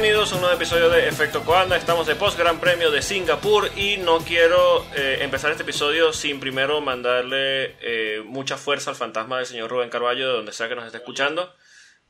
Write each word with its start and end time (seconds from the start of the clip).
Bienvenidos 0.00 0.32
a 0.32 0.36
un 0.36 0.40
nuevo 0.40 0.56
episodio 0.56 0.88
de 0.88 1.08
Efecto 1.08 1.44
Coanda. 1.44 1.76
Estamos 1.76 2.06
de 2.06 2.14
post 2.14 2.38
Gran 2.38 2.58
Premio 2.58 2.90
de 2.90 3.02
Singapur 3.02 3.70
y 3.76 3.98
no 3.98 4.20
quiero 4.20 4.86
eh, 4.96 5.18
empezar 5.20 5.50
este 5.50 5.62
episodio 5.62 6.14
sin 6.14 6.40
primero 6.40 6.80
mandarle 6.80 7.76
eh, 7.82 8.22
mucha 8.24 8.56
fuerza 8.56 8.88
al 8.88 8.96
fantasma 8.96 9.36
del 9.36 9.44
señor 9.44 9.68
Rubén 9.68 9.90
Carballo, 9.90 10.26
de 10.26 10.32
donde 10.32 10.52
sea 10.52 10.70
que 10.70 10.74
nos 10.74 10.86
esté 10.86 10.96
escuchando. 10.96 11.54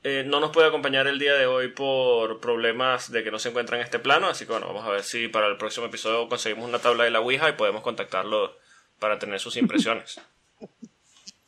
Eh, 0.05 0.23
no 0.25 0.39
nos 0.39 0.53
puede 0.53 0.69
acompañar 0.69 1.09
el 1.09 1.19
día 1.19 1.35
de 1.35 1.47
hoy 1.47 1.73
por 1.73 2.39
problemas 2.39 3.11
de 3.11 3.25
que 3.25 3.33
no 3.33 3.41
se 3.41 3.49
encuentra 3.49 3.77
en 3.77 3.83
este 3.83 3.99
plano, 3.99 4.29
así 4.29 4.47
que 4.47 4.52
bueno, 4.52 4.69
vamos 4.69 4.85
a 4.85 4.91
ver 4.91 5.02
si 5.02 5.27
para 5.27 5.49
el 5.49 5.57
próximo 5.57 5.87
episodio 5.87 6.29
conseguimos 6.29 6.69
una 6.69 6.79
tabla 6.79 7.02
de 7.02 7.10
la 7.10 7.19
Ouija 7.19 7.49
y 7.49 7.54
podemos 7.54 7.82
contactarlo 7.82 8.57
para 9.01 9.19
tener 9.19 9.41
sus 9.41 9.57
impresiones. 9.57 10.21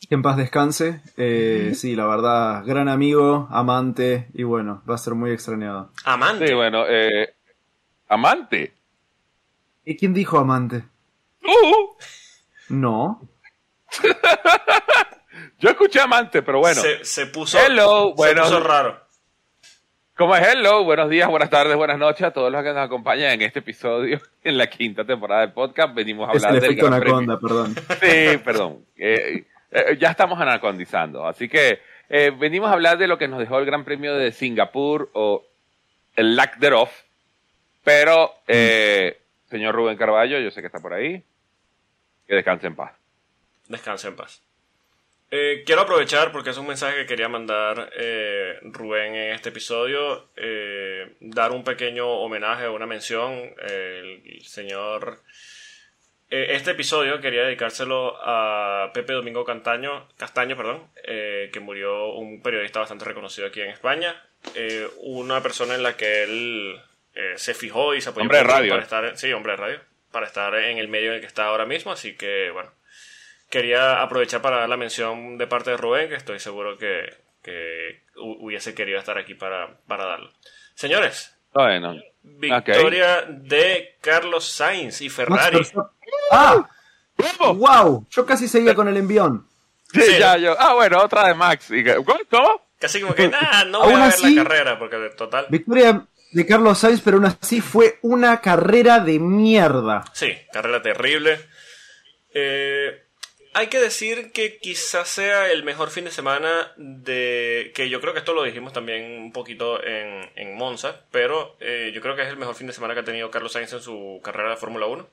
Que 0.08 0.14
en 0.17 0.22
paz 0.22 0.36
descanse. 0.36 1.00
Eh, 1.17 1.72
sí, 1.75 1.95
la 1.95 2.06
verdad, 2.06 2.64
gran 2.67 2.89
amigo, 2.89 3.48
amante 3.50 4.28
y 4.34 4.42
bueno, 4.42 4.83
va 4.89 4.97
a 4.97 4.98
ser 4.98 5.14
muy 5.14 5.31
extrañado. 5.31 5.91
Amante. 6.05 6.48
Sí, 6.48 6.55
bueno, 6.55 6.84
eh, 6.89 7.34
amante. 8.09 8.75
¿Y 9.84 9.97
quién 9.97 10.12
dijo 10.12 10.39
amante? 10.39 10.84
Uh, 11.42 11.97
No. 12.69 13.20
yo 15.59 15.70
escuché 15.70 16.00
amante, 16.00 16.42
pero 16.42 16.59
bueno. 16.61 16.81
se, 16.81 17.05
se 17.05 17.27
puso, 17.27 17.59
Hello, 17.59 18.09
se 18.11 18.14
bueno. 18.16 18.42
puso 18.42 18.61
raro. 18.61 19.00
¿Cómo 20.16 20.37
es 20.37 20.47
hello? 20.47 20.84
Buenos 20.84 21.09
días, 21.09 21.28
buenas 21.28 21.48
tardes, 21.50 21.75
buenas 21.75 21.98
noches 21.98 22.22
a 22.27 22.31
todos 22.33 22.53
los 22.53 22.62
que 22.62 22.69
nos 22.69 22.84
acompañan 22.84 23.31
en 23.33 23.42
este 23.42 23.61
episodio, 23.61 24.20
en 24.44 24.59
la 24.59 24.69
quinta 24.69 25.05
temporada 25.05 25.41
del 25.41 25.53
podcast. 25.53 25.94
Venimos 25.94 26.28
a 26.28 26.33
Es 26.33 26.44
hablar 26.44 26.55
el 26.56 26.61
del 26.61 26.70
efecto 26.70 26.87
Gran 26.87 27.00
Premio. 27.00 27.19
anaconda, 27.19 27.41
perdón. 27.41 27.75
Sí, 28.00 28.39
perdón. 28.44 28.84
Eh, 28.97 29.47
eh, 29.73 29.97
ya 29.98 30.11
estamos 30.11 30.41
anacondizando. 30.41 31.27
Así 31.27 31.48
que 31.48 31.81
eh, 32.09 32.31
venimos 32.37 32.70
a 32.70 32.75
hablar 32.75 32.98
de 32.98 33.09
lo 33.09 33.19
que 33.19 33.28
nos 33.28 33.39
dejó 33.41 33.59
el 33.59 33.67
Gran 33.67 33.84
Premio 33.84 34.15
de 34.15 34.33
Singapur 34.33 35.11
o 35.15 35.45
el 36.17 36.37
lack 36.37 36.59
thereof. 36.61 36.91
Pero, 37.84 38.33
eh, 38.47 39.19
señor 39.50 39.75
Rubén 39.75 39.97
Carballo, 39.97 40.39
yo 40.39 40.50
sé 40.50 40.61
que 40.61 40.67
está 40.69 40.78
por 40.78 40.93
ahí. 40.95 41.23
Que 42.27 42.34
descanse 42.37 42.67
en 42.69 42.77
paz. 42.77 42.93
Descanse 43.69 44.09
en 44.09 44.17
paz. 44.17 44.41
Eh, 45.34 45.62
quiero 45.65 45.81
aprovechar 45.83 46.31
porque 46.31 46.50
es 46.50 46.59
un 46.59 46.67
mensaje 46.67 46.98
que 46.98 47.06
quería 47.06 47.28
mandar 47.28 47.91
eh, 47.97 48.59
Rubén 48.65 49.15
en 49.15 49.33
este 49.33 49.48
episodio. 49.48 50.28
eh, 50.37 51.17
dar 51.20 51.53
un 51.53 51.65
pequeño 51.65 52.06
homenaje, 52.06 52.69
una 52.69 52.87
mención. 52.87 53.33
eh, 53.69 54.20
el 54.27 54.45
señor. 54.45 55.23
Eh, 56.34 56.55
este 56.56 56.70
episodio 56.72 57.20
quería 57.20 57.43
dedicárselo 57.44 58.16
a 58.22 58.91
Pepe 58.94 59.12
Domingo 59.12 59.44
Cantaño, 59.44 60.09
Castaño, 60.16 60.56
perdón, 60.56 60.91
eh, 61.04 61.50
que 61.53 61.60
murió 61.60 62.15
un 62.15 62.43
periodista 62.43 62.81
bastante 62.81 63.04
reconocido 63.04 63.47
aquí 63.47 63.60
en 63.60 63.69
España. 63.70 64.20
eh, 64.54 64.88
una 64.98 65.41
persona 65.42 65.75
en 65.75 65.82
la 65.84 65.97
que 65.97 66.25
él 66.25 66.81
eh, 67.15 67.34
se 67.37 67.54
fijó 67.54 67.94
y 67.94 68.00
se 68.00 68.09
apoyó 68.10 68.22
Hombre 68.22 68.38
de 68.38 68.44
radio, 68.44 68.71
para 68.72 68.82
estar, 68.82 69.16
sí, 69.16 69.32
hombre 69.32 69.53
de 69.53 69.56
radio, 69.59 69.81
para 70.10 70.26
estar 70.26 70.54
en 70.54 70.78
el 70.78 70.88
medio 70.88 71.10
en 71.10 71.15
el 71.16 71.21
que 71.21 71.26
está 71.28 71.44
ahora 71.44 71.66
mismo. 71.66 71.92
Así 71.92 72.16
que, 72.16 72.50
bueno, 72.50 72.72
quería 73.50 74.00
aprovechar 74.03 74.41
para 74.42 74.56
dar 74.59 74.69
la 74.69 74.76
mención 74.76 75.38
de 75.38 75.47
parte 75.47 75.71
de 75.71 75.76
Rubén, 75.76 76.09
que 76.09 76.16
estoy 76.16 76.38
seguro 76.41 76.76
que, 76.78 77.15
que 77.42 78.03
hu- 78.16 78.38
hubiese 78.41 78.75
querido 78.75 78.98
estar 78.98 79.19
aquí 79.19 79.34
para, 79.34 79.76
para 79.87 80.06
darlo. 80.06 80.32
Señores, 80.75 81.37
Bueno, 81.55 81.95
victoria 82.23 83.23
de 83.29 83.97
Carlos 84.01 84.49
Sainz 84.49 85.01
y 85.03 85.07
Max 85.07 85.17
Ferrari. 85.17 85.61
¡Ah! 86.31 86.69
¡Wow! 87.55 88.07
Yo 88.11 88.27
casi 88.27 88.49
seguía 88.49 88.75
con 88.75 88.89
el 88.89 88.97
envión. 88.97 89.47
Sí, 89.93 90.01
Sí. 90.03 90.19
ya, 90.19 90.37
yo. 90.39 90.57
Ah, 90.59 90.75
bueno, 90.75 91.03
otra 91.03 91.29
de 91.29 91.35
Max. 91.35 91.69
¿Cómo? 92.31 92.63
Casi 92.79 93.01
como 93.01 93.15
que, 93.15 93.29
nada, 93.29 93.65
no 93.67 93.81
voy 93.85 93.93
Aún 93.93 94.01
a 94.03 94.05
ver 94.07 94.15
así- 94.15 94.35
la 94.35 94.43
carrera, 94.43 94.79
porque 94.79 94.97
de 94.97 95.11
total. 95.11 95.47
Victoria 95.51 96.07
de 96.33 96.47
Carlos 96.47 96.79
Sainz, 96.79 97.01
pero 97.03 97.19
aún 97.19 97.27
así 97.27 97.61
fue 97.61 97.99
una 98.03 98.41
carrera 98.41 98.99
de 99.01 99.19
mierda. 99.19 100.03
Sí, 100.15 100.33
carrera 100.53 100.81
terrible. 100.81 101.39
Eh, 102.34 103.03
hay 103.55 103.67
que 103.69 103.79
decir 103.81 104.33
que 104.33 104.59
quizás 104.59 105.09
sea 105.09 105.51
el 105.51 105.63
mejor 105.65 105.91
fin 105.91 106.05
de 106.05 106.11
semana 106.11 106.73
de... 106.77 107.73
Que 107.75 107.89
yo 107.89 108.01
creo 108.01 108.13
que 108.13 108.21
esto 108.21 108.35
lo 108.35 108.43
dijimos 108.45 108.73
también 108.73 109.21
un 109.21 109.33
poquito 109.33 109.83
en, 109.85 110.31
en 110.37 110.57
Monza, 110.57 111.03
pero 111.11 111.57
eh, 111.61 111.91
yo 111.95 112.01
creo 112.01 112.17
que 112.17 112.23
es 112.23 112.29
el 112.29 112.37
mejor 112.37 112.55
fin 112.55 112.67
de 112.67 112.73
semana 112.73 112.95
que 112.95 113.01
ha 113.01 113.05
tenido 113.05 113.31
Carlos 113.31 113.53
Sainz 113.53 113.73
en 113.73 113.81
su 113.83 114.21
carrera 114.25 114.51
de 114.51 114.57
Fórmula 114.57 114.87
1. 114.87 115.07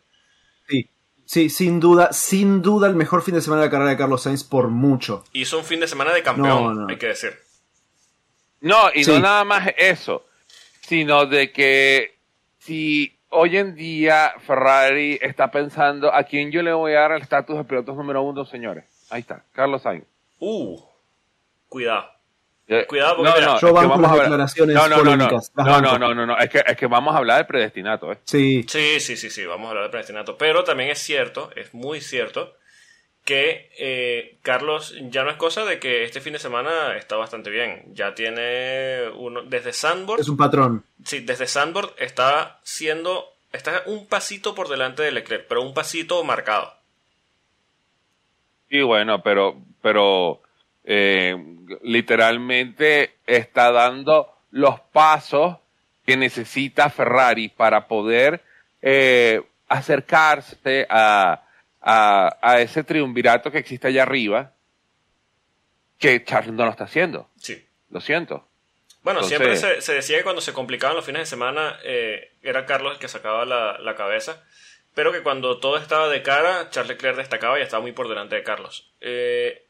Sí. 0.70 0.90
Sí, 1.26 1.50
sin 1.50 1.80
duda, 1.80 2.12
sin 2.12 2.62
duda 2.64 2.88
el 2.88 2.96
mejor 2.96 3.22
fin 3.22 3.36
de 3.36 3.42
semana 3.42 3.62
de 3.62 3.68
la 3.68 3.72
carrera 3.72 3.92
de 3.92 3.98
Carlos 3.98 4.24
Sainz 4.24 4.44
por 4.44 4.70
mucho. 4.70 5.24
Hizo 5.34 5.60
un 5.60 5.66
fin 5.66 5.80
de 5.80 5.88
semana 5.88 6.12
de 6.14 6.24
campeón, 6.24 6.48
No, 6.48 6.74
no. 6.74 6.88
hay 6.90 6.98
que 6.98 7.08
decir. 7.08 7.38
No, 8.62 8.90
y 8.94 9.04
Sí. 9.04 9.12
no 9.12 9.20
nada 9.20 9.44
más 9.44 9.70
eso, 9.78 10.26
sino 10.82 11.26
de 11.28 11.52
que 11.52 12.16
si 12.58 13.19
hoy 13.30 13.58
en 13.58 13.76
día 13.76 14.34
Ferrari 14.46 15.18
está 15.22 15.52
pensando 15.52 16.14
a 16.14 16.24
quién 16.24 16.52
yo 16.52 16.62
le 16.62 16.74
voy 16.74 16.94
a 16.94 17.02
dar 17.02 17.12
el 17.14 17.22
estatus 17.22 17.58
de 17.58 17.64
pilotos 17.64 17.96
número 17.96 18.22
uno, 18.22 18.46
señores. 18.46 18.86
Ahí 19.10 19.22
está, 19.22 19.44
Carlos 19.54 19.82
Sainz. 19.82 20.06
Uh, 20.40 20.80
cuidado. 21.68 22.20
Eh, 22.72 22.86
Cuidado, 22.86 23.16
porque 23.16 23.32
no, 23.32 23.36
mira, 23.36 23.48
no, 23.54 23.60
yo 23.60 23.74
banco 23.74 24.00
las 24.00 24.14
declaraciones 24.14 24.76
no, 24.76 24.88
no, 24.88 24.98
no, 24.98 25.18
no, 25.18 25.28
no, 25.28 25.82
no, 25.82 25.98
no, 25.98 26.14
no, 26.14 26.26
no, 26.28 26.38
es 26.38 26.52
que, 26.52 26.64
es 26.64 26.78
que 26.78 26.86
vamos 26.86 27.16
a 27.16 27.18
hablar 27.18 27.38
del 27.38 27.48
predestinato, 27.48 28.12
¿eh? 28.12 28.20
Sí. 28.26 28.64
Sí, 28.68 29.00
sí, 29.00 29.18
sí, 29.18 29.32
sí, 29.32 29.44
vamos 29.44 29.66
a 29.66 29.70
hablar 29.70 29.86
de 29.86 29.90
predestinato. 29.90 30.38
Pero 30.38 30.64
también 30.64 30.92
es 30.92 31.00
cierto, 31.00 31.50
es 31.56 31.74
muy 31.74 32.00
cierto, 32.00 32.58
que 33.30 33.70
eh, 33.78 34.40
Carlos 34.42 34.96
ya 35.12 35.24
no 35.24 35.30
es 35.30 35.36
cosa 35.38 35.64
de 35.64 35.78
que 35.78 36.04
este 36.04 36.20
fin 36.20 36.34
de 36.34 36.40
semana 36.40 36.98
está 36.98 37.16
bastante 37.16 37.52
bien. 37.52 37.84
Ya 37.94 38.16
tiene 38.16 39.08
uno. 39.16 39.44
Desde 39.44 39.72
Sandboard, 39.72 40.20
Es 40.20 40.30
un 40.30 40.36
patrón. 40.36 40.84
sí, 41.06 41.20
desde 41.20 41.46
Sandboard 41.46 41.94
está 42.00 42.60
siendo. 42.64 43.32
Está 43.54 43.84
un 43.86 44.08
pasito 44.08 44.56
por 44.56 44.68
delante 44.68 45.04
de 45.04 45.12
Leclerc, 45.12 45.46
pero 45.48 45.62
un 45.62 45.76
pasito 45.76 46.24
marcado. 46.24 46.74
Y 48.68 48.82
bueno, 48.82 49.22
pero, 49.22 49.62
pero 49.84 50.42
eh, 50.84 51.36
literalmente 51.84 53.12
está 53.28 53.72
dando 53.72 54.34
los 54.50 54.80
pasos 54.80 55.58
que 56.04 56.18
necesita 56.18 56.90
Ferrari 56.90 57.50
para 57.50 57.88
poder 57.88 58.42
eh, 58.82 59.44
acercarse 59.68 60.88
a, 60.90 61.44
a, 61.82 62.38
a 62.42 62.60
ese 62.62 62.84
triunvirato 62.84 63.52
que 63.52 63.58
existe 63.60 63.88
allá 63.88 64.04
arriba, 64.04 64.54
que 65.98 66.24
Charles 66.24 66.54
no 66.54 66.66
lo 66.66 66.72
está 66.72 66.86
haciendo. 66.86 67.30
Sí. 67.38 67.66
Lo 67.90 68.02
siento. 68.02 68.48
Bueno, 69.02 69.22
Entonces- 69.22 69.60
siempre 69.60 69.76
se, 69.76 69.82
se 69.82 69.94
decía 69.94 70.18
que 70.18 70.24
cuando 70.24 70.42
se 70.42 70.54
complicaban 70.54 70.96
los 70.96 71.06
fines 71.06 71.22
de 71.22 71.26
semana 71.26 71.80
eh, 71.84 72.34
era 72.42 72.66
Carlos 72.66 72.94
el 72.94 73.00
que 73.00 73.08
sacaba 73.08 73.46
la, 73.46 73.78
la 73.80 73.96
cabeza, 73.96 74.44
pero 74.94 75.12
que 75.12 75.22
cuando 75.24 75.60
todo 75.60 75.78
estaba 75.78 76.10
de 76.10 76.22
cara, 76.22 76.70
Charles 76.70 76.90
Leclerc 76.96 77.18
destacaba 77.18 77.60
y 77.60 77.62
estaba 77.64 77.82
muy 77.82 77.92
por 77.94 78.10
delante 78.10 78.36
de 78.36 78.44
Carlos. 78.44 78.92
Eh, 79.02 79.66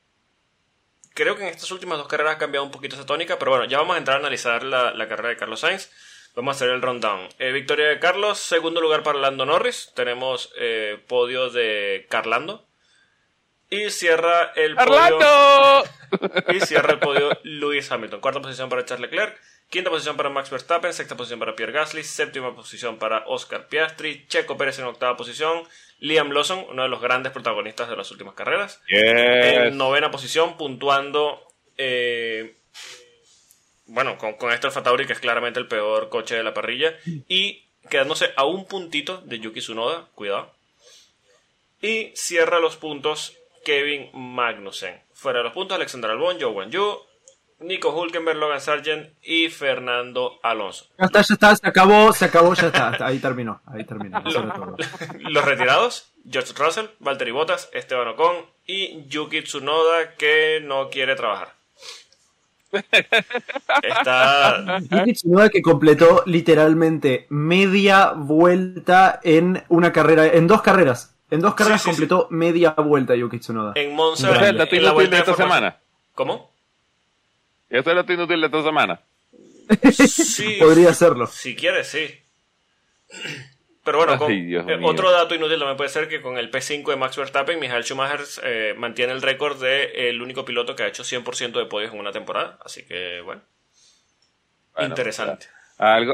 creo 1.14 1.36
que 1.36 1.44
en 1.44 1.50
estas 1.50 1.72
últimas 1.72 1.98
dos 1.98 2.08
carreras 2.08 2.36
ha 2.36 2.40
cambiado 2.40 2.66
un 2.66 2.72
poquito 2.72 2.96
esa 2.96 3.06
tónica, 3.06 3.38
pero 3.38 3.52
bueno, 3.52 3.66
ya 3.66 3.78
vamos 3.78 3.96
a 3.96 4.00
entrar 4.00 4.18
a 4.18 4.20
analizar 4.20 4.64
la, 4.64 4.92
la 4.94 5.08
carrera 5.08 5.30
de 5.30 5.38
Carlos 5.38 5.60
Sainz. 5.60 5.92
Vamos 6.36 6.54
a 6.54 6.56
hacer 6.56 6.70
el 6.70 6.82
rundown. 6.82 7.28
Eh, 7.40 7.52
victoria 7.52 7.88
de 7.88 8.00
Carlos, 8.00 8.38
segundo 8.40 8.80
lugar 8.82 9.04
para 9.04 9.20
Lando 9.20 9.46
Norris. 9.46 9.92
Tenemos 9.96 10.54
eh, 10.58 10.98
podio 11.08 11.50
de 11.50 12.06
Carlando. 12.10 12.66
Y 13.70 13.90
cierra 13.92 14.52
el 14.56 14.76
podio. 14.76 15.84
Y 16.50 16.60
cierra 16.62 16.94
el 16.94 17.00
podio 17.00 17.30
Lewis 17.44 17.92
Hamilton. 17.92 18.20
Cuarta 18.20 18.42
posición 18.42 18.68
para 18.70 18.84
Charles 18.86 19.12
Leclerc. 19.12 19.40
Quinta 19.70 19.92
posición 19.92 20.18
para 20.18 20.30
Max 20.30 20.50
Verstappen. 20.50 20.92
Sexta 20.92 21.16
posición 21.16 21.40
para 21.40 21.56
Pierre 21.56 21.72
Gasly. 21.74 22.04
Séptima 22.04 22.56
posición 22.56 22.98
para 22.98 23.24
Oscar 23.28 23.68
Piastri. 23.68 24.26
Checo 24.28 24.58
Pérez 24.58 24.80
en 24.80 24.86
octava 24.86 25.16
posición. 25.18 25.68
Liam 26.00 26.32
Lawson, 26.32 26.66
uno 26.70 26.82
de 26.84 26.90
los 26.90 27.00
grandes 27.02 27.32
protagonistas 27.32 27.90
de 27.90 27.96
las 27.96 28.10
últimas 28.10 28.34
carreras. 28.34 28.82
Yes. 28.88 29.02
En 29.04 29.78
novena 29.78 30.10
posición, 30.10 30.58
puntuando. 30.58 31.46
eh, 31.78 32.56
bueno, 33.90 34.18
con, 34.18 34.34
con 34.34 34.52
este 34.52 34.68
Alfa 34.68 34.84
Tauri, 34.84 35.06
que 35.06 35.14
es 35.14 35.20
claramente 35.20 35.60
el 35.60 35.68
peor 35.68 36.10
coche 36.10 36.36
de 36.36 36.44
la 36.44 36.54
parrilla. 36.54 36.96
Y 37.28 37.66
quedándose 37.90 38.32
a 38.36 38.46
un 38.46 38.66
puntito 38.66 39.22
de 39.26 39.40
Yuki 39.40 39.60
Tsunoda. 39.60 40.08
Cuidado. 40.16 40.54
Y 41.82 42.12
cierra 42.16 42.60
los 42.60 42.78
puntos 42.78 43.36
Kevin 43.66 44.10
Magnussen. 44.14 45.02
Fuera 45.14 45.40
de 45.40 45.46
los 45.46 45.54
puntos, 45.54 45.76
Alexander 45.76 46.12
Albon, 46.12 46.38
Joe 46.40 46.70
Yu, 46.70 47.00
Nico 47.60 47.90
Hulkenberg, 47.90 48.38
Logan 48.38 48.62
Sargent 48.62 49.10
y 49.22 49.50
Fernando 49.50 50.40
Alonso. 50.44 50.86
Ya 50.98 51.06
está, 51.06 51.22
ya 51.22 51.34
está, 51.34 51.56
se 51.56 51.68
acabó, 51.68 52.14
se 52.14 52.26
acabó, 52.26 52.54
ya 52.54 52.68
está. 52.68 52.96
Ahí 53.06 53.20
terminó, 53.20 53.62
ahí 53.66 53.84
terminó. 53.86 54.24
Los 55.20 55.46
retirados, 55.46 56.12
George 56.30 56.54
Russell, 56.58 56.86
Valtteri 57.00 57.32
Bottas, 57.32 57.70
Esteban 57.74 58.08
Ocon 58.10 58.46
y 58.66 59.06
Yuki 59.08 59.44
Tsunoda 59.44 60.16
que 60.16 60.62
no 60.64 60.90
quiere 60.90 61.16
trabajar. 61.16 61.59
Está 62.72 64.80
Yuki 64.92 65.14
Tsunoda 65.14 65.50
que 65.50 65.62
completó 65.62 66.24
literalmente 66.26 67.26
media 67.30 68.12
vuelta 68.12 69.20
en 69.24 69.64
una 69.70 69.92
carrera, 69.92 70.28
en 70.28 70.48
dos 70.48 70.62
carreras. 70.62 71.16
En 71.32 71.42
dos 71.42 71.54
carreras 71.56 71.82
Sí, 71.82 71.86
sí, 71.86 71.90
completó 71.92 72.28
media 72.32 72.72
vuelta 72.72 73.16
Yuki 73.16 73.40
Tsunoda. 73.40 73.74
en 73.76 73.94
Monza 73.94 74.30
el 74.48 74.58
dato 74.58 74.76
en 74.76 74.84
la 74.84 74.92
vuelta 74.92 75.16
de 75.16 75.22
esta 75.22 75.36
semana. 75.36 75.78
¿Cómo? 76.16 76.52
Es 77.70 77.86
inútil 77.86 78.42
de 78.42 78.48
esta 78.48 78.64
semana. 78.64 79.00
Sí, 79.94 80.58
Podría 80.60 80.90
hacerlo. 80.90 81.28
si 81.28 81.56
quieres, 81.56 81.88
sí. 81.88 82.08
Pero 83.84 83.98
bueno, 84.00 84.18
con- 84.18 84.32
Ay, 84.32 84.42
Dios 84.42 84.66
eh, 84.68 84.78
otro 84.84 85.10
dato 85.12 85.34
inútil 85.36 85.58
también 85.58 85.78
puede 85.78 85.90
ser 85.90 86.08
que 86.10 86.22
con 86.22 86.38
el 86.38 86.52
P5 86.52 86.90
de 86.92 86.96
Max 86.98 87.16
Verstappen, 87.18 87.60
Michael 87.60 87.84
Schumacher 87.84 88.22
eh, 88.44 88.74
mantiene 88.78 89.14
el 89.14 89.22
récord 89.22 89.60
de 89.62 90.10
el 90.10 90.22
único 90.22 90.44
piloto 90.46 90.76
que 90.76 90.84
ha 90.84 90.88
hecho 90.88 91.04
100% 91.04 91.60
de 91.60 91.66
podios 91.66 91.94
en 91.94 92.00
una 92.00 92.12
temporada. 92.12 92.60
Así 92.64 92.84
que, 92.86 93.22
bueno, 93.22 93.42
Bueno, 94.76 94.90
interesante. 94.90 95.48
Algo, 95.78 96.14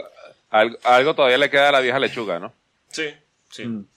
algo, 0.52 0.78
algo 0.84 1.16
todavía 1.16 1.40
le 1.40 1.50
queda 1.50 1.70
a 1.70 1.72
la 1.72 1.80
vieja 1.82 2.00
lechuga, 2.00 2.40
¿no? 2.40 2.54
Sí, 2.90 3.12
sí. 3.50 3.66
Mm. 3.66 3.88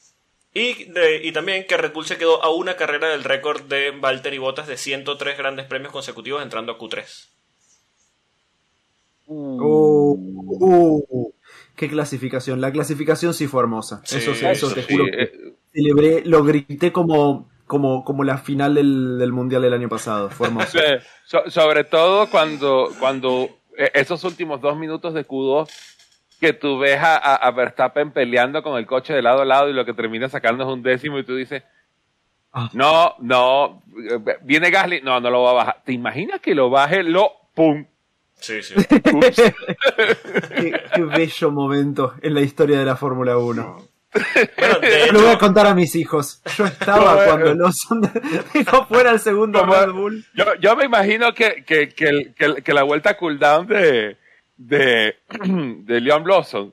Y, 0.55 0.85
de- 0.85 1.21
y 1.23 1.31
también 1.33 1.67
que 1.67 1.77
Red 1.77 1.93
Bull 1.93 2.07
se 2.07 2.17
quedó 2.19 2.43
a 2.43 2.49
una 2.51 2.75
carrera 2.75 3.09
del 3.11 3.23
récord 3.23 3.63
de 3.65 3.91
Valtteri 3.93 4.39
Bottas 4.39 4.67
de 4.67 4.79
103 4.79 5.37
grandes 5.37 5.67
premios 5.67 5.93
consecutivos 5.93 6.43
entrando 6.43 6.73
a 6.73 6.79
Q3. 6.79 7.29
Uh, 9.27 10.17
uh, 10.61 11.33
qué 11.79 11.89
clasificación. 11.89 12.61
La 12.61 12.71
clasificación 12.73 13.33
sí 13.33 13.47
fue 13.47 13.63
hermosa. 13.63 14.03
Sí, 14.05 14.19
eso, 14.19 14.35
sí, 14.35 14.45
eso 14.45 14.67
eso 14.67 14.75
te 14.75 14.83
sí, 14.83 14.93
juro. 14.93 15.05
que 15.07 15.23
eh, 15.23 15.55
celebré, 15.73 16.23
lo 16.27 16.45
grité 16.45 16.93
como, 16.93 17.49
como, 17.67 18.05
como 18.05 18.25
la 18.25 18.37
final 18.37 18.75
del, 18.75 19.19
del 19.19 19.33
mundial 19.33 19.63
del 19.63 19.73
año 19.73 19.89
pasado. 19.89 20.29
Fue 20.29 20.47
hermoso. 20.49 20.79
So- 21.25 21.49
sobre 21.51 21.85
todo 21.85 22.29
cuando, 22.31 22.91
cuando 23.01 23.49
eh, 23.79 23.91
esos 23.95 24.23
últimos 24.25 24.61
dos 24.61 24.77
minutos 24.77 25.15
de 25.15 25.27
Q2 25.27 25.71
que 26.41 26.53
tú 26.53 26.79
ves 26.79 26.99
a, 26.99 27.17
a- 27.17 27.35
a 27.37 27.51
Verstappen 27.53 28.11
peleando 28.13 28.63
con 28.63 28.77
el 28.79 28.87
coche 28.87 29.15
de 29.15 29.23
lado 29.23 29.41
a 29.41 29.45
lado 29.45 29.69
y 29.71 29.73
lo 29.73 29.85
que 29.85 29.95
termina 29.95 30.29
sacando 30.29 30.65
es 30.65 30.69
un 30.71 30.83
décimo 30.83 31.19
y 31.19 31.25
tú 31.25 31.35
dices, 31.37 31.63
Ah. 32.53 32.71
no, 32.73 33.15
no, 33.21 33.83
eh, 34.11 34.37
viene 34.43 34.71
Gasly, 34.71 35.03
no, 35.03 35.21
no 35.21 35.31
lo 35.31 35.43
va 35.43 35.51
a 35.51 35.55
bajar. 35.55 35.83
¿Te 35.85 35.93
imaginas 35.93 36.41
que 36.41 36.55
lo 36.55 36.71
baje? 36.71 37.03
Lo, 37.03 37.31
pum, 37.55 37.85
Sí, 38.41 38.63
sí. 38.63 38.75
ups. 38.77 39.37
qué, 40.57 40.81
qué 40.95 41.03
bello 41.03 41.51
momento 41.51 42.15
en 42.23 42.35
la 42.35 42.41
historia 42.41 42.79
de 42.79 42.85
la 42.85 42.97
Fórmula 42.97 43.37
1. 43.37 43.89
Bueno, 44.57 44.79
de 44.81 45.07
Lo 45.13 45.19
voy 45.21 45.29
a 45.29 45.33
hecho, 45.33 45.39
contar 45.39 45.67
a 45.67 45.75
mis 45.75 45.95
hijos. 45.95 46.41
Yo 46.57 46.65
estaba 46.67 47.15
No, 47.17 47.25
cuando 47.25 47.55
Lawson 47.55 48.01
dejó 48.55 48.87
fuera 48.87 49.11
el 49.11 49.21
segundo 49.21 49.61
Como- 49.61 49.75
Red 49.75 49.91
Bull. 49.93 50.25
Yo, 50.35 50.55
yo 50.61 50.77
me 50.77 50.85
imagino 50.87 51.35
que, 51.35 51.63
que, 51.65 51.91
que, 51.91 52.05
el- 52.09 52.35
que 52.35 52.45
el- 52.47 52.63
que 52.63 52.73
la 52.73 52.85
vuelta 52.85 53.17
cooldown 53.17 53.67
de, 53.67 54.17
de, 54.57 55.17
de 55.29 56.01
Liam 56.01 56.25
Lawson, 56.27 56.73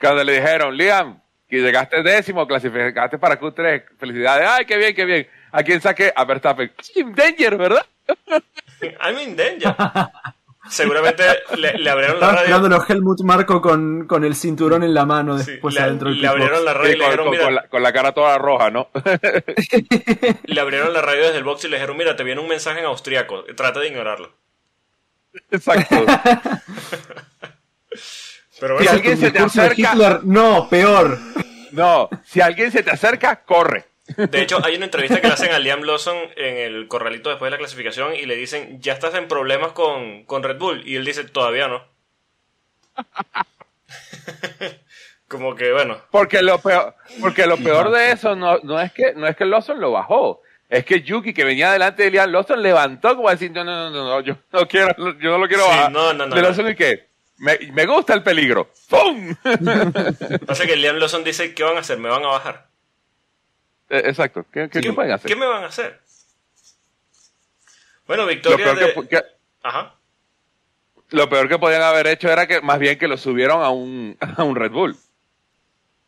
cuando 0.00 0.22
le 0.22 0.34
dijeron, 0.40 0.76
Liam, 0.76 1.20
que 1.48 1.56
llegaste 1.60 2.02
décimo, 2.02 2.46
clasificaste 2.46 3.18
para 3.18 3.40
Q3, 3.40 3.82
felicidades, 3.98 4.48
ay, 4.48 4.64
qué 4.64 4.76
bien, 4.76 4.94
qué 4.94 5.04
bien. 5.04 5.26
¿A 5.50 5.62
quién 5.62 5.80
saqué? 5.80 6.12
A 6.14 6.24
Verstappen. 6.24 6.70
Team 6.94 7.14
Danger, 7.14 7.56
¿verdad? 7.56 7.86
I'm 9.00 9.18
in 9.18 9.34
danger. 9.36 9.74
Seguramente 10.70 11.24
le, 11.56 11.78
le 11.78 11.90
abrieron 11.90 12.18
la 12.20 12.26
Estaba 12.26 12.42
esperando 12.42 12.68
radio. 12.68 12.78
los 12.80 12.90
Helmut 12.90 13.20
Marco 13.22 13.60
con, 13.60 14.06
con 14.06 14.24
el 14.24 14.34
cinturón 14.34 14.82
en 14.82 14.94
la 14.94 15.04
mano 15.06 15.38
Sí, 15.38 15.52
después 15.52 15.74
le, 15.74 15.80
adentro 15.80 16.10
del 16.10 16.20
le 16.20 16.28
abrieron 16.28 16.64
la 16.64 16.74
radio 16.74 16.90
Sí, 16.90 16.96
y 16.96 16.98
le 16.98 17.04
con, 17.04 17.10
dijeron, 17.10 17.26
con- 17.26 17.32
mira, 17.32 17.44
con 17.44 17.54
la, 17.54 17.68
con 17.68 17.82
la 17.82 17.92
cara 17.92 18.12
toda 18.12 18.38
roja, 18.38 18.70
¿no? 18.70 18.88
le 20.44 20.60
abrieron 20.60 20.92
la 20.92 21.02
radio 21.02 21.24
desde 21.24 21.38
el 21.38 21.44
box 21.44 21.64
y 21.64 21.68
le 21.68 21.76
dijeron, 21.76 21.96
mira, 21.96 22.16
te 22.16 22.24
viene 22.24 22.40
un 22.40 22.48
mensaje 22.48 22.80
en 22.80 22.86
austriaco, 22.86 23.44
trata 23.56 23.80
de 23.80 23.88
ignorarlo. 23.88 24.32
Exacto. 25.50 25.96
Pero 28.60 28.78
Si 28.78 28.84
bueno, 28.84 28.90
alguien 28.90 29.18
se 29.18 29.30
te 29.30 29.38
acerca- 29.38 29.92
Hitler, 29.92 30.20
no, 30.24 30.68
peor. 30.68 31.18
No, 31.72 32.08
si 32.24 32.40
alguien 32.40 32.72
se 32.72 32.82
te 32.82 32.90
acerca, 32.90 33.42
corre. 33.44 33.84
De 34.16 34.42
hecho, 34.42 34.58
hay 34.64 34.76
una 34.76 34.86
entrevista 34.86 35.20
que 35.20 35.28
le 35.28 35.34
hacen 35.34 35.52
a 35.52 35.58
Liam 35.58 35.82
Lawson 35.82 36.16
en 36.36 36.56
el 36.56 36.88
corralito 36.88 37.28
después 37.30 37.48
de 37.48 37.52
la 37.52 37.58
clasificación 37.58 38.14
y 38.14 38.26
le 38.26 38.36
dicen, 38.36 38.80
ya 38.80 38.92
estás 38.94 39.14
en 39.14 39.28
problemas 39.28 39.72
con, 39.72 40.24
con 40.24 40.42
Red 40.42 40.58
Bull. 40.58 40.82
Y 40.86 40.96
él 40.96 41.04
dice, 41.04 41.24
todavía 41.24 41.68
no. 41.68 41.84
Como 45.28 45.54
que, 45.54 45.72
bueno, 45.72 46.00
Porque 46.10 46.40
lo 46.42 46.58
peor, 46.58 46.94
porque 47.20 47.46
lo 47.46 47.58
peor 47.58 47.90
de 47.90 48.12
eso 48.12 48.34
no, 48.34 48.58
no 48.62 48.80
es 48.80 48.92
que 48.92 49.12
no 49.14 49.26
es 49.26 49.36
que 49.36 49.44
Lawson 49.44 49.78
lo 49.78 49.92
bajó, 49.92 50.40
es 50.70 50.86
que 50.86 51.02
Yuki 51.02 51.34
que 51.34 51.44
venía 51.44 51.70
delante 51.70 52.04
de 52.04 52.10
Liam 52.10 52.30
Lawson 52.32 52.62
levantó 52.62 53.14
como 53.14 53.28
decir 53.28 53.50
no 53.50 53.62
no 53.62 53.90
no 53.90 54.04
no, 54.04 54.20
yo 54.22 54.38
no 54.52 54.66
quiero 54.66 54.94
yo 55.18 55.30
no 55.30 55.38
lo 55.38 55.46
quiero 55.46 55.64
Sí, 55.64 55.68
bajar. 55.68 55.92
no, 55.92 56.14
no, 56.14 56.26
no, 56.26 56.34
de 56.34 56.40
no. 56.40 56.48
Lawson 56.48 56.70
y 56.70 56.74
que 56.74 57.08
me, 57.36 57.58
me 57.74 57.84
gusta 57.84 58.14
el 58.14 58.22
peligro. 58.22 58.72
¡Pum! 58.88 59.34
pasa 60.46 60.66
que 60.66 60.76
Liam 60.76 60.96
Lawson 60.96 61.22
dice, 61.24 61.52
¿qué 61.54 61.62
van 61.62 61.76
a 61.76 61.80
hacer? 61.80 61.98
¿Me 61.98 62.08
van 62.08 62.24
a 62.24 62.28
bajar? 62.28 62.67
Eh, 63.90 64.02
Exacto. 64.06 64.44
¿Qué, 64.52 64.68
qué- 64.70 64.80
qué 64.80 64.92
pueden 64.92 65.12
hacer? 65.12 65.28
¿Qué 65.28 65.36
me 65.36 65.46
van 65.46 65.64
a 65.64 65.68
hacer? 65.68 66.00
Bueno, 68.06 68.22
Lo 68.24 68.28
victoria 68.28 68.64
peor 68.64 68.78
de... 68.78 68.94
que, 68.94 69.08
que- 69.08 69.22
Ajá. 69.62 69.94
lo 71.10 71.28
peor 71.28 71.48
que 71.48 71.58
podían 71.58 71.82
haber 71.82 72.06
hecho 72.06 72.30
era 72.30 72.46
que 72.46 72.60
más 72.60 72.78
bien 72.78 72.98
que 72.98 73.08
lo 73.08 73.16
subieron 73.16 73.62
a 73.62 73.70
un 73.70 74.16
a 74.36 74.42
un 74.44 74.56
Red 74.56 74.70
Bull. 74.72 74.96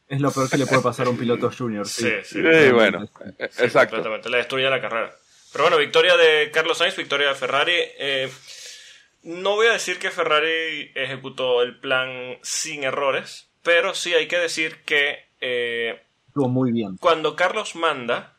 Es 0.09 0.21
lo 0.21 0.33
peor 0.33 0.51
que 0.51 0.57
le 0.57 0.67
puede 0.67 0.83
pasar 0.83 1.07
a 1.07 1.11
un 1.11 1.17
piloto 1.19 1.51
junior. 1.57 1.87
Sí, 1.87 2.03
Sí, 2.03 2.11
sí. 2.25 2.43
Sí, 2.43 2.71
bueno, 2.73 3.05
eh, 3.39 3.49
Sí, 3.53 3.63
exacto. 3.65 3.97
Completamente, 3.97 4.29
le 4.29 4.39
destruye 4.39 4.69
la 4.69 4.81
carrera. 4.81 5.15
Pero 5.53 5.65
bueno, 5.65 5.77
victoria 5.79 6.17
de 6.17 6.51
Carlos 6.53 6.79
Sainz, 6.79 6.97
victoria 6.97 7.29
de 7.29 7.35
Ferrari. 7.37 7.75
Eh, 7.77 8.33
no 9.23 9.55
voy 9.55 9.69
a 9.69 9.73
decir 9.73 9.99
que 10.01 10.11
Ferrari 10.11 10.91
ejecutó 10.95 11.63
el 11.63 11.79
plan 11.79 12.39
sin 12.43 12.83
errores, 12.83 13.49
pero 13.63 13.95
sí 13.95 14.13
hay 14.15 14.27
que 14.27 14.39
decir 14.39 14.83
que 14.85 15.27
eh, 15.41 16.03
Estuvo 16.41 16.49
muy 16.49 16.73
bien. 16.73 16.97
cuando 16.99 17.37
Carlos 17.37 17.75
manda, 17.77 18.37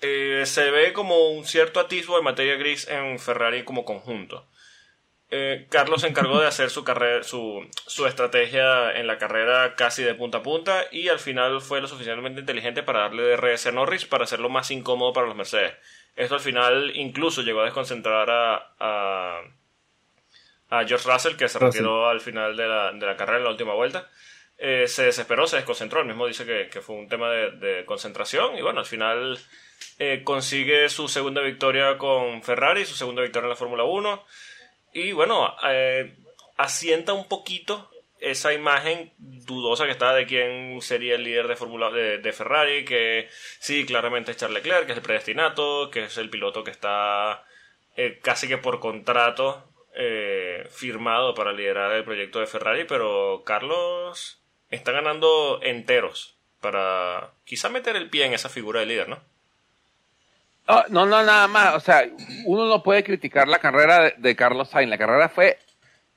eh, 0.00 0.44
se 0.46 0.70
ve 0.70 0.92
como 0.92 1.30
un 1.30 1.44
cierto 1.44 1.80
atisbo 1.80 2.16
de 2.16 2.22
materia 2.22 2.56
gris 2.56 2.88
en 2.88 3.18
Ferrari 3.18 3.64
como 3.64 3.84
conjunto. 3.84 4.46
Eh, 5.32 5.68
Carlos 5.70 6.00
se 6.00 6.08
encargó 6.08 6.40
de 6.40 6.48
hacer 6.48 6.70
su, 6.70 6.82
carrera, 6.82 7.22
su, 7.22 7.64
su 7.86 8.06
estrategia 8.06 8.90
en 8.98 9.06
la 9.06 9.18
carrera 9.18 9.76
casi 9.76 10.02
de 10.02 10.14
punta 10.14 10.38
a 10.38 10.42
punta 10.42 10.84
y 10.90 11.08
al 11.08 11.20
final 11.20 11.60
fue 11.60 11.80
lo 11.80 11.86
suficientemente 11.86 12.40
inteligente 12.40 12.82
para 12.82 13.00
darle 13.02 13.22
DRS 13.36 13.66
a 13.66 13.72
Norris 13.72 14.06
para 14.06 14.24
hacerlo 14.24 14.48
más 14.48 14.72
incómodo 14.72 15.12
para 15.12 15.28
los 15.28 15.36
Mercedes. 15.36 15.74
Esto 16.16 16.34
al 16.34 16.40
final 16.40 16.92
incluso 16.96 17.42
llegó 17.42 17.60
a 17.60 17.64
desconcentrar 17.64 18.28
a, 18.28 18.72
a, 18.80 19.40
a 20.70 20.84
George 20.84 21.08
Russell, 21.08 21.36
que 21.36 21.48
se 21.48 21.58
Russell. 21.60 21.82
retiró 21.84 22.08
al 22.08 22.20
final 22.20 22.56
de 22.56 22.66
la, 22.66 22.90
de 22.92 23.06
la 23.06 23.16
carrera 23.16 23.38
en 23.38 23.44
la 23.44 23.50
última 23.50 23.74
vuelta. 23.74 24.08
Eh, 24.62 24.86
se 24.88 25.04
desesperó, 25.04 25.46
se 25.46 25.56
desconcentró. 25.56 26.00
Él 26.00 26.06
mismo 26.06 26.26
dice 26.26 26.44
que, 26.44 26.68
que 26.68 26.82
fue 26.82 26.96
un 26.96 27.08
tema 27.08 27.30
de, 27.30 27.84
concentración. 27.86 28.58
Y 28.58 28.62
bueno, 28.62 28.80
al 28.80 28.86
final 28.86 29.38
eh, 29.98 30.20
consigue 30.22 30.88
su 30.90 31.08
segunda 31.08 31.40
victoria 31.40 31.96
con 31.96 32.42
Ferrari, 32.42 32.84
su 32.84 32.94
segunda 32.94 33.22
victoria 33.22 33.46
en 33.46 33.50
la 33.50 33.56
Fórmula 33.56 33.84
1. 33.84 34.24
Y 34.92 35.12
bueno, 35.12 35.56
eh, 35.66 36.14
asienta 36.56 37.14
un 37.14 37.26
poquito 37.26 37.90
esa 38.18 38.52
imagen 38.52 39.12
dudosa 39.16 39.86
que 39.86 39.92
está 39.92 40.12
de 40.12 40.26
quién 40.26 40.82
sería 40.82 41.14
el 41.14 41.24
líder 41.24 41.48
de 41.48 41.56
Fórmula 41.56 41.90
de, 41.90 42.18
de 42.18 42.32
Ferrari, 42.32 42.84
que 42.84 43.28
sí, 43.58 43.86
claramente 43.86 44.32
es 44.32 44.36
Charles 44.36 44.62
Leclerc, 44.62 44.84
que 44.84 44.92
es 44.92 44.98
el 44.98 45.02
predestinato, 45.02 45.90
que 45.90 46.04
es 46.04 46.18
el 46.18 46.28
piloto 46.28 46.62
que 46.62 46.70
está 46.70 47.44
eh, 47.96 48.18
casi 48.22 48.46
que 48.46 48.58
por 48.58 48.78
contrato 48.78 49.64
eh, 49.94 50.66
firmado 50.70 51.34
para 51.34 51.52
liderar 51.52 51.92
el 51.92 52.04
proyecto 52.04 52.40
de 52.40 52.46
Ferrari, 52.46 52.84
pero 52.84 53.42
Carlos 53.44 54.39
está 54.70 54.92
ganando 54.92 55.60
enteros 55.62 56.36
para 56.60 57.30
quizá 57.44 57.68
meter 57.68 57.96
el 57.96 58.10
pie 58.10 58.26
en 58.26 58.34
esa 58.34 58.48
figura 58.48 58.80
de 58.80 58.86
líder, 58.86 59.08
¿no? 59.08 59.18
No, 60.68 60.84
no, 60.88 61.06
no, 61.06 61.22
nada 61.24 61.48
más. 61.48 61.74
O 61.74 61.80
sea, 61.80 62.04
uno 62.44 62.66
no 62.66 62.82
puede 62.82 63.02
criticar 63.02 63.48
la 63.48 63.58
carrera 63.58 64.02
de, 64.04 64.14
de 64.18 64.36
Carlos 64.36 64.68
Sainz. 64.68 64.88
La 64.90 64.98
carrera 64.98 65.28
fue 65.28 65.58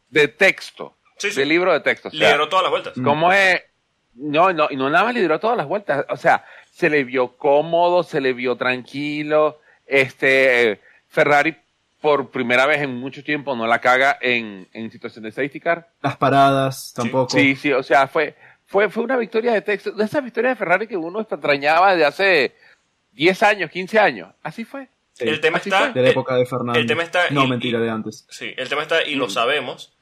de 0.09 0.27
texto, 0.27 0.95
Sí, 1.17 1.31
sí. 1.31 1.39
de 1.39 1.45
libro 1.45 1.73
de 1.73 1.79
texto. 1.79 2.09
O 2.09 2.11
sea, 2.11 2.19
Lideró 2.19 2.49
todas 2.49 2.63
las 2.63 2.71
vueltas. 2.71 2.93
¿Cómo 3.03 3.31
es? 3.33 3.63
No, 4.15 4.53
no, 4.53 4.67
y 4.69 4.75
no 4.75 4.89
nada 4.91 5.05
más 5.05 5.15
lideró 5.15 5.39
todas 5.39 5.57
las 5.57 5.67
vueltas. 5.67 6.05
O 6.09 6.17
sea, 6.17 6.45
se 6.71 6.89
le 6.89 7.03
vio 7.03 7.35
cómodo, 7.35 8.03
se 8.03 8.21
le 8.21 8.33
vio 8.33 8.55
tranquilo. 8.55 9.59
Este, 9.87 10.79
Ferrari 11.07 11.55
por 12.03 12.31
primera 12.31 12.65
vez 12.65 12.81
en 12.81 12.97
mucho 12.97 13.23
tiempo 13.23 13.55
no 13.55 13.65
la 13.65 13.79
caga 13.79 14.17
en, 14.19 14.67
en 14.73 14.91
situación 14.91 15.23
de 15.23 15.31
safety 15.31 15.61
car. 15.61 15.87
Las 16.01 16.17
paradas 16.17 16.91
tampoco. 16.93 17.29
Sí, 17.31 17.55
sí, 17.55 17.71
o 17.71 17.81
sea, 17.81 18.09
fue, 18.09 18.35
fue, 18.65 18.89
fue 18.89 19.03
una 19.05 19.15
victoria 19.15 19.53
de 19.53 19.61
texto, 19.61 19.91
de 19.91 20.03
esas 20.03 20.21
victorias 20.21 20.51
de 20.51 20.57
Ferrari 20.57 20.85
que 20.85 20.97
uno 20.97 21.21
extrañaba 21.21 21.95
de 21.95 22.03
hace 22.03 22.55
10 23.13 23.43
años, 23.43 23.71
15 23.71 23.99
años. 23.99 24.33
Así 24.43 24.65
fue. 24.65 24.89
Sí. 25.13 25.29
el 25.29 25.39
tema 25.39 25.59
está... 25.59 25.79
fue. 25.79 25.93
De 25.93 26.01
la 26.01 26.09
época 26.09 26.35
de 26.35 26.45
Fernando. 26.45 26.77
el 26.77 26.85
tema 26.87 27.03
está- 27.03 27.29
No, 27.29 27.45
y- 27.45 27.47
mentira, 27.49 27.79
y- 27.79 27.83
de 27.83 27.89
antes. 27.89 28.27
Sí, 28.29 28.53
el 28.57 28.67
tema 28.67 28.81
está, 28.81 29.01
y 29.03 29.15
lo 29.15 29.29
sabemos, 29.29 29.93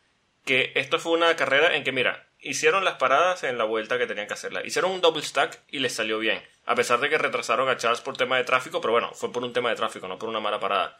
que 0.44 0.72
esto 0.74 0.98
fue 0.98 1.12
una 1.12 1.36
carrera 1.36 1.76
en 1.76 1.84
que, 1.84 1.92
mira, 1.92 2.26
hicieron 2.40 2.84
las 2.84 2.96
paradas 2.96 3.44
en 3.44 3.60
la 3.60 3.66
vuelta 3.66 4.00
que 4.00 4.08
tenían 4.08 4.26
que 4.26 4.34
hacerla. 4.34 4.66
Hicieron 4.66 4.90
un 4.90 5.02
double 5.02 5.22
stack 5.22 5.60
y 5.70 5.78
les 5.78 5.94
salió 5.94 6.18
bien. 6.18 6.42
A 6.66 6.74
pesar 6.74 7.00
de 7.00 7.10
que 7.10 7.20
retrasaron 7.20 7.70
a 7.70 7.78
Charles 7.78 8.02
por 8.02 8.18
tema 8.18 8.38
de 8.38 8.44
tráfico, 8.44 8.82
pero 8.82 8.92
bueno, 8.94 9.12
fue 9.14 9.32
por 9.32 9.44
un 9.44 9.54
tema 9.54 9.70
de 9.70 9.76
tráfico, 9.76 10.08
no 10.08 10.18
por 10.18 10.30
una 10.30 10.40
mala 10.40 10.60
parada. 10.60 10.98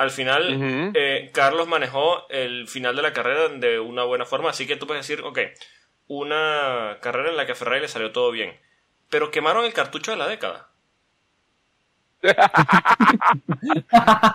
Al 0.00 0.10
final, 0.10 0.92
eh, 0.94 1.30
Carlos 1.34 1.68
manejó 1.68 2.26
el 2.30 2.68
final 2.68 2.96
de 2.96 3.02
la 3.02 3.12
carrera 3.12 3.50
de 3.50 3.78
una 3.80 4.02
buena 4.02 4.24
forma, 4.24 4.48
así 4.48 4.66
que 4.66 4.76
tú 4.76 4.86
puedes 4.86 5.06
decir, 5.06 5.22
ok, 5.22 5.40
una 6.06 6.96
carrera 7.02 7.28
en 7.28 7.36
la 7.36 7.44
que 7.44 7.52
a 7.52 7.54
Ferrari 7.54 7.82
le 7.82 7.88
salió 7.88 8.10
todo 8.10 8.30
bien, 8.30 8.58
pero 9.10 9.30
quemaron 9.30 9.66
el 9.66 9.74
cartucho 9.74 10.10
de 10.10 10.16
la 10.16 10.26
década. 10.26 10.69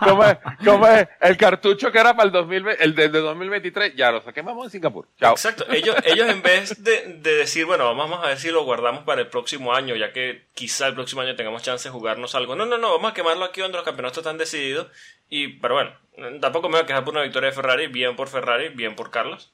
¿Cómo 0.04 0.24
es? 0.24 0.38
¿Cómo 0.64 0.86
es? 0.88 1.08
El 1.20 1.36
cartucho 1.36 1.92
que 1.92 1.98
era 1.98 2.14
para 2.16 2.26
el 2.26 2.32
2020, 2.32 2.82
el 2.82 2.94
de, 2.94 3.08
de 3.08 3.20
2023, 3.20 3.94
ya 3.94 4.10
lo 4.10 4.20
saquemos 4.22 4.64
en 4.64 4.70
Singapur. 4.70 5.06
Chao. 5.20 5.32
Exacto. 5.32 5.66
Ellos, 5.70 5.94
ellos 6.04 6.28
en 6.28 6.42
vez 6.42 6.82
de, 6.82 7.18
de 7.20 7.34
decir, 7.36 7.64
bueno, 7.66 7.94
vamos 7.94 8.24
a 8.24 8.28
ver 8.28 8.38
si 8.38 8.50
lo 8.50 8.64
guardamos 8.64 9.04
para 9.04 9.20
el 9.20 9.28
próximo 9.28 9.74
año, 9.74 9.94
ya 9.94 10.12
que 10.12 10.46
quizá 10.54 10.88
el 10.88 10.94
próximo 10.94 11.22
año 11.22 11.36
tengamos 11.36 11.62
chance 11.62 11.88
de 11.88 11.92
jugarnos 11.92 12.34
algo. 12.34 12.56
No, 12.56 12.66
no, 12.66 12.78
no, 12.78 12.92
vamos 12.92 13.12
a 13.12 13.14
quemarlo 13.14 13.44
aquí 13.44 13.60
donde 13.60 13.76
los 13.78 13.84
campeonatos 13.84 14.18
están 14.18 14.38
decididos. 14.38 14.88
Y, 15.28 15.58
pero 15.58 15.74
bueno, 15.74 15.92
tampoco 16.40 16.68
me 16.68 16.76
voy 16.76 16.84
a 16.84 16.86
quejar 16.86 17.04
por 17.04 17.14
una 17.14 17.22
victoria 17.22 17.50
de 17.50 17.56
Ferrari, 17.56 17.86
bien 17.88 18.16
por 18.16 18.28
Ferrari, 18.28 18.68
bien 18.70 18.94
por 18.94 19.10
Carlos. 19.10 19.52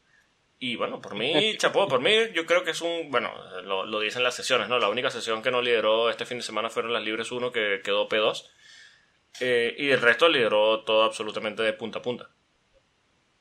Y 0.64 0.76
bueno, 0.76 1.00
por 1.00 1.16
mí, 1.16 1.56
chapó, 1.56 1.88
por 1.88 2.00
mí 2.00 2.12
yo 2.34 2.46
creo 2.46 2.62
que 2.62 2.70
es 2.70 2.80
un, 2.82 3.10
bueno, 3.10 3.32
lo, 3.64 3.84
lo 3.84 3.98
dicen 3.98 4.22
las 4.22 4.36
sesiones, 4.36 4.68
¿no? 4.68 4.78
La 4.78 4.88
única 4.90 5.10
sesión 5.10 5.42
que 5.42 5.50
no 5.50 5.60
lideró 5.60 6.08
este 6.08 6.24
fin 6.24 6.36
de 6.36 6.44
semana 6.44 6.70
fueron 6.70 6.92
las 6.92 7.02
Libres 7.02 7.32
1, 7.32 7.50
que 7.50 7.80
quedó 7.82 8.08
P2. 8.08 8.48
Eh, 9.40 9.74
y 9.76 9.90
el 9.90 10.00
resto 10.00 10.28
lideró 10.28 10.84
todo 10.84 11.02
absolutamente 11.02 11.64
de 11.64 11.72
punta 11.72 11.98
a 11.98 12.02
punta. 12.02 12.28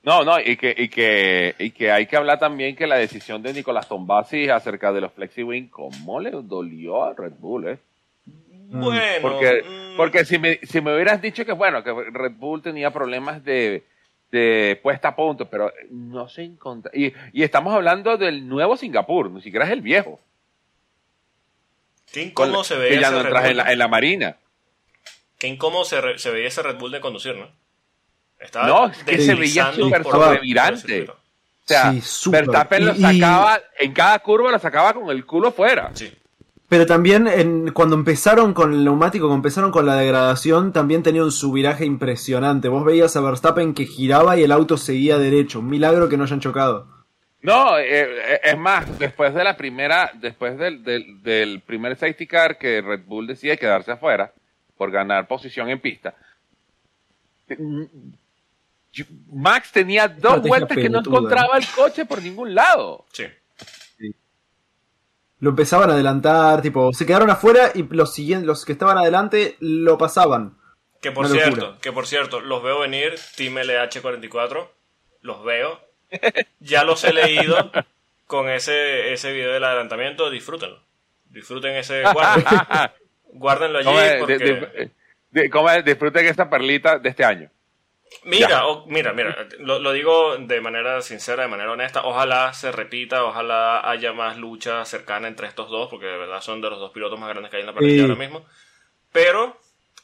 No, 0.01 0.23
no, 0.23 0.39
y 0.39 0.57
que, 0.57 0.73
y 0.75 0.89
que, 0.89 1.53
y 1.59 1.69
que 1.69 1.91
hay 1.91 2.07
que 2.07 2.17
hablar 2.17 2.39
también 2.39 2.75
que 2.75 2.87
la 2.87 2.97
decisión 2.97 3.43
de 3.43 3.53
Nicolás 3.53 3.87
Tombasi 3.87 4.49
acerca 4.49 4.91
de 4.91 5.01
los 5.01 5.13
FlexiWing, 5.13 5.67
¿cómo 5.67 6.19
le 6.19 6.31
dolió 6.31 7.03
a 7.03 7.13
Red 7.13 7.33
Bull, 7.37 7.67
eh? 7.67 7.77
Bueno, 8.25 8.99
Porque, 9.21 9.63
mm, 9.63 9.95
porque 9.95 10.25
si 10.25 10.39
me, 10.39 10.57
si 10.63 10.81
me 10.81 10.95
hubieras 10.95 11.21
dicho 11.21 11.45
que 11.45 11.51
bueno, 11.51 11.83
que 11.83 11.93
Red 11.93 12.33
Bull 12.37 12.63
tenía 12.63 12.89
problemas 12.89 13.43
de, 13.43 13.83
de 14.31 14.79
puesta 14.81 15.09
a 15.09 15.15
punto, 15.15 15.49
pero 15.49 15.71
no 15.89 16.27
se 16.29 16.43
encontraba. 16.43 16.97
Y, 16.97 17.13
y 17.33 17.43
estamos 17.43 17.73
hablando 17.73 18.17
del 18.17 18.47
nuevo 18.47 18.77
Singapur, 18.77 19.29
ni 19.29 19.41
siquiera 19.41 19.65
es 19.65 19.71
el 19.71 19.81
viejo. 19.81 20.19
qué 22.11 22.23
incómodo 22.23 22.63
se 22.63 22.75
que 22.75 22.79
veía 22.81 23.01
ya 23.01 23.07
ese 23.07 23.15
no 23.15 23.17
Red 23.23 23.25
entras 23.27 23.43
Bull. 23.43 23.51
en 23.51 23.57
la, 23.57 23.71
en 23.73 23.79
la 23.79 23.87
marina. 23.87 24.37
Qué 25.37 25.47
incómodo 25.47 25.85
se, 25.85 25.99
re- 26.01 26.19
se 26.19 26.31
veía 26.31 26.47
ese 26.47 26.61
Red 26.61 26.77
Bull 26.77 26.91
de 26.91 27.01
conducir, 27.01 27.35
¿no? 27.35 27.49
Estaba 28.39 28.67
No, 28.67 28.87
es 28.87 28.97
que 29.03 29.17
se 29.17 29.35
veía 29.35 29.65
deslizando 29.65 29.85
súper 29.85 30.01
por 30.03 30.11
todo 30.13 30.23
el 30.23 30.27
sobrevirante. 30.37 31.09
O 31.09 31.15
sea, 31.65 31.93
Sí. 32.01 32.29
Verstappen 32.31 32.85
lo 32.85 32.93
Y- 32.93 32.97
y- 32.97 33.01
sacaba, 33.19 33.61
en 33.79 33.93
cada 33.93 34.19
curva 34.19 34.51
lo 34.51 34.59
sacaba 34.59 34.93
con 34.93 35.09
el 35.09 35.25
culo 35.25 35.51
fuera. 35.51 35.91
Sí. 35.93 36.11
Pero 36.71 36.85
también 36.85 37.27
en, 37.27 37.73
cuando 37.73 37.97
empezaron 37.97 38.53
con 38.53 38.71
el 38.73 38.85
neumático, 38.85 39.25
cuando 39.25 39.39
empezaron 39.39 39.71
con 39.71 39.85
la 39.85 39.97
degradación, 39.97 40.71
también 40.71 41.03
tenía 41.03 41.21
un 41.21 41.33
subviraje 41.33 41.83
impresionante. 41.83 42.69
Vos 42.69 42.85
veías 42.85 43.13
a 43.17 43.19
Verstappen 43.19 43.73
que 43.73 43.85
giraba 43.85 44.37
y 44.37 44.43
el 44.43 44.53
auto 44.53 44.77
seguía 44.77 45.17
derecho. 45.17 45.59
Un 45.59 45.67
milagro 45.67 46.07
que 46.07 46.15
no 46.15 46.23
hayan 46.23 46.39
chocado. 46.39 46.87
No, 47.41 47.77
eh, 47.77 47.83
eh, 47.89 48.39
es 48.41 48.57
más, 48.57 48.97
después 48.97 49.33
de 49.33 49.43
la 49.43 49.57
primera, 49.57 50.11
después 50.13 50.57
del, 50.57 50.81
del, 50.81 51.21
del 51.21 51.59
primer 51.59 51.97
safety 51.97 52.25
car 52.25 52.57
que 52.57 52.81
Red 52.81 53.01
Bull 53.05 53.27
decide 53.27 53.57
quedarse 53.57 53.91
afuera 53.91 54.31
por 54.77 54.91
ganar 54.91 55.27
posición 55.27 55.67
en 55.67 55.81
pista, 55.81 56.15
Max 59.29 59.73
tenía 59.73 60.07
dos 60.07 60.37
Estrategia 60.37 60.47
vueltas 60.47 60.77
que 60.77 60.89
no 60.89 60.99
encontraba 60.99 61.57
el 61.57 61.67
coche 61.67 62.05
por 62.05 62.23
ningún 62.23 62.55
lado. 62.55 63.03
Sí. 63.11 63.25
Lo 65.41 65.49
empezaban 65.49 65.89
a 65.89 65.93
adelantar, 65.93 66.61
tipo, 66.61 66.93
se 66.93 67.05
quedaron 67.05 67.29
afuera 67.29 67.71
y 67.75 67.83
los 67.83 68.13
siguientes, 68.13 68.47
los 68.47 68.63
que 68.63 68.71
estaban 68.71 68.97
adelante 68.97 69.57
lo 69.59 69.97
pasaban. 69.97 70.55
Que 71.01 71.11
por 71.11 71.25
Una 71.25 71.33
locura. 71.33 71.55
cierto, 71.55 71.79
que 71.81 71.91
por 71.91 72.07
cierto, 72.07 72.39
los 72.39 72.63
veo 72.63 72.79
venir, 72.79 73.15
Team 73.35 73.55
LH44, 73.55 74.67
los 75.21 75.43
veo, 75.43 75.81
ya 76.59 76.83
los 76.83 77.03
he 77.03 77.11
leído 77.11 77.71
con 78.27 78.49
ese, 78.49 79.11
ese 79.11 79.33
video 79.33 79.51
del 79.51 79.63
adelantamiento, 79.63 80.29
disfrútenlo. 80.29 80.79
Disfruten 81.25 81.75
ese, 81.75 82.03
guarden, 82.13 82.45
guárdenlo 83.33 83.79
allí 83.79 83.87
¿Cómo 83.87 83.99
es? 83.99 84.15
porque... 84.19 84.37
De-. 85.31 85.83
Disfruten 85.83 86.25
esta 86.27 86.49
perlita 86.49 86.99
de 86.99 87.09
este 87.09 87.25
año. 87.25 87.49
Mira, 88.23 88.67
o- 88.67 88.85
mira, 88.87 89.13
mira, 89.13 89.47
lo, 89.59 89.79
lo 89.79 89.91
digo 89.93 90.37
de 90.37 90.61
manera 90.61 91.01
sincera, 91.01 91.43
de 91.43 91.49
manera 91.49 91.71
honesta. 91.71 92.01
Ojalá 92.03 92.53
se 92.53 92.71
repita, 92.71 93.23
ojalá 93.23 93.89
haya 93.89 94.11
más 94.13 94.37
lucha 94.37 94.83
cercana 94.85 95.27
entre 95.27 95.47
estos 95.47 95.69
dos, 95.69 95.89
porque 95.89 96.05
de 96.07 96.17
verdad 96.17 96.41
son 96.41 96.61
de 96.61 96.69
los 96.69 96.79
dos 96.79 96.91
pilotos 96.91 97.19
más 97.19 97.29
grandes 97.29 97.49
que 97.49 97.57
hay 97.57 97.61
en 97.61 97.67
la 97.67 97.73
parrilla 97.73 97.93
Sí. 97.95 98.01
ahora 98.01 98.15
mismo. 98.15 98.45
Pero 99.11 99.57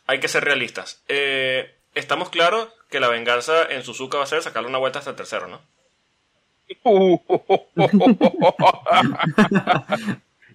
hay 0.07 0.19
que 0.19 0.27
ser 0.29 0.43
realistas. 0.45 1.03
Eh, 1.09 1.75
estamos 1.95 2.29
claros 2.29 2.69
que 2.89 2.99
la 2.99 3.09
venganza 3.09 3.65
en 3.69 3.83
Suzuka 3.83 4.17
va 4.17 4.23
a 4.23 4.27
ser 4.27 4.41
sacarle 4.41 4.69
una 4.69 4.77
vuelta 4.79 4.99
hasta 4.99 5.11
el 5.11 5.17
tercero, 5.17 5.47
¿no? 5.47 5.61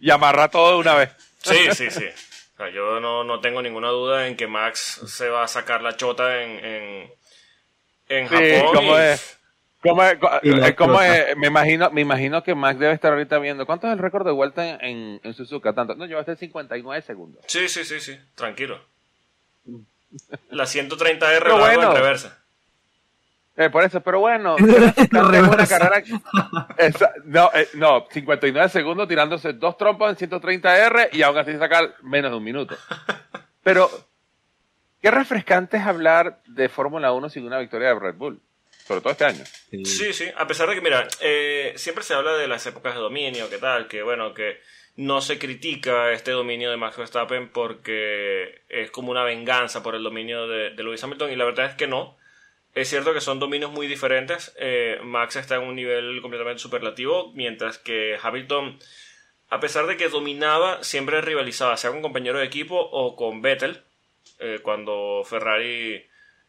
y 0.00 0.10
amarra 0.10 0.48
todo 0.48 0.72
de 0.72 0.76
una 0.78 0.94
vez. 0.94 1.10
Sí, 1.42 1.56
sí, 1.74 1.90
sí. 1.90 2.04
O 2.54 2.56
sea, 2.56 2.70
yo 2.70 3.00
no, 3.00 3.24
no 3.24 3.40
tengo 3.40 3.62
ninguna 3.62 3.88
duda 3.88 4.26
en 4.26 4.36
que 4.36 4.46
Max 4.46 5.00
se 5.06 5.28
va 5.28 5.44
a 5.44 5.48
sacar 5.48 5.82
la 5.82 5.96
chota 5.96 6.42
en, 6.42 6.64
en, 6.64 7.12
en 8.08 8.28
Sí, 8.28 8.34
Japón. 8.56 8.74
¿cómo 8.74 8.98
es? 8.98 9.38
¿Cómo 9.82 10.02
es? 10.04 10.12
Eh, 10.12 10.18
cómo 10.76 11.00
explota. 11.02 11.16
es? 11.30 11.36
Me 11.36 11.46
imagino, 11.48 11.90
me 11.90 12.00
imagino 12.02 12.42
que 12.44 12.54
Max 12.54 12.78
debe 12.78 12.92
estar 12.92 13.12
ahorita 13.12 13.38
viendo. 13.38 13.66
¿Cuánto 13.66 13.86
es 13.88 13.92
el 13.94 13.98
récord 13.98 14.24
de 14.24 14.32
vuelta 14.32 14.64
en, 14.68 14.80
en, 14.84 15.20
en 15.24 15.34
Suzuka? 15.34 15.72
Tanto. 15.72 15.94
No, 15.96 16.06
llevaste 16.06 16.36
59 16.36 17.02
segundos. 17.02 17.42
Sí, 17.48 17.68
sí, 17.68 17.84
sí, 17.84 17.98
sí, 18.00 18.16
tranquilo. 18.36 18.80
La 20.50 20.64
130R 20.64 21.20
la 21.20 21.36
hago 21.54 21.68
en 21.68 21.76
bueno. 21.76 21.94
reversa. 21.94 22.38
Eh, 23.56 23.70
por 23.70 23.84
eso, 23.84 24.00
pero 24.00 24.20
bueno. 24.20 24.56
Reversa. 24.56 25.02
es 25.02 25.10
una 25.12 25.66
carrera. 25.66 26.02
Esa- 26.78 27.12
no, 27.24 27.50
eh, 27.54 27.68
no, 27.74 28.06
59 28.10 28.68
segundos 28.68 29.08
tirándose 29.08 29.52
dos 29.54 29.76
trompas 29.76 30.20
en 30.22 30.30
130R 30.30 31.08
y 31.12 31.22
aún 31.22 31.36
así 31.38 31.56
sacar 31.58 31.94
menos 32.02 32.30
de 32.30 32.36
un 32.36 32.44
minuto. 32.44 32.76
Pero, 33.62 33.90
qué 35.02 35.10
refrescante 35.10 35.76
es 35.76 35.82
hablar 35.82 36.40
de 36.46 36.68
Fórmula 36.68 37.12
1 37.12 37.28
sin 37.28 37.44
una 37.44 37.58
victoria 37.58 37.88
de 37.88 38.00
Red 38.00 38.14
Bull. 38.14 38.40
Sobre 38.86 39.00
todo 39.00 39.12
este 39.12 39.24
año. 39.24 39.44
Sí, 39.84 40.12
sí, 40.12 40.26
a 40.36 40.46
pesar 40.46 40.68
de 40.68 40.74
que, 40.74 40.80
mira, 40.80 41.06
eh, 41.20 41.72
siempre 41.76 42.02
se 42.02 42.14
habla 42.14 42.32
de 42.34 42.48
las 42.48 42.66
épocas 42.66 42.94
de 42.94 43.00
dominio, 43.00 43.48
que 43.48 43.58
tal, 43.58 43.86
que 43.86 44.02
bueno, 44.02 44.34
que 44.34 44.60
no 44.96 45.20
se 45.20 45.38
critica 45.38 46.10
este 46.12 46.32
dominio 46.32 46.70
de 46.70 46.76
Max 46.76 46.96
Verstappen 46.96 47.48
porque 47.50 48.62
es 48.68 48.90
como 48.90 49.10
una 49.10 49.24
venganza 49.24 49.82
por 49.82 49.94
el 49.94 50.02
dominio 50.02 50.48
de, 50.48 50.70
de 50.70 50.82
Lewis 50.82 51.02
Hamilton 51.02 51.30
y 51.30 51.36
la 51.36 51.44
verdad 51.44 51.66
es 51.66 51.74
que 51.74 51.86
no. 51.86 52.16
Es 52.74 52.88
cierto 52.88 53.12
que 53.12 53.20
son 53.20 53.38
dominios 53.38 53.70
muy 53.70 53.86
diferentes. 53.86 54.52
eh, 54.58 54.98
Max 55.02 55.36
está 55.36 55.56
en 55.56 55.62
un 55.62 55.76
nivel 55.76 56.20
completamente 56.22 56.60
superlativo, 56.60 57.30
mientras 57.34 57.78
que 57.78 58.18
Hamilton, 58.20 58.78
a 59.48 59.60
pesar 59.60 59.86
de 59.86 59.96
que 59.96 60.08
dominaba, 60.08 60.82
siempre 60.82 61.20
rivalizaba, 61.20 61.76
sea 61.76 61.90
con 61.90 62.02
compañero 62.02 62.38
de 62.38 62.46
equipo 62.46 62.76
o 62.76 63.14
con 63.14 63.42
Vettel, 63.42 63.82
eh, 64.42 64.58
cuando 64.60 65.22
Ferrari, 65.24 66.04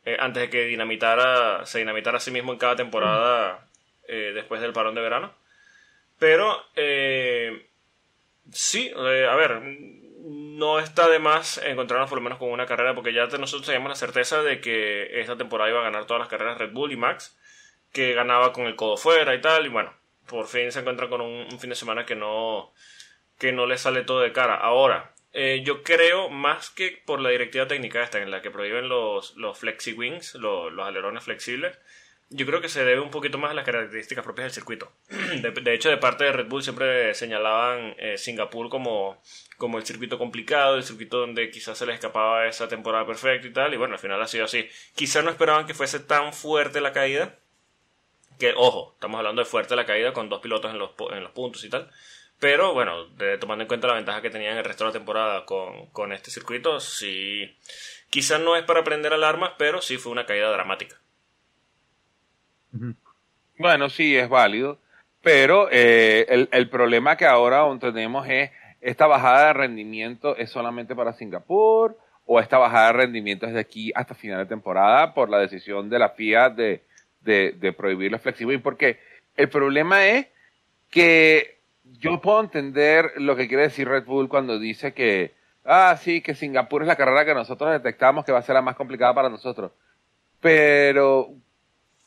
eh, 0.06 0.18
antes 0.20 0.42
de 0.42 0.50
que 0.50 0.66
dinamitara, 0.66 1.64
se 1.66 1.78
dinamitara 1.80 2.18
a 2.18 2.22
sí 2.22 2.32
mismo 2.32 2.52
en 2.52 2.58
cada 2.58 2.76
temporada 2.76 3.68
eh, 4.08 4.32
después 4.34 4.62
del 4.62 4.74
parón 4.74 4.96
de 4.96 5.02
verano. 5.02 5.34
Pero, 6.18 6.64
sí, 8.52 8.92
a 8.96 9.36
ver, 9.36 9.62
no 9.62 10.80
está 10.80 11.08
de 11.08 11.20
más 11.20 11.58
encontrarnos 11.60 12.10
por 12.10 12.18
lo 12.18 12.24
menos 12.24 12.40
con 12.40 12.50
una 12.50 12.66
carrera, 12.66 12.96
porque 12.96 13.14
ya 13.14 13.28
nosotros 13.28 13.66
teníamos 13.66 13.90
la 13.90 13.96
certeza 13.96 14.42
de 14.42 14.60
que 14.60 15.20
esta 15.20 15.38
temporada 15.38 15.70
iba 15.70 15.82
a 15.82 15.84
ganar 15.84 16.06
todas 16.06 16.22
las 16.22 16.30
carreras 16.30 16.58
Red 16.58 16.72
Bull 16.72 16.92
y 16.92 16.98
Max, 16.98 17.38
que 17.92 18.14
ganaba 18.14 18.54
con 18.54 18.66
el 18.66 18.76
codo 18.76 18.98
fuera 18.98 19.36
y 19.36 19.42
tal, 19.42 19.66
y 19.66 19.70
bueno, 19.70 19.94
por 20.28 20.48
fin 20.48 20.72
se 20.72 20.80
encuentran 20.80 21.10
con 21.10 21.22
un, 21.22 21.48
un 21.52 21.60
fin 21.60 21.70
de 21.70 21.76
semana 21.76 22.06
que 22.06 22.16
no, 22.16 22.74
que 23.38 23.52
no 23.52 23.66
le 23.66 23.78
sale 23.78 24.04
todo 24.04 24.22
de 24.22 24.32
cara. 24.32 24.56
Ahora, 24.56 25.13
eh, 25.34 25.64
yo 25.66 25.82
creo 25.82 26.30
más 26.30 26.70
que 26.70 27.02
por 27.06 27.20
la 27.20 27.30
directiva 27.30 27.68
técnica 27.68 28.04
esta 28.04 28.22
en 28.22 28.30
la 28.30 28.44
que 28.44 28.52
prohíben 28.52 28.88
los, 28.88 29.36
los 29.36 29.58
flexi 29.58 29.94
wings, 29.94 30.36
los, 30.36 30.72
alerones 30.80 31.24
flexibles, 31.24 31.76
yo 32.30 32.46
creo 32.46 32.62
que 32.62 32.70
se 32.70 32.86
debe 32.86 33.02
un 33.02 33.10
poquito 33.10 33.40
más 33.40 33.52
a 33.52 33.54
las 33.56 33.66
características 33.66 34.24
propias 34.24 34.46
del 34.46 34.54
circuito. 34.54 34.92
De, 35.10 35.74
hecho, 35.74 35.90
de 35.90 35.98
parte 35.98 36.24
de 36.24 36.32
Red 36.32 36.48
Bull 36.48 36.64
siempre 36.64 37.14
señalaban 37.16 37.96
eh, 37.98 38.18
Singapur 38.18 38.70
como, 38.70 39.22
como 39.58 39.80
el 39.80 39.86
circuito 39.86 40.20
complicado, 40.20 40.76
el 40.78 40.84
circuito 40.84 41.20
donde 41.20 41.50
quizás 41.50 41.78
se 41.78 41.86
les 41.88 41.96
escapaba 41.96 42.48
esa 42.48 42.68
temporada 42.68 43.06
perfecta 43.06 43.48
y 43.48 43.54
tal, 43.54 43.74
y 43.74 43.78
bueno, 43.78 43.96
al 43.96 44.00
final 44.00 44.22
ha 44.22 44.28
sido 44.28 44.46
así. 44.46 44.68
Quizás 44.96 45.24
no 45.24 45.32
esperaban 45.32 45.66
que 45.66 45.74
fuese 45.74 46.00
tan 46.00 46.34
fuerte 46.34 46.80
la 46.80 46.94
caída, 46.94 47.36
que 48.40 48.54
ojo, 48.56 48.94
estamos 48.94 49.18
hablando 49.18 49.42
de 49.42 49.46
fuerte 49.46 49.76
la 49.76 49.86
caída 49.86 50.14
con 50.14 50.30
dos 50.30 50.42
pilotos 50.42 50.72
en 50.72 50.80
los, 50.80 50.92
en 51.12 51.24
los 51.24 51.32
puntos 51.32 51.64
y 51.64 51.70
tal. 51.70 51.90
Pero 52.44 52.74
bueno, 52.74 53.08
tomando 53.40 53.62
en 53.62 53.70
cuenta 53.70 53.88
la 53.88 53.94
ventaja 53.94 54.22
que 54.22 54.30
tenían 54.30 54.58
el 54.58 54.66
resto 54.66 54.84
de 54.84 54.90
la 54.90 54.94
temporada 55.00 55.46
con, 55.46 55.86
con 55.92 56.12
este 56.12 56.30
circuito, 56.30 56.82
sí. 56.82 57.58
Quizás 58.10 58.42
no 58.42 58.58
es 58.58 58.66
para 58.66 58.84
prender 58.84 59.14
alarmas, 59.14 59.52
pero 59.58 59.82
sí 59.82 59.96
fue 59.96 60.12
una 60.12 60.26
caída 60.26 60.52
dramática. 60.52 60.98
Bueno, 63.58 63.88
sí, 63.88 64.18
es 64.18 64.28
válido, 64.28 64.78
pero 65.22 65.70
eh, 65.72 66.26
el, 66.28 66.50
el 66.52 66.68
problema 66.68 67.16
que 67.16 67.26
ahora 67.26 67.60
aún 67.60 67.80
tenemos 67.80 68.28
es, 68.28 68.52
¿esta 68.82 69.08
bajada 69.08 69.48
de 69.48 69.54
rendimiento 69.54 70.36
es 70.36 70.50
solamente 70.50 70.98
para 70.98 71.14
Singapur 71.14 71.98
o 72.26 72.42
esta 72.42 72.58
bajada 72.58 72.88
de 72.88 72.94
rendimiento 72.94 73.46
es 73.46 73.54
de 73.54 73.62
aquí 73.62 73.94
hasta 73.96 74.16
final 74.16 74.40
de 74.40 74.48
temporada 74.48 75.14
por 75.14 75.30
la 75.30 75.40
decisión 75.40 75.90
de 75.90 75.98
la 75.98 76.10
FIA 76.10 76.50
de, 76.50 76.84
de, 77.22 77.54
de 77.54 77.72
prohibir 77.72 78.12
los 78.12 78.20
flexibles? 78.20 78.60
Porque 78.62 79.00
el 79.38 79.48
problema 79.48 80.06
es 80.06 80.28
que 80.90 81.54
yo 81.84 82.22
puedo 82.22 82.40
entender 82.42 83.12
lo 83.18 83.36
que 83.36 83.48
quiere 83.48 83.64
decir 83.64 83.88
Red 83.88 84.06
Bull 84.06 84.30
cuando 84.30 84.60
dice 84.60 84.94
que, 84.94 85.36
ah, 85.66 85.98
sí, 86.02 86.22
que 86.22 86.36
Singapur 86.36 86.82
es 86.82 86.88
la 86.88 86.96
carrera 86.96 87.26
que 87.26 87.34
nosotros 87.34 87.72
detectamos 87.72 88.26
que 88.26 88.32
va 88.32 88.40
a 88.40 88.44
ser 88.44 88.56
la 88.56 88.62
más 88.62 88.76
complicada 88.76 89.14
para 89.14 89.30
nosotros. 89.30 89.72
Pero, 90.42 91.30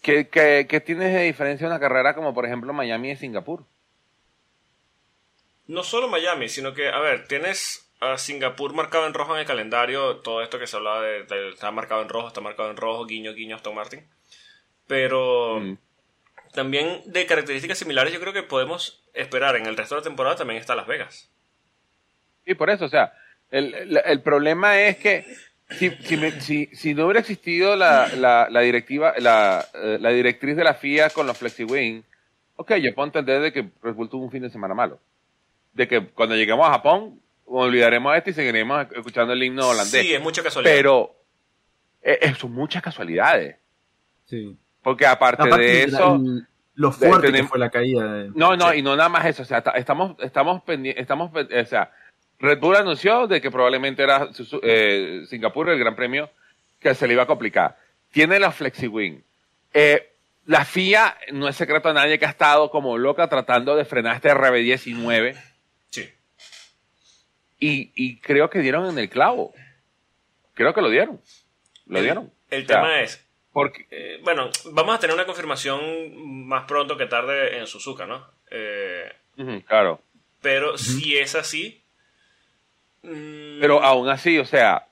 ¿qué, 0.02 0.28
qué, 0.28 0.66
qué 0.68 0.80
tienes 0.80 1.12
de 1.14 1.22
diferencia 1.22 1.66
una 1.66 1.80
carrera 1.80 2.14
como, 2.14 2.34
por 2.34 2.44
ejemplo, 2.46 2.72
Miami 2.72 3.10
y 3.12 3.16
Singapur? 3.16 3.64
No 5.66 5.82
solo 5.82 6.08
Miami, 6.08 6.48
sino 6.48 6.74
que, 6.74 6.88
a 6.88 7.00
ver, 7.00 7.26
tienes 7.26 7.90
a 8.00 8.18
Singapur 8.18 8.72
marcado 8.74 9.06
en 9.06 9.14
rojo 9.14 9.34
en 9.34 9.40
el 9.40 9.46
calendario, 9.46 10.18
todo 10.18 10.42
esto 10.42 10.58
que 10.58 10.66
se 10.66 10.76
hablaba 10.76 11.00
de, 11.02 11.24
de- 11.24 11.48
está 11.50 11.70
marcado 11.70 12.02
en 12.02 12.08
rojo, 12.08 12.28
está 12.28 12.40
marcado 12.40 12.70
en 12.70 12.76
rojo, 12.76 13.06
guiño, 13.06 13.32
guiño, 13.34 13.56
Aston 13.56 13.74
Martin. 13.74 14.06
Pero 14.86 15.60
Mm. 15.60 15.74
También 16.56 17.02
de 17.06 17.24
características 17.26 17.78
similares 17.78 18.12
yo 18.12 18.18
creo 18.20 18.32
que 18.32 18.42
podemos 18.42 19.04
esperar 19.14 19.54
en 19.54 19.66
el 19.66 19.76
resto 19.76 19.94
de 19.94 20.00
la 20.00 20.04
temporada 20.04 20.34
también 20.34 20.58
está 20.58 20.74
Las 20.74 20.88
Vegas. 20.88 21.30
Y 22.44 22.54
por 22.54 22.70
eso, 22.70 22.86
o 22.86 22.88
sea, 22.88 23.12
el, 23.50 23.72
el, 23.74 24.00
el 24.04 24.20
problema 24.22 24.80
es 24.80 24.96
que 24.96 25.24
si, 25.70 25.90
si, 25.90 26.16
me- 26.16 26.40
si, 26.40 26.66
si 26.74 26.94
no 26.94 27.04
hubiera 27.04 27.20
existido 27.20 27.76
la, 27.76 28.08
la, 28.16 28.48
la 28.50 28.60
directiva, 28.60 29.14
la, 29.18 29.64
eh, 29.74 29.98
la 30.00 30.10
directriz 30.10 30.56
de 30.56 30.64
la 30.64 30.74
FIA 30.74 31.10
con 31.10 31.26
los 31.26 31.38
FlexiWing, 31.38 32.04
ok, 32.56 32.74
yo 32.76 32.94
puedo 32.94 33.06
entender 33.06 33.40
de 33.40 33.52
que 33.52 33.62
tuvo 34.10 34.24
un 34.24 34.30
fin 34.30 34.42
de 34.42 34.50
semana 34.50 34.74
malo. 34.74 34.98
De 35.74 35.86
que 35.86 36.06
cuando 36.06 36.34
lleguemos 36.36 36.66
a 36.66 36.70
Japón, 36.72 37.20
olvidaremos 37.44 38.16
esto 38.16 38.30
y 38.30 38.32
seguiremos 38.32 38.86
escuchando 38.94 39.32
el 39.32 39.42
himno 39.42 39.68
holandés. 39.68 40.02
Sí, 40.02 40.14
es 40.14 40.20
mucha 40.20 40.42
casualidad. 40.42 40.74
Pero 40.74 41.14
eh, 42.02 42.18
eh, 42.22 42.34
son 42.34 42.52
muchas 42.52 42.82
casualidades. 42.82 43.56
Sí. 44.26 44.56
Porque 44.86 45.04
aparte, 45.04 45.42
Aparte, 45.42 45.64
de 45.64 45.82
eso... 45.82 46.14
el- 46.14 46.46
lo 46.76 46.90
de- 46.90 47.08
fuerte 47.08 47.32
que 47.32 47.42
fue 47.42 47.58
la 47.58 47.70
caída. 47.70 48.12
de- 48.12 48.30
No, 48.36 48.56
no, 48.56 48.70
Sí. 48.70 48.78
y 48.78 48.82
no 48.82 48.94
nada 48.94 49.08
más 49.08 49.26
eso. 49.26 49.42
O 49.42 49.44
sea, 49.44 49.60
ta- 49.60 49.72
estamos, 49.72 50.14
estamos 50.20 50.62
pendientes, 50.62 51.02
estamos, 51.02 51.32
o 51.34 51.64
sea, 51.64 51.90
Red 52.38 52.60
Bull 52.60 52.76
anunció 52.76 53.26
de 53.26 53.40
que 53.40 53.50
probablemente 53.50 54.04
era 54.04 54.28
eh, 54.62 55.24
Singapur 55.28 55.70
el 55.70 55.78
Gran 55.80 55.96
Premio 55.96 56.30
que 56.78 56.94
se 56.94 57.08
le 57.08 57.14
iba 57.14 57.24
a 57.24 57.26
complicar. 57.26 57.76
Tiene 58.12 58.38
la 58.38 58.52
FlexiWing. 58.52 59.24
Eh, 59.74 60.12
la 60.44 60.64
FIA, 60.64 61.16
no 61.32 61.48
es 61.48 61.56
secreto 61.56 61.88
a 61.88 61.92
nadie 61.92 62.20
que 62.20 62.26
ha 62.26 62.30
estado 62.30 62.70
como 62.70 62.96
loca 62.96 63.28
tratando 63.28 63.74
de 63.74 63.84
frenar 63.86 64.14
este 64.14 64.30
RB19 64.32 65.34
Sí. 65.90 66.08
y, 67.58 67.90
y 67.96 68.18
creo 68.20 68.48
que 68.50 68.60
dieron 68.60 68.88
en 68.88 68.98
el 69.00 69.08
clavo. 69.08 69.52
Creo 70.54 70.72
que 70.72 70.80
lo 70.82 70.90
dieron. 70.90 71.20
Lo 71.86 71.98
el, 71.98 72.04
dieron. 72.04 72.30
El 72.50 72.62
O 72.62 72.66
sea, 72.68 72.76
tema 72.76 73.00
es, 73.00 73.25
Porque, 73.56 73.86
eh, 73.90 74.20
bueno, 74.22 74.50
vamos 74.66 74.94
a 74.94 74.98
tener 74.98 75.14
una 75.14 75.24
confirmación 75.24 76.46
más 76.46 76.66
pronto 76.66 76.98
que 76.98 77.06
tarde 77.06 77.56
en 77.56 77.66
Suzuka, 77.66 78.04
¿no? 78.04 78.28
Eh, 78.50 79.10
claro. 79.66 80.02
pero 80.42 80.76
si 80.76 81.16
es 81.16 81.34
así... 81.34 81.82
mm, 83.02 83.58
Pero 83.58 83.82
aún 83.82 84.10
así, 84.10 84.38
o 84.38 84.44
sea, 84.44 84.86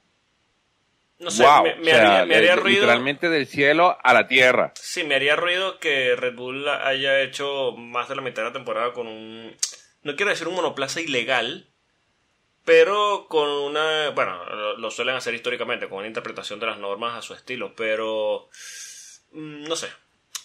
no 1.19 1.31
sé, 1.31 1.45
wow. 1.45 1.63
me, 1.63 1.75
me 1.75 1.81
o 1.83 1.85
sea, 1.85 2.13
haría, 2.13 2.25
me 2.25 2.37
haría 2.37 2.53
eh, 2.55 2.57
ruido... 2.57 2.81
literalmente 2.81 3.29
del 3.29 3.47
cielo 3.47 3.99
a 4.03 4.15
la 4.15 4.29
tierra. 4.29 4.73
Sí, 4.77 5.05
me 5.05 5.17
haría 5.17 5.37
ruido 5.37 5.79
que 5.79 6.17
Red 6.17 6.35
Bull 6.35 6.67
haya 6.67 7.21
hecho 7.21 7.73
más 7.77 8.09
de 8.09 8.17
la 8.17 8.23
mitad 8.23 8.45
de 8.45 8.49
la 8.49 8.55
temporada 8.55 8.95
con 8.95 9.09
un... 9.09 9.55
No 10.05 10.17
quiero 10.17 10.31
decir 10.31 10.49
un 10.49 10.55
monoplaza 10.55 11.03
ilegal, 11.03 11.67
pero 12.65 13.27
con 13.29 13.49
una... 13.49 14.11
Bueno, 14.11 14.45
lo, 14.77 14.91
suelen 14.91 15.15
hacer 15.17 15.35
históricamente, 15.35 15.89
con 15.89 15.99
una 15.99 16.07
interpretación 16.09 16.59
de 16.61 16.67
las 16.67 16.79
normas 16.79 17.17
a 17.19 17.23
su 17.23 17.35
estilo, 17.35 17.75
pero... 17.77 18.49
mm, 19.33 19.65
No 19.65 19.77
sé. 19.77 19.89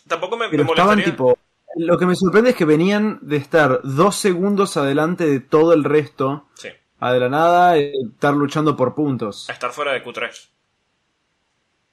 Tampoco 0.07 0.37
me, 0.37 0.49
Pero 0.49 0.63
me 0.63 0.69
estaban 0.71 0.97
molestaría... 0.97 1.13
tipo. 1.15 1.37
Lo 1.75 1.97
que 1.97 2.05
me 2.07 2.15
sorprende 2.15 2.49
es 2.51 2.55
que 2.55 2.65
venían 2.65 3.19
de 3.21 3.37
estar 3.37 3.81
dos 3.83 4.15
segundos 4.15 4.75
adelante 4.75 5.25
de 5.25 5.39
todo 5.39 5.73
el 5.73 5.83
resto. 5.83 6.47
Sí, 6.55 6.69
A 6.99 7.13
de 7.13 7.19
la 7.19 7.29
nada, 7.29 7.77
eh, 7.77 7.93
estar 8.11 8.33
luchando 8.33 8.75
por 8.75 8.95
puntos. 8.95 9.47
a 9.49 9.53
estar 9.53 9.71
fuera 9.71 9.93
de 9.93 10.03
Q3. 10.03 10.31
Sí. 10.31 10.49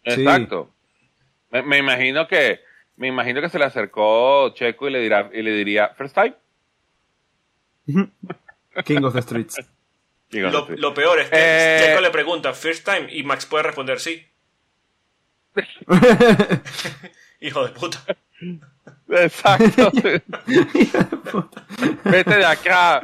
Exacto. 0.04 0.70
Me, 1.50 1.62
me 1.62 1.78
imagino 1.78 2.26
que 2.26 2.60
me 2.96 3.08
imagino 3.08 3.40
que 3.42 3.50
se 3.50 3.58
le 3.58 3.66
acercó 3.66 4.48
Checo 4.54 4.88
y 4.88 4.92
le 4.92 5.00
dirá 5.00 5.28
y 5.32 5.42
le 5.42 5.50
diría 5.50 5.88
first 5.96 6.14
time. 6.14 6.34
King 8.84 9.02
of 9.04 9.14
the 9.14 9.22
Streets. 9.22 9.56
Lo, 10.30 10.66
sí. 10.66 10.72
lo 10.76 10.92
peor 10.92 11.20
es 11.20 11.28
que 11.30 11.36
Eh, 11.38 11.78
Checo 11.86 12.00
le 12.00 12.10
pregunta, 12.10 12.52
first 12.52 12.84
time, 12.84 13.06
y 13.10 13.22
Max 13.22 13.46
puede 13.46 13.64
responder 13.64 14.00
sí. 14.00 14.26
Hijo 17.40 17.64
de 17.66 17.72
puta. 17.72 18.02
Exacto. 19.08 19.92
Vete 22.04 22.36
de 22.36 22.44
acá. 22.44 23.02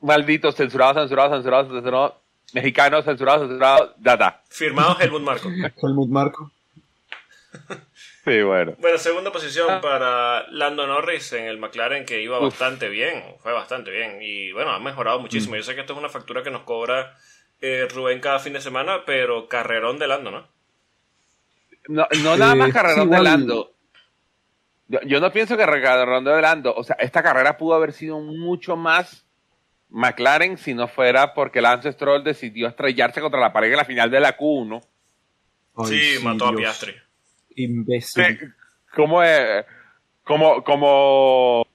Maldito, 0.00 0.52
censurado, 0.52 0.94
censurado, 1.00 1.34
censurado, 1.36 1.68
censurado. 1.74 2.20
Mexicano, 2.52 3.02
censurado, 3.02 3.46
censurado. 3.46 3.94
Data. 3.98 4.42
Firmado 4.48 4.98
Helmut 5.00 5.22
Marco. 5.22 5.48
Helmut 5.82 6.08
Marco. 6.08 6.50
Sí, 8.24 8.40
bueno. 8.42 8.76
Bueno, 8.78 8.98
segunda 8.98 9.32
posición 9.32 9.80
para 9.80 10.46
Lando 10.50 10.86
Norris 10.86 11.32
en 11.32 11.44
el 11.46 11.58
McLaren, 11.58 12.04
que 12.04 12.22
iba 12.22 12.38
Uf. 12.38 12.44
bastante 12.44 12.88
bien, 12.88 13.36
fue 13.40 13.52
bastante 13.52 13.90
bien. 13.90 14.18
Y 14.22 14.52
bueno, 14.52 14.70
ha 14.70 14.78
mejorado 14.78 15.18
muchísimo. 15.18 15.56
Yo 15.56 15.62
sé 15.64 15.74
que 15.74 15.80
esto 15.80 15.94
es 15.94 15.98
una 15.98 16.08
factura 16.08 16.42
que 16.42 16.50
nos 16.50 16.62
cobra 16.62 17.16
eh, 17.60 17.88
Rubén 17.92 18.20
cada 18.20 18.38
fin 18.38 18.52
de 18.52 18.60
semana, 18.60 19.04
pero 19.04 19.48
carrerón 19.48 19.98
de 19.98 20.06
Lando, 20.06 20.30
¿no? 20.30 20.48
No, 21.88 22.06
no 22.22 22.36
nada 22.36 22.54
más 22.54 22.70
Eh, 22.70 22.72
carrerón 22.72 23.08
sí, 23.08 23.14
de 23.16 23.22
Lando. 23.22 23.72
Yo, 24.88 25.00
yo 25.04 25.20
no 25.20 25.32
pienso 25.32 25.56
que 25.56 25.64
carrerón 25.64 26.24
de 26.24 26.40
Lando. 26.40 26.74
O 26.74 26.84
sea, 26.84 26.96
esta 27.00 27.22
carrera 27.22 27.56
pudo 27.56 27.74
haber 27.74 27.92
sido 27.92 28.20
mucho 28.20 28.76
más 28.76 29.26
McLaren 29.88 30.58
si 30.58 30.74
no 30.74 30.88
fuera 30.88 31.34
porque 31.34 31.60
Lance 31.60 31.92
Stroll 31.92 32.24
decidió 32.24 32.68
estrellarse 32.68 33.20
contra 33.20 33.40
la 33.40 33.52
pared 33.52 33.70
en 33.70 33.76
la 33.76 33.84
final 33.84 34.10
de 34.10 34.20
la 34.20 34.36
Q1. 34.36 34.80
Ay, 35.76 35.86
sí, 35.86 36.18
mató 36.22 36.46
a. 36.46 36.54
Piastri. 36.54 36.94
Imbécil. 37.56 38.38
Sí, 38.38 38.46
como 38.94 39.22
es, 39.22 39.64
como, 40.24 40.62
como, 40.64 41.66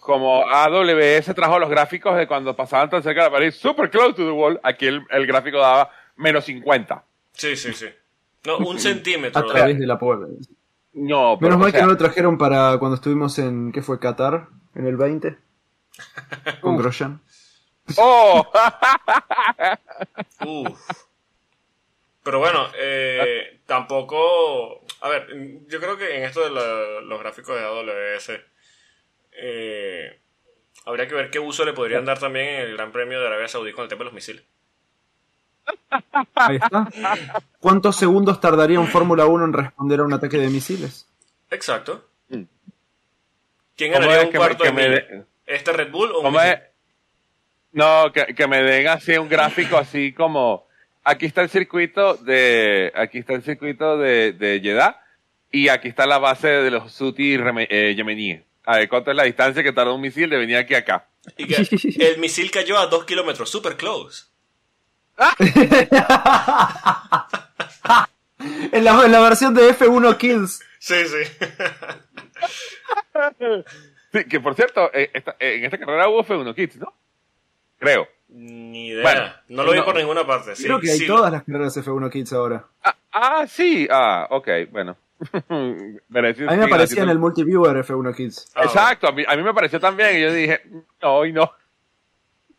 como 0.00 0.44
AWS 0.46 1.34
trajo 1.34 1.58
los 1.58 1.70
gráficos 1.70 2.16
de 2.16 2.26
cuando 2.26 2.54
pasaban 2.56 2.90
tan 2.90 3.02
cerca 3.02 3.22
de 3.22 3.26
la 3.28 3.32
pared, 3.32 3.52
super 3.52 3.90
close 3.90 4.14
to 4.14 4.24
the 4.24 4.30
wall, 4.30 4.60
aquí 4.62 4.86
el, 4.86 5.02
el 5.10 5.26
gráfico 5.26 5.58
daba 5.58 5.90
menos 6.16 6.44
50. 6.44 7.04
Sí, 7.32 7.56
sí, 7.56 7.72
sí. 7.72 7.86
No, 8.44 8.58
un 8.58 8.76
A 8.76 8.80
centímetro. 8.80 9.46
través 9.46 9.78
de 9.78 9.86
la 9.86 9.98
puerta. 9.98 10.26
No, 10.92 11.36
pero, 11.40 11.56
Menos 11.56 11.58
mal 11.58 11.68
o 11.68 11.70
sea, 11.70 11.80
que 11.80 11.86
no 11.86 11.92
lo 11.92 11.96
trajeron 11.96 12.38
para 12.38 12.78
cuando 12.78 12.96
estuvimos 12.96 13.38
en. 13.38 13.72
¿Qué 13.72 13.82
fue? 13.82 13.98
Qatar. 13.98 14.48
En 14.74 14.86
el 14.86 14.96
20. 14.96 15.36
Con. 16.60 16.76
Grosjean. 16.76 17.20
¡Oh! 17.96 18.46
Uf. 20.46 20.78
Pero 22.24 22.38
bueno, 22.40 22.68
eh, 22.78 23.60
tampoco. 23.66 24.84
A 25.02 25.08
ver, 25.10 25.28
yo 25.68 25.78
creo 25.78 25.96
que 25.98 26.16
en 26.16 26.24
esto 26.24 26.42
de 26.42 26.50
la- 26.50 27.00
los 27.02 27.20
gráficos 27.20 27.54
de 27.56 27.64
AWS, 27.64 28.40
eh, 29.32 30.18
habría 30.86 31.06
que 31.06 31.14
ver 31.14 31.30
qué 31.30 31.38
uso 31.38 31.64
le 31.64 31.72
podrían 31.74 32.04
dar 32.04 32.18
también 32.18 32.46
en 32.48 32.60
el 32.62 32.76
Gran 32.76 32.92
Premio 32.92 33.20
de 33.20 33.26
Arabia 33.26 33.46
Saudí 33.48 33.72
con 33.72 33.82
el 33.84 33.88
tema 33.88 34.00
de 34.00 34.04
los 34.06 34.14
misiles. 34.14 34.42
Ahí 36.34 36.56
está. 36.56 36.88
¿Cuántos 37.60 37.96
segundos 37.96 38.40
tardaría 38.40 38.80
un 38.80 38.88
Fórmula 38.88 39.26
1 39.26 39.44
en 39.46 39.52
responder 39.52 40.00
a 40.00 40.04
un 40.04 40.12
ataque 40.12 40.36
de 40.38 40.48
misiles? 40.48 41.06
Exacto. 41.50 42.06
Mm. 42.28 42.42
¿Quién 43.76 43.92
¿Cómo 43.92 44.06
ganaría 44.06 44.26
un 44.26 44.32
que 44.32 44.38
me- 44.38 44.44
cuarto 44.44 44.62
que 44.64 44.70
de 44.70 44.74
me 44.74 44.88
de- 44.88 45.24
¿Este 45.46 45.72
Red 45.72 45.90
Bull 45.90 46.10
o 46.12 46.20
un. 46.20 46.36
No, 47.72 48.12
que, 48.12 48.34
que 48.34 48.46
me 48.46 48.62
den 48.62 48.86
así 48.88 49.16
un 49.18 49.28
gráfico 49.28 49.76
así 49.76 50.12
como 50.12 50.68
aquí 51.04 51.26
está 51.26 51.42
el 51.42 51.48
circuito 51.50 52.14
de 52.16 52.92
aquí 52.94 53.18
está 53.18 53.34
el 53.34 53.42
circuito 53.42 53.98
de, 53.98 54.32
de 54.32 54.60
Jeddah 54.60 55.00
y 55.50 55.68
aquí 55.68 55.88
está 55.88 56.06
la 56.06 56.18
base 56.18 56.48
de 56.48 56.70
los 56.70 56.92
Suti 56.92 57.34
eh, 57.34 57.94
yemeníes. 57.96 58.42
A 58.66 58.78
ver, 58.78 58.88
¿cuánto 58.88 59.10
es 59.10 59.16
la 59.16 59.24
distancia 59.24 59.62
que 59.62 59.72
tarda 59.72 59.92
un 59.92 60.00
misil 60.00 60.30
de 60.30 60.38
venir 60.38 60.56
aquí 60.56 60.74
a 60.74 60.78
acá? 60.78 61.06
Y 61.36 61.46
que 61.46 61.56
el 62.06 62.18
misil 62.18 62.50
cayó 62.50 62.78
a 62.78 62.86
dos 62.86 63.04
kilómetros, 63.04 63.50
super 63.50 63.76
close. 63.76 64.24
En 68.72 68.84
la, 68.84 69.04
en 69.04 69.12
la 69.12 69.20
versión 69.20 69.54
de 69.54 69.70
F1 69.74 70.16
Kills. 70.18 70.60
Sí, 70.78 70.96
sí. 71.06 71.24
Sí, 74.12 74.24
que 74.26 74.38
por 74.38 74.54
cierto, 74.54 74.90
eh, 74.94 75.10
esta- 75.12 75.34
eh, 75.40 75.56
en 75.56 75.64
esta 75.64 75.76
carrera 75.78 76.08
hubo 76.08 76.22
F1 76.24 76.54
Kids, 76.54 76.76
¿no? 76.76 76.94
Creo. 77.78 78.06
Ni 78.28 78.88
idea. 78.88 79.02
Bueno, 79.02 79.32
no 79.48 79.62
lo 79.64 79.72
vi 79.72 79.78
no. 79.78 79.84
por 79.84 79.96
ninguna 79.96 80.26
parte. 80.26 80.56
Sí, 80.56 80.64
Creo 80.64 80.80
que 80.80 80.90
hay 80.90 80.98
sí, 80.98 81.06
todas 81.06 81.30
las 81.30 81.44
carreras 81.44 81.76
F1 81.76 82.10
Kids 82.10 82.32
ahora. 82.32 82.64
Ah, 82.82 82.96
ah, 83.12 83.46
sí. 83.46 83.86
Ah, 83.90 84.26
ok, 84.30 84.48
bueno. 84.70 84.96
Merecido, 86.08 86.48
A 86.50 86.52
mí 86.52 86.58
me 86.58 86.64
aparecía 86.64 87.02
en 87.02 87.10
el 87.10 87.18
multiviewer 87.18 87.76
F1 87.76 88.14
Kids. 88.16 88.50
Ah, 88.54 88.64
Exacto, 88.64 89.08
a 89.08 89.12
mí, 89.12 89.24
a 89.26 89.36
mí 89.36 89.42
me 89.42 89.54
pareció 89.54 89.78
también 89.78 90.16
y 90.16 90.22
yo 90.22 90.32
dije, 90.32 90.62
no, 91.02 91.14
hoy 91.14 91.32
no. 91.32 91.50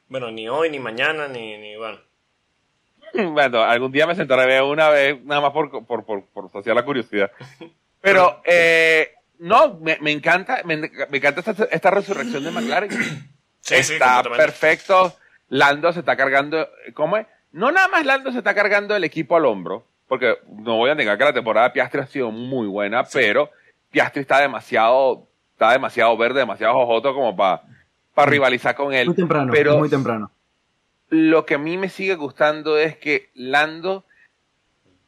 Bueno, 0.08 0.30
ni 0.32 0.48
hoy, 0.48 0.70
ni 0.70 0.80
mañana, 0.80 1.28
ni, 1.28 1.58
ni 1.58 1.76
bueno. 1.76 2.00
Bueno, 3.34 3.64
algún 3.64 3.92
día 3.92 4.06
me 4.06 4.16
sentaré 4.16 4.44
a 4.44 4.46
ver 4.46 4.64
una 4.64 4.90
vez, 4.90 5.22
nada 5.24 5.42
más 5.42 5.52
por, 5.52 5.86
por, 5.86 6.06
por, 6.06 6.26
por 6.28 6.52
saciar 6.52 6.76
la 6.76 6.86
curiosidad. 6.86 7.32
Pero, 8.02 8.42
eh, 8.46 9.14
no, 9.40 9.80
me, 9.80 9.98
me 10.02 10.12
encanta, 10.12 10.62
me, 10.64 10.78
me 10.78 11.18
encanta 11.18 11.40
esta, 11.40 11.66
esta 11.66 11.90
resurrección 11.92 12.44
de 12.44 12.52
McLaren. 12.52 12.92
Sí, 12.92 13.84
sí, 13.84 13.94
está 13.94 14.22
completamente. 14.24 14.38
perfecto. 14.38 15.16
Lando 15.50 15.92
se 15.94 16.00
está 16.00 16.16
cargando, 16.16 16.68
¿cómo 16.94 17.18
es? 17.18 17.28
no 17.52 17.72
nada 17.72 17.88
más 17.88 18.06
Lando 18.06 18.32
se 18.32 18.40
está 18.40 18.54
cargando 18.54 18.96
el 18.96 19.04
equipo 19.04 19.38
al 19.38 19.46
hombro, 19.46 19.86
porque 20.08 20.38
no 20.48 20.76
voy 20.78 20.90
a 20.90 20.96
negar 20.96 21.18
que 21.18 21.24
la 21.24 21.34
temporada 21.34 21.68
de 21.68 21.74
Piastri 21.74 22.02
ha 22.02 22.08
sido 22.08 22.32
muy 22.32 22.68
buena, 22.68 23.04
pero 23.06 23.50
Piastri 23.92 24.22
está 24.22 24.40
demasiado, 24.42 25.28
está 25.54 25.72
demasiado 25.72 26.16
verde, 26.18 26.40
demasiado 26.40 26.74
jojoto 26.74 27.14
como 27.14 27.36
para 27.36 27.62
para 28.14 28.32
rivalizar 28.32 28.76
con 28.76 28.94
él. 28.94 29.08
Muy 29.08 29.16
temprano, 29.16 29.52
pero 29.54 29.78
muy 29.78 29.90
temprano. 29.90 30.32
Lo 31.10 31.46
que 31.46 31.56
a 31.56 31.58
mí 31.58 31.78
me 31.78 31.90
sigue 31.90 32.16
gustando 32.16 32.78
es 32.78 32.98
que 32.98 33.30
Lando 33.36 34.06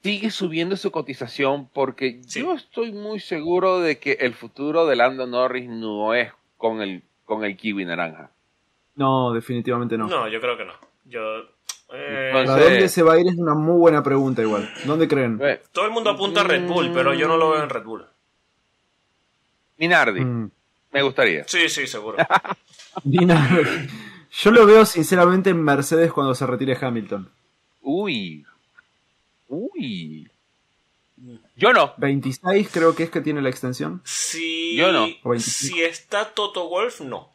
sigue 0.04 0.30
subiendo 0.30 0.76
su 0.78 0.92
cotización 0.92 1.68
porque 1.70 2.22
Sí. 2.26 2.42
yo 2.42 2.54
estoy 2.54 2.92
muy 2.92 3.20
seguro 3.20 3.80
de 3.80 3.98
que 3.98 4.14
el 4.22 4.34
futuro 4.34 4.86
de 4.86 4.96
Lando 4.98 5.26
Norris 5.26 5.70
no 5.70 6.14
es 6.14 6.32
con 6.58 6.82
el, 6.82 7.04
con 7.26 7.44
el 7.44 7.56
kiwi 7.58 7.86
naranja. 7.86 8.30
No, 8.98 9.32
definitivamente 9.32 9.98
no. 9.98 10.08
No, 10.08 10.28
yo 10.28 10.42
creo 10.42 10.58
que 10.58 10.66
no. 10.66 10.74
Yo. 11.06 11.22
eh, 11.94 12.32
¿A 12.36 12.44
dónde 12.44 12.90
se 12.90 13.02
va 13.04 13.14
a 13.14 13.20
ir? 13.20 13.28
Es 13.28 13.38
una 13.38 13.54
muy 13.54 13.78
buena 13.78 14.04
pregunta 14.04 14.42
igual. 14.42 14.70
¿Dónde 14.84 15.08
creen? 15.08 15.40
Todo 15.72 15.86
el 15.86 15.92
mundo 15.92 16.10
apunta 16.10 16.42
a 16.42 16.44
Red 16.44 16.68
Bull, 16.68 16.92
pero 16.94 17.14
yo 17.14 17.28
no 17.30 17.38
lo 17.38 17.52
veo 17.52 17.64
en 17.64 17.70
Red 17.70 17.84
Bull. 17.84 18.06
Minardi, 19.78 20.22
Mm. 20.22 20.50
me 20.92 21.02
gustaría. 21.04 21.48
Sí, 21.48 21.70
sí, 21.70 21.86
seguro. 21.88 22.18
Dina- 23.04 23.88
Yo 24.42 24.52
lo 24.52 24.66
veo 24.66 24.86
sinceramente 24.86 25.52
en 25.52 25.62
Mercedes 25.64 26.12
cuando 26.12 26.34
se 26.36 26.46
retire 26.46 26.78
Hamilton. 26.80 27.30
Uy. 27.82 28.46
Uy. 29.48 30.28
Yo 31.56 31.74
no. 31.74 31.94
26 31.98 32.70
creo 32.72 32.96
que 32.96 33.04
es 33.04 33.10
que 33.10 33.22
tiene 33.22 33.42
la 33.42 33.50
extensión. 33.50 34.02
Si, 34.04 34.76
Yo 34.76 34.92
no. 34.92 35.06
O 35.24 35.30
25. 35.30 35.42
si 35.76 35.82
está 35.84 36.26
Toto 36.34 36.68
Wolf, 36.70 37.02
no. 37.02 37.30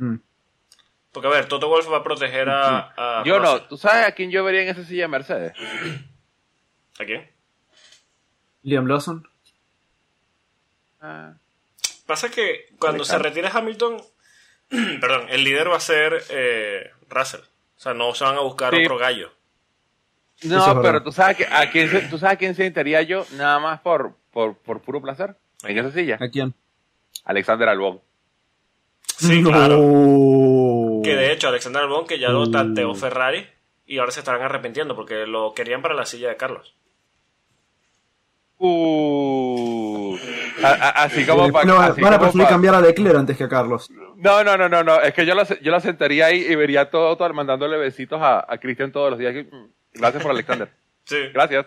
Mm. 0.00 0.16
Porque, 1.12 1.26
a 1.28 1.30
ver, 1.32 1.46
Toto 1.48 1.68
Wolf 1.68 1.90
va 1.90 1.98
a 1.98 2.02
proteger 2.04 2.48
a. 2.48 2.94
a 3.20 3.24
Yo 3.24 3.38
no. 3.40 3.62
¿Tú 3.62 3.76
sabes 3.76 4.06
a 4.06 4.12
quién 4.12 4.30
yo 4.30 4.44
vería 4.44 4.62
en 4.62 4.68
esa 4.68 4.84
silla 4.84 5.02
de 5.02 5.08
Mercedes? 5.08 5.52
¿A 6.98 7.04
quién? 7.04 7.28
Liam 8.62 8.86
Lawson. 8.86 9.28
Ah. 11.00 11.34
Pasa 12.06 12.30
que 12.30 12.66
cuando 12.78 13.04
se 13.04 13.18
retire 13.18 13.48
Hamilton, 13.52 13.96
perdón, 15.00 15.26
el 15.30 15.44
líder 15.44 15.70
va 15.70 15.76
a 15.76 15.80
ser 15.80 16.22
eh, 16.30 16.90
Russell. 17.08 17.40
O 17.40 17.80
sea, 17.80 17.94
no 17.94 18.14
se 18.14 18.24
van 18.24 18.36
a 18.36 18.40
buscar 18.40 18.74
Sí. 18.74 18.82
otro 18.82 18.98
gallo. 18.98 19.32
No, 20.42 20.72
es 20.72 20.78
pero 20.82 21.02
tú 21.02 21.12
sabes, 21.12 21.36
que, 21.36 21.46
a 21.46 21.70
quién, 21.70 21.90
se- 21.90 22.02
tú 22.08 22.18
sabes 22.18 22.34
a 22.34 22.38
quién 22.38 22.54
sentaría 22.54 23.02
yo 23.02 23.26
nada 23.32 23.58
más 23.58 23.80
por, 23.80 24.14
por, 24.32 24.56
por 24.56 24.80
puro 24.80 25.00
placer. 25.02 25.36
En 25.64 25.76
esa 25.76 25.90
silla. 25.90 26.16
¿A 26.20 26.28
quién? 26.28 26.54
Alexander 27.24 27.68
Albón. 27.68 28.00
Sí, 29.28 29.42
No. 29.42 29.50
claro. 29.50 31.00
Que 31.04 31.14
de 31.16 31.32
hecho, 31.32 31.48
Alexander 31.48 31.82
Albon, 31.82 32.06
que 32.06 32.18
ya 32.18 32.28
lo 32.30 32.42
Uh. 32.42 32.50
tanteó 32.50 32.94
Ferrari, 32.94 33.46
y 33.86 33.98
ahora 33.98 34.12
se 34.12 34.20
estarán 34.20 34.42
arrepintiendo 34.42 34.94
porque 34.96 35.26
lo 35.26 35.52
querían 35.54 35.82
para 35.82 35.94
la 35.94 36.06
silla 36.06 36.28
de 36.28 36.36
Carlos. 36.36 36.74
Uh, 38.62 40.16
a- 40.62 40.68
a- 40.68 41.02
así 41.04 41.24
como 41.24 41.46
Eh, 41.46 41.52
para. 41.52 41.64
no, 41.64 41.80
así 41.80 42.00
van 42.00 42.14
a 42.14 42.18
preferir 42.18 42.44
pa- 42.44 42.50
cambiar 42.50 42.74
a 42.74 42.80
Leclerc 42.80 43.16
antes 43.16 43.36
que 43.36 43.44
a 43.44 43.48
Carlos. 43.48 43.90
No, 44.16 44.44
no, 44.44 44.56
no, 44.58 44.68
no, 44.68 44.82
no. 44.84 45.00
Es 45.00 45.14
que 45.14 45.24
yo 45.24 45.34
lo, 45.34 45.42
yo 45.44 45.70
lo 45.72 45.80
sentaría 45.80 46.26
ahí 46.26 46.44
y 46.48 46.54
vería 46.56 46.90
todo, 46.90 47.16
todo 47.16 47.32
mandándole 47.32 47.78
besitos 47.78 48.20
a, 48.20 48.44
a 48.46 48.58
Cristian 48.58 48.92
todos 48.92 49.10
los 49.10 49.18
días. 49.18 49.34
Mm, 49.50 49.66
Gracias 49.94 50.22
por 50.22 50.30
Alexander. 50.32 50.70
Sí. 51.10 51.16
Gracias. 51.34 51.66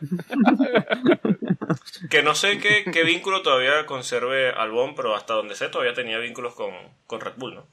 Que 2.09 2.23
no 2.23 2.33
sé 2.33 2.59
qué, 2.59 2.85
qué 2.93 3.03
vínculo 3.03 3.41
todavía 3.41 3.85
conserve 3.85 4.51
Albon, 4.51 4.95
pero 4.95 5.15
hasta 5.15 5.33
donde 5.33 5.55
sé 5.55 5.67
todavía 5.67 5.93
tenía 5.93 6.17
vínculos 6.17 6.55
con, 6.55 6.73
con 7.07 7.19
Red 7.19 7.33
Bull, 7.35 7.55
¿no? 7.55 7.67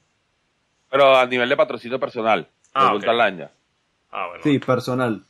Pero 0.89 1.15
a 1.17 1.25
nivel 1.27 1.47
de 1.47 1.55
patrocinio 1.55 1.97
personal. 1.97 2.45
Ah, 2.73 2.91
de 2.91 3.07
ok. 3.07 3.15
Lanya. 3.15 3.51
Ah, 4.11 4.27
bueno. 4.27 4.43
Sí, 4.43 4.59
personal. 4.59 5.23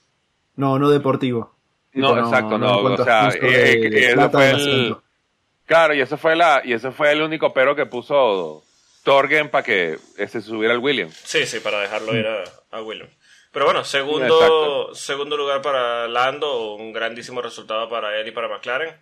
No, 0.55 0.79
no 0.79 0.89
deportivo. 0.89 1.53
No, 1.93 2.17
exacto, 2.17 2.57
no, 2.57 2.77
o 2.77 3.03
sea, 3.03 3.27
eso 3.27 4.15
plata 4.15 4.39
fue 4.39 4.49
el-. 4.49 4.95
Claro, 5.67 5.93
y 5.93 6.01
ese 6.01 6.17
fue 6.17 6.35
la, 6.35 6.63
y 6.65 6.73
ese 6.73 6.89
fue 6.89 7.11
el 7.11 7.21
único 7.21 7.53
pero 7.53 7.75
que 7.75 7.85
puso 7.85 8.63
Torgen 9.03 9.49
para 9.49 9.63
que 9.63 9.99
se 10.15 10.41
subiera 10.41 10.73
el 10.73 10.79
Williams. 10.79 11.13
Sí, 11.23 11.45
sí, 11.45 11.59
para 11.59 11.81
dejarlo 11.81 12.17
ir 12.17 12.25
a, 12.25 12.43
a 12.71 12.81
Williams. 12.81 13.11
Pero 13.51 13.65
bueno, 13.65 13.83
segundo, 13.83 14.35
Exacto. 14.35 14.95
segundo 14.95 15.37
lugar 15.37 15.61
para 15.61 16.07
Lando, 16.07 16.75
un 16.75 16.93
grandísimo 16.93 17.41
resultado 17.41 17.89
para 17.89 18.17
él 18.19 18.27
y 18.27 18.31
para 18.31 18.47
McLaren. 18.47 18.95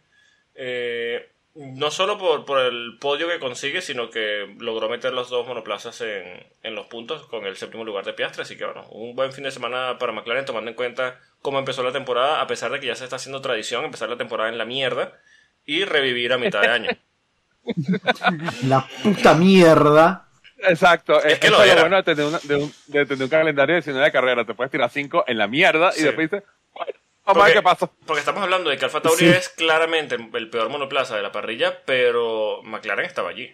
Eh, 0.56 1.30
no 1.56 1.92
solo 1.92 2.18
por, 2.18 2.46
por 2.46 2.60
el 2.60 2.98
podio 3.00 3.28
que 3.28 3.40
consigue, 3.40 3.82
sino 3.82 4.10
que 4.10 4.56
logró 4.60 4.90
meter 4.90 5.14
los 5.14 5.30
dos 5.30 5.48
monoplazas 5.48 6.02
en, 6.02 6.48
en 6.64 6.76
los 6.76 6.88
puntos 6.88 7.28
con 7.28 7.46
el 7.46 7.58
séptimo 7.58 7.84
lugar 7.84 8.06
de 8.06 8.14
Piastri. 8.14 8.42
Así 8.42 8.58
que 8.58 8.66
bueno, 8.66 8.88
un 8.92 9.16
buen 9.16 9.34
fin 9.34 9.44
de 9.44 9.52
semana 9.52 9.98
para 10.00 10.14
McLaren, 10.14 10.46
tomando 10.46 10.70
en 10.70 10.76
cuenta 10.76 11.20
cómo 11.42 11.60
empezó 11.60 11.84
la 11.84 11.92
temporada, 11.92 12.42
a 12.42 12.48
pesar 12.48 12.72
de 12.72 12.80
que 12.80 12.88
ya 12.88 12.96
se 12.96 13.04
está 13.04 13.18
haciendo 13.18 13.42
tradición 13.42 13.86
empezar 13.86 14.10
la 14.10 14.18
temporada 14.18 14.50
en 14.50 14.58
la 14.58 14.66
mierda 14.66 15.20
y 15.66 15.86
revivir 15.86 16.34
a 16.34 16.38
mitad 16.38 16.62
de 16.62 16.68
año. 16.68 16.90
La 18.64 18.88
puta 19.04 19.36
mierda. 19.36 20.29
Exacto, 20.67 21.19
Es 21.24 21.34
es, 21.34 21.39
que 21.39 21.48
eso 21.48 21.58
lo 21.63 21.80
bueno 21.82 21.95
de 21.98 22.04
tener, 22.04 22.26
una- 22.26 22.39
de, 22.39 22.56
un, 22.56 22.74
de 22.88 23.06
tener 23.06 23.24
un 23.24 23.30
calendario 23.30 23.76
de 23.76 23.82
19 23.82 24.06
de 24.06 24.12
carrera. 24.12 24.45
Te 24.45 24.54
puedes 24.54 24.72
tirar 24.72 24.89
5 24.89 25.24
en 25.28 25.38
la 25.38 25.48
mierda 25.48 25.91
Sí. 25.91 26.02
y 26.02 26.04
después 26.04 26.30
dices, 26.30 26.48
bueno, 26.74 26.93
vamos 27.26 27.43
a 27.43 27.45
ver 27.45 27.56
qué 27.56 27.62
pasa. 27.62 27.89
Porque 28.06 28.19
estamos 28.19 28.43
hablando 28.43 28.69
de 28.69 28.78
que 28.78 28.86
Alfa 28.86 29.02
Tauri 29.02 29.17
Sí. 29.17 29.30
es 29.30 29.50
claramente 29.50 30.17
el 30.34 30.50
peor 30.50 30.69
monoplaza 30.69 31.15
de 31.15 31.22
la 31.22 31.32
parrilla, 31.32 31.82
pero 31.86 32.62
McLaren 32.63 33.06
estaba 33.06 33.30
allí. 33.30 33.50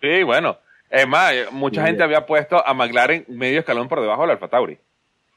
Sí, 0.00 0.22
bueno. 0.22 0.58
Es 0.88 1.06
más, 1.08 1.32
mucha 1.50 1.80
Sí. 1.80 1.86
gente 1.88 2.02
había 2.04 2.26
puesto 2.26 2.64
a 2.64 2.72
McLaren 2.72 3.24
medio 3.28 3.58
escalón 3.60 3.88
por 3.88 4.00
debajo 4.00 4.22
del 4.22 4.30
Alfa 4.32 4.48
Tauri. 4.48 4.78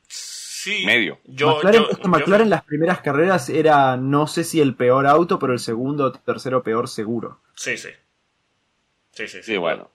Sí. 0.07 0.85
Medio. 0.85 1.19
Yo, 1.23 1.55
McLaren, 1.55 1.81
yo- 1.83 1.89
es 1.89 1.97
que 1.97 2.03
yo- 2.03 2.09
McLaren 2.09 2.49
las 2.49 2.63
primeras 2.65 3.01
carreras 3.01 3.49
era, 3.49 3.97
no 3.97 4.27
sé 4.27 4.43
si 4.43 4.59
el 4.61 4.75
peor 4.75 5.07
auto, 5.07 5.39
pero 5.39 5.53
el 5.53 5.59
segundo 5.59 6.05
o 6.05 6.11
tercero 6.11 6.61
peor 6.61 6.87
seguro. 6.87 7.39
Sí, 7.55 7.77
sí. 7.77 7.89
Sí, 9.11 9.27
sí, 9.27 9.41
Sí, 9.41 9.57
bueno. 9.57 9.89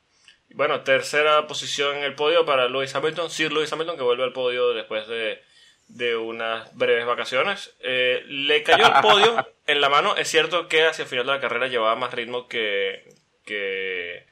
Bueno, 0.55 0.83
tercera 0.83 1.47
posición 1.47 1.97
en 1.97 2.05
el 2.05 2.15
podio 2.15 2.45
para 2.47 2.69
Lewis 2.69 2.95
Hamilton. 2.95 3.29
Sir 3.31 3.53
Lewis 3.53 3.73
Hamilton, 3.73 3.97
que 3.97 4.03
vuelve 4.05 4.23
al 4.25 4.33
podio 4.33 4.73
después 4.73 5.09
de, 5.09 5.43
de 5.89 6.17
unas 6.17 6.73
breves 6.77 7.05
vacaciones. 7.07 7.75
Eh, 7.81 8.23
le 8.27 8.63
cayó 8.63 8.87
el 8.87 9.01
podio 9.03 9.49
en 9.67 9.81
la 9.81 9.89
mano. 9.89 10.17
Es 10.17 10.29
cierto 10.29 10.69
que 10.69 10.85
hacia 10.87 11.03
el 11.03 11.09
final 11.09 11.27
de 11.27 11.33
la 11.33 11.41
carrera 11.41 11.67
llevaba 11.67 11.97
más 11.97 12.15
ritmo 12.15 12.47
que, 12.47 13.03
que, 13.45 14.27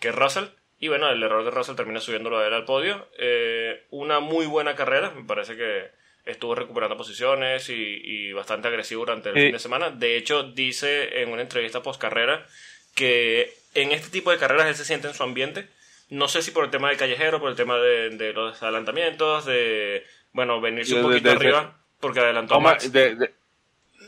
que 0.00 0.12
Russell. 0.12 0.44
Y 0.78 0.88
bueno, 0.88 1.08
el 1.10 1.22
error 1.22 1.44
de 1.44 1.50
Russell 1.50 1.74
termina 1.76 2.00
subiéndolo 2.00 2.38
a 2.38 2.46
él 2.46 2.54
al 2.54 2.64
podio. 2.66 3.08
Eh, 3.18 3.84
una 3.90 4.20
muy 4.20 4.46
buena 4.46 4.76
carrera. 4.76 5.10
Me 5.10 5.24
parece 5.24 5.56
que 5.56 5.90
estuvo 6.24 6.54
recuperando 6.54 6.96
posiciones 6.96 7.68
y, 7.68 7.74
y 8.02 8.32
bastante 8.32 8.68
agresivo 8.68 9.00
durante 9.04 9.30
el 9.30 9.34
Sí. 9.34 9.40
fin 9.42 9.52
de 9.52 9.58
semana. 9.58 9.90
De 9.90 10.16
hecho, 10.16 10.44
dice 10.44 11.20
en 11.22 11.30
una 11.32 11.42
entrevista 11.42 11.82
post 11.82 12.00
carrera 12.00 12.46
que 12.94 13.52
en 13.74 13.92
este 13.92 14.08
tipo 14.10 14.30
de 14.30 14.38
carreras 14.38 14.66
él 14.68 14.74
se 14.74 14.84
siente 14.84 15.08
en 15.08 15.14
su 15.14 15.22
ambiente. 15.22 15.68
No 16.10 16.28
sé 16.28 16.42
si 16.42 16.50
por 16.50 16.64
el 16.64 16.70
tema 16.70 16.88
del 16.88 16.98
callejero, 16.98 17.40
por 17.40 17.50
el 17.50 17.56
tema 17.56 17.76
de, 17.78 18.10
de 18.10 18.32
los 18.32 18.62
adelantamientos, 18.62 19.44
de, 19.46 20.04
bueno, 20.32 20.60
venirse 20.60 20.94
un 20.94 21.02
De- 21.02 21.08
de- 21.08 21.14
poquito 21.14 21.28
de- 21.30 21.36
arriba, 21.36 21.78
porque 22.00 22.20
adelantó 22.20 22.54
a 22.54 22.56
Toma, 22.58 22.70
Max. 22.70 22.92
de- 22.92 23.14
de- 23.16 23.34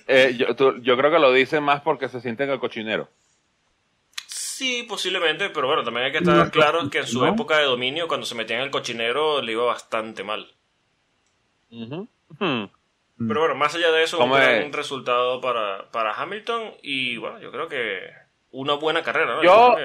eh, 0.09 0.35
yo, 0.39 0.55
tú- 0.55 0.77
yo 0.83 0.97
creo 0.97 1.11
que 1.11 1.19
lo 1.19 1.33
dicen 1.33 1.63
más 1.63 1.81
porque 1.81 2.09
se 2.09 2.21
sienten 2.21 2.51
el 2.51 2.61
cochinero. 2.61 3.09
Sí, 4.27 4.85
posiblemente, 4.89 5.51
pero 5.51 5.67
bueno, 5.67 5.85
también 5.85 6.07
hay 6.07 6.13
que 6.13 6.19
estar 6.19 6.51
claro 6.51 6.89
que 6.91 6.99
en 6.99 7.07
su 7.07 7.21
¿no? 7.21 7.33
época 7.33 7.59
de 7.59 7.65
dominio, 7.65 8.09
cuando 8.09 8.25
se 8.27 8.35
metía 8.35 8.57
en 8.57 8.63
el 8.63 8.71
cochinero, 8.71 9.43
le 9.43 9.53
iba 9.53 9.65
bastante 9.65 10.23
mal. 10.25 10.51
Hmm. 11.71 12.65
Pero 13.29 13.41
bueno, 13.41 13.55
más 13.55 13.75
allá 13.75 13.91
de 13.93 14.03
eso, 14.03 14.19
un 14.23 14.73
resultado 14.73 15.41
para, 15.41 15.91
para 15.91 16.15
Hamilton 16.15 16.75
y 16.83 17.17
bueno, 17.17 17.39
yo 17.41 17.51
creo 17.51 17.69
que 17.69 18.11
una 18.61 18.75
buena 18.75 19.03
carrera, 19.03 19.37
¿no? 19.37 19.43
Yo- 19.43 19.77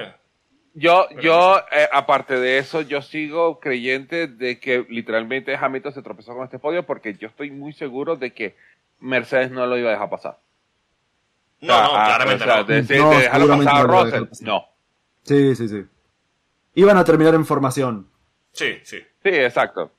Yo, 0.74 1.04
Pero 1.10 1.20
yo 1.20 1.58
eh, 1.70 1.86
aparte 1.92 2.40
de 2.40 2.56
eso, 2.56 2.80
yo 2.80 3.02
sigo 3.02 3.60
creyente 3.60 4.26
de 4.26 4.58
que 4.58 4.86
literalmente 4.88 5.54
Hamilton 5.54 5.92
se 5.92 6.00
tropezó 6.00 6.32
con 6.34 6.44
este 6.44 6.58
podio 6.58 6.86
porque 6.86 7.12
yo 7.12 7.28
estoy 7.28 7.50
muy 7.50 7.74
seguro 7.74 8.16
de 8.16 8.32
que 8.32 8.56
Mercedes 8.98 9.50
no 9.50 9.66
lo 9.66 9.76
iba 9.76 9.90
a 9.90 9.92
dejar 9.92 10.08
pasar. 10.08 10.38
No, 11.60 11.74
O 11.74 11.76
sea, 11.76 11.84
no, 11.86 11.94
ah, 11.94 12.04
claramente 12.06 12.44
o 12.44 12.46
sea, 12.46 12.56
no. 12.56 12.64
De, 12.64 12.82
de- 12.82 12.98
No, 12.98 13.10
de 13.10 13.16
dejarlo 13.18 13.48
pasar 13.48 13.76
a 13.76 13.82
Russell, 13.82 14.06
dejar 14.12 14.28
pasar. 14.30 14.48
no. 14.48 14.64
Sí, 15.24 15.54
sí, 15.56 15.68
sí. 15.68 15.84
Iban 16.74 16.96
a 16.96 17.04
terminar 17.04 17.34
en 17.34 17.44
formación. 17.44 18.08
Sí, 18.52 18.78
sí. 18.82 18.96
Sí, 19.22 19.28
exacto. 19.28 19.92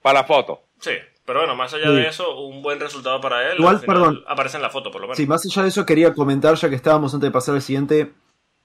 Para 0.00 0.20
la 0.20 0.24
foto. 0.24 0.62
Sí, 0.80 0.92
pero 1.24 1.40
bueno, 1.40 1.54
más 1.56 1.72
allá 1.74 1.86
Sí. 1.88 1.94
de 1.94 2.08
eso, 2.08 2.38
un 2.40 2.62
buen 2.62 2.80
resultado 2.80 3.20
para 3.20 3.50
él. 3.50 3.58
Igual, 3.58 3.76
Al 3.76 3.80
final 3.80 3.96
perdón. 3.96 4.24
Aparece 4.28 4.56
en 4.56 4.62
la 4.62 4.70
foto, 4.70 4.90
por 4.90 5.00
lo 5.00 5.06
menos. 5.06 5.16
Sí, 5.16 5.26
más 5.26 5.44
allá 5.44 5.62
de 5.62 5.68
eso 5.68 5.86
quería 5.86 6.12
comentar, 6.14 6.54
ya 6.54 6.68
que 6.68 6.74
estábamos 6.76 7.14
antes 7.14 7.28
de 7.28 7.32
pasar 7.32 7.54
al 7.54 7.62
siguiente, 7.62 8.12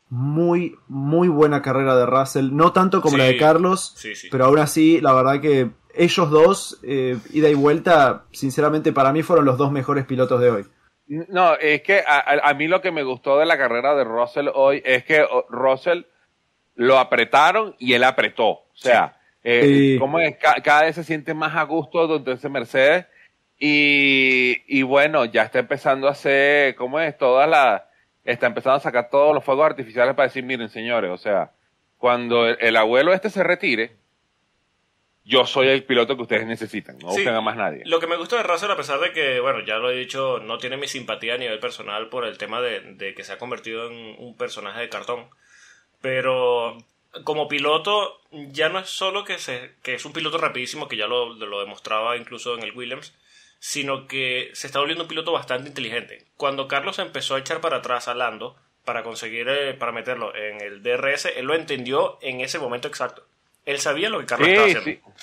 muy, 0.09 0.75
muy 0.87 1.27
buena 1.27 1.61
carrera 1.61 1.95
de 1.95 2.05
Russell. 2.05 2.49
No 2.53 2.71
tanto 2.71 3.01
como 3.01 3.13
Sí. 3.15 3.17
la 3.17 3.25
de 3.25 3.37
Carlos, 3.37 3.93
Sí, 3.97 4.15
sí. 4.15 4.29
pero 4.31 4.45
aún 4.45 4.59
así, 4.59 5.01
la 5.01 5.13
verdad 5.13 5.41
que 5.41 5.71
ellos 5.93 6.29
dos, 6.29 6.79
eh, 6.83 7.17
ida 7.33 7.49
y 7.49 7.55
vuelta, 7.55 8.23
sinceramente 8.31 8.93
para 8.93 9.11
mí 9.11 9.21
fueron 9.23 9.45
los 9.45 9.57
dos 9.57 9.71
mejores 9.71 10.05
pilotos 10.05 10.39
de 10.39 10.49
hoy. 10.51 10.65
No, 11.07 11.55
es 11.55 11.81
que 11.83 11.99
a, 12.05 12.17
a- 12.19 12.49
a 12.49 12.53
mí 12.53 12.67
lo 12.67 12.81
que 12.81 12.91
me 12.91 13.03
gustó 13.03 13.37
de 13.39 13.45
la 13.45 13.57
carrera 13.57 13.95
de 13.95 14.03
Russell 14.03 14.49
hoy 14.53 14.81
es 14.85 15.03
que 15.05 15.21
oh, 15.23 15.45
Russell 15.49 16.03
lo 16.75 16.99
apretaron 16.99 17.75
y 17.79 17.93
él 17.93 18.03
apretó. 18.03 18.47
O 18.47 18.65
sea, 18.75 19.16
Eh, 19.43 19.61
Sí. 19.93 19.99
cómo 19.99 20.19
es, 20.19 20.35
Ca- 20.37 20.61
cada 20.63 20.83
vez 20.83 20.95
se 20.95 21.03
siente 21.03 21.33
más 21.33 21.55
a 21.55 21.63
gusto 21.63 22.07
donde 22.07 22.33
ese 22.33 22.49
Mercedes 22.49 23.05
y, 23.59 24.61
y 24.67 24.81
bueno, 24.83 25.25
ya 25.25 25.43
está 25.43 25.59
empezando 25.59 26.07
a 26.07 26.11
hacer, 26.11 26.75
¿cómo 26.75 26.99
es? 26.99 27.17
Toda 27.17 27.47
la, 27.47 27.89
está 28.23 28.47
empezando 28.47 28.75
a 28.77 28.81
sacar 28.81 29.09
todos 29.09 29.33
los 29.33 29.43
fuegos 29.43 29.65
artificiales 29.65 30.15
para 30.15 30.27
decir, 30.27 30.43
miren 30.43 30.69
señores, 30.69 31.09
o 31.11 31.17
sea, 31.17 31.51
cuando 31.97 32.47
el, 32.47 32.57
el 32.59 32.75
abuelo 32.75 33.13
este 33.13 33.29
se 33.29 33.43
retire, 33.43 33.95
yo 35.23 35.45
soy 35.45 35.67
el 35.67 35.83
piloto 35.83 36.15
que 36.15 36.21
ustedes 36.21 36.45
necesitan, 36.45 36.95
no 36.99 37.09
Sí. 37.11 37.17
busquen 37.17 37.33
a 37.35 37.41
más 37.41 37.55
nadie. 37.57 37.81
Lo 37.85 37.99
que 37.99 38.07
me 38.07 38.15
gusta 38.17 38.37
de 38.37 38.43
Russell, 38.43 38.71
a 38.71 38.77
pesar 38.77 38.99
de 38.99 39.11
que, 39.11 39.39
bueno, 39.39 39.59
ya 39.65 39.75
lo 39.77 39.89
he 39.91 39.97
dicho, 39.97 40.39
no 40.39 40.57
tiene 40.57 40.77
mi 40.77 40.87
simpatía 40.87 41.33
a 41.33 41.37
nivel 41.37 41.59
personal 41.59 42.07
por 42.09 42.25
el 42.25 42.37
tema 42.37 42.61
de, 42.61 42.79
de 42.93 43.13
que 43.13 43.23
se 43.23 43.33
ha 43.33 43.37
convertido 43.37 43.89
en 43.91 44.15
un 44.19 44.37
personaje 44.37 44.79
de 44.81 44.89
cartón. 44.89 45.25
Pero 46.01 46.77
como 47.23 47.47
piloto, 47.47 48.19
ya 48.31 48.69
no 48.69 48.79
es 48.79 48.89
solo 48.89 49.23
que, 49.23 49.37
se, 49.39 49.71
que 49.83 49.93
es 49.95 50.05
un 50.05 50.13
piloto 50.13 50.37
rapidísimo, 50.37 50.87
que 50.87 50.97
ya 50.97 51.07
lo, 51.07 51.33
lo 51.33 51.59
demostraba 51.59 52.17
incluso 52.17 52.55
en 52.57 52.63
el 52.63 52.71
Williams, 52.75 53.13
sino 53.59 54.07
que 54.07 54.49
se 54.53 54.67
está 54.67 54.79
volviendo 54.79 55.03
un 55.03 55.07
piloto 55.09 55.31
bastante 55.31 55.69
inteligente. 55.69 56.25
Cuando 56.37 56.67
Carlos 56.67 56.99
empezó 56.99 57.35
a 57.35 57.39
echar 57.39 57.59
para 57.61 57.77
atrás 57.77 58.07
a 58.07 58.13
Lando 58.15 58.55
para 58.85 59.03
conseguir, 59.03 59.47
eh, 59.49 59.73
para 59.73 59.91
meterlo 59.91 60.33
en 60.35 60.61
el 60.61 60.81
DRS, 60.83 61.25
él 61.35 61.45
lo 61.45 61.55
entendió 61.55 62.17
en 62.21 62.41
ese 62.41 62.59
momento 62.59 62.87
exacto. 62.87 63.25
Él 63.65 63.79
sabía 63.79 64.09
lo 64.09 64.19
que 64.19 64.25
Carlos 64.27 64.47
estaba 64.47 64.67
Sí, 64.69 64.75
haciendo. 64.77 65.11
sí. 65.13 65.21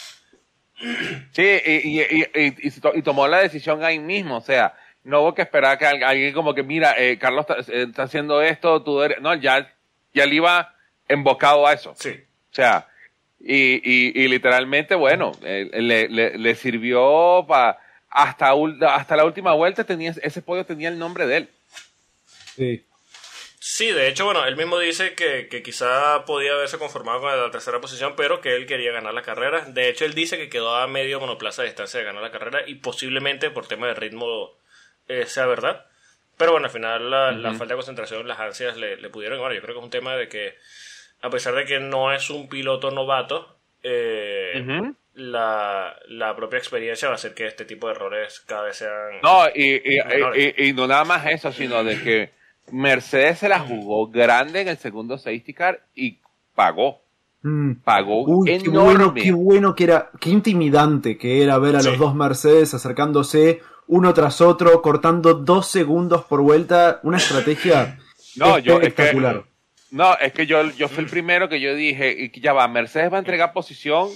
Sí, 1.32 1.60
y, 1.64 2.00
y, 2.00 2.02
y, 2.02 2.22
y- 2.34 2.68
y 2.68 2.70
to- 2.80 2.92
y 2.94 3.02
tomó 3.02 3.26
la 3.28 3.38
decisión 3.38 3.82
ahí 3.84 3.98
mismo, 3.98 4.36
o 4.38 4.40
sea, 4.40 4.74
no 5.04 5.20
hubo 5.22 5.34
que 5.34 5.42
esperar 5.42 5.78
que 5.78 5.86
al- 5.86 6.02
alguien 6.02 6.34
como 6.34 6.54
que, 6.54 6.62
mira, 6.62 6.94
eh, 6.98 7.18
Carlos 7.18 7.46
está, 7.48 7.72
eh, 7.72 7.84
está 7.88 8.02
haciendo 8.04 8.42
esto, 8.42 8.82
tú 8.82 9.02
eres... 9.02 9.20
No, 9.20 9.34
ya, 9.34 9.72
ya 10.12 10.26
le 10.26 10.34
iba 10.34 10.73
embocado 11.08 11.66
a 11.66 11.72
eso. 11.72 11.94
Sí. 11.98 12.10
O 12.10 12.54
sea, 12.54 12.88
y, 13.40 13.74
y, 13.74 14.12
y 14.22 14.28
literalmente, 14.28 14.94
bueno, 14.94 15.32
eh, 15.42 15.68
le, 15.72 16.08
le, 16.08 16.38
le 16.38 16.54
sirvió 16.54 17.44
para... 17.46 17.78
Hasta, 18.16 18.52
hasta 18.90 19.16
la 19.16 19.24
última 19.24 19.54
vuelta 19.54 19.82
tenía 19.82 20.14
ese 20.22 20.40
podio 20.40 20.64
tenía 20.64 20.88
el 20.88 21.00
nombre 21.00 21.26
de 21.26 21.36
él. 21.38 21.48
Sí. 22.54 22.84
Sí, 23.58 23.90
de 23.90 24.06
hecho, 24.06 24.24
bueno, 24.26 24.44
él 24.44 24.56
mismo 24.56 24.78
dice 24.78 25.14
que, 25.14 25.48
que 25.48 25.64
quizá 25.64 26.24
podía 26.24 26.52
haberse 26.52 26.78
conformado 26.78 27.22
con 27.22 27.36
la 27.36 27.50
tercera 27.50 27.80
posición, 27.80 28.14
pero 28.14 28.40
que 28.40 28.54
él 28.54 28.66
quería 28.66 28.92
ganar 28.92 29.14
la 29.14 29.22
carrera. 29.22 29.62
De 29.62 29.88
hecho, 29.88 30.04
él 30.04 30.14
dice 30.14 30.36
que 30.36 30.48
quedó 30.48 30.76
a 30.76 30.86
medio 30.86 31.18
monoplaza 31.18 31.62
de 31.62 31.68
distancia 31.68 31.98
de 31.98 32.06
ganar 32.06 32.22
la 32.22 32.30
carrera 32.30 32.62
y 32.68 32.76
posiblemente 32.76 33.50
por 33.50 33.66
tema 33.66 33.88
de 33.88 33.94
ritmo 33.94 34.52
eh, 35.08 35.26
sea 35.26 35.46
verdad. 35.46 35.86
Pero 36.36 36.52
bueno, 36.52 36.66
al 36.66 36.72
final 36.72 37.10
la, 37.10 37.32
la 37.32 37.50
falta 37.54 37.74
de 37.74 37.78
concentración, 37.78 38.28
las 38.28 38.38
ansias 38.38 38.76
le, 38.76 38.96
le 38.96 39.08
pudieron. 39.08 39.40
Bueno, 39.40 39.56
yo 39.56 39.60
creo 39.60 39.74
que 39.74 39.80
es 39.80 39.84
un 39.84 39.90
tema 39.90 40.14
de 40.14 40.28
que, 40.28 40.56
a 41.24 41.30
pesar 41.30 41.54
de 41.54 41.64
que 41.64 41.80
no 41.80 42.12
es 42.12 42.28
un 42.30 42.48
piloto 42.48 42.90
novato, 42.90 43.56
eh, 43.82 44.62
la, 45.14 45.94
la 46.08 46.34
propia 46.36 46.58
experiencia 46.58 47.08
va 47.08 47.12
a 47.12 47.16
hacer 47.16 47.34
que 47.34 47.46
este 47.46 47.64
tipo 47.64 47.86
de 47.86 47.94
errores 47.94 48.40
cada 48.46 48.64
vez 48.64 48.76
sean. 48.76 49.20
No, 49.22 49.44
y, 49.54 49.74
y, 49.76 49.98
Menores. 50.06 50.54
y- 50.58 50.64
y 50.68 50.72
no 50.72 50.86
nada 50.86 51.04
más 51.04 51.26
eso, 51.26 51.52
sino 51.52 51.84
de 51.84 52.00
que 52.02 52.30
Mercedes 52.72 53.38
se 53.38 53.48
la 53.48 53.60
jugó 53.60 54.08
grande 54.08 54.60
en 54.62 54.68
el 54.68 54.76
segundo 54.78 55.18
safety 55.18 55.54
car 55.54 55.80
y 55.94 56.18
pagó. 56.54 57.02
Mm. 57.42 57.74
Pagó 57.84 58.24
Uy, 58.24 58.46
qué 58.48 58.54
enorme. 58.56 58.80
bueno, 58.84 59.14
qué 59.14 59.32
bueno 59.32 59.74
que 59.74 59.84
era, 59.84 60.10
qué 60.20 60.30
intimidante 60.30 61.18
que 61.18 61.42
era 61.42 61.58
ver 61.58 61.76
a 61.76 61.80
Sí. 61.80 61.90
los 61.90 61.98
dos 61.98 62.14
Mercedes 62.14 62.72
acercándose 62.74 63.60
uno 63.86 64.14
tras 64.14 64.40
otro, 64.40 64.80
cortando 64.80 65.34
dos 65.34 65.66
segundos 65.68 66.24
por 66.24 66.40
vuelta, 66.40 67.00
una 67.02 67.18
estrategia 67.18 67.98
No, 68.36 68.58
yo 68.58 68.74
es 68.74 68.80
que, 68.80 68.86
espectacular. 68.88 69.44
No, 69.94 70.14
es 70.18 70.32
que 70.32 70.46
yo, 70.46 70.62
yo 70.72 70.88
fui 70.88 71.04
el 71.04 71.10
primero 71.10 71.48
que 71.48 71.60
yo 71.60 71.74
dije, 71.74 72.14
y 72.18 72.28
que 72.30 72.40
ya 72.40 72.52
va, 72.52 72.66
Mercedes 72.68 73.12
va 73.12 73.16
a 73.16 73.20
entregar 73.20 73.52
posición 73.52 74.08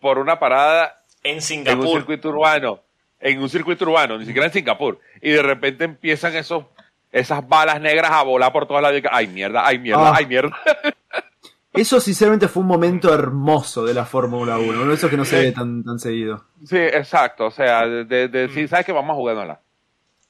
por 0.00 0.18
una 0.18 0.38
parada 0.38 0.94
En 1.22 1.30
en 1.32 1.36
un 1.36 1.42
Singapur. 1.42 1.88
circuito 1.88 2.28
urbano, 2.30 2.80
en 3.20 3.40
un 3.40 3.48
circuito 3.48 3.84
urbano, 3.84 4.18
ni 4.18 4.26
siquiera 4.26 4.46
en 4.46 4.52
Singapur, 4.52 4.98
y 5.20 5.30
de 5.30 5.42
repente 5.42 5.84
empiezan 5.84 6.34
esos, 6.36 6.64
esas 7.12 7.46
balas 7.48 7.80
negras 7.80 8.10
a 8.12 8.22
volar 8.22 8.52
por 8.52 8.66
todos 8.66 8.82
lados, 8.82 8.98
y 8.98 9.02
que, 9.02 9.08
ay 9.10 9.26
mierda, 9.26 9.66
ay 9.66 9.78
mierda, 9.78 10.10
Ah. 10.10 10.14
ay 10.16 10.26
mierda. 10.26 10.56
Eso 11.72 12.00
sinceramente 12.00 12.48
fue 12.48 12.62
un 12.62 12.68
momento 12.68 13.12
hermoso 13.12 13.84
de 13.84 13.92
la 13.92 14.06
Fórmula 14.06 14.56
1, 14.56 14.86
¿no? 14.86 14.92
eso 14.94 15.10
que 15.10 15.18
no 15.18 15.26
se 15.26 15.38
ve 15.38 15.52
tan, 15.52 15.84
tan 15.84 15.98
seguido. 15.98 16.42
sí, 16.64 16.78
exacto, 16.78 17.44
o 17.46 17.50
sea, 17.50 17.86
de, 17.86 18.04
de, 18.06 18.28
de 18.28 18.46
decir, 18.46 18.66
¿sabes 18.66 18.86
qué? 18.86 18.92
Vamos 18.92 19.10
a 19.12 19.16
jugárnosla. 19.16 19.60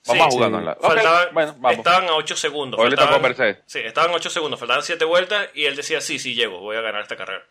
Vamos 0.06 0.22
Sí, 0.24 0.28
a 0.28 0.30
jugárnosla. 0.30 0.72
Ok, 0.72 0.82
Faltaban- 0.84 1.28
bueno, 1.32 1.54
vamos. 1.58 1.78
Estaban 1.78 2.08
a 2.08 2.14
8 2.14 2.36
segundos. 2.36 2.78
Hoy 2.80 2.90
le 2.90 2.96
faltaban- 2.96 3.08
tocó 3.14 3.24
a 3.24 3.28
Mercedes. 3.28 3.58
Sí, 3.66 3.78
estaban 3.80 4.10
8 4.14 4.30
segundos, 4.30 4.58
faltaban 4.60 4.82
7 4.82 5.04
vueltas 5.04 5.48
y 5.54 5.64
él 5.64 5.74
decía, 5.76 6.00
sí, 6.00 6.18
sí, 6.18 6.34
llego, 6.34 6.60
voy 6.60 6.76
a 6.76 6.80
ganar 6.80 7.02
esta 7.02 7.16
carrera. 7.16 7.44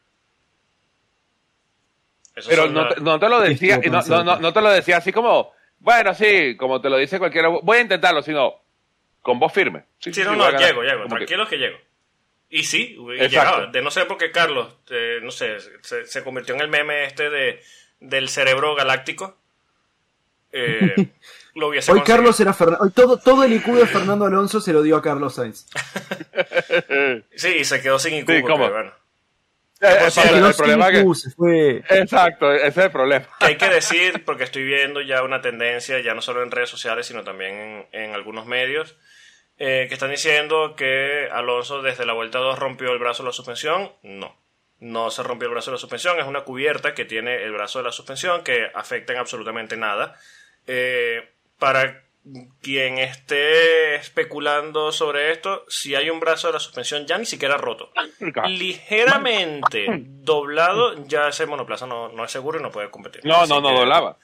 Esos 2.35 2.49
Pero 2.49 2.67
no 2.69 2.83
la- 2.83 2.89
te, 2.95 3.01
no 3.01 3.19
te 3.19 3.29
lo 3.29 3.39
decía, 3.41 3.77
no, 3.79 4.23
no, 4.23 4.39
no, 4.39 4.53
te 4.53 4.61
lo 4.61 4.69
decía 4.69 4.97
así 4.97 5.11
como, 5.13 5.51
bueno, 5.79 6.13
sí, 6.13 6.57
como 6.57 6.81
te 6.81 6.89
lo 6.89 6.97
dice 6.97 7.17
cualquiera, 7.19 7.47
voy 7.47 7.77
a 7.77 7.81
intentarlo, 7.81 8.21
sino 8.21 8.61
con 9.21 9.39
voz 9.39 9.53
firme. 9.53 9.85
Sí, 9.99 10.13
sí, 10.13 10.21
no, 10.23 10.35
no, 10.35 10.45
a 10.45 10.51
llego, 10.51 10.81
llego, 10.83 11.03
Como 11.03 11.15
que- 11.15 11.25
tranquilos 11.25 11.49
que 11.49 11.57
llego. 11.57 11.77
Y 12.49 12.63
sí, 12.63 12.95
y 12.97 13.11
Exacto. 13.13 13.27
llegaba. 13.29 13.65
De 13.67 13.81
no 13.81 13.89
ser 13.89 14.07
porque 14.07 14.31
Carlos, 14.31 14.75
eh, 14.89 15.19
no 15.21 15.31
sé, 15.31 15.57
se, 15.81 16.05
se 16.05 16.23
convirtió 16.23 16.53
en 16.55 16.61
el 16.61 16.67
meme 16.67 17.05
este 17.05 17.29
de, 17.29 17.61
del 18.01 18.29
cerebro 18.29 18.75
galáctico. 18.75 19.37
Eh, 20.51 20.93
lo 21.55 21.69
hubiese 21.69 21.91
Hoy 21.91 21.99
conseguido. 21.99 22.17
Carlos 22.17 22.39
era 22.39 22.53
Fernan- 22.53 22.77
hoy 22.81 22.91
todo, 22.91 23.17
todo 23.17 23.43
el 23.43 23.53
IQ 23.53 23.65
de 23.75 23.87
Fernando 23.87 24.25
Alonso 24.25 24.61
se 24.61 24.71
lo 24.73 24.81
dio 24.83 24.95
a 24.97 25.01
Carlos 25.01 25.35
Sainz. 25.35 25.65
Sí, 27.35 27.49
y 27.59 27.65
se 27.65 27.81
quedó 27.81 27.99
sin 27.99 28.13
IQ. 28.15 28.27
Sí, 28.29 28.41
porque, 28.41 28.41
¿cómo? 28.43 28.69
bueno. 28.69 28.91
Eh, 29.81 29.87
eh, 30.07 30.21
el 30.33 30.53
problema 30.55 30.89
que, 30.89 31.05
se 31.15 31.31
fue. 31.31 31.83
exacto, 31.89 32.51
ese 32.53 32.67
es 32.67 32.77
el 32.77 32.91
problema. 32.91 33.27
que 33.39 33.45
hay 33.45 33.57
que 33.57 33.69
decir, 33.73 34.23
porque 34.23 34.45
estoy 34.45 34.63
viendo 34.63 35.01
ya 35.01 35.21
una 35.21 35.41
tendencia, 35.41 35.99
ya 35.99 36.13
no 36.13 36.21
solo 36.21 36.43
en 36.43 36.51
redes 36.51 36.69
sociales, 36.69 37.05
sino 37.07 37.23
también 37.23 37.87
en, 37.91 38.03
en 38.03 38.13
algunos 38.15 38.45
medios, 38.45 38.97
eh, 39.57 39.85
que 39.87 39.93
están 39.93 40.11
diciendo 40.11 40.75
que 40.75 41.29
Alonso 41.31 41.81
desde 41.81 42.05
la 42.05 42.13
vuelta 42.13 42.39
2 42.39 42.57
rompió 42.57 42.91
el 42.93 42.99
brazo 42.99 43.23
de 43.23 43.27
la 43.29 43.33
suspensión. 43.33 43.91
No, 44.01 44.35
no 44.79 45.11
se 45.11 45.23
rompió 45.23 45.47
el 45.49 45.53
brazo 45.53 45.71
de 45.71 45.75
la 45.75 45.79
suspensión, 45.79 46.19
es 46.19 46.25
una 46.25 46.41
cubierta 46.45 46.93
que 46.93 47.05
tiene 47.05 47.43
el 47.43 47.51
brazo 47.51 47.79
de 47.79 47.85
la 47.85 47.91
suspensión 47.91 48.43
que 48.43 48.71
afecta 48.73 49.13
en 49.13 49.19
absolutamente 49.19 49.75
nada. 49.77 50.17
Eh, 50.67 51.31
para 51.59 52.03
quien 52.61 52.97
esté 52.97 53.95
especulando 53.95 54.91
sobre 54.91 55.31
esto, 55.31 55.63
si 55.67 55.93
hay 55.93 56.09
un 56.09 56.19
brazo 56.19 56.47
de 56.47 56.53
la 56.53 56.59
suspensión 56.59 57.05
ya 57.05 57.17
ni 57.19 57.25
siquiera 57.25 57.57
roto, 57.57 57.91
ligeramente 58.47 59.85
doblado, 60.21 61.05
ya 61.07 61.27
ese 61.27 61.45
monoplaza 61.45 61.85
no, 61.85 62.09
no 62.09 62.25
es 62.25 62.31
seguro 62.31 62.59
y 62.59 62.63
no 62.63 62.71
puede 62.71 62.89
competir. 62.89 63.21
No, 63.25 63.41
Así 63.41 63.53
no, 63.53 63.61
no 63.61 63.69
que- 63.69 63.75
doblaba. 63.75 64.17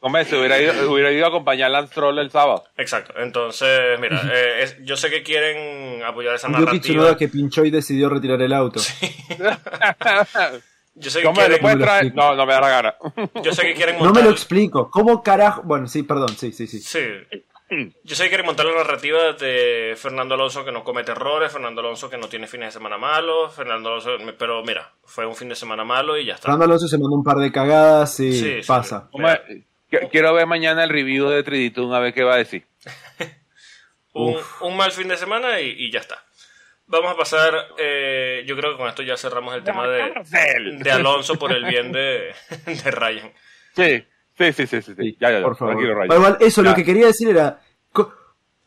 Hombre, 0.00 0.24
se 0.26 0.36
hubiera 0.38 0.60
ido, 0.60 0.92
hubiera 0.92 1.10
ido 1.10 1.24
a 1.24 1.28
acompañar 1.28 1.66
a 1.66 1.70
Lance 1.70 1.94
Troll 1.94 2.18
el 2.18 2.30
sábado. 2.30 2.64
Exacto. 2.76 3.14
Entonces, 3.18 3.98
mira, 3.98 4.20
eh, 4.32 4.62
es- 4.62 4.76
yo 4.84 4.96
sé 4.96 5.10
que 5.10 5.22
quieren 5.22 6.02
apoyar 6.04 6.34
esa 6.34 6.48
narrativa. 6.48 6.80
Tsunoda 6.80 7.16
que 7.16 7.28
pinchó 7.28 7.64
y 7.64 7.70
decidió 7.70 8.08
retirar 8.08 8.40
el 8.40 8.52
auto. 8.52 8.80
Yo 10.96 11.10
sé 11.10 11.20
que 11.20 11.26
Hombre, 11.26 11.44
¿lo 11.44 11.58
quieren, 11.58 11.62
puedes 11.62 11.78
No 11.78 11.84
traer? 11.84 12.14
No, 12.14 12.34
no 12.34 12.46
me 12.46 12.52
da 12.54 12.60
la 12.60 12.68
gana. 12.70 12.94
yo 13.44 13.52
sé 13.52 13.62
que 13.62 13.74
quieren 13.74 13.96
No 13.98 14.04
montar. 14.06 14.22
me 14.22 14.28
lo 14.28 14.32
explico. 14.34 14.90
¿Cómo 14.90 15.22
carajo? 15.22 15.62
Bueno, 15.64 15.86
sí, 15.88 16.02
perdón, 16.02 16.30
sí, 16.36 16.52
sí, 16.52 16.66
sí. 16.66 16.80
Sí. 16.80 17.00
Yo 18.04 18.14
sé 18.14 18.22
que 18.24 18.28
quieren 18.28 18.46
montar 18.46 18.64
la 18.66 18.76
narrativa 18.76 19.32
de 19.32 19.94
Fernando 19.96 20.34
Alonso 20.36 20.64
que 20.64 20.70
no 20.70 20.84
comete 20.84 21.10
errores, 21.10 21.50
Fernando 21.52 21.80
Alonso 21.80 22.08
que 22.08 22.16
no 22.16 22.28
tiene 22.28 22.46
fines 22.46 22.68
de 22.68 22.72
semana 22.72 22.96
malos, 22.96 23.52
Fernando 23.54 23.88
Alonso, 23.88 24.10
pero 24.38 24.62
mira, 24.62 24.92
fue 25.04 25.26
un 25.26 25.34
fin 25.34 25.48
de 25.48 25.56
semana 25.56 25.84
malo 25.84 26.16
y 26.16 26.24
ya 26.24 26.34
está. 26.34 26.42
Fernando 26.44 26.64
Alonso 26.66 26.86
se 26.86 26.96
mandó 26.96 27.16
un 27.16 27.24
par 27.24 27.38
de 27.38 27.50
cagadas 27.50 28.20
y 28.20 28.32
Sí, 28.32 28.62
sí. 28.62 28.66
pasa. 28.68 29.08
Hombre, 29.10 29.64
qu- 29.90 30.08
quiero 30.12 30.32
ver 30.32 30.46
mañana 30.46 30.84
el 30.84 30.90
review 30.90 31.28
de 31.28 31.42
Triditun 31.42 31.92
a 31.92 31.98
ver 31.98 32.14
qué 32.14 32.22
va 32.22 32.34
a 32.34 32.38
decir. 32.38 32.64
un, 34.12 34.36
un 34.60 34.76
mal 34.76 34.92
fin 34.92 35.08
de 35.08 35.16
semana 35.16 35.60
y, 35.60 35.70
y 35.76 35.90
ya 35.90 35.98
está. 36.00 36.22
Vamos 36.88 37.12
a 37.12 37.16
pasar, 37.16 37.52
eh, 37.78 38.44
yo 38.46 38.56
creo 38.56 38.72
que 38.72 38.76
con 38.78 38.88
esto 38.88 39.02
ya 39.02 39.16
cerramos 39.16 39.54
el 39.56 39.64
tema 39.64 39.88
de, 39.88 40.12
de 40.78 40.90
Alonso 40.92 41.34
por 41.34 41.52
el 41.52 41.64
bien 41.64 41.90
de, 41.92 42.32
de 42.66 42.90
Ryan. 42.92 43.32
Sí, 43.74 44.04
sí, 44.38 44.52
sí, 44.52 44.66
sí, 44.66 44.82
sí. 44.82 45.16
Ya, 45.20 45.30
ya, 45.32 45.38
ya. 45.40 45.44
por 45.44 45.56
favor. 45.56 45.74
Tranquilo, 45.74 45.94
Ryan. 45.94 46.06
Bueno, 46.08 46.22
igual, 46.22 46.36
eso, 46.40 46.62
Ya. 46.62 46.70
lo 46.70 46.76
que 46.76 46.84
quería 46.84 47.06
decir 47.06 47.28
era. 47.28 47.60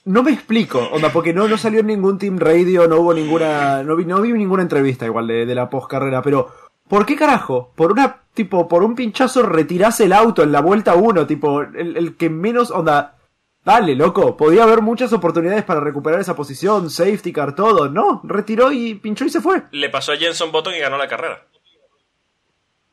No 0.06 0.24
me 0.24 0.32
explico, 0.32 0.80
onda, 0.92 1.12
porque 1.12 1.34
no, 1.34 1.48
no 1.48 1.58
salió 1.58 1.82
en 1.82 1.88
ningún 1.88 2.18
team 2.18 2.40
radio, 2.40 2.88
no 2.88 2.98
hubo 3.02 3.14
ninguna. 3.14 3.84
No 3.84 3.96
vi, 3.96 4.06
no 4.06 4.20
vi 4.22 4.32
ninguna 4.34 4.64
entrevista 4.64 5.06
igual 5.06 5.28
de, 5.28 5.46
de 5.46 5.56
la 5.56 5.70
postcarrera, 5.70 6.22
pero. 6.22 6.52
¿Por 6.88 7.06
qué 7.06 7.16
carajo? 7.16 7.74
Por 7.76 7.92
una. 7.92 8.24
Tipo, 8.34 8.68
por 8.68 8.84
un 8.84 8.96
pinchazo 8.96 9.44
retirás 9.44 10.00
el 10.00 10.14
auto 10.14 10.42
en 10.42 10.52
la 10.52 10.62
vuelta 10.62 10.96
1, 10.96 11.28
tipo, 11.28 11.62
el, 11.62 11.96
el 11.98 12.18
que 12.18 12.30
menos. 12.30 12.72
Onda. 12.72 13.18
Dale, 13.64 13.94
loco, 13.96 14.36
podía 14.38 14.64
haber 14.64 14.82
muchas 14.82 15.12
oportunidades 15.14 15.64
para 15.64 15.80
recuperar 15.82 16.20
esa 16.20 16.36
posición, 16.36 16.90
safety 16.90 17.32
car, 17.34 17.54
todo. 17.56 17.90
No, 17.90 18.22
retiró 18.24 18.72
y 18.72 18.96
pinchó 18.96 19.26
y 19.26 19.30
se 19.30 19.42
fue. 19.42 19.64
Le 19.72 19.90
pasó 19.90 20.14
a 20.14 20.18
Jenson 20.18 20.52
Button 20.52 20.74
y 20.76 20.80
ganó 20.80 20.98
la 20.98 21.08
carrera. 21.08 21.46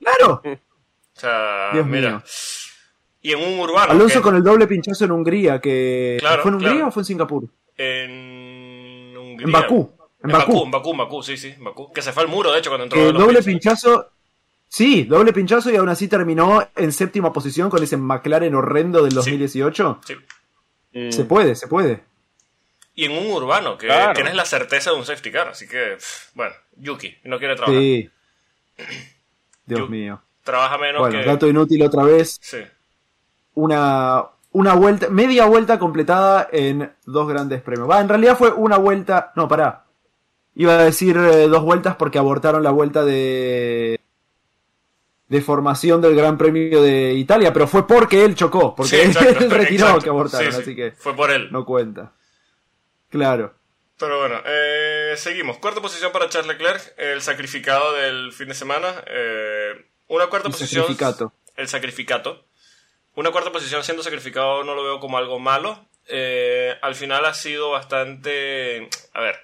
Claro. 0.00 0.42
O 1.16 1.18
sea, 1.18 1.70
Dios 1.72 1.86
mira. 1.86 2.10
mío. 2.10 2.22
Y 3.22 3.32
en 3.32 3.54
un 3.54 3.58
urbano. 3.58 3.90
Alonso 3.90 4.18
que- 4.18 4.22
con 4.22 4.36
el 4.36 4.42
doble 4.42 4.66
pinchazo 4.66 5.06
en 5.06 5.12
Hungría, 5.12 5.62
que. 5.62 6.18
Claro, 6.20 6.42
¿Fue 6.42 6.50
en 6.50 6.54
Hungría 6.56 6.72
claro. 6.72 6.88
o 6.88 6.90
fue 6.90 7.00
en 7.00 7.04
Singapur? 7.06 7.44
En 7.78 9.16
Hungría. 9.16 9.46
En 9.46 9.50
Bakú. 9.52 9.90
En 10.22 10.28
En 10.28 10.36
Bakú, 10.36 10.52
Bakú. 10.52 10.64
en 10.66 10.70
Bakú, 10.70 10.90
en 10.90 10.96
Bakú, 10.98 11.22
sí, 11.22 11.38
sí, 11.38 11.48
en 11.56 11.64
Bakú. 11.64 11.90
Que 11.90 12.02
se 12.02 12.12
fue 12.12 12.22
al 12.24 12.28
muro, 12.28 12.52
de 12.52 12.58
hecho, 12.58 12.68
cuento 12.68 12.84
entró 12.84 13.00
el 13.08 13.14
doble 13.16 13.42
pinchazo. 13.42 14.10
Sí, 14.68 15.04
doble 15.04 15.32
pinchazo 15.32 15.70
y 15.70 15.76
aún 15.76 15.88
así 15.88 16.06
terminó 16.06 16.68
en 16.76 16.92
séptima 16.92 17.32
posición 17.32 17.70
con 17.70 17.82
ese 17.82 17.96
McLaren 17.96 18.54
horrendo 18.54 19.00
del 19.00 19.12
Sí. 19.12 19.16
2018. 19.16 20.00
Sí. 20.04 20.14
Mm. 20.98 21.10
Se 21.12 21.24
puede, 21.24 21.54
se 21.54 21.66
puede. 21.68 22.02
Y 22.94 23.04
en 23.04 23.12
un 23.12 23.30
urbano, 23.30 23.76
que 23.76 23.86
Claro. 23.86 24.14
tienes 24.14 24.34
la 24.34 24.46
certeza 24.46 24.90
de 24.90 24.96
un 24.96 25.04
safety 25.04 25.30
car. 25.30 25.48
Así 25.48 25.68
que, 25.68 25.96
pff, 25.96 26.34
bueno, 26.34 26.54
Yuki 26.76 27.14
no 27.24 27.38
quiere 27.38 27.54
trabajar. 27.54 27.78
Sí. 27.78 28.10
Dios 29.66 29.90
mío. 29.90 30.20
Trabaja 30.44 30.78
menos 30.78 31.00
Bueno, 31.00 31.18
que. 31.20 31.26
dato 31.26 31.46
inútil 31.48 31.82
otra 31.82 32.04
vez. 32.04 32.38
Sí. 32.40 32.58
Una, 33.54 34.24
una 34.52 34.74
vuelta, 34.74 35.08
media 35.10 35.46
vuelta 35.46 35.78
completada 35.78 36.48
en 36.52 36.90
dos 37.04 37.28
grandes 37.28 37.60
premios. 37.62 37.90
Va, 37.90 38.00
en 38.00 38.08
realidad 38.08 38.36
fue 38.38 38.50
una 38.52 38.78
vuelta. 38.78 39.32
No, 39.34 39.48
pará. 39.48 39.84
Iba 40.54 40.74
a 40.78 40.84
decir 40.84 41.16
eh, 41.18 41.48
dos 41.48 41.62
vueltas 41.62 41.96
porque 41.96 42.18
abortaron 42.18 42.62
la 42.62 42.70
vuelta 42.70 43.04
de. 43.04 44.00
De 45.28 45.40
formación 45.40 46.00
del 46.00 46.14
Gran 46.14 46.38
Premio 46.38 46.82
de 46.82 47.12
Italia, 47.14 47.52
pero 47.52 47.66
fue 47.66 47.86
porque 47.86 48.24
él 48.24 48.34
chocó, 48.34 48.74
porque 48.76 48.90
Sí, 48.90 48.96
exacto, 49.02 49.38
él 49.44 49.50
retiró 49.50 49.86
exacto. 49.86 50.02
que 50.04 50.08
abortaron, 50.10 50.46
Sí, 50.52 50.56
sí, 50.56 50.62
así 50.62 50.76
que 50.76 50.92
Fue 50.92 51.14
por 51.16 51.30
él. 51.30 51.48
no 51.50 51.64
cuenta. 51.64 52.12
Claro. 53.10 53.54
Pero 53.98 54.18
bueno, 54.20 54.40
eh, 54.44 55.14
seguimos. 55.16 55.58
Cuarta 55.58 55.80
posición 55.80 56.12
para 56.12 56.28
Charles 56.28 56.48
Leclerc, 56.52 56.94
el 56.98 57.22
sacrificado 57.22 57.94
del 57.94 58.32
fin 58.32 58.48
de 58.48 58.54
semana. 58.54 58.88
Eh, 59.06 59.86
una 60.08 60.26
cuarta 60.26 60.48
El 60.48 60.52
posición. 60.52 60.82
sacrificato. 60.82 61.32
El 61.56 61.66
sacrificato. 61.68 62.44
Una 63.14 63.30
cuarta 63.32 63.50
posición 63.50 63.82
siendo 63.82 64.02
sacrificado 64.02 64.62
no 64.64 64.74
lo 64.74 64.84
veo 64.84 65.00
como 65.00 65.16
algo 65.16 65.38
malo. 65.38 65.86
Eh, 66.08 66.76
al 66.82 66.94
final 66.94 67.24
ha 67.24 67.32
sido 67.32 67.70
bastante. 67.70 68.88
A 69.14 69.20
ver. 69.22 69.36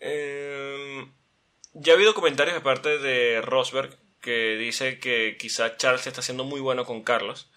Eh, 0.00 1.06
ya 1.74 1.92
ha 1.92 1.96
habido 1.96 2.14
comentarios 2.14 2.54
de 2.54 2.60
parte 2.60 2.98
de 2.98 3.40
Rosberg 3.42 3.96
que 4.24 4.56
dice 4.56 4.98
que 4.98 5.36
quizá 5.38 5.76
Charles 5.76 6.06
está 6.06 6.22
siendo 6.22 6.44
muy 6.44 6.60
bueno 6.60 6.84
con 6.86 7.02
Carlos. 7.02 7.50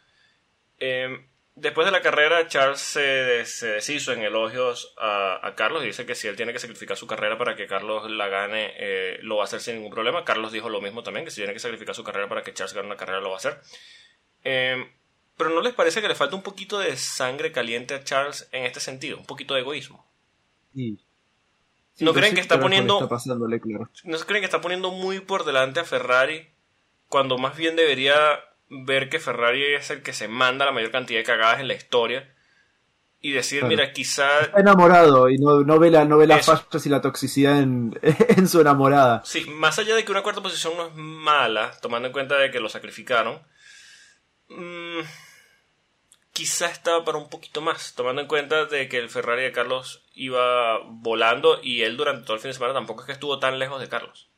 Eh, 0.79 1.25
después 1.55 1.85
de 1.85 1.91
la 1.91 2.01
carrera, 2.01 2.47
Charles 2.47 2.79
se, 2.81 3.45
se 3.45 3.67
deshizo 3.67 4.11
en 4.11 4.21
elogios 4.21 4.93
a, 4.97 5.39
a 5.41 5.55
Carlos 5.55 5.83
y 5.83 5.87
dice 5.87 6.05
que 6.05 6.13
si 6.15 6.27
él 6.27 6.35
tiene 6.35 6.51
que 6.53 6.59
sacrificar 6.59 6.97
su 6.97 7.07
carrera 7.07 7.37
para 7.37 7.55
que 7.55 7.65
Carlos 7.67 8.11
la 8.11 8.27
gane, 8.27 8.73
eh, 8.77 9.17
lo 9.21 9.37
va 9.37 9.43
a 9.43 9.45
hacer 9.45 9.61
sin 9.61 9.75
ningún 9.75 9.91
problema. 9.91 10.25
Carlos 10.25 10.51
dijo 10.51 10.69
lo 10.69 10.81
mismo 10.81 11.01
también, 11.03 11.23
que 11.25 11.31
si 11.31 11.37
tiene 11.37 11.53
que 11.53 11.59
sacrificar 11.59 11.95
su 11.95 12.03
carrera 12.03 12.27
para 12.29 12.43
que 12.43 12.53
Charles 12.53 12.73
gane 12.75 12.87
una 12.87 12.97
carrera, 12.97 13.21
lo 13.21 13.29
va 13.29 13.35
a 13.35 13.39
hacer. 13.39 13.59
Eh, 14.43 14.91
pero 15.37 15.49
¿no 15.51 15.61
les 15.61 15.73
parece 15.73 16.01
que 16.01 16.07
le 16.07 16.15
falta 16.15 16.35
un 16.35 16.41
poquito 16.43 16.79
de 16.79 16.97
sangre 16.97 17.51
caliente 17.51 17.93
a 17.93 18.03
Charles 18.03 18.49
en 18.51 18.65
este 18.65 18.79
sentido? 18.79 19.17
Un 19.17 19.25
poquito 19.25 19.53
de 19.53 19.61
egoísmo. 19.61 20.05
Sí. 20.75 20.99
¿No 21.99 22.11
creen 22.13 22.35
que 22.35 22.41
está 22.41 22.55
poniendo- 22.63 22.99
Está. 24.03 24.03
¿No 24.03 24.17
creen 24.19 24.41
que 24.41 24.45
está 24.45 24.61
poniendo 24.61 24.91
muy 24.91 25.19
por 25.19 25.45
delante 25.45 25.79
a 25.79 25.83
Ferrari 25.83 26.47
cuando 27.09 27.37
más 27.37 27.55
bien 27.57 27.75
debería 27.75 28.15
ver 28.69 29.09
que 29.09 29.19
Ferrari 29.19 29.63
es 29.75 29.89
el 29.91 30.03
que 30.03 30.13
se 30.13 30.27
manda 30.27 30.65
la 30.65 30.71
mayor 30.71 30.91
cantidad 30.91 31.19
de 31.19 31.23
cagadas 31.25 31.59
en 31.59 31.67
la 31.67 31.73
historia 31.73 32.33
y 33.21 33.31
decir, 33.31 33.59
Claro. 33.59 33.69
mira, 33.69 33.93
quizá 33.93 34.27
Está 34.41 34.59
enamorado 34.61 35.29
y 35.29 35.37
no, 35.37 35.61
no 35.61 35.79
ve, 35.79 35.89
la, 35.91 36.05
no 36.05 36.17
ve 36.17 36.27
las 36.27 36.45
fallas 36.45 36.85
y 36.85 36.89
la 36.89 37.01
toxicidad 37.01 37.59
en, 37.59 37.99
en 38.03 38.47
su 38.47 38.61
enamorada. 38.61 39.21
Sí, 39.25 39.45
más 39.49 39.79
allá 39.79 39.95
de 39.95 40.05
que 40.05 40.11
una 40.11 40.23
cuarta 40.23 40.41
posición 40.41 40.75
no 40.77 40.87
es 40.87 40.93
mala, 40.95 41.71
tomando 41.81 42.07
en 42.07 42.13
cuenta 42.13 42.37
de 42.37 42.51
que 42.51 42.59
lo 42.59 42.69
sacrificaron, 42.69 43.41
mm, 44.49 45.01
quizá 46.33 46.67
estaba 46.67 47.03
para 47.03 47.17
un 47.17 47.29
poquito 47.29 47.61
más, 47.61 47.93
tomando 47.95 48.21
en 48.21 48.27
cuenta 48.27 48.65
de 48.65 48.87
que 48.89 48.97
el 48.97 49.09
Ferrari 49.09 49.43
de 49.43 49.51
Carlos 49.51 50.03
iba 50.13 50.79
volando 50.85 51.59
y 51.63 51.81
él 51.83 51.97
durante 51.97 52.23
todo 52.25 52.35
el 52.35 52.41
fin 52.41 52.49
de 52.49 52.53
semana 52.53 52.73
tampoco 52.73 53.01
es 53.01 53.07
que 53.07 53.13
estuvo 53.13 53.39
tan 53.39 53.59
lejos 53.59 53.79
de 53.81 53.89
Carlos. 53.89 54.29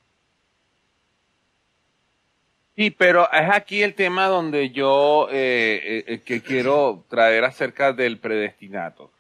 Sí, 2.80 2.92
pero 2.92 3.30
es 3.34 3.50
aquí 3.52 3.84
el 3.84 3.94
tema 3.94 4.28
donde 4.28 4.70
yo 4.70 5.28
eh, 5.30 5.82
eh, 5.84 6.04
eh, 6.08 6.20
que 6.22 6.42
quiero 6.42 7.04
traer 7.10 7.44
acerca 7.44 7.92
del 7.92 8.20
predestinato. 8.20 9.12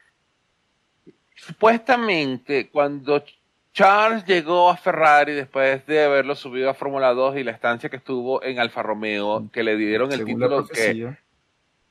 Supuestamente, 1.36 2.70
cuando 2.70 3.22
Charles 3.74 4.24
llegó 4.24 4.70
a 4.70 4.78
Ferrari 4.78 5.34
después 5.34 5.86
de 5.88 6.06
haberlo 6.06 6.36
subido 6.36 6.70
a 6.70 6.74
Fórmula 6.74 7.14
2 7.14 7.36
y 7.36 7.44
la 7.44 7.52
estancia 7.52 7.90
que 7.90 7.98
estuvo 7.98 8.42
en 8.44 8.60
Alfa 8.60 8.82
Romeo, 8.82 9.50
que 9.52 9.64
le 9.64 9.76
dieron 9.76 10.14
el 10.14 10.20
Según 10.20 10.36
título 10.36 10.66
que, 10.66 11.18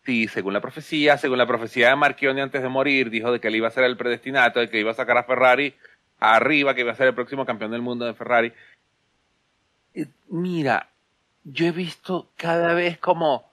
sí, 0.06 0.26
según 0.26 0.54
la 0.54 0.62
profecía, 0.62 1.18
según 1.18 1.36
la 1.36 1.46
profecía 1.46 1.90
de 1.90 1.96
Marchioni 1.96 2.40
antes 2.40 2.62
de 2.62 2.68
morir, 2.70 3.10
dijo 3.10 3.30
de 3.30 3.40
que 3.40 3.48
él 3.48 3.56
iba 3.56 3.68
a 3.68 3.72
ser 3.72 3.84
el 3.84 3.98
predestinato, 3.98 4.58
de 4.58 4.70
que 4.70 4.80
iba 4.80 4.92
a 4.92 4.94
sacar 4.94 5.18
a 5.18 5.24
Ferrari 5.24 5.74
arriba, 6.18 6.74
que 6.74 6.80
iba 6.80 6.92
a 6.92 6.96
ser 6.96 7.08
el 7.08 7.14
próximo 7.14 7.44
campeón 7.44 7.72
del 7.72 7.82
mundo 7.82 8.06
de 8.06 8.14
Ferrari. 8.14 8.54
Mira, 10.30 10.88
yo 11.50 11.66
he 11.66 11.70
visto 11.70 12.28
cada 12.36 12.74
vez 12.74 12.98
como, 12.98 13.50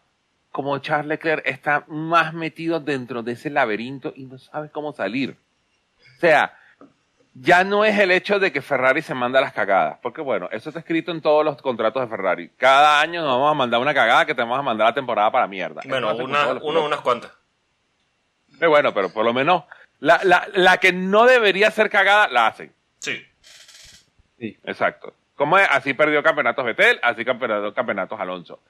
como 0.52 0.78
Charles 0.80 1.08
Leclerc 1.08 1.46
está 1.48 1.86
más 1.88 2.34
metido 2.34 2.80
dentro 2.80 3.24
de 3.24 3.34
ese 3.34 3.50
laberinto 3.50 4.14
y 4.16 4.26
no 4.26 4.38
sabe 4.38 4.70
cómo 4.70 4.94
salir. 4.94 5.38
O 6.18 6.20
sea, 6.20 6.58
ya 7.34 7.64
no 7.64 7.86
es 7.86 7.98
el 8.00 8.12
hecho 8.12 8.40
de 8.40 8.52
que 8.52 8.62
Ferrari 8.62 9.02
se 9.02 9.14
manda 9.14 9.42
las 9.42 9.54
cagadas, 9.54 10.00
porque 10.02 10.22
bueno, 10.22 10.50
eso 10.52 10.70
está 10.70 10.80
escrito 10.80 11.12
en 11.12 11.22
todos 11.22 11.44
los 11.44 11.62
contratos 11.62 12.02
de 12.02 12.08
Ferrari. 12.08 12.50
Cada 12.58 13.00
año 13.00 13.22
nos 13.22 13.32
vamos 13.32 13.52
a 13.52 13.56
mandar 13.56 13.80
una 13.80 13.94
cagada 13.94 14.26
que 14.26 14.36
te 14.36 14.42
vamos 14.42 14.60
a 14.60 14.62
mandar 14.62 14.88
la 14.88 14.94
temporada 14.94 15.32
para 15.32 15.48
mierda. 15.48 15.82
Bueno, 15.86 16.16
una, 16.16 16.54
uno, 16.62 16.86
unas 16.86 17.02
cuantas. 17.02 17.32
Eh, 18.60 18.68
bueno, 18.68 18.94
pero 18.94 19.10
por 19.10 19.26
lo 19.26 19.34
menos 19.34 19.64
la, 20.00 20.20
la, 20.24 20.48
la 20.54 20.78
que 20.78 20.94
no 20.94 21.26
debería 21.26 21.72
ser 21.72 21.90
cagada, 21.90 22.28
la 22.28 22.48
hacen. 22.48 22.74
Sí. 23.00 23.22
Sí. 24.40 24.58
Exacto. 24.64 25.14
Como 25.36 25.58
es, 25.58 25.68
así 25.70 25.94
perdió 25.94 26.24
campeonatos 26.24 26.64
Betel, 26.66 27.00
así 27.04 27.24
perdió 27.26 27.74
campeonatos 27.74 28.20
Alonso. 28.20 28.62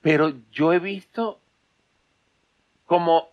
Pero 0.00 0.32
yo 0.50 0.72
he 0.72 0.78
visto 0.78 1.38
como 2.86 3.30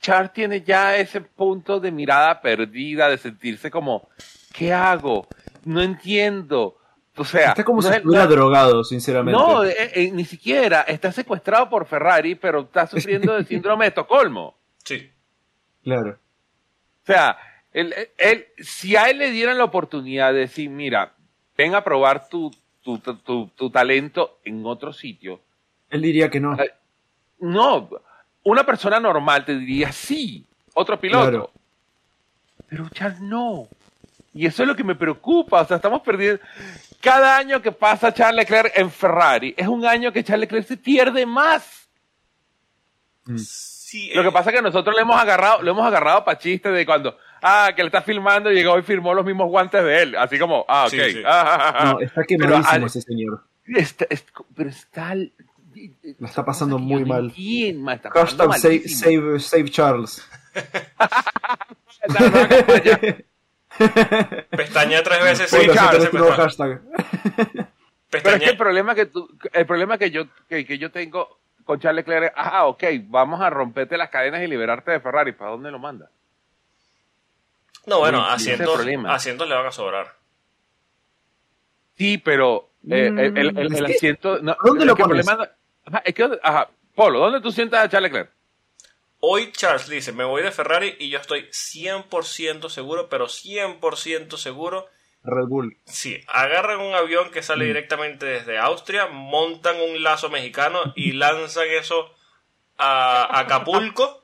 Char 0.00 0.32
tiene 0.32 0.62
ya 0.62 0.96
ese 0.96 1.20
punto 1.20 1.80
de 1.80 1.90
mirada 1.90 2.40
perdida, 2.40 3.08
de 3.08 3.18
sentirse 3.18 3.70
como, 3.70 4.08
¿qué 4.52 4.72
hago? 4.72 5.26
No 5.64 5.82
entiendo. 5.82 6.78
O 7.16 7.24
sea, 7.24 7.48
Está 7.48 7.64
como 7.64 7.78
no 7.78 7.82
si 7.82 7.88
es- 7.88 7.96
estuviera 7.96 8.26
drogado, 8.26 8.84
sinceramente. 8.84 9.36
no, 9.38 9.64
eh, 9.64 9.74
eh, 9.94 10.10
ni 10.12 10.24
siquiera. 10.24 10.82
Está 10.82 11.10
secuestrado 11.10 11.68
por 11.68 11.84
Ferrari, 11.86 12.36
pero 12.36 12.60
está 12.60 12.86
sufriendo 13.26 13.34
de 13.34 13.44
síndrome 13.44 13.86
de 13.86 13.88
Estocolmo. 13.88 14.56
Sí. 14.84 15.10
Claro. 15.82 16.10
O 17.02 17.06
sea, 17.06 17.36
él, 17.72 17.92
él- 18.18 18.46
si 18.58 18.94
a 18.94 19.10
él 19.10 19.18
le 19.18 19.30
dieran 19.32 19.58
la 19.58 19.64
oportunidad 19.64 20.32
de 20.32 20.40
decir, 20.40 20.70
mira, 20.70 21.12
ven 21.58 21.74
a 21.74 21.82
probar 21.82 22.28
tu, 22.28 22.50
tu, 22.82 22.98
tu, 23.00 23.16
tu- 23.16 23.48
tu 23.56 23.68
talento 23.70 24.38
en 24.44 24.64
otro 24.64 24.92
sitio, 24.92 25.40
Él 25.90 26.00
diría 26.02 26.30
que 26.30 26.38
no. 26.40 26.56
Ay, 26.58 26.68
no, 27.40 27.90
una 28.44 28.64
persona 28.64 29.00
normal 29.00 29.44
te 29.44 29.56
diría 29.58 29.90
sí, 29.92 30.46
otro 30.74 30.98
piloto. 30.98 31.28
Claro. 31.30 31.50
Pero 32.68 32.88
Charles 32.90 33.20
no. 33.20 33.66
Y 34.34 34.46
eso 34.46 34.62
es 34.62 34.68
lo 34.68 34.76
que 34.76 34.84
me 34.84 34.94
preocupa. 34.94 35.62
O 35.62 35.66
sea, 35.66 35.76
estamos 35.76 36.02
perdiendo. 36.02 36.40
Cada 37.00 37.36
año 37.36 37.60
que 37.60 37.72
pasa 37.72 38.12
Charles 38.14 38.36
Leclerc 38.44 38.72
en 38.76 38.90
Ferrari 38.90 39.54
es 39.56 39.66
un 39.66 39.84
año 39.84 40.12
que 40.12 40.22
Charles 40.22 40.42
Leclerc 40.42 40.66
se 40.66 40.76
pierde 40.76 41.26
más. 41.26 41.88
Sí, 43.36 44.10
Lo 44.14 44.22
que 44.22 44.28
eh, 44.28 44.32
pasa 44.32 44.50
es 44.50 44.56
que 44.56 44.62
nosotros 44.62 44.94
le 44.94 45.02
hemos 45.02 45.20
agarrado, 45.20 45.62
lo 45.62 45.70
hemos 45.72 45.86
agarrado 45.86 46.24
para 46.24 46.38
chiste 46.38 46.70
de 46.70 46.86
cuando, 46.86 47.16
ah, 47.42 47.70
que 47.74 47.82
le 47.82 47.86
está 47.88 48.02
filmando 48.02 48.50
y 48.50 48.54
llegó 48.54 48.78
y 48.78 48.82
firmó 48.82 49.14
los 49.14 49.24
mismos 49.24 49.48
guantes 49.48 49.82
de 49.82 50.02
él. 50.02 50.16
Así 50.16 50.38
como, 50.38 50.64
ah, 50.68 50.84
ok. 50.86 50.90
Sí, 50.90 51.00
sí. 51.12 51.22
ah, 51.24 51.44
ah, 51.46 51.74
ah. 51.76 51.92
No, 51.92 52.00
está 52.00 52.24
quemadísimo 52.24 52.68
Pero 52.72 52.86
ese 52.86 53.00
señor. 53.02 53.44
Está- 53.66 54.06
es- 54.10 54.24
pero 54.54 54.70
está. 54.70 55.14
La 55.14 56.26
está 56.28 56.44
pasando 56.44 56.78
muy 56.78 57.04
mal. 57.04 57.26
entiendo, 57.26 57.82
ma, 57.82 57.94
está 57.94 58.10
pasando 58.10 58.50
Hashtag 58.50 58.82
save, 58.88 58.88
save, 58.88 59.40
save 59.40 59.70
Charles. 59.70 60.28
Pestañea 64.50 65.02
tres 65.02 65.22
veces, 65.22 65.50
Charles, 65.74 66.10
hashtag. 66.36 66.80
Pero 68.10 68.30
es 68.30 68.42
que 68.42 68.50
el 68.50 68.56
problema 68.56 68.94
que 68.94 69.06
tú, 69.06 69.28
el 69.52 69.66
problema 69.66 69.98
que 69.98 70.10
yo, 70.10 70.24
que, 70.48 70.64
que 70.64 70.78
yo 70.78 70.90
tengo 70.90 71.38
con 71.64 71.78
Charles 71.78 72.06
Leclerc 72.06 72.28
es, 72.28 72.32
ah, 72.34 72.66
ok, 72.66 72.82
vamos 73.04 73.40
a 73.42 73.50
romperte 73.50 73.98
las 73.98 74.08
cadenas 74.08 74.42
y 74.42 74.46
liberarte 74.46 74.92
de 74.92 75.00
Ferrari. 75.00 75.32
¿Para 75.32 75.50
dónde 75.50 75.70
lo 75.70 75.78
manda? 75.78 76.10
No, 77.88 77.98
bueno, 78.00 78.18
el 78.26 78.32
asientos, 78.34 78.80
asientos 79.06 79.48
le 79.48 79.54
van 79.54 79.66
a 79.66 79.72
sobrar. 79.72 80.14
Sí, 81.96 82.18
pero 82.18 82.70
eh, 82.88 83.10
Mm, 83.10 83.18
el, 83.18 83.38
el- 83.38 83.58
el- 83.58 83.72
es 83.72 83.78
el 83.80 83.86
que- 83.86 83.94
asiento. 83.94 84.38
No, 84.40 84.56
¿dónde 84.62 84.84
lo 84.84 84.96
pones? 84.96 85.26
problema- 85.26 85.50
ajá, 85.86 86.02
es 86.04 86.14
que, 86.14 86.28
ajá, 86.42 86.68
Polo, 86.94 87.18
¿dónde 87.20 87.40
tú 87.40 87.50
sientas 87.50 87.84
a 87.84 87.88
Charles 87.88 88.10
Leclerc? 88.12 88.30
Hoy 89.20 89.50
Charles 89.52 89.88
dice, 89.88 90.12
me 90.12 90.24
voy 90.24 90.42
de 90.42 90.52
Ferrari 90.52 90.94
y 91.00 91.08
yo 91.10 91.18
estoy 91.18 91.48
100% 91.50 92.68
seguro, 92.70 93.08
pero 93.08 93.26
100% 93.28 94.36
seguro, 94.36 94.86
Red 95.24 95.46
Bull. 95.48 95.76
si 95.86 96.20
agarran 96.28 96.80
un 96.80 96.94
avión 96.94 97.30
que 97.32 97.40
Mm. 97.40 97.42
sale 97.42 97.64
directamente 97.64 98.26
desde 98.26 98.58
Austria, 98.58 99.06
montan 99.08 99.76
un 99.80 100.02
lazo 100.04 100.30
mexicano 100.30 100.92
y 100.94 101.12
lanzan 101.12 101.66
eso 101.68 102.14
a 102.78 103.40
Acapulco 103.40 104.22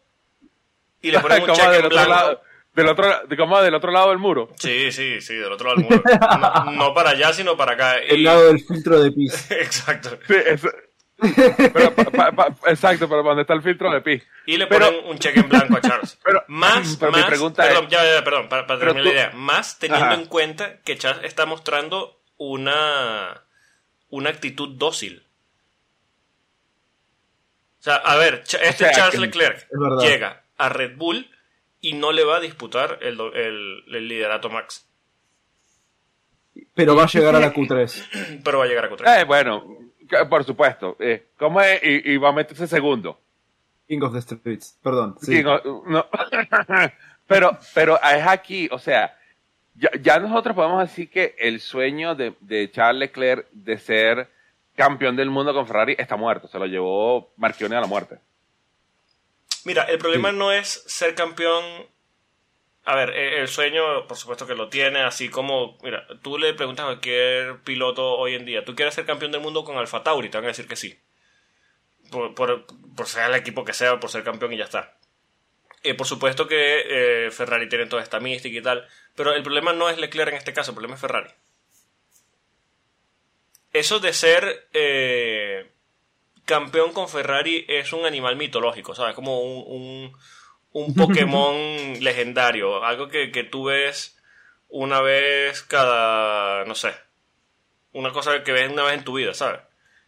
y 1.02 1.10
le 1.10 1.18
ponen 1.18 1.42
un 1.42 1.48
cheque 1.56 1.76
en 1.78 1.88
blanco. 1.88 2.40
Del 2.74 2.88
otro, 2.88 3.06
¿cómo? 3.36 3.60
Del 3.62 3.74
otro 3.74 3.92
lado 3.92 4.08
del 4.10 4.18
muro. 4.18 4.50
Sí, 4.58 4.90
sí, 4.90 5.20
sí, 5.20 5.34
del 5.34 5.52
otro 5.52 5.68
lado 5.74 5.80
del 5.80 5.84
muro. 5.90 6.02
No, 6.66 6.70
no 6.72 6.94
para 6.94 7.10
allá, 7.10 7.32
sino 7.32 7.56
para 7.56 7.72
acá. 7.74 7.98
El 8.08 8.20
Y- 8.20 8.22
lado 8.24 8.46
del 8.48 8.58
filtro 8.60 9.00
de 9.00 9.12
pis. 9.12 9.50
Exacto. 9.50 10.18
Sí, 10.26 10.34
eso- 10.44 10.68
pero, 11.72 11.94
pa- 11.94 12.10
pa- 12.10 12.32
pa- 12.32 12.70
exacto, 12.70 13.08
pero 13.08 13.22
donde 13.22 13.42
está 13.42 13.54
el 13.54 13.62
filtro 13.62 13.90
de 13.92 14.00
pi. 14.00 14.20
Y 14.46 14.56
le 14.58 14.66
Pero- 14.66 14.86
ponen 14.86 15.06
un 15.06 15.16
cheque 15.18 15.38
en 15.40 15.48
blanco 15.48 15.76
a 15.76 15.80
Charles. 15.80 16.18
Pero- 16.24 16.42
más, 16.48 16.96
pero 16.98 17.12
mi 17.12 17.22
pregunta 17.22 17.62
perdón, 17.62 17.84
es- 17.84 17.90
ya, 17.90 18.04
ya, 18.04 18.24
perdón, 18.24 18.48
para, 18.48 18.66
para 18.66 18.80
terminar 18.80 19.02
tú- 19.04 19.08
la 19.08 19.14
idea. 19.14 19.30
Más 19.34 19.78
teniendo 19.78 20.06
Ajá. 20.06 20.14
en 20.16 20.26
cuenta 20.26 20.80
que 20.82 20.98
Charles 20.98 21.24
está 21.24 21.46
mostrando 21.46 22.20
una, 22.36 23.44
una 24.10 24.30
actitud 24.30 24.70
dócil. 24.76 25.24
O 27.78 27.82
sea, 27.84 27.96
a 27.96 28.16
ver, 28.16 28.42
este 28.44 28.72
sea, 28.72 28.92
Charles 28.92 29.20
Leclerc 29.20 29.68
llega 30.00 30.42
a 30.56 30.68
Red 30.68 30.96
Bull 30.96 31.30
y 31.84 31.92
no 31.92 32.12
le 32.12 32.24
va 32.24 32.36
a 32.36 32.40
disputar 32.40 32.98
el, 33.02 33.18
el- 33.34 33.84
el 33.94 34.08
liderato 34.08 34.48
Max. 34.50 34.86
Pero 36.74 36.94
va 36.96 37.04
a 37.04 37.06
llegar 37.06 37.34
a 37.34 37.40
la 37.40 37.52
Q3. 37.52 38.40
Pero 38.44 38.58
va 38.58 38.64
a 38.64 38.68
llegar 38.68 38.84
a 38.86 38.90
Q3. 38.90 39.20
Eh, 39.20 39.24
bueno, 39.24 39.64
por 40.30 40.44
supuesto. 40.44 40.96
Eh, 41.00 41.26
¿Cómo 41.36 41.60
es? 41.60 41.80
Y, 41.82 42.12
y 42.12 42.16
va 42.16 42.28
a 42.30 42.32
meterse 42.32 42.66
segundo. 42.66 43.18
King 43.88 44.00
of 44.02 44.14
the 44.14 44.20
Streets. 44.22 44.78
Perdón. 44.82 45.16
Sí. 45.20 45.36
Sí, 45.36 45.42
no, 45.42 45.60
no. 45.86 46.06
pero, 47.26 47.58
pero 47.74 47.96
es 48.02 48.26
aquí, 48.26 48.68
o 48.70 48.78
sea, 48.78 49.16
ya, 49.74 49.90
ya 50.00 50.18
nosotros 50.20 50.54
podemos 50.56 50.80
decir 50.80 51.10
que 51.10 51.34
el 51.38 51.60
sueño 51.60 52.14
de, 52.14 52.34
de 52.40 52.70
Charles 52.70 53.00
Leclerc 53.00 53.46
de 53.52 53.76
ser 53.78 54.28
campeón 54.76 55.16
del 55.16 55.30
mundo 55.30 55.52
con 55.52 55.66
Ferrari 55.66 55.96
está 55.98 56.16
muerto. 56.16 56.48
Se 56.48 56.58
lo 56.58 56.66
llevó 56.66 57.32
Marchione 57.36 57.76
a 57.76 57.80
la 57.80 57.86
muerte. 57.86 58.18
Mira, 59.64 59.84
el 59.84 59.98
problema 59.98 60.30
Sí. 60.30 60.36
no 60.36 60.52
es 60.52 60.84
ser 60.86 61.14
campeón. 61.14 61.64
A 62.86 62.94
ver, 62.96 63.10
eh, 63.10 63.40
el 63.40 63.48
sueño, 63.48 64.06
por 64.06 64.16
supuesto 64.18 64.46
que 64.46 64.54
lo 64.54 64.68
tiene, 64.68 65.00
así 65.00 65.30
como, 65.30 65.78
mira, 65.82 66.06
tú 66.22 66.36
le 66.38 66.52
preguntas 66.52 66.84
a 66.84 66.88
cualquier 66.88 67.60
piloto 67.62 68.12
hoy 68.18 68.34
en 68.34 68.44
día, 68.44 68.62
¿tú 68.64 68.74
quieres 68.74 68.94
ser 68.94 69.06
campeón 69.06 69.32
del 69.32 69.40
mundo 69.40 69.64
con 69.64 69.78
Alfa 69.78 70.02
Tauri? 70.02 70.28
Te 70.28 70.36
van 70.36 70.44
a 70.44 70.48
decir 70.48 70.68
que 70.68 70.76
sí. 70.76 70.98
Por, 72.10 72.34
por, 72.34 72.66
por 72.94 73.06
ser 73.06 73.30
el 73.30 73.36
equipo 73.36 73.64
que 73.64 73.72
sea, 73.72 73.98
por 73.98 74.10
ser 74.10 74.22
campeón 74.22 74.52
y 74.52 74.58
ya 74.58 74.64
está. 74.64 74.98
Eh, 75.82 75.94
por 75.94 76.06
supuesto 76.06 76.46
que 76.46 77.26
eh, 77.26 77.30
Ferrari 77.30 77.68
tiene 77.68 77.86
toda 77.86 78.02
esta 78.02 78.20
mística 78.20 78.58
y 78.58 78.62
tal, 78.62 78.86
pero 79.14 79.32
el 79.32 79.42
problema 79.42 79.72
no 79.72 79.88
es 79.88 79.96
Leclerc 79.98 80.32
en 80.32 80.38
este 80.38 80.52
caso, 80.52 80.70
el 80.70 80.74
problema 80.74 80.94
es 80.96 81.00
Ferrari. 81.00 81.30
Eso 83.72 83.98
de 83.98 84.12
ser 84.12 84.68
eh, 84.72 85.70
campeón 86.44 86.92
con 86.92 87.08
Ferrari 87.08 87.64
es 87.68 87.92
un 87.92 88.04
animal 88.04 88.36
mitológico, 88.36 88.94
¿sabes? 88.94 89.14
Como 89.14 89.40
un, 89.40 89.64
un, 89.66 90.12
un 90.72 90.94
Pokémon 90.96 91.54
legendario, 92.00 92.84
algo 92.84 93.08
que, 93.08 93.30
que 93.30 93.44
tú 93.44 93.64
ves 93.64 94.18
una 94.68 95.00
vez 95.00 95.62
cada, 95.62 96.64
no 96.64 96.74
sé, 96.74 96.92
una 97.92 98.10
cosa 98.12 98.42
que 98.42 98.52
ves 98.52 98.70
una 98.70 98.84
vez 98.84 98.94
en 98.94 99.04
tu 99.04 99.14
vida, 99.14 99.34
¿sabes? 99.34 99.60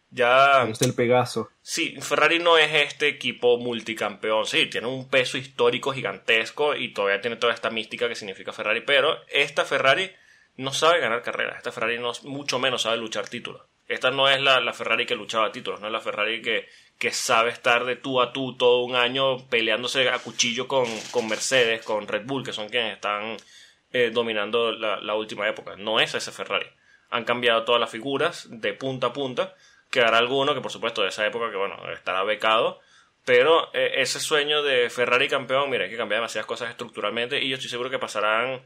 Ya... 0.09 0.63
Es 0.63 0.81
el 0.81 0.93
Pegaso. 0.93 1.49
Sí, 1.61 1.97
Ferrari 2.01 2.39
no 2.39 2.57
es 2.57 2.73
este 2.73 3.07
equipo 3.07 3.57
multicampeón. 3.57 4.45
Sí, 4.45 4.67
tiene 4.67 4.87
un 4.87 5.09
peso 5.09 5.37
histórico 5.37 5.91
gigantesco 5.91 6.75
y 6.75 6.93
todavía 6.93 7.21
tiene 7.21 7.35
toda 7.35 7.53
esta 7.53 7.69
mística 7.69 8.07
que 8.07 8.15
significa 8.15 8.53
Ferrari. 8.53 8.81
Pero 8.81 9.17
esta 9.27 9.65
Ferrari 9.65 10.09
no 10.55 10.71
sabe 10.71 11.01
ganar 11.01 11.23
carreras. 11.23 11.57
Esta 11.57 11.73
Ferrari 11.73 11.99
no, 11.99 12.13
mucho 12.23 12.57
menos 12.57 12.83
sabe 12.83 12.97
luchar 12.97 13.27
títulos. 13.27 13.63
Esta 13.87 14.11
no 14.11 14.27
es 14.27 14.41
la, 14.41 14.59
la 14.59 14.73
Ferrari 14.73 15.05
que 15.05 15.15
luchaba 15.15 15.51
títulos, 15.51 15.79
no 15.79 15.87
es 15.87 15.93
la 15.93 16.01
Ferrari 16.01 16.41
que, 16.41 16.67
que 16.99 17.11
sabe 17.11 17.51
estar 17.51 17.85
de 17.85 17.95
tú 17.95 18.21
a 18.21 18.33
tú 18.33 18.57
todo 18.57 18.83
un 18.83 18.95
año 18.95 19.47
peleándose 19.49 20.09
a 20.09 20.19
cuchillo 20.19 20.67
con, 20.67 20.85
con 21.11 21.27
Mercedes, 21.27 21.83
con 21.83 22.07
Red 22.07 22.25
Bull, 22.25 22.43
que 22.43 22.53
son 22.53 22.69
quienes 22.69 22.95
están 22.95 23.37
eh, 23.93 24.11
dominando 24.11 24.71
la, 24.71 25.15
última 25.15 25.47
época. 25.47 25.75
No 25.77 25.99
es 25.99 26.13
ese 26.15 26.31
Ferrari. 26.31 26.67
Han 27.09 27.23
cambiado 27.23 27.63
todas 27.63 27.79
las 27.79 27.89
figuras 27.89 28.47
de 28.49 28.73
punta 28.73 29.07
a 29.07 29.13
punta. 29.13 29.55
Quedará 29.89 30.17
alguno 30.17 30.53
que, 30.53 30.61
por 30.61 30.71
supuesto, 30.71 31.03
de 31.03 31.09
esa 31.09 31.25
época 31.25 31.49
que, 31.51 31.57
bueno, 31.57 31.77
estará 31.93 32.23
becado. 32.23 32.81
Pero 33.23 33.73
eh, 33.73 34.01
ese 34.01 34.19
sueño 34.19 34.63
de 34.63 34.89
Ferrari 34.89 35.29
campeón, 35.29 35.69
mira, 35.69 35.85
hay 35.85 35.89
que 35.89 35.97
cambiar 35.97 36.19
demasiadas 36.21 36.47
cosas 36.47 36.69
estructuralmente 36.69 37.41
y 37.41 37.49
yo 37.49 37.55
estoy 37.55 37.69
seguro 37.69 37.89
que 37.89 37.99
pasarán. 37.99 38.63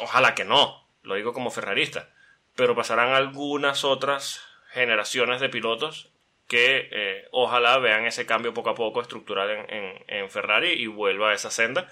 Ojalá 0.00 0.34
que 0.34 0.44
no, 0.44 0.86
lo 1.02 1.14
digo 1.14 1.32
como 1.32 1.50
ferrarista, 1.50 2.10
pero 2.56 2.74
pasarán 2.76 3.10
algunas 3.12 3.84
otras 3.84 4.42
generaciones 4.72 5.40
de 5.40 5.48
pilotos 5.48 6.10
que 6.48 6.88
eh, 6.92 7.28
ojalá 7.32 7.78
vean 7.78 8.06
ese 8.06 8.26
cambio 8.26 8.54
poco 8.54 8.70
a 8.70 8.74
poco 8.74 9.00
estructural 9.00 9.50
en, 9.50 9.70
en- 9.74 10.04
en 10.08 10.30
Ferrari 10.30 10.70
y 10.72 10.86
vuelva 10.86 11.30
a 11.30 11.34
esa 11.34 11.50
senda. 11.50 11.88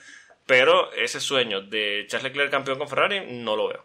Pero 0.46 0.92
ese 0.92 1.20
sueño 1.20 1.62
de 1.62 2.04
Charles 2.08 2.32
Leclerc 2.32 2.50
campeón 2.50 2.78
con 2.78 2.88
Ferrari 2.88 3.20
no 3.26 3.56
lo 3.56 3.68
veo. 3.68 3.84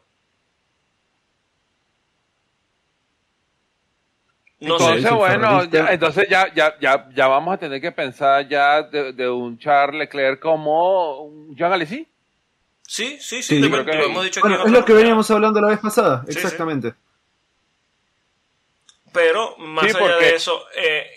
No 4.60 4.72
entonces, 4.72 5.12
bueno, 5.12 5.64
ya, 5.66 5.92
entonces 5.94 6.28
ya, 6.30 6.52
ya, 6.54 6.76
ya, 6.80 7.10
ya 7.14 7.28
vamos 7.28 7.54
a 7.54 7.58
tener 7.58 7.80
que 7.82 7.92
pensar 7.92 8.48
ya 8.48 8.82
de, 8.84 9.14
de 9.14 9.30
un 9.30 9.58
Charles 9.60 10.00
Leclerc 10.00 10.40
como 10.42 11.22
un 11.24 11.56
Jean 11.56 11.72
Alesi. 11.74 12.08
Sí, 12.88 13.18
sí, 13.20 13.42
sí, 13.42 13.56
Sí, 13.56 13.60
lo, 13.60 13.70
creo 13.72 13.86
que- 13.86 13.94
lo 13.96 14.06
hemos 14.06 14.24
dicho 14.24 14.40
aquí 14.40 14.48
Bueno, 14.50 14.64
en 14.64 14.68
es 14.68 14.80
lo 14.80 14.86
que 14.86 14.94
veníamos 14.94 15.30
hablando 15.32 15.60
la 15.62 15.70
vez 15.70 15.80
pasada. 15.80 16.24
Sí, 16.28 16.34
sí. 16.34 16.40
Exactamente. 16.40 16.94
Pero 19.14 19.56
más 19.58 19.86
allá 19.86 20.00
porque- 20.00 20.26
de 20.26 20.36
eso, 20.36 20.66
eh, 20.76 21.10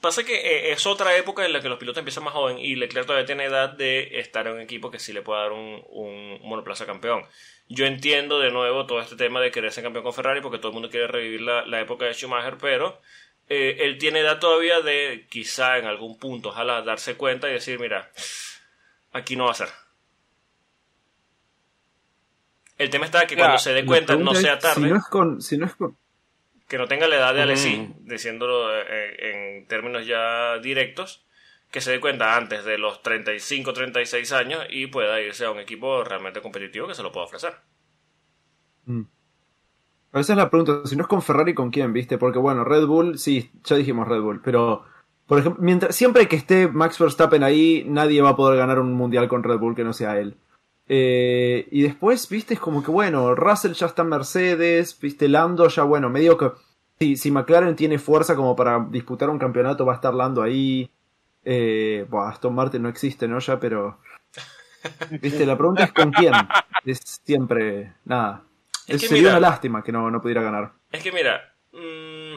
pasa 0.00 0.24
que 0.24 0.34
eh, 0.34 0.72
es 0.72 0.86
otra 0.86 1.16
época 1.16 1.44
en 1.44 1.52
la 1.52 1.60
que 1.60 1.68
los 1.68 1.78
pilotos 1.78 1.98
empiezan 1.98 2.24
más 2.24 2.32
joven 2.32 2.58
y 2.58 2.76
Leclerc 2.76 3.06
todavía 3.06 3.26
tiene 3.26 3.44
edad 3.44 3.70
de 3.70 4.20
estar 4.20 4.46
en 4.46 4.54
un 4.54 4.60
equipo 4.60 4.90
que 4.90 4.98
sí 5.00 5.12
le 5.12 5.22
pueda 5.22 5.40
dar 5.42 5.52
un, 5.52 5.82
un 5.88 6.40
monoplaza 6.42 6.86
campeón. 6.86 7.24
Yo 7.68 7.86
entiendo 7.86 8.38
de 8.38 8.50
nuevo 8.50 8.86
todo 8.86 9.00
este 9.00 9.16
tema 9.16 9.40
de 9.40 9.50
querer 9.50 9.72
ser 9.72 9.82
campeón 9.84 10.04
con 10.04 10.14
Ferrari 10.14 10.40
porque 10.40 10.58
todo 10.58 10.68
el 10.68 10.74
mundo 10.74 10.90
quiere 10.90 11.06
revivir 11.08 11.40
la, 11.42 11.64
la 11.66 11.80
época 11.80 12.04
de 12.04 12.14
Schumacher, 12.14 12.56
pero 12.60 13.00
eh, 13.48 13.78
él 13.80 13.98
tiene 13.98 14.20
edad 14.20 14.38
todavía 14.38 14.80
de 14.80 15.26
quizá 15.30 15.78
en 15.78 15.86
algún 15.86 16.18
punto, 16.18 16.50
ojalá 16.50 16.82
darse 16.82 17.16
cuenta 17.16 17.48
y 17.48 17.52
decir, 17.54 17.78
mira, 17.80 18.10
aquí 19.12 19.34
no 19.36 19.46
va 19.46 19.52
a 19.52 19.54
ser. 19.54 19.68
El 22.82 22.90
tema 22.90 23.04
está 23.04 23.26
que 23.26 23.36
Ya, 23.36 23.42
cuando 23.42 23.58
se 23.58 23.72
dé 23.72 23.84
cuenta 23.84 24.16
no 24.16 24.34
sea 24.34 24.58
tarde 24.58 24.82
Si 24.82 24.90
no 24.90 24.96
es 24.96 25.04
con, 25.04 25.40
si 25.40 25.56
no 25.56 25.66
es 25.66 25.74
con, 25.76 25.96
que 26.68 26.78
no 26.78 26.88
tenga 26.88 27.06
la 27.06 27.16
edad 27.16 27.34
de 27.34 27.40
Ujú. 27.40 27.50
Alessi, 27.50 27.94
diciéndolo 28.00 28.74
eh, 28.74 29.58
en 29.58 29.66
términos 29.66 30.06
ya 30.06 30.58
directos, 30.58 31.24
que 31.70 31.80
se 31.80 31.92
dé 31.92 32.00
cuenta 32.00 32.36
antes 32.36 32.64
de 32.64 32.78
los 32.78 33.02
35, 33.02 33.72
36 33.72 34.32
años 34.32 34.64
y 34.70 34.86
pueda 34.86 35.20
irse 35.20 35.44
a 35.44 35.50
un 35.50 35.60
equipo 35.60 36.02
realmente 36.02 36.40
competitivo 36.40 36.88
que 36.88 36.94
se 36.94 37.02
lo 37.02 37.12
pueda 37.12 37.26
ofrecer. 37.26 37.52
Mm. 38.86 39.02
Pero 40.10 40.20
esa 40.20 40.32
es 40.32 40.36
la 40.36 40.50
pregunta, 40.50 40.80
si 40.86 40.96
no 40.96 41.02
es 41.02 41.08
con 41.08 41.22
Ferrari, 41.22 41.54
¿con 41.54 41.70
quién, 41.70 41.92
viste? 41.92 42.18
Porque 42.18 42.38
bueno, 42.38 42.64
Red 42.64 42.86
Bull, 42.86 43.18
sí, 43.18 43.50
ya 43.64 43.76
dijimos 43.76 44.08
Red 44.08 44.20
Bull, 44.20 44.40
pero 44.42 44.84
por 45.26 45.38
ejemplo, 45.38 45.62
mientras, 45.62 45.94
siempre 45.94 46.26
que 46.26 46.36
esté 46.36 46.68
Max 46.68 46.98
Verstappen 46.98 47.42
ahí, 47.42 47.84
nadie 47.86 48.20
va 48.22 48.30
a 48.30 48.36
poder 48.36 48.58
ganar 48.58 48.78
un 48.78 48.92
mundial 48.92 49.28
con 49.28 49.42
Red 49.42 49.58
Bull 49.58 49.74
que 49.74 49.84
no 49.84 49.92
sea 49.92 50.18
él. 50.18 50.36
Eh, 50.94 51.68
y 51.70 51.80
después, 51.80 52.28
viste, 52.28 52.52
es 52.52 52.60
como 52.60 52.82
que 52.82 52.90
bueno, 52.90 53.34
Russell 53.34 53.72
ya 53.72 53.86
está 53.86 54.02
en 54.02 54.10
Mercedes, 54.10 54.98
viste, 55.00 55.26
Lando 55.26 55.66
ya, 55.68 55.84
bueno, 55.84 56.10
medio 56.10 56.36
que... 56.36 56.50
Si, 56.98 57.16
si 57.16 57.30
McLaren 57.30 57.74
tiene 57.74 57.98
fuerza 57.98 58.36
como 58.36 58.54
para 58.54 58.86
disputar 58.90 59.30
un 59.30 59.38
campeonato, 59.38 59.86
va 59.86 59.94
a 59.94 59.96
estar 59.96 60.12
Lando 60.12 60.42
ahí. 60.42 60.90
Eh, 61.44 62.06
Aston 62.12 62.54
Martin 62.54 62.82
no 62.82 62.90
existe, 62.90 63.26
¿no? 63.26 63.38
Ya, 63.38 63.58
pero... 63.58 64.00
Viste, 65.22 65.46
la 65.46 65.56
pregunta 65.56 65.84
es 65.84 65.92
con 65.92 66.12
quién. 66.12 66.34
Es 66.84 67.00
siempre... 67.24 67.94
Nada. 68.04 68.42
Es 68.86 69.00
que 69.00 69.08
sería 69.08 69.22
mira- 69.22 69.38
una 69.38 69.48
lástima 69.48 69.82
que 69.82 69.92
no, 69.92 70.10
no 70.10 70.20
pudiera 70.20 70.42
ganar. 70.42 70.72
Es 70.90 71.02
que 71.02 71.10
mira, 71.10 71.54
mm, 71.72 72.36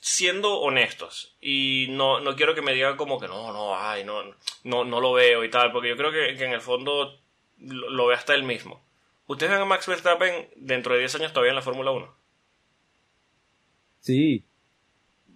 siendo 0.00 0.60
honestos, 0.60 1.36
y 1.42 1.88
no, 1.90 2.20
no 2.20 2.34
quiero 2.36 2.54
que 2.54 2.62
me 2.62 2.72
digan 2.72 2.96
como 2.96 3.20
que 3.20 3.28
no, 3.28 3.52
no, 3.52 3.76
ay, 3.76 4.02
no, 4.02 4.22
no, 4.64 4.84
no 4.84 5.00
lo 5.00 5.12
veo 5.12 5.44
y 5.44 5.50
tal, 5.50 5.72
porque 5.72 5.90
yo 5.90 5.96
creo 5.96 6.10
que, 6.10 6.36
que 6.36 6.46
en 6.46 6.52
el 6.52 6.60
fondo 6.62 7.20
lo, 7.60 7.90
lo 7.90 8.06
ve 8.06 8.14
hasta 8.14 8.34
él 8.34 8.42
mismo. 8.42 8.82
¿Ustedes 9.26 9.52
ven 9.52 9.62
a 9.62 9.64
Max 9.64 9.86
Verstappen 9.86 10.48
dentro 10.56 10.94
de 10.94 11.00
10 11.00 11.14
años 11.16 11.32
todavía 11.32 11.50
en 11.50 11.56
la 11.56 11.62
Fórmula 11.62 11.92
1? 11.92 12.14
Sí. 14.00 14.44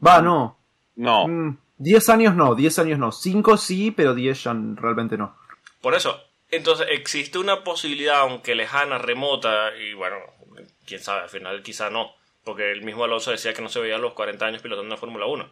Va, 0.05 0.21
no. 0.21 0.59
No. 0.97 1.29
Mm, 1.29 1.59
10 1.79 2.09
años 2.09 2.35
no, 2.35 2.55
10 2.55 2.79
años 2.81 2.99
no. 2.99 3.13
5 3.13 3.57
sí, 3.57 3.91
pero 3.91 4.15
10 4.15 4.43
ya 4.43 4.57
realmente 4.75 5.17
no. 5.17 5.37
Por 5.81 5.95
eso, 5.95 6.21
entonces 6.51 6.87
existe 6.91 7.39
una 7.39 7.63
posibilidad, 7.63 8.21
aunque 8.21 8.55
lejana, 8.55 8.99
remota, 8.99 9.77
y 9.77 9.95
bueno, 9.95 10.17
quién 10.87 11.01
sabe, 11.01 11.23
al 11.23 11.29
final 11.29 11.63
quizá 11.63 11.91
no, 11.91 12.15
porque 12.43 12.73
el 12.73 12.83
mismo 12.83 13.05
Alonso 13.05 13.31
decía 13.31 13.55
que 13.55 13.63
no 13.63 13.69
se 13.69 13.81
veía 13.81 13.97
a 13.97 13.99
los 13.99 14.15
40 14.15 14.47
años 14.47 14.63
pilotando 14.63 14.95
en 14.95 15.01
Fórmula 15.01 15.27
1. 15.27 15.51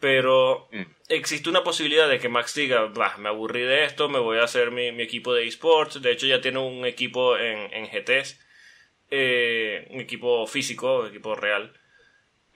Pero 0.00 0.68
Mm. 0.72 0.82
existe 1.08 1.48
una 1.48 1.64
posibilidad 1.64 2.08
de 2.08 2.18
que 2.18 2.28
Max 2.28 2.54
diga, 2.54 2.84
bah, 2.86 3.16
me 3.18 3.28
aburrí 3.28 3.62
de 3.62 3.84
esto, 3.84 4.08
me 4.08 4.18
voy 4.18 4.38
a 4.38 4.44
hacer 4.44 4.70
mi, 4.70 4.92
mi 4.92 5.02
equipo 5.02 5.32
de 5.34 5.46
esports. 5.46 6.02
De 6.02 6.12
hecho, 6.12 6.26
ya 6.26 6.40
tiene 6.40 6.58
un 6.58 6.84
equipo 6.84 7.38
en, 7.38 7.72
en 7.72 7.86
GTs, 7.86 8.38
eh, 9.10 9.86
un 9.90 10.00
equipo 10.00 10.46
físico, 10.46 11.00
un 11.00 11.08
equipo 11.08 11.34
real. 11.34 11.72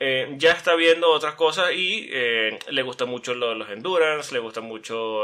Eh, 0.01 0.34
ya 0.39 0.53
está 0.53 0.74
viendo 0.76 1.11
otras 1.11 1.34
cosas 1.34 1.72
y 1.74 2.09
eh, 2.12 2.59
le 2.70 2.82
gusta 2.82 3.05
mucho 3.05 3.34
lo- 3.34 3.55
los 3.55 3.68
endurance, 3.70 4.32
le 4.32 4.39
gusta 4.41 4.61
mucho 4.61 5.22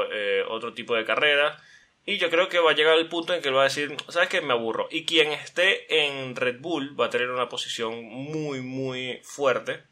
otro 0.49 0.73
tipo 0.75 0.95
de 0.97 1.05
carreras. 1.05 1.61
Y 2.07 2.19
yo 2.19 2.29
creo 2.31 2.49
que 2.49 2.59
va 2.59 2.73
a 2.73 2.75
llegar 2.75 2.99
el 2.99 3.09
punto 3.09 3.33
en 3.35 3.41
que 3.41 3.49
él 3.49 3.57
va 3.57 3.63
a 3.63 3.65
decir, 3.65 3.97
¿sabes 4.09 4.29
qué? 4.29 4.41
Me 4.41 4.53
aburro. 4.53 4.89
Y 4.91 5.05
quien 5.07 5.33
esté 5.33 6.05
en 6.07 6.37
Red 6.37 6.61
Bull 6.61 6.99
va 7.01 7.07
a 7.07 7.11
tener 7.11 7.31
una 7.31 7.49
posición 7.49 8.03
muy, 8.05 8.61
muy 8.61 9.21
fuerte 9.23 9.83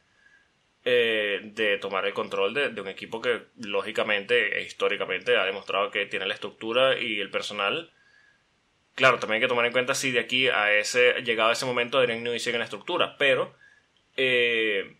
eh, 0.84 1.40
de 1.42 1.78
tomar 1.78 2.04
el 2.06 2.12
control 2.12 2.54
de, 2.54 2.80
un 2.80 2.88
equipo 2.88 3.20
que 3.20 3.42
lógicamente 3.56 4.58
e 4.58 4.62
históricamente 4.62 5.36
ha 5.36 5.44
demostrado 5.44 5.90
que 5.90 6.06
tiene 6.06 6.26
la 6.26 6.34
estructura 6.34 6.98
y 6.98 7.20
el 7.20 7.30
personal. 7.30 7.92
Claro, 8.94 9.18
también 9.18 9.36
hay 9.36 9.40
que 9.42 9.48
tomar 9.48 9.64
en 9.64 9.72
cuenta 9.72 9.94
si 9.94 10.10
de 10.10 10.20
aquí 10.20 10.48
a 10.48 10.72
ese, 10.72 11.22
llegado 11.22 11.50
a 11.50 11.52
ese 11.52 11.66
momento 11.66 11.98
Adrian 11.98 12.22
Newey 12.22 12.40
sigue 12.40 12.56
en 12.56 12.60
la 12.60 12.64
estructura, 12.64 13.16
pero 13.16 13.54
eh, 14.16 14.96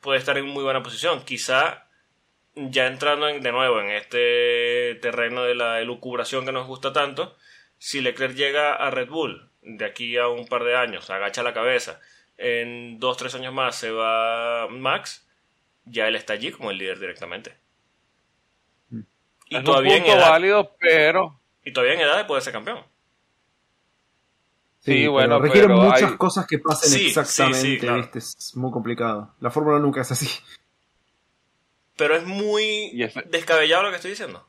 puede 0.00 0.18
estar 0.18 0.36
en 0.38 0.46
muy 0.46 0.62
buena 0.62 0.82
posición. 0.82 1.24
Quizá 1.24 1.86
ya 2.54 2.86
entrando 2.86 3.26
de 3.26 3.52
nuevo 3.52 3.80
en 3.80 3.90
este 3.90 4.96
terreno 5.00 5.44
de 5.44 5.54
la 5.54 5.80
elucubración 5.80 6.44
que 6.44 6.52
nos 6.52 6.66
gusta 6.66 6.92
tanto, 6.92 7.36
si 7.78 8.00
Leclerc 8.00 8.34
llega 8.34 8.74
a 8.74 8.90
Red 8.90 9.08
Bull 9.08 9.50
de 9.62 9.84
aquí 9.84 10.16
a 10.16 10.28
un 10.28 10.46
par 10.46 10.64
de 10.64 10.76
años, 10.76 11.10
agacha 11.10 11.42
la 11.42 11.54
cabeza, 11.54 12.00
en 12.40 12.98
dos, 12.98 13.16
tres 13.18 13.34
años 13.34 13.52
más 13.52 13.76
se 13.76 13.90
va 13.90 14.66
Max, 14.68 15.28
ya 15.84 16.08
él 16.08 16.16
está 16.16 16.32
allí 16.32 16.50
como 16.50 16.70
el 16.70 16.78
líder 16.78 16.98
directamente. 16.98 17.54
Y 19.46 19.62
todavía 19.62 19.96
en 19.96 20.06
edad, 20.06 20.30
válido, 20.30 20.74
pero... 20.78 21.40
Y 21.64 21.72
todavía 21.72 21.94
en 21.94 22.00
edad 22.00 22.16
de 22.16 22.24
poder 22.24 22.42
ser 22.42 22.52
campeón. 22.52 22.82
Sí, 24.78 25.06
bueno, 25.06 25.38
requieren 25.38 25.72
muchas 25.72 26.12
cosas 26.12 26.46
que 26.46 26.58
pasen 26.58 27.06
exactamente, 27.06 28.18
Es 28.18 28.56
muy 28.56 28.70
complicado. 28.70 29.34
La 29.40 29.50
fórmula 29.50 29.78
nunca 29.78 30.00
es 30.00 30.10
así. 30.10 30.28
Pero 31.96 32.16
es 32.16 32.24
muy 32.24 32.90
descabellado 33.26 33.82
lo 33.82 33.90
que 33.90 33.96
estoy 33.96 34.12
diciendo. 34.12 34.48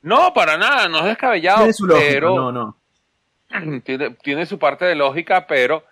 No, 0.00 0.34
para 0.34 0.56
nada, 0.56 0.88
no 0.88 0.98
es 0.98 1.04
descabellado. 1.04 1.58
Tiene 1.58 1.72
su 1.72 1.86
lógica, 1.86 2.08
pero 2.10 2.34
no, 2.34 2.50
no. 2.50 2.76
Tiene, 4.22 4.46
su 4.46 4.58
parte 4.58 4.84
de 4.84 4.96
lógica, 4.96 5.46
pero 5.46 5.84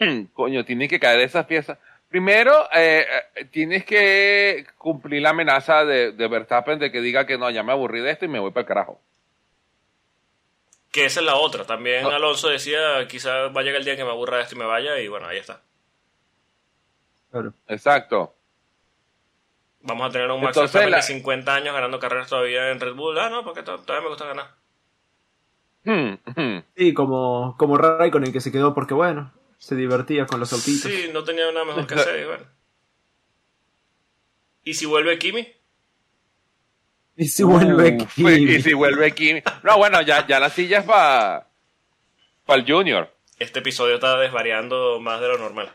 coño, 0.32 0.64
tiene 0.64 0.88
que 0.88 0.98
caer 1.00 1.20
esas 1.20 1.46
piezas. 1.46 1.78
Primero, 2.08 2.68
eh, 2.74 3.06
eh, 3.36 3.44
tienes 3.44 3.84
que 3.84 4.66
cumplir 4.78 5.22
la 5.22 5.30
amenaza 5.30 5.84
de, 5.84 6.12
de 6.12 6.28
Verstappen 6.28 6.78
de 6.78 6.90
que 6.90 7.00
diga 7.00 7.26
que 7.26 7.38
no, 7.38 7.50
ya 7.50 7.62
me 7.62 7.72
aburrí 7.72 8.00
de 8.00 8.10
esto 8.10 8.24
y 8.24 8.28
me 8.28 8.40
voy 8.40 8.50
para 8.50 8.62
el 8.62 8.66
carajo. 8.66 9.00
Que 10.90 11.04
esa 11.04 11.20
es 11.20 11.26
la 11.26 11.36
otra. 11.36 11.64
También 11.64 12.04
Alonso 12.06 12.48
decía, 12.48 13.06
quizás 13.06 13.54
va 13.56 13.60
a 13.60 13.62
llegar 13.62 13.78
el 13.78 13.84
día 13.84 13.96
que 13.96 14.04
me 14.04 14.10
aburra 14.10 14.38
de 14.38 14.42
esto 14.42 14.56
y 14.56 14.58
me 14.58 14.64
vaya, 14.64 14.98
y 14.98 15.06
bueno, 15.06 15.28
ahí 15.28 15.38
está. 15.38 15.62
Claro. 17.30 17.54
Exacto. 17.68 18.34
Vamos 19.82 20.08
a 20.08 20.12
tener 20.12 20.28
un 20.30 20.42
Max 20.42 20.58
Verstappen 20.58 20.90
de 20.90 21.00
50 21.02 21.54
años 21.54 21.72
ganando 21.72 22.00
carreras 22.00 22.28
todavía 22.28 22.70
en 22.70 22.80
Red 22.80 22.94
Bull. 22.94 23.18
Ah, 23.18 23.30
no, 23.30 23.44
porque 23.44 23.62
todavía 23.62 24.00
me 24.00 24.08
gusta 24.08 24.26
ganar. 24.26 24.46
Hmm, 25.84 26.14
hmm. 26.26 26.64
Sí, 26.76 26.92
como, 26.92 27.54
como 27.56 27.78
Raikkonen 27.78 28.32
que 28.32 28.40
se 28.40 28.52
quedó 28.52 28.74
porque, 28.74 28.94
bueno, 28.94 29.32
se 29.60 29.76
divertía 29.76 30.26
con 30.26 30.40
los 30.40 30.52
autitos. 30.52 30.90
Sí, 30.90 31.10
no 31.12 31.22
tenía 31.22 31.52
nada 31.52 31.66
mejor 31.66 31.86
que 31.86 31.94
hacer. 31.94 32.26
Bueno. 32.26 32.44
¿Y 34.64 34.74
si 34.74 34.86
vuelve 34.86 35.18
Kimi? 35.18 35.46
Y 37.16 37.28
si 37.28 37.42
vuelve 37.42 37.98
Kimi. 37.98 38.32
Y 38.32 38.62
si 38.62 38.72
vuelve 38.72 39.14
Kimi. 39.14 39.42
No, 39.62 39.76
bueno, 39.76 40.00
ya, 40.00 40.26
ya 40.26 40.40
la 40.40 40.48
silla 40.48 40.78
es 40.78 40.84
para 40.84 41.46
para 42.46 42.62
el 42.62 42.66
Junior. 42.66 43.14
Este 43.38 43.58
episodio 43.58 43.96
está 43.96 44.18
desvariando 44.18 44.98
más 44.98 45.20
de 45.20 45.28
lo 45.28 45.38
normal. 45.38 45.70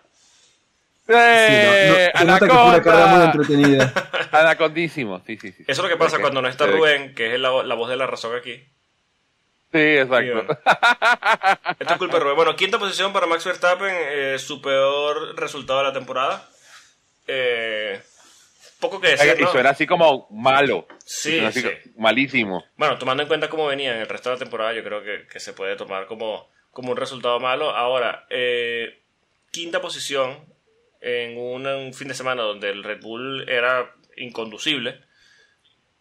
¡Eh! 1.07 2.11
Sí, 2.17 2.25
no, 2.25 2.65
muy 2.65 3.25
entretenida. 3.25 3.93
Anacondísimo, 4.31 5.21
sí, 5.25 5.38
sí, 5.38 5.51
sí. 5.51 5.63
Eso 5.67 5.81
es 5.81 5.83
lo 5.83 5.89
que 5.89 5.97
pasa 5.97 6.19
cuando 6.19 6.41
no 6.41 6.47
está 6.47 6.65
Rubén, 6.65 7.13
que 7.13 7.36
es 7.36 7.39
la, 7.39 7.49
voz 7.51 7.89
de 7.89 7.95
la 7.95 8.07
razón 8.07 8.36
aquí. 8.36 8.63
Sí, 9.76 9.97
exacto. 9.97 10.57
Esto 11.80 11.93
es 11.93 11.97
culpa 11.97 12.13
de 12.13 12.23
Rubén. 12.23 12.36
Bueno, 12.38 12.55
quinta 12.55 12.80
posición 12.80 13.11
para 13.11 13.28
Max 13.28 13.43
Verstappen, 13.43 13.93
eh, 13.93 14.39
su 14.39 14.61
peor 14.61 15.38
resultado 15.38 15.80
de 15.80 15.86
la 15.86 15.93
temporada. 15.93 16.49
Eh, 17.28 18.01
poco 18.80 19.01
que 19.01 19.09
decir, 19.09 19.36
¿no? 19.38 19.49
Y 19.49 19.51
suena 19.51 19.71
así 19.71 19.86
como 19.86 20.28
malo. 20.32 20.88
Sí, 21.03 21.41
sí. 21.51 21.65
Malísimo. 21.97 22.63
Bueno, 22.78 22.97
tomando 22.97 23.23
en 23.23 23.28
cuenta 23.28 23.49
cómo 23.49 23.67
venía 23.67 23.93
en 23.93 23.99
el 23.99 24.07
resto 24.07 24.30
de 24.30 24.36
la 24.36 24.39
temporada, 24.39 24.71
yo 24.71 24.82
creo 24.82 25.03
que, 25.03 25.28
que 25.28 25.41
se 25.41 25.51
puede 25.51 25.76
tomar 25.76 26.05
como, 26.05 26.49
como 26.71 26.91
un 26.91 26.97
resultado 26.97 27.41
malo. 27.41 27.71
Ahora, 27.71 28.26
eh, 28.30 29.01
quinta 29.51 29.82
posición 29.82 30.45
en 31.01 31.38
un, 31.38 31.93
fin 31.93 32.07
de 32.07 32.13
semana 32.13 32.43
donde 32.43 32.69
el 32.69 32.82
Red 32.82 33.01
Bull 33.01 33.49
era 33.49 33.93
inconducible. 34.15 35.01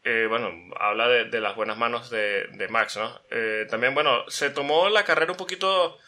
Eh, 0.04 0.26
bueno, 0.28 0.52
habla 0.78 1.08
de, 1.08 1.40
las 1.40 1.56
buenas 1.56 1.78
manos 1.78 2.10
de, 2.10 2.66
Max, 2.68 2.98
¿no? 2.98 3.20
Eh, 3.30 3.66
también, 3.70 3.94
bueno, 3.94 4.24
se 4.28 4.50
tomó 4.50 4.90
la 4.90 5.04
carrera 5.04 5.32
un 5.32 5.38
poquito 5.38 5.98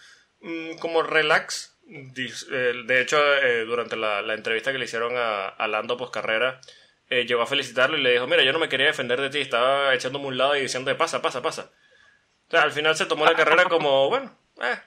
mm, 0.41 0.77
como 0.79 1.03
relax. 1.03 1.79
Eh, 1.89 2.83
de 2.85 3.01
hecho, 3.01 3.19
durante 3.67 3.97
la, 3.97 4.21
entrevista 4.35 4.71
que 4.71 4.79
le 4.79 4.85
hicieron 4.85 5.15
a, 5.17 5.67
Lando 5.69 5.97
post 5.97 6.13
carrera, 6.13 6.61
llegó 7.09 7.41
a 7.41 7.47
felicitarlo 7.47 7.97
y 7.97 8.03
le 8.03 8.13
dijo, 8.13 8.27
mira, 8.27 8.43
yo 8.43 8.53
no 8.53 8.59
me 8.59 8.69
quería 8.69 8.87
defender 8.87 9.21
de 9.21 9.31
ti, 9.31 9.41
estaba 9.41 9.95
echándome 9.95 10.27
un 10.27 10.37
lado 10.37 10.57
y 10.57 10.61
diciendo, 10.61 10.95
pasa, 10.99 11.23
pasa, 11.23 11.41
pasa. 11.41 11.71
O 12.49 12.51
sea, 12.51 12.63
al 12.63 12.73
final 12.73 12.97
se 12.97 13.07
tomó 13.07 13.25
la 13.25 13.35
carrera 13.35 13.65
como, 13.65 14.09
bueno, 14.11 14.37
eh, 14.63 14.79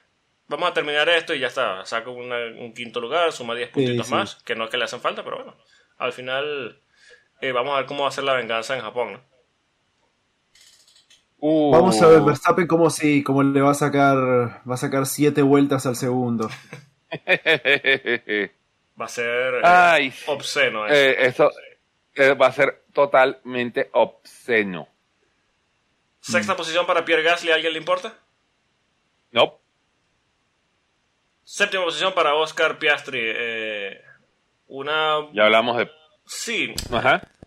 vamos 0.46 0.70
a 0.70 0.74
terminar 0.74 1.08
esto 1.08 1.34
y 1.34 1.40
ya 1.40 1.48
está. 1.48 1.84
Saca 1.84 2.10
un 2.10 2.74
quinto 2.74 3.00
lugar, 3.00 3.32
suma 3.32 3.56
10 3.56 3.70
puntitos 3.70 4.08
más, 4.10 4.36
que 4.44 4.54
no 4.54 4.64
es 4.64 4.70
que 4.70 4.78
le 4.78 4.84
hacen 4.84 5.00
falta, 5.00 5.24
pero 5.24 5.36
bueno, 5.38 5.56
al 5.98 6.12
final 6.12 6.80
eh, 7.40 7.52
vamos 7.52 7.74
a 7.74 7.78
ver 7.78 7.86
cómo 7.86 8.02
va 8.02 8.08
a 8.08 8.12
ser 8.12 8.24
la 8.24 8.34
venganza 8.34 8.76
en 8.76 8.82
Japón. 8.82 9.12
¿no? 9.12 9.20
Uh. 11.38 11.70
Vamos 11.70 12.00
a 12.02 12.06
ver 12.08 12.20
Verstappen 12.20 12.66
como 12.66 12.90
si 12.90 13.22
como 13.22 13.42
le 13.42 13.62
va 13.62 13.70
a 13.70 13.74
sacar 13.74 14.18
va 14.68 14.74
a 14.74 14.76
sacar 14.76 15.06
siete 15.06 15.42
vueltas 15.42 15.86
al 15.86 15.96
segundo. 15.96 16.50
va 19.00 19.04
a 19.04 19.08
ser 19.08 19.54
eh, 19.64 20.12
obsceno 20.26 20.86
eso. 20.86 21.50
Eh, 22.14 22.34
va 22.34 22.48
a 22.48 22.52
ser 22.52 22.84
totalmente 22.92 23.88
obsceno. 23.92 24.88
Sexta 26.20 26.54
posición 26.54 26.84
para 26.86 27.04
Pierre 27.04 27.22
Gasly, 27.22 27.50
¿a 27.50 27.54
alguien 27.54 27.72
le 27.72 27.78
importa? 27.78 28.14
No. 29.30 29.58
Séptima 31.44 31.84
posición 31.84 32.12
para 32.12 32.34
Oscar 32.34 32.78
Piastri. 32.78 33.20
Eh, 33.22 34.00
una. 34.68 35.30
Ya 35.32 35.44
hablamos 35.44 35.78
de. 35.78 35.90
Sí. 36.30 36.72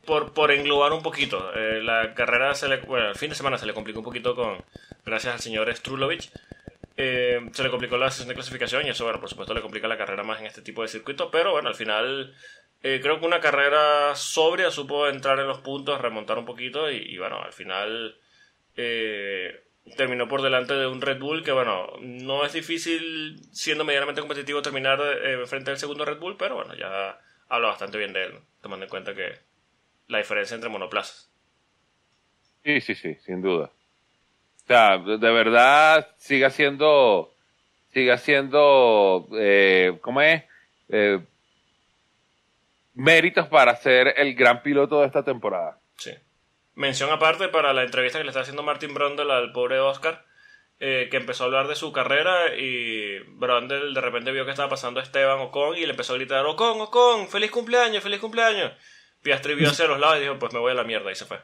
Por, 0.05 0.33
por 0.33 0.51
englobar 0.51 0.91
un 0.91 1.01
poquito. 1.01 1.53
Eh, 1.55 1.81
la 1.81 2.13
carrera 2.13 2.53
se 2.53 2.67
le. 2.67 2.77
Bueno, 2.77 3.09
el 3.09 3.15
fin 3.15 3.29
de 3.29 3.35
semana 3.35 3.57
se 3.57 3.65
le 3.65 3.73
complicó 3.73 3.99
un 3.99 4.05
poquito 4.05 4.35
con. 4.35 4.61
Gracias 5.05 5.33
al 5.33 5.39
señor 5.39 5.73
Strulovich. 5.73 6.29
Eh, 6.97 7.39
se 7.53 7.63
le 7.63 7.69
complicó 7.69 7.97
la 7.97 8.11
sesión 8.11 8.27
de 8.27 8.35
clasificación 8.35 8.85
y 8.85 8.89
eso, 8.89 9.05
bueno, 9.05 9.19
por 9.21 9.29
supuesto 9.29 9.53
le 9.53 9.61
complica 9.61 9.87
la 9.87 9.97
carrera 9.97 10.23
más 10.23 10.41
en 10.41 10.47
este 10.47 10.61
tipo 10.61 10.81
de 10.81 10.89
circuito, 10.89 11.31
pero 11.31 11.51
bueno, 11.51 11.69
al 11.69 11.75
final 11.75 12.35
creo 12.81 13.19
que 13.19 13.25
una 13.25 13.39
carrera 13.39 14.13
sobria 14.13 14.69
supo 14.69 15.07
entrar 15.07 15.39
en 15.39 15.47
los 15.47 15.59
puntos, 15.59 16.01
remontar 16.01 16.37
un 16.37 16.45
poquito 16.45 16.91
y, 16.91 16.97
y 16.97 17.17
bueno, 17.17 17.41
al 17.41 17.53
final 17.53 18.17
terminó 19.97 20.27
por 20.27 20.41
delante 20.41 20.73
de 20.73 20.87
un 20.87 21.01
Red 21.01 21.19
Bull 21.19 21.43
que, 21.43 21.51
bueno, 21.51 21.93
no 22.01 22.45
es 22.45 22.53
difícil, 22.53 23.39
siendo 23.51 23.83
medianamente 23.83 24.21
competitivo, 24.21 24.61
terminar 24.61 24.99
eh, 25.01 25.45
frente 25.45 25.71
al 25.71 25.77
segundo 25.77 26.05
Red 26.05 26.19
Bull, 26.19 26.37
pero 26.37 26.55
bueno, 26.55 26.73
ya 26.75 27.17
habla 27.49 27.69
bastante 27.69 27.97
bien 27.97 28.13
de 28.13 28.25
él, 28.25 28.39
tomando 28.61 28.85
en 28.85 28.89
cuenta 28.89 29.13
que 29.13 29.33
la 30.07 30.19
diferencia 30.19 30.55
entre 30.55 30.69
monoplazas. 30.69 31.29
Sí, 32.63 32.81
sí, 32.81 32.95
sí, 32.95 33.15
sin 33.25 33.41
duda. 33.41 33.65
O 33.65 34.67
sea, 34.67 34.97
de 34.97 35.31
verdad 35.31 36.07
sigue 36.17 36.49
siendo, 36.49 37.33
sigue 37.91 38.17
siendo, 38.17 39.27
eh, 39.37 39.97
¿cómo 40.01 40.21
es? 40.21 40.43
Eh, 40.89 41.19
méritos 42.93 43.47
para 43.47 43.75
ser 43.75 44.13
el 44.17 44.33
gran 44.35 44.61
piloto 44.63 45.01
de 45.01 45.07
esta 45.07 45.23
temporada. 45.23 45.79
Sí. 45.97 46.11
Mención 46.75 47.11
aparte 47.11 47.49
para 47.49 47.73
la 47.73 47.83
entrevista 47.83 48.17
que 48.17 48.23
le 48.23 48.29
está 48.29 48.41
haciendo 48.41 48.63
Martin 48.63 48.93
Brundle 48.93 49.31
al 49.31 49.51
pobre 49.51 49.79
Oscar, 49.79 50.25
eh, 50.79 51.07
que 51.09 51.17
empezó 51.17 51.43
a 51.43 51.47
hablar 51.47 51.67
de 51.67 51.75
su 51.75 51.91
carrera 51.93 52.55
y 52.55 53.19
Brundle 53.19 53.93
de 53.93 54.01
repente 54.01 54.31
vio 54.31 54.45
que 54.45 54.51
estaba 54.51 54.69
pasando 54.69 54.99
Esteban 54.99 55.39
Ocon 55.39 55.77
y 55.77 55.85
le 55.85 55.91
empezó 55.91 56.13
a 56.13 56.17
gritar, 56.17 56.45
Ocon, 56.45 56.81
Ocon, 56.81 57.27
feliz 57.29 57.51
cumpleaños, 57.51 58.03
feliz 58.03 58.19
cumpleaños. 58.19 58.73
Piastri 59.21 59.55
vio 59.55 59.69
hacia 59.71 59.87
los 59.87 59.99
lados 59.99 60.17
y 60.17 60.21
dijo, 60.21 60.39
pues 60.39 60.53
me 60.53 60.59
voy 60.59 60.71
a 60.71 60.75
la 60.75 60.83
mierda 60.83 61.11
y 61.11 61.15
se 61.15 61.25
fue. 61.25 61.39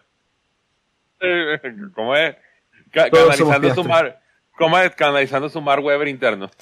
¿Cómo 1.94 2.16
es? 2.16 2.36
canalizando 2.92 3.76
su 3.76 3.84
mar, 3.84 4.20
¿Cómo 4.58 4.78
es? 4.80 4.96
Canalizando 4.96 5.50
su 5.50 5.62
mar 5.62 5.80
Weber 5.80 6.08
interno. 6.08 6.50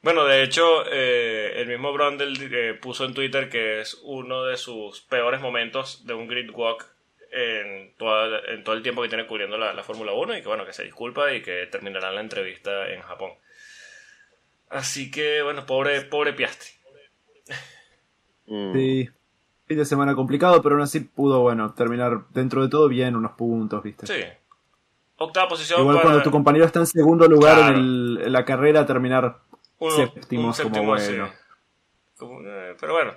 Bueno, 0.00 0.24
de 0.24 0.44
hecho, 0.44 0.84
eh, 0.90 1.54
el 1.56 1.66
mismo 1.66 1.92
Brundle 1.92 2.38
eh, 2.52 2.74
puso 2.74 3.04
en 3.04 3.14
Twitter 3.14 3.50
que 3.50 3.80
es 3.80 4.00
uno 4.04 4.44
de 4.44 4.56
sus 4.56 5.00
peores 5.00 5.40
momentos 5.40 6.06
de 6.06 6.14
un 6.14 6.28
grid 6.28 6.50
walk 6.50 6.86
en, 7.30 7.92
en 8.48 8.64
todo 8.64 8.74
el 8.74 8.82
tiempo 8.82 9.02
que 9.02 9.08
tiene 9.08 9.26
cubriendo 9.26 9.56
la, 9.58 9.82
Fórmula 9.82 10.12
1 10.12 10.38
y 10.38 10.42
que 10.42 10.48
bueno, 10.48 10.64
que 10.66 10.72
se 10.72 10.84
disculpa 10.84 11.32
y 11.32 11.42
que 11.42 11.66
terminará 11.66 12.10
la 12.12 12.20
entrevista 12.20 12.88
en 12.90 13.00
Japón. 13.02 13.32
Así 14.70 15.10
que 15.10 15.42
bueno, 15.42 15.64
pobre, 15.66 16.02
pobre 16.02 16.32
Piastri. 16.32 16.70
Mm. 18.46 18.72
Sí. 18.72 19.08
fin 19.66 19.76
de 19.78 19.84
semana 19.84 20.14
complicado, 20.14 20.62
pero 20.62 20.74
aún 20.76 20.82
así 20.84 21.00
pudo, 21.00 21.40
bueno, 21.40 21.74
terminar 21.74 22.24
dentro 22.30 22.62
de 22.62 22.68
todo 22.68 22.88
bien, 22.88 23.14
unos 23.16 23.32
puntos, 23.32 23.82
¿viste? 23.82 24.06
Sí. 24.06 24.24
Octava 25.16 25.48
posición. 25.48 25.80
Igual 25.80 25.96
para 25.96 26.04
cuando 26.06 26.22
tu 26.22 26.30
compañero 26.30 26.64
está 26.64 26.78
en 26.80 26.86
segundo 26.86 27.26
lugar 27.28 27.56
Claro. 27.56 27.76
en, 27.76 27.84
el- 27.84 28.20
en 28.24 28.32
la 28.32 28.44
carrera, 28.44 28.86
terminar 28.86 29.38
uno- 29.78 29.94
séptimos 29.96 30.46
un 30.46 30.54
séptimo, 30.64 30.86
como 30.86 30.98
sí. 30.98 31.08
bueno. 31.10 31.32
Como, 32.16 32.40
eh, 32.48 32.76
pero 32.80 32.92
bueno, 32.94 33.14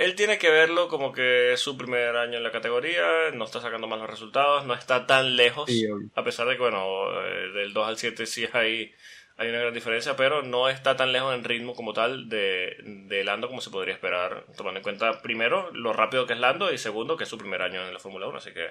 él 0.00 0.14
tiene 0.16 0.38
que 0.38 0.50
verlo 0.50 0.88
como 0.88 1.12
que 1.12 1.52
es 1.52 1.60
su 1.60 1.76
primer 1.76 2.16
año 2.16 2.38
en 2.38 2.42
la 2.42 2.50
categoría, 2.50 3.30
no 3.34 3.44
está 3.44 3.60
sacando 3.60 3.86
malos 3.86 4.08
resultados, 4.08 4.64
no 4.66 4.74
está 4.74 5.06
tan 5.06 5.36
lejos, 5.36 5.68
Sí, 5.70 5.86
a 6.14 6.24
pesar 6.24 6.46
de 6.48 6.54
que, 6.54 6.60
bueno, 6.62 6.84
eh, 7.24 7.48
del 7.54 7.72
2 7.72 7.86
al 7.88 7.96
7 7.98 8.26
sí 8.26 8.46
hay, 8.52 8.94
hay 9.36 9.48
una 9.50 9.58
gran 9.60 9.74
diferencia, 9.74 10.16
pero 10.16 10.42
no 10.42 10.68
está 10.68 10.96
tan 10.96 11.12
lejos 11.12 11.34
en 11.34 11.44
ritmo 11.44 11.74
como 11.74 11.92
tal 11.92 12.28
de, 12.28 12.76
de 12.82 13.24
Lando 13.24 13.48
como 13.48 13.60
se 13.60 13.70
podría 13.70 13.94
esperar, 13.94 14.44
tomando 14.56 14.78
en 14.78 14.82
cuenta, 14.84 15.20
primero, 15.22 15.70
lo 15.72 15.92
rápido 15.92 16.26
que 16.26 16.32
es 16.34 16.38
Lando 16.40 16.72
y 16.72 16.78
segundo, 16.78 17.16
que 17.16 17.24
es 17.24 17.30
su 17.30 17.38
primer 17.38 17.60
año 17.62 17.86
en 17.86 17.92
la 17.92 18.00
Fórmula 18.00 18.26
1, 18.26 18.38
así 18.38 18.52
que 18.52 18.68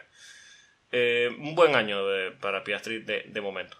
eh, 0.92 1.30
un 1.40 1.54
buen 1.56 1.76
año 1.76 2.06
de- 2.08 2.32
para 2.32 2.64
Piastri 2.64 3.00
de, 3.04 3.22
de 3.28 3.42
momento. 3.42 3.78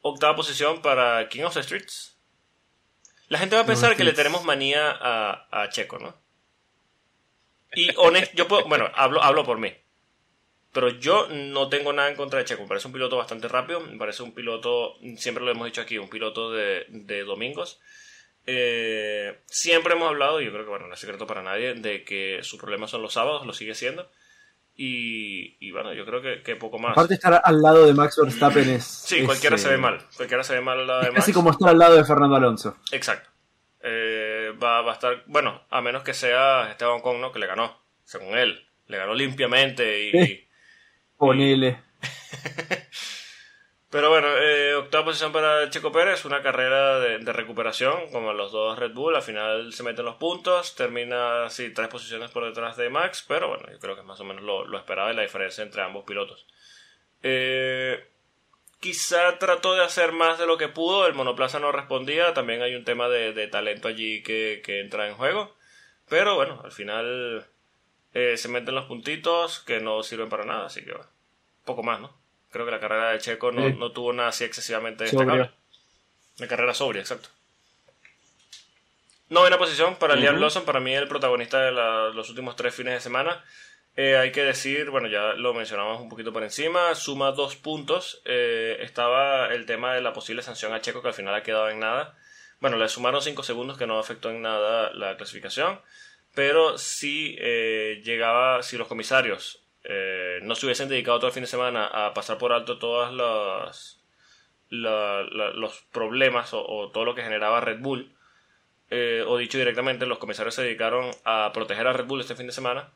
Octava 0.00 0.36
posición 0.36 0.80
para 0.80 1.28
King 1.28 1.42
of 1.42 1.54
the 1.54 1.62
Streets. 1.62 2.16
La 3.28 3.38
gente 3.38 3.56
va 3.56 3.62
a 3.62 3.66
pensar 3.66 3.96
que 3.96 4.04
le 4.04 4.12
tenemos 4.12 4.44
manía 4.44 4.90
a, 4.90 5.48
a 5.50 5.68
Checo, 5.70 5.98
¿no? 5.98 6.14
Y 7.74 7.90
honesto, 7.96 8.34
yo 8.36 8.48
puedo, 8.48 8.66
bueno, 8.66 8.88
hablo, 8.94 9.22
hablo 9.22 9.44
por 9.44 9.58
mí. 9.58 9.72
Pero 10.72 10.90
yo 10.90 11.28
no 11.30 11.68
tengo 11.68 11.92
nada 11.92 12.08
en 12.10 12.16
contra 12.16 12.38
de 12.38 12.44
Checo. 12.44 12.62
Me 12.62 12.68
parece 12.68 12.86
un 12.86 12.92
piloto 12.92 13.16
bastante 13.16 13.48
rápido. 13.48 13.80
Me 13.80 13.96
parece 13.96 14.22
un 14.22 14.32
piloto, 14.34 14.94
siempre 15.16 15.44
lo 15.44 15.50
hemos 15.50 15.66
dicho 15.66 15.80
aquí, 15.80 15.98
un 15.98 16.10
piloto 16.10 16.52
de, 16.52 16.86
de 16.88 17.24
domingos. 17.24 17.80
Eh, 18.46 19.40
siempre 19.46 19.94
hemos 19.94 20.08
hablado, 20.08 20.40
y 20.40 20.46
yo 20.46 20.52
creo 20.52 20.64
que 20.64 20.70
bueno, 20.70 20.86
no 20.86 20.94
es 20.94 21.00
secreto 21.00 21.26
para 21.26 21.42
nadie, 21.42 21.74
de 21.74 22.04
que 22.04 22.40
su 22.42 22.58
problema 22.58 22.86
son 22.86 23.02
los 23.02 23.12
sábados, 23.12 23.46
lo 23.46 23.52
sigue 23.52 23.74
siendo. 23.74 24.10
Y, 24.74 25.56
y 25.66 25.72
bueno, 25.72 25.92
yo 25.92 26.04
creo 26.06 26.22
que, 26.22 26.42
que 26.42 26.54
poco 26.56 26.78
más. 26.78 26.92
Aparte 26.92 27.14
estar 27.14 27.40
al 27.42 27.60
lado 27.60 27.84
de 27.84 27.94
Max 27.94 28.16
Verstappen 28.22 28.70
es... 28.70 28.84
Sí, 28.84 29.18
es, 29.18 29.24
cualquiera 29.24 29.56
eh, 29.56 29.58
se 29.58 29.68
ve 29.68 29.76
mal. 29.76 29.98
Cualquiera 30.16 30.44
se 30.44 30.54
ve 30.54 30.60
mal 30.60 30.78
al 30.80 30.86
lado 30.86 31.00
de 31.00 31.08
Es 31.08 31.14
casi 31.14 31.30
Max. 31.32 31.36
como 31.36 31.50
estar 31.50 31.68
al 31.70 31.78
lado 31.78 31.96
de 31.96 32.04
Fernando 32.04 32.36
Alonso. 32.36 32.76
Exacto. 32.92 33.28
Eh, 33.82 34.52
va, 34.62 34.82
va 34.82 34.92
a 34.92 34.94
estar, 34.94 35.22
bueno, 35.26 35.64
a 35.70 35.80
menos 35.80 36.02
que 36.02 36.14
sea 36.14 36.70
Esteban 36.70 36.98
Ocon, 36.98 37.20
¿no? 37.20 37.32
Que 37.32 37.38
le 37.38 37.46
ganó, 37.46 37.80
según 38.04 38.36
él. 38.36 38.66
Le 38.86 38.96
ganó 38.96 39.14
limpiamente 39.14 40.04
y... 40.04 40.16
Eh. 40.16 40.48
Ponele. 41.16 41.82
Pero 43.90 44.10
bueno, 44.10 44.28
eh, 44.36 44.74
octava 44.74 45.06
posición 45.06 45.32
para 45.32 45.70
Checo 45.70 45.90
Pérez, 45.90 46.26
una 46.26 46.42
carrera 46.42 47.00
de, 47.00 47.18
de 47.18 47.32
recuperación, 47.32 48.10
como 48.12 48.34
los 48.34 48.52
dos 48.52 48.78
Red 48.78 48.92
Bull, 48.92 49.16
al 49.16 49.22
final 49.22 49.72
se 49.72 49.82
meten 49.82 50.04
los 50.04 50.16
puntos, 50.16 50.74
termina, 50.74 51.48
sí, 51.48 51.72
tres 51.72 51.88
posiciones 51.88 52.30
por 52.30 52.44
detrás 52.44 52.76
de 52.76 52.90
Max, 52.90 53.24
pero 53.26 53.48
bueno, 53.48 53.64
yo 53.72 53.78
creo 53.78 53.94
que 53.94 54.02
es 54.02 54.06
más 54.06 54.20
o 54.20 54.24
menos 54.24 54.42
lo, 54.42 54.66
lo 54.66 54.76
esperado 54.76 55.10
y 55.10 55.16
la 55.16 55.22
diferencia 55.22 55.64
entre 55.64 55.80
ambos 55.80 56.04
pilotos. 56.04 56.46
Eh, 57.22 58.06
quizá 58.80 59.38
trató 59.38 59.74
de 59.74 59.84
hacer 59.84 60.12
más 60.12 60.38
de 60.38 60.46
lo 60.46 60.56
que 60.58 60.68
pudo, 60.68 61.06
el 61.06 61.14
monoplaza 61.14 61.58
no 61.58 61.72
respondía, 61.72 62.34
también 62.34 62.62
hay 62.62 62.74
un 62.74 62.84
tema 62.84 63.08
de, 63.08 63.32
de 63.32 63.48
talento 63.48 63.88
allí 63.88 64.22
que, 64.22 64.62
que 64.64 64.80
entra 64.80 65.08
en 65.08 65.14
juego, 65.14 65.54
pero 66.08 66.34
bueno, 66.36 66.60
al 66.64 66.72
final 66.72 67.46
eh, 68.14 68.36
se 68.36 68.48
meten 68.48 68.74
los 68.74 68.84
puntitos 68.86 69.60
que 69.60 69.80
no 69.80 70.02
sirven 70.02 70.28
para 70.28 70.44
nada, 70.44 70.66
así 70.66 70.84
que 70.84 70.92
bueno, 70.92 71.08
poco 71.64 71.82
más, 71.82 72.00
¿no? 72.00 72.16
Creo 72.50 72.64
que 72.64 72.70
la 72.72 72.80
carrera 72.80 73.10
de 73.10 73.18
Checo 73.18 73.52
no, 73.52 73.66
Sí. 73.68 73.74
no 73.76 73.92
tuvo 73.92 74.12
nada 74.12 74.30
así 74.30 74.44
excesivamente 74.44 75.04
destacable. 75.04 75.50
La 76.38 76.46
carrera 76.48 76.72
sobria, 76.72 77.00
exacto. 77.02 77.28
Novena 79.28 79.58
posición 79.58 79.96
para 79.96 80.16
Liam. 80.16 80.36
Lawson, 80.40 80.64
para 80.64 80.80
mí 80.80 80.94
el 80.94 81.06
protagonista 81.08 81.60
de 81.60 81.72
la- 81.72 82.08
los 82.08 82.30
últimos 82.30 82.56
tres 82.56 82.74
fines 82.74 82.94
de 82.94 83.00
semana. 83.00 83.44
Eh, 84.00 84.16
hay 84.16 84.30
que 84.30 84.44
decir, 84.44 84.90
bueno, 84.90 85.08
ya 85.08 85.32
lo 85.32 85.52
mencionamos 85.52 86.00
un 86.00 86.08
poquito 86.08 86.32
por 86.32 86.44
encima, 86.44 86.94
suma 86.94 87.32
dos 87.32 87.56
puntos. 87.56 88.22
Eh, 88.26 88.76
estaba 88.80 89.52
el 89.52 89.66
tema 89.66 89.92
de 89.92 90.00
la 90.00 90.12
posible 90.12 90.42
sanción 90.42 90.72
a 90.72 90.80
Checo, 90.80 91.02
que 91.02 91.08
al 91.08 91.14
final 91.14 91.34
ha 91.34 91.42
quedado 91.42 91.68
en 91.68 91.80
nada. 91.80 92.16
Bueno, 92.60 92.76
le 92.76 92.88
sumaron 92.88 93.20
cinco 93.22 93.42
segundos 93.42 93.76
que 93.76 93.88
no 93.88 93.98
afectó 93.98 94.30
en 94.30 94.40
nada 94.40 94.92
la 94.92 95.16
clasificación, 95.16 95.80
pero 96.32 96.78
si 96.78 97.34
eh, 97.40 98.00
llegaba, 98.04 98.62
si 98.62 98.78
los 98.78 98.86
comisarios 98.86 99.64
no 100.42 100.54
se 100.54 100.66
hubiesen 100.66 100.88
dedicado 100.88 101.18
todo 101.18 101.28
el 101.28 101.32
fin 101.32 101.42
de 101.42 101.48
semana 101.48 101.86
a 101.86 102.12
pasar 102.14 102.36
por 102.38 102.52
alto 102.52 102.78
la- 104.70 105.22
los 105.54 105.80
problemas 105.92 106.50
o, 106.52 106.90
todo 106.92 107.04
lo 107.04 107.14
que 107.16 107.22
generaba 107.22 107.60
Red 107.60 107.80
Bull, 107.80 108.14
o 109.26 109.38
dicho 109.38 109.58
directamente, 109.58 110.06
los 110.06 110.18
comisarios 110.18 110.54
se 110.54 110.62
dedicaron 110.62 111.10
a 111.24 111.50
proteger 111.52 111.86
a 111.88 111.92
Red 111.94 112.04
Bull 112.06 112.20
este 112.20 112.36
fin 112.36 112.46
de 112.46 112.52
semana 112.52 112.92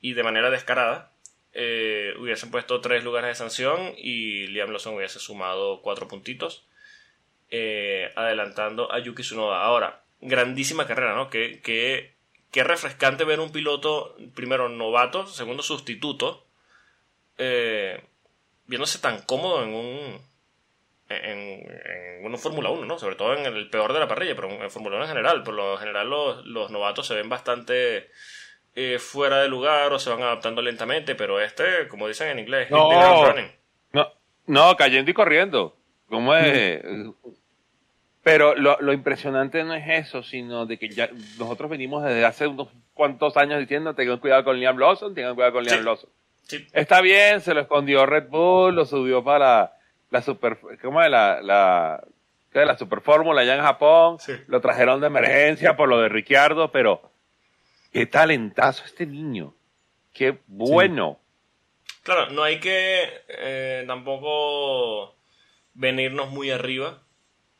y 0.00 0.14
de 0.14 0.22
manera 0.22 0.50
descarada 0.50 1.12
eh, 1.52 2.14
hubiesen 2.18 2.50
puesto 2.50 2.80
tres 2.80 3.02
lugares 3.02 3.30
de 3.30 3.34
sanción 3.34 3.92
y 3.96 4.46
Liam 4.48 4.70
Lawson 4.70 4.94
hubiese 4.94 5.18
sumado 5.18 5.82
cuatro 5.82 6.06
puntitos, 6.06 6.64
eh, 7.50 8.12
adelantando 8.14 8.92
a 8.92 9.00
Yuki 9.00 9.22
Tsunoda. 9.22 9.62
Ahora, 9.62 10.02
grandísima 10.20 10.86
carrera, 10.86 11.14
¿no? 11.14 11.28
Que, 11.28 11.60
que, 11.60 12.14
que 12.52 12.64
refrescante 12.64 13.24
ver 13.24 13.40
un 13.40 13.50
piloto, 13.50 14.16
primero 14.34 14.68
novato, 14.68 15.26
segundo 15.26 15.62
sustituto, 15.62 16.46
eh, 17.38 18.00
viéndose 18.66 18.98
tan 19.00 19.22
cómodo 19.22 19.64
en 19.64 19.74
un 19.74 20.30
en, 21.08 21.66
en 21.68 22.24
una 22.24 22.38
Fórmula 22.38 22.70
1, 22.70 22.84
¿no? 22.86 22.98
Sobre 22.98 23.16
todo 23.16 23.34
en 23.34 23.44
el 23.44 23.68
peor 23.68 23.92
de 23.92 23.98
la 23.98 24.06
parrilla, 24.06 24.36
pero 24.36 24.48
en 24.48 24.70
Fórmula 24.70 24.96
1 24.96 25.04
en 25.06 25.10
general. 25.10 25.42
Por 25.42 25.54
lo 25.54 25.76
general 25.76 26.08
los, 26.08 26.46
los 26.46 26.70
novatos 26.70 27.08
se 27.08 27.14
ven 27.14 27.28
bastante 27.28 28.10
eh, 28.74 28.98
fuera 28.98 29.40
de 29.42 29.48
lugar 29.48 29.92
o 29.92 29.98
se 29.98 30.10
van 30.10 30.22
adaptando 30.22 30.62
lentamente, 30.62 31.14
pero 31.14 31.40
este, 31.40 31.88
como 31.88 32.06
dicen 32.08 32.28
en 32.28 32.38
inglés, 32.40 32.70
No. 32.70 32.90
No, 33.92 34.12
no, 34.46 34.76
cayendo 34.76 35.10
y 35.10 35.14
corriendo. 35.14 35.76
¿Cómo 36.08 36.34
es? 36.34 36.80
Pero 38.22 38.54
lo, 38.54 38.76
lo 38.80 38.92
impresionante 38.92 39.64
no 39.64 39.72
es 39.74 39.84
eso, 39.88 40.22
sino 40.22 40.66
de 40.66 40.78
que 40.78 40.90
ya 40.90 41.08
nosotros 41.38 41.70
venimos 41.70 42.04
desde 42.04 42.24
hace 42.26 42.46
unos 42.46 42.68
cuantos 42.92 43.36
años 43.38 43.58
diciendo 43.60 43.94
tengan 43.94 44.18
cuidado 44.18 44.44
con 44.44 44.58
Liam 44.60 44.76
Lawson, 44.76 45.14
tengan 45.14 45.34
cuidado 45.34 45.54
con 45.54 45.64
Liam 45.64 45.78
Sí. 45.78 45.84
Lawson. 45.84 46.10
Sí, 46.42 46.66
Está 46.72 47.00
bien, 47.00 47.40
se 47.40 47.54
lo 47.54 47.60
escondió 47.62 48.04
Red 48.04 48.28
Bull, 48.28 48.74
lo 48.74 48.84
subió 48.84 49.24
para 49.24 49.72
la 50.10 50.20
super, 50.20 50.58
¿cómo 50.82 51.00
es? 51.00 51.08
La, 51.10 51.40
la, 51.40 52.04
¿qué? 52.52 52.66
la 52.66 52.76
super 52.76 53.00
fórmula 53.00 53.40
allá 53.40 53.54
en 53.54 53.62
Japón, 53.62 54.18
Sí. 54.18 54.32
lo 54.48 54.60
trajeron 54.60 55.00
de 55.00 55.06
emergencia 55.06 55.74
por 55.76 55.88
lo 55.88 55.98
de 56.00 56.10
Ricciardo, 56.10 56.70
pero 56.72 57.00
qué 57.92 58.06
talentazo 58.06 58.84
este 58.84 59.06
niño, 59.06 59.54
qué 60.12 60.38
bueno. 60.46 61.18
Claro, 62.02 62.30
no 62.30 62.42
hay 62.42 62.60
que 62.60 63.04
eh, 63.28 63.84
tampoco 63.86 65.14
venirnos 65.74 66.30
muy 66.30 66.50
arriba. 66.50 67.02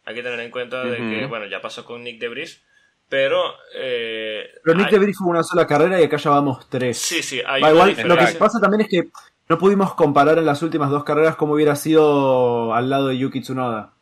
Hay 0.07 0.15
que 0.15 0.23
tener 0.23 0.41
en 0.41 0.51
cuenta 0.51 0.83
de 0.85 0.97
que, 0.97 1.27
bueno, 1.27 1.47
ya 1.47 1.61
pasó 1.61 1.85
con 1.85 2.03
Nick 2.03 2.19
Debris, 2.19 2.63
pero... 3.09 3.43
eh, 3.77 4.49
Pero 4.65 4.77
Nick 4.77 4.87
hay- 4.87 4.93
DeVries 4.93 5.19
fue 5.19 5.29
una 5.29 5.43
sola 5.43 5.67
carrera 5.67 6.01
y 6.01 6.05
acá 6.05 6.17
ya 6.17 6.31
vamos 6.31 6.69
tres. 6.69 6.97
Sí, 6.99 7.23
sí, 7.23 7.41
hay 7.47 7.61
Va, 7.63 7.71
igual, 7.71 7.97
lo 8.07 8.17
que 8.17 8.27
pasa 8.39 8.59
también 8.61 8.81
es 8.81 8.89
que 8.89 9.09
no 9.49 9.59
pudimos 9.59 9.95
comparar 9.95 10.39
en 10.39 10.47
las 10.47 10.63
últimas 10.63 10.91
dos 10.91 11.05
carreras 11.05 11.37
cómo 11.37 11.53
hubiera 11.53 11.77
sido 11.77 12.73
al 12.73 12.89
lado 12.89 13.09
de 13.09 13.19
Yuki 13.19 13.41
Tsunoda. 13.43 13.93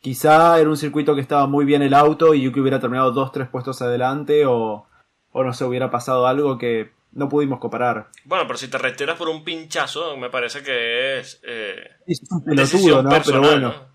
Quizá 0.00 0.58
era 0.58 0.70
un 0.70 0.78
circuito 0.78 1.14
que 1.14 1.20
estaba 1.20 1.46
muy 1.46 1.64
bien 1.66 1.82
el 1.82 1.92
auto 1.92 2.34
y 2.34 2.40
Yuki 2.40 2.60
hubiera 2.60 2.80
terminado 2.80 3.12
dos, 3.12 3.30
tres 3.32 3.46
puestos 3.48 3.82
adelante 3.82 4.46
o, 4.46 4.86
o 5.32 5.44
no 5.44 5.52
sé, 5.52 5.64
hubiera 5.64 5.90
pasado 5.90 6.26
algo 6.26 6.58
que 6.58 6.90
no 7.12 7.28
pudimos 7.28 7.58
comparar. 7.60 8.08
Bueno, 8.24 8.46
pero 8.46 8.58
si 8.58 8.68
te 8.68 8.78
retiras 8.78 9.16
por 9.18 9.28
un 9.28 9.44
pinchazo, 9.44 10.16
me 10.16 10.30
parece 10.30 10.62
que 10.62 11.18
es... 11.18 11.40
eh, 11.44 11.90
Es 12.06 12.20
un 12.30 12.54
decisión 12.56 13.02
pelotudo, 13.02 13.02
¿no? 13.02 13.22
Pero 13.24 13.40
bueno, 13.40 13.68
¿no? 13.68 13.90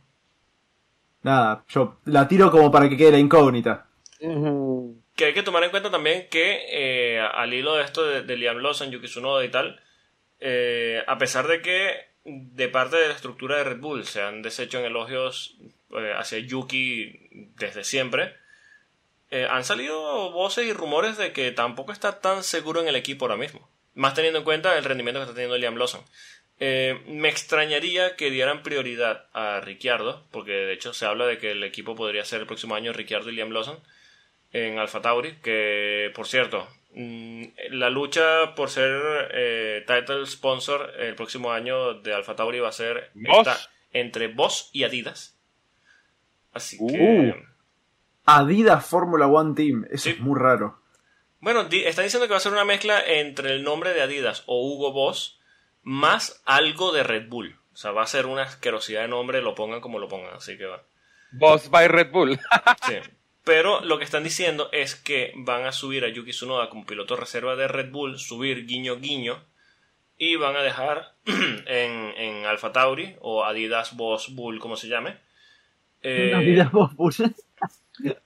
nada, 1.23 1.63
yo 1.67 1.97
la 2.05 2.27
tiro 2.27 2.51
como 2.51 2.71
para 2.71 2.89
que 2.89 2.97
quede 2.97 3.11
la 3.13 3.19
incógnita. 3.19 3.87
Que 5.15 5.25
hay 5.25 5.33
que 5.33 5.43
tomar 5.43 5.63
en 5.63 5.69
cuenta 5.69 5.89
también 5.91 6.27
que 6.29 6.65
eh, 6.71 7.19
al 7.19 7.53
hilo 7.53 7.75
de 7.75 7.83
esto 7.83 8.05
de, 8.05 8.23
de 8.23 8.37
Liam 8.37 8.57
Lawson, 8.57 8.91
Yuki 8.91 9.07
Tsunoda 9.07 9.45
y 9.45 9.49
tal, 9.49 9.79
eh, 10.39 11.03
a 11.07 11.17
pesar 11.17 11.47
de 11.47 11.61
que 11.61 11.93
de 12.25 12.67
parte 12.67 12.97
de 12.97 13.07
la 13.07 13.13
estructura 13.13 13.57
de 13.57 13.63
Red 13.63 13.79
Bull 13.79 14.05
se 14.05 14.21
han 14.21 14.41
deshecho 14.41 14.79
en 14.79 14.85
elogios 14.85 15.57
eh, 15.91 16.13
hacia 16.17 16.39
Yuki 16.39 17.29
desde 17.55 17.83
siempre, 17.83 18.35
eh, 19.35 19.47
han 19.49 19.63
salido 19.63 20.31
voces 20.31 20.65
y 20.65 20.73
rumores 20.73 21.17
de 21.17 21.31
que 21.33 21.51
tampoco 21.51 21.91
está 21.91 22.19
tan 22.19 22.43
seguro 22.43 22.81
en 22.81 22.87
el 22.87 22.95
equipo 22.95 23.25
ahora 23.25 23.37
mismo. 23.37 23.67
Más 23.93 24.13
teniendo 24.13 24.39
en 24.39 24.45
cuenta 24.45 24.77
el 24.77 24.83
rendimiento 24.83 25.19
que 25.19 25.23
está 25.23 25.33
teniendo 25.35 25.57
Liam 25.57 25.75
Lawson. 25.77 26.01
Eh, 26.59 27.01
me 27.07 27.27
extrañaría 27.29 28.15
que 28.15 28.31
dieran 28.31 28.63
prioridad 28.63 29.25
a 29.33 29.59
Ricciardo, 29.61 30.25
porque 30.31 30.51
de 30.53 30.73
hecho 30.73 30.93
se 30.93 31.05
habla 31.05 31.25
de 31.25 31.37
que 31.37 31.51
el 31.51 31.63
equipo 31.63 31.95
podría 31.95 32.23
ser 32.23 32.41
el 32.41 32.47
próximo 32.47 32.75
año 32.75 32.93
Ricciardo 32.93 33.29
y 33.29 33.35
Liam 33.35 33.49
Lawson 33.51 33.77
en 34.53 34.79
Alfa 34.79 35.01
Tauri, 35.01 35.35
que 35.43 36.11
por 36.15 36.27
cierto, 36.27 36.65
mm, 36.93 37.43
la 37.71 37.89
lucha 37.89 38.55
por 38.55 38.69
ser 38.69 39.29
eh, 39.33 39.83
title 39.85 40.25
sponsor 40.27 40.93
el 40.97 41.15
próximo 41.15 41.51
año 41.51 41.95
de 41.95 42.13
Alfa 42.13 42.35
Tauri 42.37 42.59
va 42.59 42.69
a 42.69 42.71
ser 42.71 43.11
esta- 43.25 43.59
entre 43.91 44.27
Boss 44.27 44.69
y 44.71 44.83
Adidas. 44.85 45.37
Así 46.53 46.77
Uh. 46.79 46.87
que 46.87 47.43
Adidas 48.25 48.85
Fórmula 48.85 49.27
One 49.27 49.53
Team, 49.55 49.85
eso 49.91 50.05
Sí. 50.05 50.09
es 50.11 50.19
muy 50.19 50.39
raro. 50.39 50.79
Bueno, 51.39 51.65
di- 51.65 51.83
está 51.83 52.01
diciendo 52.01 52.27
que 52.27 52.31
va 52.31 52.37
a 52.37 52.41
ser 52.41 52.53
una 52.53 52.65
mezcla 52.65 53.01
entre 53.05 53.51
el 53.51 53.63
nombre 53.63 53.93
de 53.93 54.01
Adidas 54.01 54.43
o 54.47 54.65
Hugo 54.67 54.91
Boss 54.91 55.39
más 55.83 56.41
algo 56.45 56.91
de 56.91 57.03
Red 57.03 57.29
Bull. 57.29 57.55
O 57.73 57.77
sea, 57.77 57.91
va 57.91 58.01
a 58.03 58.07
ser 58.07 58.25
una 58.25 58.43
asquerosidad 58.43 59.01
de 59.01 59.07
nombre, 59.09 59.41
lo 59.41 59.53
pongan 59.53 59.81
como 59.81 59.99
lo 59.99 60.07
pongan, 60.07 60.33
así 60.33 60.57
que 60.57 60.65
va. 60.65 60.81
Boss 61.31 61.69
by 61.69 61.87
Red 61.87 62.11
Bull. 62.11 62.39
Sí. 62.87 62.95
Pero 63.43 63.81
lo 63.81 63.99
que 63.99 64.05
están 64.05 64.23
diciendo 64.23 64.69
es 64.71 64.95
que 64.95 65.31
van 65.35 65.65
a 65.67 65.71
subir 65.71 66.03
a 66.03 66.09
Yuki 66.09 66.31
Tsunoda 66.31 66.67
como 66.69 66.85
piloto 66.87 67.15
reserva 67.15 67.55
de 67.55 67.67
Red 67.67 67.91
Bull, 67.91 68.17
subir 68.17 68.65
guiño 68.65 68.95
guiño, 68.99 69.43
y 70.17 70.35
van 70.37 70.55
a 70.55 70.63
dejar 70.63 71.13
en, 71.25 72.13
en 72.17 72.45
Alfa 72.47 72.71
Tauri 72.71 73.17
o 73.21 73.43
Adidas 73.43 73.95
Boss 73.95 74.33
Bull, 74.33 74.59
como 74.59 74.75
se 74.77 74.87
llame, 74.87 75.17
eh, 76.01 76.33
vida 76.43 76.69
vos, 76.73 76.95
Bush. 76.95 77.21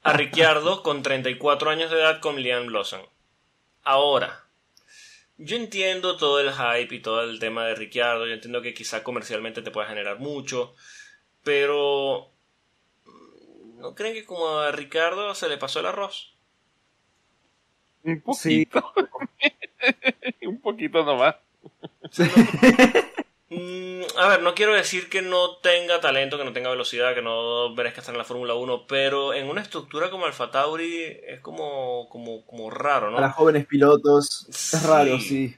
A 0.04 0.14
Ricciardo 0.14 0.84
con 0.84 1.04
34 1.04 1.70
años 1.70 1.92
de 1.92 1.98
edad 1.98 2.20
con 2.22 2.42
Liam 2.42 2.68
Lawson. 2.68 3.02
Ahora, 3.84 4.44
yo 5.38 5.56
entiendo 5.56 6.18
todo 6.18 6.40
el 6.40 6.52
hype 6.52 6.96
y 6.96 7.02
todo 7.02 7.24
el 7.24 7.40
tema 7.40 7.66
de 7.66 7.76
Ricciardo, 7.76 8.26
yo 8.28 8.34
entiendo 8.34 8.62
que 8.62 8.74
quizá 8.74 9.04
comercialmente 9.04 9.62
te 9.62 9.72
pueda 9.72 9.88
generar 9.88 10.20
mucho, 10.20 10.76
pero 11.44 12.30
¿no 13.78 13.96
creen 13.96 14.14
que 14.16 14.26
como 14.26 14.60
a 14.60 14.72
Ricardo 14.72 15.34
se 15.36 15.48
le 15.50 15.58
pasó 15.58 15.80
el 15.80 15.86
arroz? 15.86 16.34
Un 18.04 18.22
Sí. 18.34 18.66
poquito. 18.66 18.94
Un 20.42 20.60
poquito 20.62 21.04
nomás. 21.04 21.36
Mm, 22.18 22.28
a 23.52 24.28
ver, 24.28 24.44
no 24.44 24.54
quiero 24.54 24.74
decir 24.74 25.10
que 25.10 25.22
no 25.22 25.58
tenga 25.58 26.00
talento, 26.00 26.38
que 26.38 26.46
no 26.46 26.54
tenga 26.54 26.70
velocidad, 26.70 27.16
que 27.16 27.22
no 27.22 27.70
merezca 27.76 28.02
estar 28.02 28.14
en 28.14 28.20
la 28.20 28.26
Fórmula 28.26 28.54
1, 28.54 28.86
pero 28.88 29.34
en 29.34 29.50
una 29.50 29.62
estructura 29.62 30.12
como 30.12 30.26
Alfa 30.26 30.52
Tauri 30.52 31.18
es 31.28 31.40
como, 31.40 32.08
como, 32.10 32.46
como 32.46 32.70
raro, 32.70 33.10
¿no? 33.10 33.18
Para 33.18 33.32
jóvenes 33.32 33.66
pilotos. 33.66 34.46
Es 34.50 34.84
raro, 34.84 35.20
sí. 35.20 35.56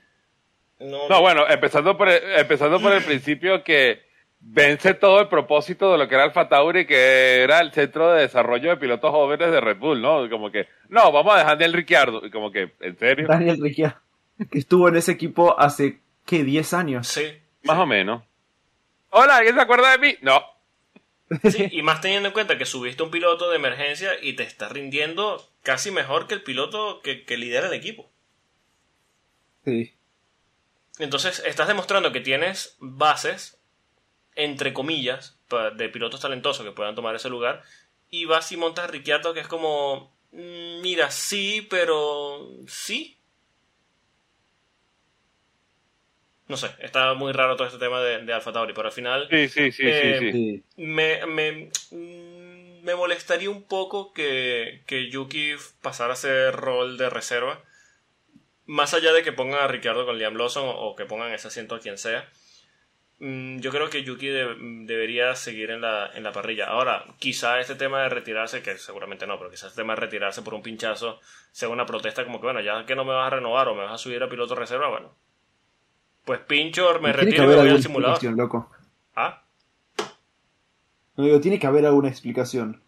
No, 0.79 1.09
No, 1.09 1.21
bueno, 1.21 1.47
empezando 1.49 1.97
por 1.97 2.07
el, 2.07 2.21
empezando 2.39 2.79
por 2.79 2.93
el 2.93 3.03
principio 3.03 3.63
que 3.63 4.03
vence 4.39 4.93
todo 4.93 5.19
el 5.19 5.27
propósito 5.27 5.91
de 5.91 5.97
lo 5.97 6.07
que 6.07 6.15
era 6.15 6.23
Alfa 6.23 6.47
Tauri, 6.47 6.87
que 6.87 7.43
era 7.43 7.59
el 7.59 7.71
centro 7.71 8.11
de 8.11 8.21
desarrollo 8.21 8.69
de 8.69 8.77
pilotos 8.77 9.11
jóvenes 9.11 9.51
de 9.51 9.61
Red 9.61 9.77
Bull, 9.77 10.01
¿no? 10.01 10.29
Como 10.29 10.49
que, 10.49 10.67
no, 10.89 11.11
vamos 11.11 11.35
a 11.35 11.39
dejar 11.39 11.57
del 11.57 11.73
Ricciardo. 11.73 12.25
Y 12.25 12.31
como 12.31 12.51
que, 12.51 12.71
¿en 12.79 12.97
serio? 12.97 13.27
Daniel 13.27 13.59
Ricciardo, 13.61 13.99
que 14.49 14.59
estuvo 14.59 14.87
en 14.87 14.95
ese 14.95 15.11
equipo 15.11 15.59
hace, 15.59 15.99
¿qué? 16.25 16.43
10 16.43 16.73
años. 16.73 17.07
Sí, 17.07 17.41
Más 17.63 17.77
o 17.77 17.85
menos. 17.85 18.23
Hola, 19.09 19.37
¿alguien 19.37 19.55
se 19.55 19.61
acuerda 19.61 19.91
de 19.91 19.97
mí? 19.97 20.15
No. 20.21 20.43
Sí, 21.49 21.69
y 21.71 21.81
más 21.81 22.01
teniendo 22.01 22.27
en 22.27 22.33
cuenta 22.33 22.57
que 22.57 22.65
subiste 22.65 23.03
un 23.03 23.11
piloto 23.11 23.49
de 23.49 23.55
emergencia 23.55 24.11
y 24.21 24.33
te 24.33 24.43
está 24.43 24.67
rindiendo 24.67 25.49
casi 25.63 25.91
mejor 25.91 26.27
que 26.27 26.33
el 26.33 26.43
piloto 26.43 27.01
que, 27.01 27.23
que 27.23 27.37
lidera 27.37 27.67
el 27.67 27.73
equipo. 27.73 28.09
Sí. 29.63 29.93
Entonces, 30.99 31.41
estás 31.45 31.67
demostrando 31.67 32.11
que 32.11 32.19
tienes 32.19 32.75
bases, 32.79 33.59
entre 34.35 34.73
comillas, 34.73 35.37
de 35.75 35.89
pilotos 35.89 36.21
talentosos 36.21 36.65
que 36.65 36.71
puedan 36.71 36.95
tomar 36.95 37.15
ese 37.15 37.29
lugar, 37.29 37.63
y 38.09 38.25
vas 38.25 38.51
y 38.51 38.57
montas 38.57 38.85
a 38.85 38.87
Ricciardo, 38.87 39.33
que 39.33 39.39
es 39.39 39.47
como, 39.47 40.13
mm, 40.31 40.81
mira, 40.81 41.11
sí, 41.11 41.65
pero 41.69 42.49
sí. 42.67 43.17
No 46.51 46.57
sé, 46.57 46.69
está 46.79 47.13
muy 47.15 47.31
raro 47.33 47.55
todo 47.55 47.67
este 47.67 47.79
tema 47.79 48.01
de, 48.01 48.19
de 48.25 48.33
Alfa 48.33 48.51
Tauri, 48.53 48.73
pero 48.73 48.87
al 48.87 48.93
final 48.93 49.27
Sí, 49.29 49.47
sí, 49.49 49.71
sí, 49.71 49.83
Eh, 49.87 50.15
sí, 50.19 50.31
sí. 50.31 50.31
Sí. 50.31 50.63
me, 50.77 51.25
me, 51.25 51.71
mm, 51.91 52.83
me 52.83 52.95
molestaría 52.95 53.49
un 53.49 53.63
poco 53.67 54.13
que, 54.13 54.83
que 54.87 55.09
Yuki 55.09 55.53
pasara 55.81 56.13
a 56.13 56.15
ser 56.15 56.55
rol 56.55 56.97
de 56.97 57.09
reserva. 57.09 57.61
Más 58.65 58.93
allá 58.93 59.11
de 59.13 59.23
que 59.23 59.33
pongan 59.33 59.59
a 59.61 59.67
Ricardo 59.67 60.05
con 60.05 60.17
Liam 60.17 60.35
Lawson 60.35 60.67
o, 60.67 60.71
o 60.71 60.95
que 60.95 61.05
pongan 61.05 61.31
ese 61.33 61.47
asiento 61.47 61.75
a 61.75 61.79
quien 61.79 61.97
sea. 61.97 62.29
Mm, 63.19 63.59
Yo 63.61 63.71
creo 63.71 63.89
que 63.89 64.03
Yuki 64.03 64.27
de- 64.27 64.55
debería 64.85 65.35
seguir 65.35 65.71
en 65.71 65.81
la, 65.81 66.11
en 66.15 66.23
la 66.23 66.31
parrilla. 66.33 66.65
Ahora, 66.67 67.05
quizá 67.19 67.59
este 67.59 67.75
tema 67.75 68.03
de 68.03 68.09
retirarse, 68.09 68.61
que 68.63 68.77
seguramente 68.77 69.27
no, 69.27 69.37
pero 69.37 69.51
quizá 69.51 69.67
este 69.67 69.81
tema 69.81 69.95
de 69.95 70.01
retirarse 70.01 70.41
por 70.43 70.53
un 70.55 70.63
pinchazo 70.63 71.19
sea 71.51 71.69
una 71.69 71.85
protesta 71.85 72.23
como 72.25 72.39
que, 72.39 72.47
bueno, 72.47 72.61
ya 72.61 72.85
que 72.85 72.95
no 72.95 73.05
me 73.05 73.13
vas 73.13 73.27
a 73.27 73.35
renovar 73.37 73.67
o 73.69 73.75
me 73.75 73.83
vas 73.83 73.93
a 73.93 73.97
subir 73.97 74.23
a 74.23 74.29
piloto 74.29 74.55
reserva, 74.55 74.89
bueno. 74.89 75.15
Pues 76.25 76.39
pincho, 76.41 76.99
me 77.01 77.11
retiro 77.13 77.43
y 77.43 77.55
voy 77.55 77.69
al 77.69 77.81
simulador. 77.81 78.23
loco. 78.33 78.69
Ah, 79.15 79.41
No 81.17 81.23
digo, 81.25 81.39
tiene 81.41 81.59
que 81.59 81.67
haber 81.67 81.85
alguna 81.85 82.09
explicación. 82.09 82.81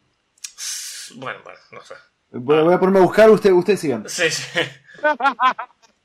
bueno, 1.16 1.40
bueno, 1.44 1.60
no 1.72 1.82
sé. 1.82 1.96
Voy, 2.32 2.64
voy 2.64 2.74
a 2.74 2.80
ponerme 2.80 3.00
a 3.00 3.04
buscar, 3.04 3.30
usted, 3.30 3.52
ustedes 3.52 3.80
sigan. 3.80 4.04
Sí, 4.10 4.30
sí. 4.30 4.60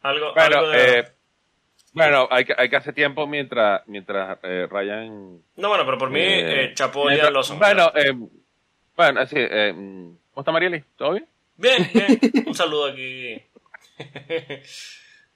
algo, 0.03 0.35
Bueno, 0.35 0.59
algo 0.59 0.69
de- 0.71 0.99
eh, 1.01 1.09
bueno, 1.93 2.29
hay 2.31 2.45
que, 2.45 2.55
hay 2.57 2.69
que 2.69 2.77
hacer 2.77 2.95
tiempo 2.95 3.27
mientras, 3.27 3.83
mientras 3.87 4.39
eh, 4.43 4.67
Ryan... 4.71 5.41
No, 5.57 5.69
bueno, 5.69 5.85
pero 5.85 5.99
por 5.99 6.11
mí, 6.11 6.21
eh, 6.21 6.65
eh, 6.65 6.75
chapó 6.75 7.05
ya 7.05 7.09
mientras- 7.11 7.33
Lawson. 7.33 7.59
Bueno, 7.59 7.93
eh, 7.95 8.13
bueno, 8.97 9.27
sí, 9.27 9.37
eh, 9.39 9.73
¿cómo 9.75 10.41
está 10.43 10.53
Marieli? 10.53 10.85
¿Todo 10.97 11.13
bien? 11.13 11.27
Bien, 11.57 11.91
bien. 11.93 12.21
Un 12.47 12.55
saludo 12.55 12.87
aquí. 12.87 13.41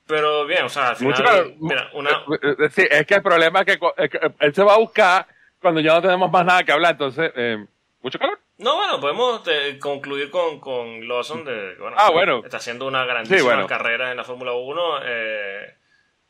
Pero 0.06 0.46
bien, 0.46 0.64
o 0.64 0.68
sea, 0.68 0.88
al 0.90 0.96
final, 0.96 1.12
Mucho- 1.56 1.56
mira, 1.60 1.90
una, 1.94 2.10
Eh, 2.10 2.54
eh, 2.58 2.70
Sí, 2.70 2.82
es 2.90 3.06
que 3.06 3.14
el 3.14 3.22
problema 3.22 3.60
es 3.60 3.66
que, 3.66 3.78
es 3.98 4.10
que 4.10 4.20
él 4.40 4.54
se 4.54 4.62
va 4.64 4.74
a 4.74 4.78
buscar 4.78 5.26
cuando 5.60 5.80
ya 5.80 5.94
no 5.94 6.02
tenemos 6.02 6.30
más 6.30 6.44
nada 6.44 6.64
que 6.64 6.72
hablar, 6.72 6.92
entonces, 6.92 7.32
eh, 7.36 7.64
mucho 8.02 8.18
calor. 8.18 8.38
No, 8.58 8.76
bueno, 8.76 9.00
podemos 9.00 9.42
eh, 9.48 9.78
concluir 9.80 10.30
con, 10.30 10.60
con 10.60 11.06
Lawson 11.08 11.44
de 11.44 11.74
bueno, 11.76 11.96
Ah, 11.98 12.10
bueno. 12.10 12.42
está 12.44 12.58
haciendo 12.58 12.86
una 12.86 13.04
grandísima 13.04 13.38
Sí, 13.38 13.44
bueno. 13.44 13.66
carrera 13.66 14.10
en 14.10 14.16
la 14.16 14.24
Fórmula 14.24 14.52
1. 14.52 14.98
eh, 15.04 15.74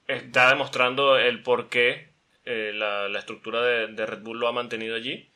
está 0.07 0.49
demostrando 0.51 1.17
el 1.19 1.43
por 1.43 1.69
qué 1.69 2.09
eh, 2.45 2.73
la, 2.75 3.09
la 3.09 3.19
estructura 3.19 3.63
de, 3.63 3.87
de 3.89 4.07
Red 4.07 4.21
Bull 4.23 4.39
lo 4.39 4.49
ha 4.49 4.53
mantenido 4.53 4.97
allí. 4.97 5.29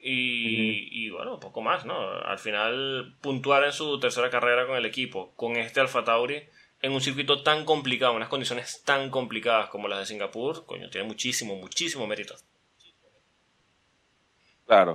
Y, 0.00 0.88
y, 1.06 1.10
bueno, 1.10 1.40
poco 1.40 1.60
más, 1.60 1.84
¿no? 1.84 2.08
Al 2.10 2.38
final, 2.38 3.14
puntuar 3.20 3.64
en 3.64 3.72
su 3.72 3.98
tercera 3.98 4.30
carrera 4.30 4.66
con 4.66 4.76
el 4.76 4.86
equipo, 4.86 5.32
con 5.34 5.56
este 5.56 5.80
Alfa 5.80 6.04
Tauri, 6.04 6.42
en 6.80 6.92
un 6.92 7.00
circuito 7.00 7.42
tan 7.42 7.64
complicado, 7.64 8.12
en 8.12 8.18
unas 8.18 8.28
condiciones 8.28 8.82
tan 8.84 9.10
complicadas 9.10 9.68
como 9.68 9.88
las 9.88 10.00
de 10.00 10.06
Singapur, 10.06 10.64
coño, 10.66 10.88
tiene 10.90 11.06
muchísimo, 11.06 11.56
muchísimo 11.56 12.06
mérito. 12.06 12.34
Claro. 14.66 14.94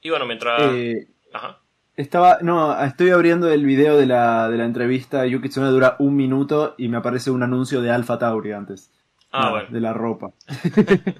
Y 0.00 0.10
bueno, 0.10 0.26
mientras... 0.26 0.72
Eh, 0.74 1.08
Ajá. 1.32 1.60
estaba, 1.96 2.38
no, 2.40 2.82
estoy 2.82 3.10
abriendo 3.10 3.52
el 3.52 3.64
video 3.64 3.96
de 3.96 4.06
la, 4.06 4.48
de 4.48 4.56
la 4.56 4.64
entrevista. 4.64 5.26
Yuki 5.26 5.48
Tsunoda 5.48 5.70
dura 5.70 5.96
un 5.98 6.16
minuto 6.16 6.74
y 6.78 6.88
me 6.88 6.96
aparece 6.96 7.30
un 7.30 7.42
anuncio 7.42 7.82
de 7.82 7.90
Alpha 7.90 8.18
Tauri 8.18 8.52
antes. 8.52 8.90
Ah, 9.30 9.50
bueno. 9.50 9.68
De 9.70 9.80
la 9.80 9.92
ropa. 9.92 10.32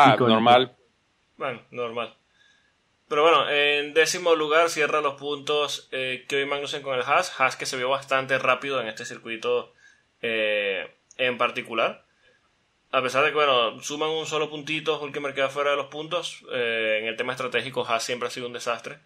Ah, 0.00 0.14
normal. 0.16 0.76
Bueno, 1.36 1.62
normal. 1.72 2.14
Pero 3.08 3.22
bueno, 3.22 3.48
en 3.48 3.94
décimo 3.94 4.34
lugar 4.34 4.68
cierra 4.68 5.00
los 5.00 5.14
puntos 5.14 5.88
eh, 5.92 6.26
Kevin 6.28 6.48
Magnussen 6.48 6.82
con 6.82 6.94
el 6.94 7.02
Haas. 7.02 7.40
Haas 7.40 7.56
que 7.56 7.66
se 7.66 7.76
vio 7.76 7.88
bastante 7.88 8.38
rápido 8.38 8.80
en 8.80 8.88
este 8.88 9.06
circuito 9.06 9.72
eh, 10.20 10.94
en 11.16 11.38
particular. 11.38 12.04
A 12.90 13.02
pesar 13.02 13.24
de 13.24 13.30
que, 13.30 13.36
bueno, 13.36 13.80
suman 13.82 14.10
un 14.10 14.26
solo 14.26 14.48
puntito, 14.48 15.00
Hulkenberg 15.00 15.34
queda 15.34 15.48
fuera 15.48 15.70
de 15.70 15.76
los 15.76 15.86
puntos. 15.86 16.44
eh, 16.52 16.98
en 17.00 17.06
el 17.06 17.16
tema 17.16 17.32
estratégico, 17.32 17.86
Haas 17.86 18.02
siempre 18.04 18.28
ha 18.28 18.30
sido 18.30 18.46
un 18.46 18.52
desastre. 18.52 18.98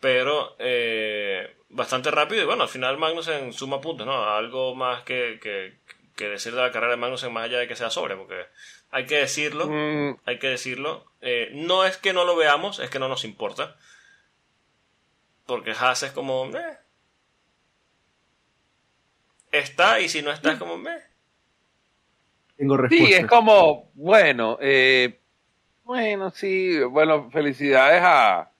Pero 0.00 0.56
eh, 0.58 1.56
bastante 1.68 2.10
rápido 2.10 2.42
y 2.42 2.46
bueno, 2.46 2.62
al 2.64 2.68
final 2.68 2.98
Magnussen 2.98 3.52
suma 3.52 3.80
puntos, 3.80 4.06
¿no? 4.06 4.24
Algo 4.24 4.74
más 4.74 5.02
que, 5.02 5.38
que, 5.42 5.78
que 6.16 6.28
decir 6.28 6.54
de 6.54 6.62
la 6.62 6.72
carrera 6.72 6.92
de 6.92 6.96
Magnussen 6.96 7.32
más 7.32 7.44
allá 7.44 7.58
de 7.58 7.68
que 7.68 7.76
sea 7.76 7.90
sobre, 7.90 8.16
porque 8.16 8.46
hay 8.90 9.06
que 9.06 9.16
decirlo 9.16 9.66
Mm, 9.68 10.16
hay 10.24 10.38
que 10.38 10.48
decirlo. 10.48 11.04
Eh, 11.20 11.50
no 11.54 11.84
es 11.84 11.96
que 11.98 12.12
no 12.12 12.24
lo 12.24 12.36
veamos, 12.36 12.78
es 12.78 12.90
que 12.90 12.98
no 12.98 13.08
nos 13.08 13.24
importa. 13.24 13.76
Porque 15.46 15.72
Haas 15.72 16.02
es 16.02 16.12
como... 16.12 16.46
"Meh". 16.46 16.78
Está 19.52 20.00
y 20.00 20.08
si 20.08 20.22
no 20.22 20.30
está 20.30 20.52
es 20.52 20.58
como... 20.58 20.76
"Meh". 20.78 21.02
Tengo 22.56 22.76
respuesta. 22.76 23.06
sí, 23.06 23.12
es 23.14 23.26
como, 23.26 23.90
bueno, 23.94 24.58
eh, 24.60 25.18
bueno, 25.84 26.30
sí, 26.30 26.78
bueno, 26.80 27.30
felicidades 27.30 28.02
a, 28.04 28.50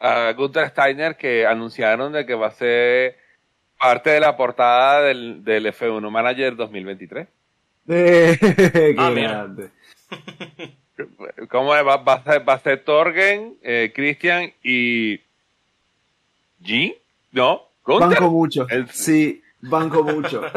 a 0.00 0.32
Gunther 0.32 0.70
Steiner 0.70 1.16
que 1.16 1.46
anunciaron 1.46 2.12
de 2.12 2.26
que 2.26 2.34
va 2.34 2.48
a 2.48 2.50
ser 2.50 3.16
parte 3.78 4.10
de 4.10 4.20
la 4.20 4.36
portada 4.36 5.02
del, 5.02 5.44
del 5.44 5.66
F1 5.66 6.10
Manager 6.10 6.56
2023. 6.56 7.28
Qué 7.86 8.94
Ah, 8.96 9.10
grande. 9.10 9.70
¿Cómo 11.50 11.74
es? 11.74 11.86
va, 11.86 11.96
va 11.98 12.14
a 12.14 12.22
ser, 12.24 12.48
va 12.48 12.52
a 12.54 12.58
ser 12.58 12.84
Torgen, 12.84 13.56
eh, 13.62 13.92
Christian 13.94 14.52
y 14.62 15.16
G, 16.62 16.96
¿no? 17.32 17.62
Gunther. 17.84 18.08
Banco 18.08 18.30
mucho. 18.30 18.66
El- 18.68 18.88
Sí, 18.90 19.42
banco 19.60 20.02
mucho. 20.04 20.42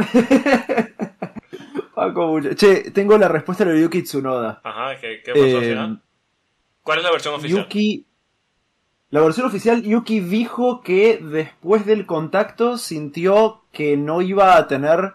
banco 1.95 2.27
mucho. 2.27 2.53
Che, 2.53 2.91
tengo 2.91 3.17
la 3.17 3.27
respuesta 3.27 3.65
de 3.65 3.81
Yuki 3.81 4.03
Tsunoda. 4.03 4.61
Ajá, 4.63 4.99
¿qué, 4.99 5.21
qué 5.23 5.31
pasó 5.33 5.57
al 5.57 5.63
Eh, 5.63 5.69
final? 5.69 6.01
¿Cuál 6.83 6.97
es 6.99 7.03
la 7.03 7.11
versión 7.11 7.33
oficial? 7.35 7.63
Yuki. 7.63 8.05
La 9.09 9.21
versión 9.21 9.47
oficial, 9.47 9.83
Yuki 9.83 10.19
dijo 10.19 10.81
que 10.81 11.17
después 11.17 11.85
del 11.85 12.05
contacto 12.05 12.77
sintió 12.77 13.61
que 13.71 13.95
no 13.95 14.21
iba 14.21 14.57
a 14.57 14.67
tener, 14.67 15.13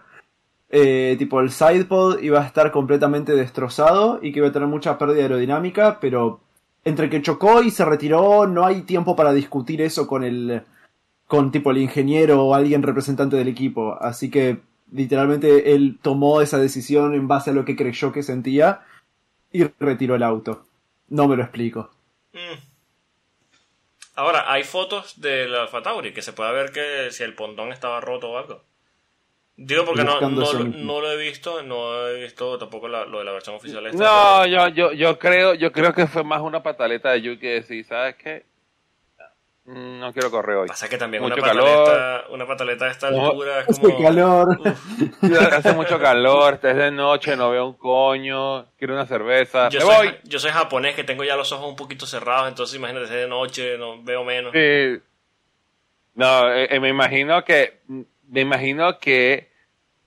eh, 0.75 1.17
tipo 1.19 1.39
el 1.39 1.51
sidepod 1.51 2.19
iba 2.23 2.41
a 2.41 2.47
estar 2.47 2.71
completamente 2.71 3.33
destrozado 3.35 4.17
y 4.23 4.31
que 4.31 4.39
iba 4.39 4.47
a 4.47 4.51
tener 4.51 4.67
mucha 4.67 4.97
pérdida 4.97 5.21
aerodinámica, 5.21 5.99
pero 5.99 6.39
entre 6.83 7.11
que 7.11 7.21
chocó 7.21 7.61
y 7.61 7.69
se 7.69 7.85
retiró 7.85 8.47
no 8.47 8.65
hay 8.65 8.81
tiempo 8.81 9.15
para 9.15 9.33
discutir 9.33 9.83
eso 9.83 10.07
con 10.07 10.23
el, 10.23 10.63
con 11.27 11.51
tipo 11.51 11.69
el 11.69 11.77
ingeniero 11.77 12.43
o 12.43 12.55
alguien 12.55 12.81
representante 12.81 13.35
del 13.35 13.49
equipo, 13.49 13.99
así 14.01 14.31
que 14.31 14.61
literalmente 14.91 15.75
él 15.75 15.99
tomó 16.01 16.41
esa 16.41 16.57
decisión 16.57 17.13
en 17.13 17.27
base 17.27 17.51
a 17.51 17.53
lo 17.53 17.65
que 17.65 17.75
creyó 17.75 18.11
que 18.11 18.23
sentía 18.23 18.81
y 19.51 19.65
retiró 19.79 20.15
el 20.15 20.23
auto. 20.23 20.65
No 21.09 21.27
me 21.27 21.35
lo 21.35 21.43
explico. 21.43 21.91
Mm. 22.33 22.57
Ahora, 24.15 24.51
hay 24.51 24.63
fotos 24.63 25.21
del 25.21 25.53
Alfa 25.53 25.83
Tauri 25.83 26.13
que 26.15 26.23
se 26.23 26.33
puede 26.33 26.51
ver 26.51 26.71
que 26.71 27.11
si 27.11 27.21
el 27.21 27.35
pontón 27.35 27.71
estaba 27.71 28.01
roto 28.01 28.31
o 28.31 28.37
algo. 28.39 28.63
Digo 29.55 29.85
porque 29.85 30.03
no, 30.03 30.19
no, 30.19 30.29
no 30.63 30.99
lo 31.01 31.11
he 31.11 31.17
visto, 31.17 31.61
no 31.61 32.07
he 32.07 32.21
visto 32.23 32.57
tampoco 32.57 32.87
la- 32.87 33.05
lo 33.05 33.19
de 33.19 33.25
la 33.25 33.31
versión 33.33 33.55
oficial. 33.55 33.85
esta, 33.85 34.03
No, 34.03 34.41
pero- 34.43 34.67
yo, 34.67 34.67
yo, 34.69 34.91
yo 34.93 35.19
creo, 35.19 35.53
yo 35.53 35.71
creo 35.71 35.93
que 35.93 36.07
fue 36.07 36.23
más 36.23 36.41
una 36.41 36.63
pataleta 36.63 37.11
de 37.11 37.21
Yuki 37.21 37.47
decir, 37.47 37.85
¿sabes 37.85 38.15
qué? 38.15 38.45
Mm, 39.65 39.99
No 39.99 40.11
quiero 40.11 40.29
correr 40.31 40.57
hoy. 40.57 40.67
Pasa 40.67 40.89
que 40.89 40.97
también 40.97 41.23
Mucho 41.23 41.35
una 41.35 41.43
calor. 41.43 41.85
pataleta, 41.85 42.23
una 42.31 42.47
pataleta 42.47 42.85
a 42.85 42.91
esta 42.91 43.11
No, 43.11 43.27
altura 43.27 43.59
es 43.61 43.69
Hace 43.69 43.81
como... 43.81 44.03
calor. 44.03 44.59
Hace 45.53 45.73
mucho 45.73 45.99
calor, 45.99 46.59
es 46.61 46.75
de 46.75 46.91
noche, 46.91 47.37
no 47.37 47.51
veo 47.51 47.67
un 47.67 47.73
coño, 47.77 48.65
quiero 48.77 48.93
una 48.95 49.05
cerveza. 49.05 49.69
Yo 49.69 49.79
¡Me 49.79 49.85
soy, 49.85 50.07
voy! 50.07 50.17
yo 50.23 50.39
soy 50.39 50.51
japonés 50.51 50.95
que 50.95 51.03
tengo 51.05 51.23
ya 51.23 51.35
los 51.37 51.51
ojos 51.53 51.69
un 51.69 51.75
poquito 51.77 52.05
cerrados, 52.07 52.49
entonces 52.49 52.75
imagínate, 52.75 53.05
es 53.05 53.11
de 53.11 53.27
noche, 53.27 53.77
no 53.77 54.03
veo 54.03 54.25
menos. 54.25 54.51
Sí. 54.51 54.99
No, 56.15 56.51
eh, 56.51 56.67
eh, 56.69 56.79
me 56.81 56.89
imagino 56.89 57.43
que, 57.45 57.79
me 58.29 58.41
imagino 58.41 58.99
que 58.99 59.49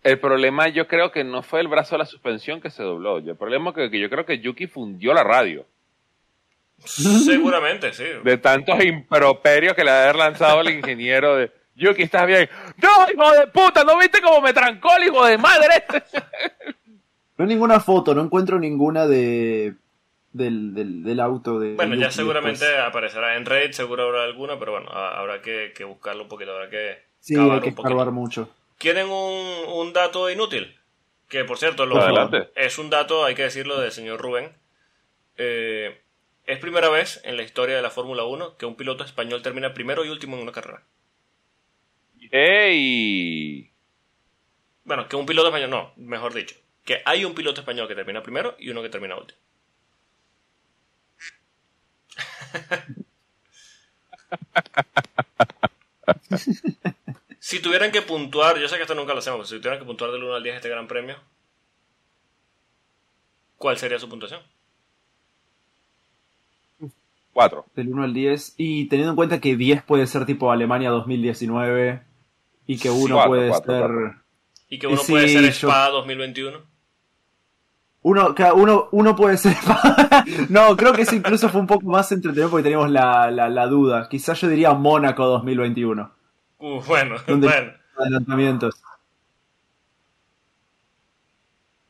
el 0.03 0.19
problema 0.21 0.69
yo 0.69 0.87
creo 0.87 1.11
que 1.11 1.25
no 1.25 1.43
fue 1.43 1.61
el 1.61 1.69
brazo 1.69 1.95
de 1.97 1.99
la 2.01 2.07
suspensión 2.07 2.61
que 2.61 2.71
se 2.71 2.83
dobló. 2.83 3.19
El 3.19 3.37
problema 3.37 3.75
que, 3.75 3.91
que 3.91 3.99
yo 3.99 4.09
creo 4.09 4.25
que 4.25 4.39
Yuki 4.39 4.67
fundió 4.67 5.13
la 5.15 5.25
radio. 5.25 5.67
Seguramente, 6.85 7.93
sí. 7.93 8.05
De 8.23 8.37
tantos 8.39 8.83
improperios 8.85 9.75
que 9.75 9.83
le 9.85 9.91
ha 9.91 10.03
haber 10.05 10.17
lanzado 10.17 10.61
el 10.61 10.71
ingeniero 10.71 11.37
de 11.37 11.51
Yuki, 11.75 12.03
¿estás 12.03 12.27
bien? 12.27 12.49
¡No, 12.83 13.11
hijo 13.13 13.33
de 13.39 13.47
puta! 13.49 13.83
¿No 13.85 13.99
viste 13.99 14.21
cómo 14.21 14.41
me 14.41 14.53
trancó 14.53 14.95
el 14.97 15.05
hijo 15.05 15.25
de 15.27 15.39
madre? 15.39 15.85
No 17.39 17.45
hay 17.45 17.49
ninguna 17.49 17.81
foto, 17.81 18.15
no 18.15 18.23
encuentro 18.23 18.59
ninguna 18.59 19.07
de 19.07 19.75
del, 20.33 20.75
del, 20.75 21.03
del 21.03 21.21
auto 21.21 21.59
de 21.59 21.75
Bueno, 21.75 21.95
ya 21.95 22.03
Yuki 22.09 22.15
seguramente 22.15 22.65
después. 22.67 22.85
aparecerá 22.87 23.37
en 23.37 23.47
Reddit, 23.47 23.73
seguro 23.73 24.05
habrá 24.05 24.25
alguna, 24.25 24.59
pero 24.59 24.73
bueno, 24.73 24.91
ha- 24.91 25.19
habrá 25.19 25.41
que, 25.41 25.73
que 25.75 25.85
buscarlo 25.85 26.23
un 26.25 26.29
poquito, 26.29 26.53
habrá 26.53 26.69
que 26.69 27.06
Sí, 27.27 27.35
cavar 27.35 27.57
hay 27.57 27.63
que 27.63 27.69
un 27.69 27.75
poquito. 27.75 27.93
escarbar 27.95 28.13
mucho. 28.13 28.49
¿Quieren 28.79 29.09
un, 29.11 29.65
un 29.69 29.93
dato 29.93 30.31
inútil? 30.31 30.79
Que 31.29 31.45
por 31.45 31.59
cierto, 31.59 31.87
lo- 31.87 32.01
Adelante. 32.01 32.51
es 32.55 32.79
un 32.79 32.91
dato, 32.91 33.25
hay 33.25 33.35
que 33.35 33.43
decirlo, 33.45 33.81
del 33.81 33.93
señor 33.93 34.21
Rubén. 34.21 34.53
Eh, 35.39 36.01
es 36.47 36.59
primera 36.61 36.89
vez 36.91 37.21
en 37.25 37.37
la 37.37 37.43
historia 37.45 37.77
de 37.77 37.83
la 37.83 37.91
Fórmula 37.91 38.25
1 38.25 38.57
que 38.59 38.67
un 38.67 38.77
piloto 38.77 39.05
español 39.05 39.43
termina 39.43 39.75
primero 39.75 40.05
y 40.05 40.11
último 40.11 40.37
en 40.37 40.43
una 40.43 40.53
carrera. 40.53 40.83
¡Ey! 42.31 43.71
Bueno, 44.85 45.07
que 45.07 45.17
un 45.17 45.27
piloto 45.27 45.49
español, 45.49 45.69
no, 45.69 45.93
mejor 45.97 46.33
dicho, 46.33 46.57
que 46.87 47.03
hay 47.05 47.27
un 47.27 47.35
piloto 47.35 47.61
español 47.61 47.89
que 47.89 47.95
termina 47.95 48.23
primero 48.23 48.57
y 48.59 48.71
uno 48.71 48.81
que 48.81 48.89
termina 48.89 49.19
último. 49.19 49.39
si 57.39 57.61
tuvieran 57.61 57.93
que 57.93 58.03
puntuar, 58.03 58.59
yo 58.59 58.69
sé 58.69 58.77
que 58.77 58.83
esto 58.83 58.95
nunca 58.95 59.13
lo 59.13 59.19
hacemos, 59.21 59.39
pero 59.39 59.47
si 59.47 59.57
tuvieran 59.59 59.79
que 59.79 59.85
puntuar 59.87 60.11
del 60.13 60.23
1 60.25 60.35
al 60.35 60.43
10 60.43 60.57
este 60.57 60.69
gran 60.69 60.87
premio, 60.89 61.17
¿cuál 63.57 63.77
sería 63.79 63.99
su 63.99 64.09
puntuación? 64.09 64.41
Cuatro. 67.33 67.67
Del 67.75 67.89
1 67.89 68.03
al 68.05 68.15
10. 68.15 68.55
Y 68.57 68.87
teniendo 68.89 69.11
en 69.13 69.17
cuenta 69.17 69.41
que 69.41 69.57
10 69.57 69.83
puede 69.83 70.07
ser 70.07 70.25
tipo 70.25 70.51
Alemania 70.51 70.91
2019 70.91 72.03
y 72.67 72.79
que 72.79 72.89
Sí, 72.89 72.95
1 72.97 73.15
cuatro, 73.15 73.31
puede 73.31 73.49
cuatro, 73.49 73.73
ser... 73.73 73.81
cuatro. 73.83 74.23
Y 74.69 74.79
que 74.79 74.87
uno 74.87 74.97
Sí, 74.97 75.13
puede 75.13 75.29
ser 75.29 75.43
yo- 75.43 75.69
Spa 75.69 75.89
2021. 75.91 76.76
Uno, 78.09 78.33
uno, 78.55 78.89
uno 78.93 79.17
puede 79.17 79.37
ser... 79.37 79.57
no, 80.49 80.77
creo 80.77 80.93
que 80.93 81.03
ese 81.03 81.17
incluso 81.17 81.49
fue 81.49 81.61
un 81.61 81.67
poco 81.67 81.87
más 81.89 82.13
entretenido 82.13 82.49
porque 82.49 82.63
teníamos 82.63 82.89
la, 82.89 83.33
la, 83.33 83.49
la 83.49 83.67
duda. 83.67 84.09
Quizás 84.09 84.41
yo 84.41 84.49
diría 84.49 84.73
Mónaco 84.75 85.27
2021. 85.27 86.15
Uh, 86.59 86.81
bueno, 86.83 87.17
Donde- 87.27 87.49
bueno. 87.49 87.73
Adelantamientos. 87.99 88.81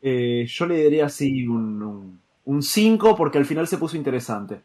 Eh, 0.00 0.46
yo 0.48 0.64
le 0.64 0.76
diría 0.84 1.04
así 1.04 1.46
un, 1.46 1.82
un, 1.82 2.22
un 2.46 2.62
5 2.62 3.14
porque 3.14 3.36
al 3.36 3.44
final 3.44 3.66
se 3.68 3.76
puso 3.76 3.98
interesante. 3.98 4.62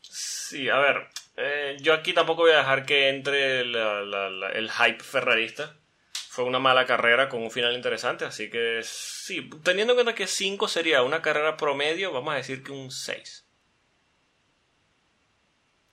Sí, 0.00 0.68
a 0.68 0.78
ver, 0.78 1.06
eh, 1.36 1.76
yo 1.80 1.94
aquí 1.94 2.12
tampoco 2.12 2.42
voy 2.42 2.50
a 2.50 2.56
dejar 2.58 2.84
que 2.84 3.10
entre 3.10 3.64
la- 3.64 4.50
el 4.54 4.70
hype 4.72 5.04
ferrarista. 5.04 5.76
Fue 6.32 6.44
una 6.44 6.60
mala 6.60 6.86
carrera 6.86 7.28
con 7.28 7.42
un 7.42 7.50
final 7.50 7.74
interesante, 7.74 8.24
así 8.24 8.48
que 8.48 8.82
sí, 8.84 9.50
teniendo 9.64 9.94
en 9.94 9.96
cuenta 9.96 10.14
que 10.14 10.28
5 10.28 10.68
sería 10.68 11.02
una 11.02 11.20
carrera 11.22 11.56
promedio, 11.56 12.12
vamos 12.12 12.32
a 12.34 12.36
decir 12.36 12.62
que 12.62 12.70
un 12.70 12.92
6. 12.92 13.44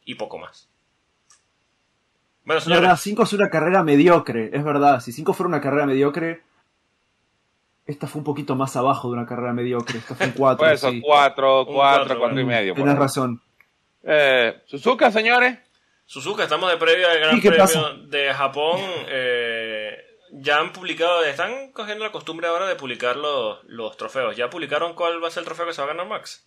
Y 0.06 0.14
poco 0.16 0.38
más. 0.38 0.70
Bueno, 2.46 2.60
Es 2.60 2.68
verdad, 2.68 2.82
señores, 2.82 3.02
5 3.02 3.24
es 3.24 3.34
una 3.34 3.50
carrera 3.50 3.82
mediocre, 3.84 4.52
es 4.54 4.64
verdad. 4.64 5.00
Si 5.02 5.12
5 5.12 5.34
fuera 5.34 5.48
una 5.50 5.60
carrera 5.60 5.88
mediocre, 5.88 6.44
esta 7.88 8.06
fue 8.08 8.20
un 8.20 8.26
poquito 8.26 8.56
más 8.56 8.76
abajo 8.76 9.10
de 9.10 9.16
una 9.18 9.26
carrera 9.26 9.54
mediocre. 9.54 9.98
Esta 9.98 10.14
fue 10.16 10.28
un 10.28 10.32
4. 10.38 10.58
Pues 10.60 10.72
eso, 10.74 10.92
sí. 10.92 11.02
cuatro, 11.02 11.62
Un 11.62 11.74
cuatro, 11.74 11.76
cuatro, 11.76 12.20
cuatro 12.20 12.40
y 12.40 12.44
bueno. 12.44 12.58
medio. 12.60 12.74
por 12.74 12.84
Tienes 12.84 12.94
ahí. 12.94 13.00
razón. 13.00 13.42
Eh, 14.04 14.62
Suzuka, 14.68 15.12
señores. 15.12 15.58
Suzuka, 16.06 16.44
estamos 16.44 16.72
de 16.72 16.78
previa 16.78 17.12
al 17.12 17.20
Gran 17.20 17.38
¿Y 17.38 17.42
qué 17.42 17.50
Premio 17.50 17.66
pasa? 17.66 17.94
de 18.06 18.34
Japón. 18.34 18.80
eh, 19.10 19.57
ya 20.32 20.60
han 20.60 20.74
publicado, 20.74 21.24
están 21.24 21.72
cogiendo 21.72 22.04
la 22.06 22.12
costumbre 22.12 22.48
ahora 22.48 22.68
de 22.68 22.76
publicar 22.76 23.16
los, 23.16 23.64
los 23.66 23.96
trofeos. 23.98 24.36
¿Ya 24.36 24.50
publicaron 24.50 24.94
cuál 24.94 25.24
va 25.24 25.28
a 25.28 25.32
ser 25.32 25.42
el 25.42 25.46
trofeo 25.46 25.66
que 25.68 25.74
se 25.74 25.82
va 25.82 25.86
a 25.86 25.94
ganar 25.94 26.08
Max? 26.08 26.46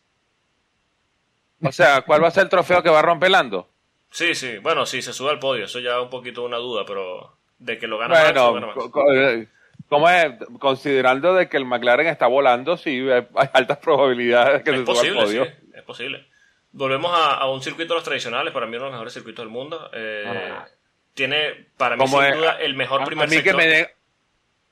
O 1.62 1.72
sea, 1.72 2.02
¿cuál 2.02 2.22
va 2.22 2.28
a 2.28 2.30
ser 2.30 2.44
el 2.44 2.48
trofeo 2.48 2.82
que 2.82 2.88
va 2.90 3.02
romperlando? 3.02 3.68
Sí, 4.10 4.34
sí, 4.34 4.58
bueno, 4.58 4.86
sí, 4.86 5.02
se 5.02 5.12
sube 5.12 5.30
al 5.30 5.38
podio, 5.38 5.66
eso 5.66 5.78
ya 5.78 5.96
es 5.96 6.02
un 6.02 6.10
poquito 6.10 6.42
una 6.42 6.56
duda, 6.56 6.84
pero 6.86 7.36
de 7.58 7.78
que 7.78 7.86
lo 7.86 7.98
gana 7.98 8.14
Max, 8.14 8.34
lo 8.34 8.34
gana 8.34 8.50
Bueno, 8.50 8.66
Max. 8.68 8.78
co- 8.78 8.90
co- 8.90 9.12
eh, 9.12 9.46
¿cómo 9.88 10.08
es? 10.08 10.32
Considerando 10.58 11.34
de 11.34 11.48
que 11.48 11.56
el 11.58 11.66
McLaren 11.66 12.06
está 12.08 12.26
volando, 12.26 12.76
sí, 12.76 13.06
hay 13.10 13.48
altas 13.52 13.78
probabilidades 13.78 14.58
de 14.58 14.64
que 14.64 14.70
Es 14.70 14.76
se 14.78 14.84
suba 14.86 14.92
al 14.92 14.96
posible, 14.96 15.22
podio. 15.22 15.44
sí, 15.44 15.50
es 15.74 15.82
posible. 15.84 16.26
Volvemos 16.72 17.12
a, 17.14 17.34
a 17.34 17.50
un 17.50 17.62
circuito 17.62 17.92
de 17.94 17.98
los 17.98 18.04
tradicionales, 18.04 18.52
para 18.54 18.66
mí 18.66 18.76
uno 18.76 18.84
de 18.86 18.90
los 18.90 18.92
mejores 18.94 19.12
circuitos 19.12 19.44
del 19.44 19.52
mundo. 19.52 19.90
Eh, 19.92 20.24
Ah. 20.26 20.66
Tiene, 21.14 21.66
para 21.76 21.96
mí, 21.96 22.00
Como 22.00 22.18
sin 22.20 22.30
es- 22.30 22.36
duda, 22.36 22.52
el 22.60 22.74
mejor 22.74 23.02
A- 23.02 23.04
primer 23.04 23.24
a 23.26 23.28
mí 23.28 23.36
que 23.36 23.42
sector. 23.42 23.56
me 23.56 23.66
den 23.66 23.86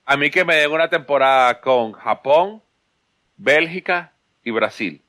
a 0.04 0.16
mí 0.16 0.30
que 0.30 0.44
me 0.44 0.56
den 0.56 0.70
una 0.72 0.88
temporada 0.88 1.60
con 1.60 1.92
Japón, 1.92 2.62
Bélgica 3.36 4.12
y 4.42 4.50
Brasil 4.50 5.02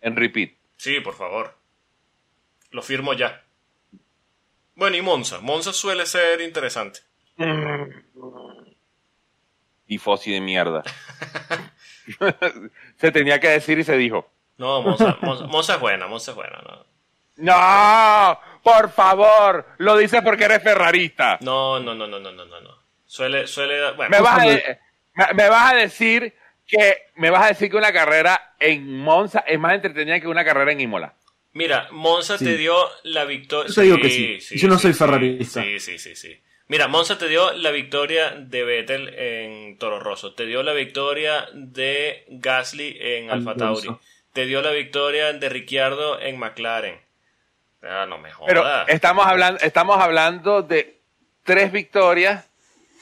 en 0.00 0.14
repeat. 0.14 0.50
Sí, 0.76 1.00
por 1.00 1.14
favor. 1.16 1.56
Lo 2.70 2.82
firmo 2.82 3.12
ya. 3.14 3.42
Bueno, 4.76 4.96
y 4.96 5.02
Monza. 5.02 5.40
Monza 5.40 5.72
suele 5.72 6.06
ser 6.06 6.40
interesante. 6.42 7.00
Y 9.88 9.98
Fossi 9.98 10.32
de 10.32 10.40
mierda. 10.40 10.82
se 12.96 13.12
tenía 13.12 13.40
que 13.40 13.48
decir 13.48 13.78
y 13.78 13.84
se 13.84 13.96
dijo. 13.96 14.28
No, 14.58 14.82
Monza, 14.82 15.16
Monza, 15.22 15.46
Monza 15.46 15.74
es 15.74 15.80
buena, 15.80 16.06
Monza 16.06 16.30
es 16.32 16.36
buena. 16.36 16.58
No, 16.64 16.84
No, 17.36 18.40
por 18.74 18.90
favor, 18.90 19.64
lo 19.78 19.96
dices 19.96 20.20
porque 20.22 20.44
eres 20.44 20.62
ferrarista. 20.62 21.38
no, 21.40 21.78
no, 21.78 21.94
no, 21.94 22.06
no, 22.06 22.18
no, 22.18 22.32
no. 22.32 22.44
no, 22.44 22.60
no. 22.60 22.76
Suele, 23.06 23.46
suele... 23.46 23.92
Bueno, 23.92 24.10
Me 24.10 24.20
vas, 24.20 24.40
a, 24.40 24.44
me- 24.44 25.34
me 25.34 25.48
vas 25.48 25.72
a 25.72 25.76
decir 25.76 26.34
que 26.66 26.96
me 27.14 27.30
vas 27.30 27.44
a 27.44 27.48
decir 27.48 27.70
que 27.70 27.76
una 27.76 27.92
carrera 27.92 28.54
en 28.58 28.98
Monza 28.98 29.44
es 29.46 29.58
más 29.60 29.74
entretenida 29.74 30.18
que 30.18 30.26
una 30.26 30.44
carrera 30.44 30.72
en 30.72 30.80
Imola. 30.80 31.14
Mira, 31.52 31.86
Monza 31.92 32.36
Sí. 32.36 32.44
te 32.44 32.56
dio 32.56 32.76
la 33.04 33.24
victoria... 33.24 33.68
Yo 33.68 33.74
te 33.74 33.82
digo 33.82 33.96
que 33.98 34.10
sí. 34.40 34.58
Yo 34.58 34.66
no 34.68 34.78
soy 34.78 34.92
ferrarista. 34.92 35.62
Sí, 35.62 35.78
sí, 35.78 35.98
sí, 36.00 36.16
sí. 36.16 36.40
Mira, 36.68 36.88
Monza 36.88 37.16
te 37.16 37.28
dio 37.28 37.52
la 37.52 37.70
victoria 37.70 38.32
de 38.36 38.64
Vettel 38.64 39.14
en 39.16 39.78
Toro 39.78 40.00
Rosso. 40.00 40.34
Te 40.34 40.44
dio 40.46 40.64
la 40.64 40.72
victoria 40.72 41.46
de 41.54 42.24
Gasly 42.28 42.98
en 43.00 43.30
Alfa. 43.30 43.54
Tauri. 43.54 43.88
Te 44.32 44.44
dio 44.46 44.60
la 44.62 44.72
victoria 44.72 45.32
de 45.32 45.48
Ricciardo 45.48 46.20
en 46.20 46.38
McLaren. 46.40 47.05
Ah, 47.88 48.06
no 48.06 48.18
me 48.18 48.30
Pero 48.46 48.62
jodas. 48.62 48.88
estamos 48.88 49.26
hablando, 49.26 49.60
estamos 49.62 49.98
hablando 49.98 50.62
de 50.62 51.00
tres 51.44 51.70
victorias 51.72 52.48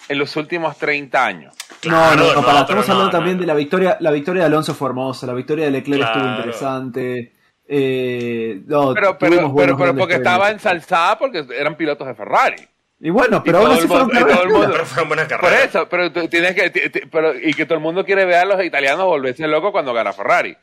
en 0.09 0.19
los 0.19 0.37
últimos 0.37 0.77
30 0.79 1.25
años. 1.25 1.55
Claro, 1.81 2.17
no, 2.17 2.23
no, 2.23 2.35
no, 2.35 2.41
no, 2.41 2.47
para, 2.47 2.67
pero 2.67 2.81
estamos 2.81 2.89
no, 2.89 2.93
hablando 2.93 3.05
no, 3.07 3.11
también 3.11 3.37
no. 3.37 3.41
de 3.43 3.47
la 3.47 3.55
victoria. 3.55 3.97
La 4.01 4.11
victoria 4.11 4.43
de 4.43 4.47
Alonso 4.47 4.75
fue 4.75 4.89
hermosa, 4.89 5.27
la 5.27 5.35
victoria 5.35 5.65
de 5.67 5.71
Leclerc 5.71 6.03
estuvo 6.03 6.23
Claro. 6.23 6.37
interesante. 6.39 7.33
Eh, 7.67 8.61
no, 8.67 8.93
Pero, 8.95 9.19
pero, 9.19 9.31
pero, 9.55 9.55
pero 9.55 9.77
porque 9.77 9.95
premios. 9.95 10.11
estaba 10.17 10.51
ensalzada 10.51 11.19
porque 11.19 11.47
eran 11.57 11.77
pilotos 11.77 12.07
de 12.07 12.15
Ferrari. 12.15 12.69
Y 13.01 13.11
bueno, 13.11 13.43
pero 13.43 13.59
y 13.59 13.61
aún 13.65 13.67
todo 13.67 13.75
así 13.75 13.83
el 13.83 13.89
fueron. 13.89 14.11
Pero 14.11 14.87
fueron 14.87 15.09
buenas 15.09 15.29
Por 15.41 15.53
eso, 15.53 15.89
pero 15.89 16.13
tú 16.13 16.29
tienes 16.29 16.55
que, 16.55 17.09
pero, 17.11 17.35
y 17.39 17.53
que 17.55 17.65
todo 17.67 17.75
el 17.77 17.83
mundo 17.83 18.05
quiere 18.05 18.25
ver 18.25 18.37
a 18.37 18.45
los 18.45 18.63
italianos 18.65 19.07
volverse 19.07 19.47
locos 19.49 19.73
cuando 19.73 19.93
gana 19.93 20.13
Ferrari. 20.13 20.57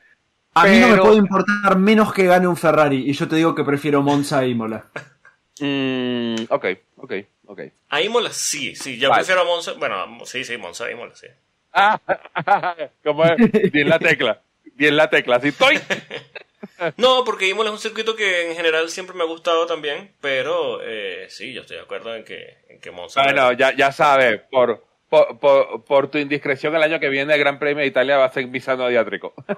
A 0.54 0.66
mí 0.66 0.80
no 0.80 0.90
me 0.90 0.98
puede 0.98 1.16
importar 1.18 1.78
menos 1.78 2.14
que 2.14 2.26
gane 2.26 2.48
un 2.48 2.58
Ferrari. 2.58 3.10
Y 3.10 3.14
yo 3.14 3.28
te 3.28 3.36
digo 3.38 3.56
que 3.56 3.64
prefiero 3.64 4.02
Monza 4.02 4.40
a 4.40 4.46
Imola. 4.48 4.86
Mm, 5.64 6.46
ok, 6.50 6.66
ok, 6.98 7.14
ok. 7.46 7.60
A 7.90 8.02
Imola 8.02 8.32
sí, 8.32 8.76
sí. 8.76 8.98
Yo 8.98 9.10
Vale. 9.10 9.20
prefiero 9.20 9.42
a 9.42 9.46
Monza. 9.46 9.74
Bueno, 9.74 9.96
a- 9.96 10.26
sí, 10.26 10.44
sí, 10.44 10.58
Monza, 10.58 10.90
Imola, 10.90 11.14
sí. 11.14 11.28
Ah, 11.72 12.00
¿cómo 13.04 13.24
es? 13.26 13.72
Bien 13.72 13.88
la 13.88 14.00
tecla. 14.00 14.42
Bien 14.74 14.96
la 14.98 15.08
tecla. 15.08 15.36
Así 15.36 15.50
estoy. 15.50 15.80
No, 16.98 17.24
porque 17.24 17.48
Imola 17.48 17.70
es 17.70 17.74
un 17.76 17.80
circuito 17.80 18.16
que 18.16 18.50
en 18.50 18.56
general 18.56 18.90
siempre 18.90 19.16
me 19.16 19.24
ha 19.24 19.28
gustado 19.28 19.68
también, 19.68 20.14
pero 20.20 20.80
eh, 20.84 21.28
sí, 21.30 21.54
yo 21.54 21.62
estoy 21.62 21.78
de 21.78 21.84
acuerdo 21.84 22.16
en 22.16 22.24
que, 22.24 22.58
en 22.70 22.80
que 22.80 22.90
Monza... 22.90 23.22
Bueno, 23.24 23.52
ya, 23.54 23.76
ya 23.76 23.92
sabes, 23.92 24.42
por, 24.50 24.84
por, 25.12 25.40
por, 25.40 25.84
por 25.84 26.08
tu 26.08 26.18
indiscreción 26.20 26.74
el 26.74 26.84
año 26.84 26.98
que 27.02 27.10
viene 27.10 27.34
el 27.34 27.40
Gran 27.40 27.60
Premio 27.60 27.82
de 27.82 27.88
Italia 27.88 28.16
va 28.18 28.24
a 28.26 28.32
ser 28.32 28.48
visano 28.48 28.88
diátrico. 28.88 29.34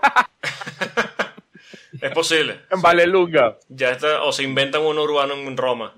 Es 2.01 2.11
posible. 2.11 2.59
En 2.71 2.81
Valelunga. 2.81 3.59
Ya 3.69 3.91
está, 3.91 4.23
o 4.23 4.31
se 4.33 4.41
inventan 4.43 4.81
un 4.81 4.97
urbano 4.97 5.35
en 5.35 5.55
Roma. 5.55 5.93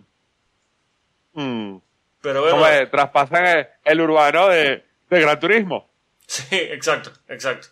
Mm. 1.33 1.77
Pero 2.21 2.41
bueno, 2.41 2.57
¿Cómo 2.57 2.67
es? 2.67 2.91
Traspasan 2.91 3.45
el, 3.45 3.67
el 3.85 4.01
urbano 4.01 4.49
de, 4.49 4.83
de 5.09 5.21
Gran 5.21 5.39
Turismo. 5.39 5.89
sí, 6.27 6.47
exacto, 6.51 7.11
exacto. 7.29 7.69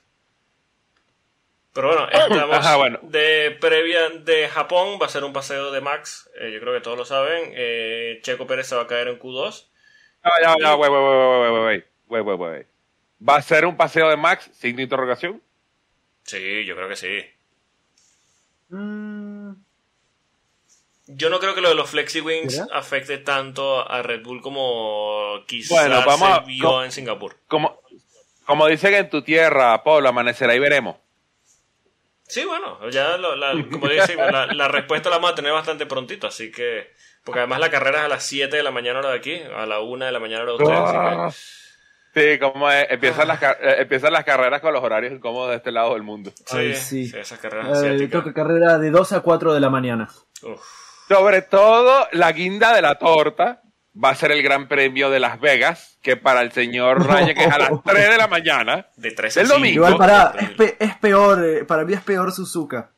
Pero 1.73 1.88
bueno, 1.89 2.07
estamos 2.09 2.55
Ajá, 2.55 2.77
bueno. 2.77 2.99
de 3.03 3.57
previa 3.59 4.09
de 4.09 4.47
Japón, 4.47 4.99
va 5.01 5.07
a 5.07 5.09
ser 5.09 5.25
un 5.25 5.34
paseo 5.34 5.71
de 5.71 5.81
Max, 5.81 6.29
eh, 6.39 6.51
yo 6.53 6.59
creo 6.61 6.73
que 6.73 6.81
todos 6.81 6.97
lo 6.97 7.05
saben. 7.05 7.51
Eh, 7.55 8.19
Checo 8.23 8.47
Pérez 8.47 8.67
se 8.67 8.75
va 8.75 8.84
a 8.84 8.88
caer 8.88 9.09
en 9.09 9.19
Q2. 9.19 9.67
¿Va 13.28 13.36
a 13.38 13.41
ser 13.41 13.65
un 13.65 13.78
paseo 13.78 14.09
de 14.09 14.17
Max 14.17 14.49
sin 14.53 14.80
interrogación? 14.80 15.41
Sí, 16.24 16.65
yo 16.65 16.76
creo 16.76 16.89
que 16.89 16.95
sí. 16.95 17.26
Mm. 18.69 19.53
Yo 21.07 21.30
no 21.30 21.39
creo 21.39 21.53
que 21.53 21.61
lo 21.61 21.69
de 21.69 21.76
los 21.76 21.89
Flexi 21.89 22.21
Wings 22.21 22.61
afecte 22.71 23.17
tanto 23.17 23.89
a 23.89 24.01
Red 24.01 24.24
Bull 24.24 24.41
como 24.41 25.43
quizás 25.47 25.69
bueno, 25.69 26.01
vamos 26.05 26.45
vio 26.45 26.84
en 26.84 26.91
Singapur. 26.91 27.36
Como, 27.47 27.78
como 28.45 28.67
dicen 28.67 28.93
en 28.93 29.09
tu 29.09 29.21
tierra, 29.21 29.84
Pablo, 29.84 30.09
amanecerá 30.09 30.55
y 30.55 30.59
veremos. 30.59 30.95
Sí, 32.34 32.45
bueno, 32.45 32.89
ya 32.89 33.15
lo- 33.17 33.36
la, 33.36 33.51
como 33.71 33.88
decimos, 33.88 34.31
la, 34.31 34.47
la 34.47 34.67
respuesta 34.67 35.09
la 35.11 35.17
vamos 35.17 35.34
a 35.34 35.36
tener 35.36 35.51
bastante 35.53 35.86
prontito, 35.86 36.25
así 36.27 36.51
que... 36.51 36.91
Porque 37.23 37.39
además 37.39 37.59
la 37.59 37.69
carrera 37.69 37.99
es 37.99 38.05
a 38.05 38.07
las 38.09 38.23
7 38.25 38.57
de 38.57 38.63
la 38.63 38.71
mañana 38.71 38.99
hora 38.99 39.11
de 39.11 39.17
aquí, 39.17 39.39
a 39.55 39.65
la 39.65 39.79
1 39.81 40.05
de 40.05 40.11
la 40.11 40.19
mañana 40.19 40.43
hora 40.43 40.51
de 40.53 40.63
ustedes, 40.63 40.79
así 40.79 41.38
Sí, 42.15 42.38
como 42.39 42.69
es, 42.69 42.86
empiezan, 42.91 43.27
las, 43.27 43.39
car- 43.39 43.57
eh, 43.61 43.75
empiezan 43.79 44.13
las 44.13 44.23
carreras 44.23 44.61
con 44.61 44.71
los 44.73 44.84
horarios 44.84 45.13
incómodos 45.13 45.49
de 45.51 45.55
este 45.57 45.71
lado 45.71 45.93
del 45.93 46.03
mundo. 46.03 46.31
que... 46.49 46.57
Ay, 46.57 46.75
sí, 46.75 47.05
sí. 47.05 47.11
sí, 47.11 47.17
esas 47.17 47.39
carreras 47.39 47.67
eh, 47.69 47.71
asiáticas. 47.88 48.11
toca 48.23 48.34
carrera 48.34 48.77
de 48.77 48.91
2 48.91 49.13
a 49.13 49.19
4 49.21 49.53
de 49.53 49.59
la 49.59 49.69
mañana. 49.69 50.09
Uf. 50.43 50.61
Sobre 51.07 51.41
todo, 51.43 52.07
la 52.11 52.31
guinda 52.31 52.73
de 52.75 52.81
la 52.84 52.95
torta 52.99 53.62
va 54.01 54.09
a 54.09 54.15
ser 54.15 54.31
el 54.31 54.41
Gran 54.43 54.67
Premio 54.67 55.09
de 55.09 55.19
Las 55.19 55.39
Vegas, 55.39 55.97
que 56.01 56.17
para 56.17 56.41
el 56.41 56.51
señor 56.51 57.05
Raya, 57.05 57.33
que 57.33 57.43
es 57.43 57.51
a 57.51 57.57
las 57.59 57.71
3 57.83 58.09
de 58.09 58.17
la 58.17 58.27
mañana. 58.27 58.87
De 58.97 59.11
3 59.11 59.37
a 59.37 59.39
Del 59.41 59.47
5. 59.47 59.59
domingo. 59.59 59.75
Igual 59.87 59.97
para, 59.97 60.23
es, 60.37 60.41
Increíble. 60.49 60.55
pe- 60.79 60.85
es 60.85 60.95
peor, 60.97 61.45
eh, 61.45 61.63
para 61.65 61.83
mí 61.85 61.93
es 61.93 62.01
peor 62.01 62.31
Suzuka. 62.31 62.89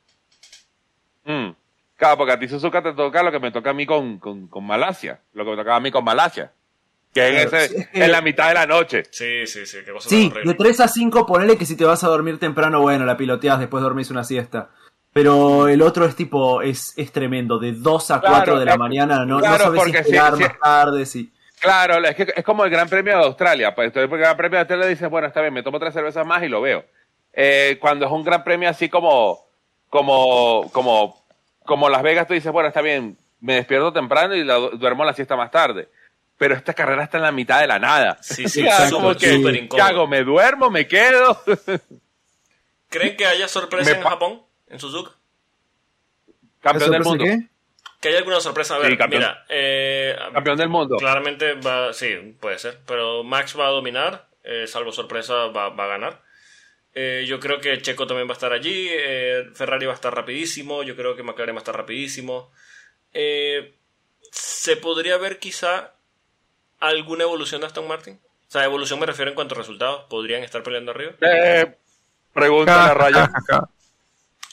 Mm. 1.25 1.49
Claro, 1.97 2.17
porque 2.17 2.33
a 2.33 2.39
ti 2.39 2.47
Suzuka 2.47 2.83
te 2.83 2.93
toca 2.93 3.23
lo 3.23 3.31
que 3.31 3.39
me 3.39 3.51
toca 3.51 3.69
a 3.69 3.73
mí 3.73 3.85
con, 3.85 4.19
con, 4.19 4.47
con 4.47 4.65
Malasia, 4.65 5.21
lo 5.33 5.45
que 5.45 5.51
me 5.51 5.57
tocaba 5.57 5.77
a 5.77 5.79
mí 5.79 5.91
con 5.91 6.03
Malasia, 6.03 6.51
que 7.13 7.21
es, 7.21 7.43
en, 7.43 7.49
Claro, 7.49 7.63
ese- 7.63 7.67
sí, 7.73 7.81
es 7.81 7.87
que- 7.89 8.03
en 8.05 8.11
la 8.11 8.21
mitad 8.21 8.47
de 8.49 8.53
la 8.53 8.65
noche. 8.65 9.03
Sí, 9.11 9.47
sí, 9.47 9.65
sí, 9.65 9.77
qué 9.85 9.91
cosa 9.91 10.09
Sí, 10.09 10.31
de 10.43 10.53
3 10.53 10.79
a 10.81 10.87
5 10.87 11.25
ponele 11.25 11.57
que 11.57 11.65
si 11.65 11.75
te 11.77 11.85
vas 11.85 12.03
a 12.03 12.07
dormir 12.09 12.37
temprano, 12.39 12.81
bueno, 12.81 13.05
la 13.05 13.15
piloteas, 13.17 13.59
después 13.59 13.81
dormís 13.81 14.11
una 14.11 14.23
siesta. 14.23 14.69
Pero 15.15 15.69
el 15.69 15.81
otro 15.81 16.05
es 16.05 16.13
tipo, 16.13 16.61
es, 16.61 16.91
es 16.97 17.09
tremendo, 17.13 17.57
de 17.57 17.71
2 17.71 18.11
a 18.11 18.19
4 18.19 18.29
Claro, 18.43 18.59
de 18.59 18.65
la 18.65 18.73
es- 18.73 18.77
mañana, 18.77 19.19
no, 19.19 19.35
no 19.35 19.39
claro, 19.39 19.63
sabes 19.63 19.71
si 19.71 19.77
porque 19.77 19.91
si- 20.03 20.09
esperar 20.09 20.35
si- 20.35 20.43
más 20.43 20.59
tarde, 20.59 21.05
sí. 21.05 21.31
Claro, 21.61 22.03
es 22.05 22.15
que 22.17 22.33
es 22.35 22.43
como 22.43 22.65
el 22.65 22.69
Gran 22.69 22.89
Premio 22.89 23.17
de 23.17 23.23
Australia. 23.23 23.73
Pues 23.73 23.95
el 23.95 24.07
Gran 24.09 24.35
Premio 24.35 24.57
de 24.57 24.59
Australia 24.63 24.87
dices, 24.87 25.09
bueno, 25.09 25.25
está 25.27 25.39
bien, 25.39 25.53
me 25.53 25.63
tomo 25.63 25.79
tres 25.79 25.93
cervezas 25.93 26.25
más 26.27 26.43
y 26.43 26.49
lo 26.49 26.59
veo. 26.59 26.83
Eh, 27.31 27.77
cuando 27.79 28.05
es 28.05 28.11
un 28.11 28.25
Gran 28.25 28.43
Premio 28.43 28.67
así 28.69 28.89
como, 28.89 29.39
como, 29.89 30.69
como, 30.73 31.23
como 31.63 31.87
Las 31.89 32.03
Vegas, 32.03 32.27
tú 32.27 32.33
dices, 32.33 32.51
bueno, 32.51 32.67
está 32.67 32.81
bien, 32.81 33.17
me 33.39 33.55
despierto 33.55 33.93
temprano 33.93 34.35
y 34.35 34.43
la- 34.43 34.55
duermo 34.73 35.05
la 35.05 35.13
siesta 35.13 35.37
más 35.37 35.49
tarde. 35.49 35.87
Pero 36.37 36.55
esta 36.55 36.73
carrera 36.73 37.05
está 37.05 37.15
en 37.19 37.23
la 37.23 37.31
mitad 37.31 37.61
de 37.61 37.67
la 37.67 37.79
nada. 37.79 38.17
Sí, 38.21 38.49
sí, 38.49 38.63
Ya, 38.63 38.71
exacto, 38.71 38.95
como 38.97 39.15
que, 39.15 39.33
súper 39.37 39.53
¿qué 39.53 39.59
incómodo. 39.59 39.87
hago? 39.87 40.07
¿Me 40.07 40.23
duermo? 40.25 40.69
¿Me 40.69 40.85
quedo? 40.85 41.41
¿Creen 42.89 43.15
que 43.15 43.25
haya 43.25 43.47
sorpresa 43.47 43.91
Me 43.91 43.97
en 43.97 44.03
Japón, 44.03 44.41
en 44.75 44.79
Suzuka? 44.79 45.11
Campeón 46.61 46.91
del 46.91 47.03
¿Sorpresa 47.03 47.09
mundo. 47.09 47.23
qué? 47.49 47.55
Que 48.01 48.09
haya 48.09 48.17
alguna 48.19 48.39
sorpresa. 48.39 48.75
A 48.75 48.79
ver, 48.79 48.91
Sí, 48.91 48.97
campeón. 48.97 49.21
mira, 49.21 49.45
eh, 49.49 50.15
Campeón 50.33 50.57
del 50.57 50.69
mundo. 50.69 50.97
Claramente 50.97 51.53
va, 51.53 51.91
sí, 51.93 52.35
puede 52.39 52.59
ser. 52.59 52.79
Pero 52.85 53.23
Max 53.23 53.57
va 53.59 53.67
a 53.67 53.71
dominar, 53.71 54.27
eh, 54.43 54.67
salvo 54.67 54.91
sorpresa, 54.91 55.47
va, 55.47 55.69
va 55.69 55.85
a 55.85 55.87
ganar. 55.87 56.21
Eh, 56.93 57.25
yo 57.27 57.39
creo 57.39 57.59
que 57.59 57.81
Checo 57.81 58.07
también 58.07 58.27
va 58.27 58.31
a 58.31 58.33
estar 58.33 58.53
allí. 58.53 58.87
eh, 58.89 59.49
Ferrari 59.53 59.85
va 59.85 59.91
a 59.91 59.95
estar 59.95 60.13
rapidísimo. 60.13 60.83
Yo 60.83 60.95
creo 60.95 61.15
que 61.15 61.23
McLaren 61.23 61.55
va 61.55 61.59
a 61.59 61.63
estar 61.63 61.75
rapidísimo. 61.75 62.51
Eh, 63.13 63.75
¿Se 64.31 64.77
podría 64.77 65.17
ver 65.17 65.39
quizá 65.39 65.93
alguna 66.79 67.23
evolución 67.23 67.61
de 67.61 67.67
Aston 67.67 67.87
Martin? 67.87 68.19
O 68.47 68.51
sea, 68.51 68.63
evolución 68.63 68.99
me 68.99 69.05
refiero 69.07 69.29
en 69.31 69.35
cuanto 69.35 69.55
a 69.55 69.57
resultados. 69.57 70.05
¿Podrían 70.09 70.43
estar 70.43 70.61
peleando 70.63 70.91
arriba? 70.91 71.13
Eh, 71.21 71.75
pregunta 72.33 72.85
a 72.91 72.93
Raya. 72.93 73.29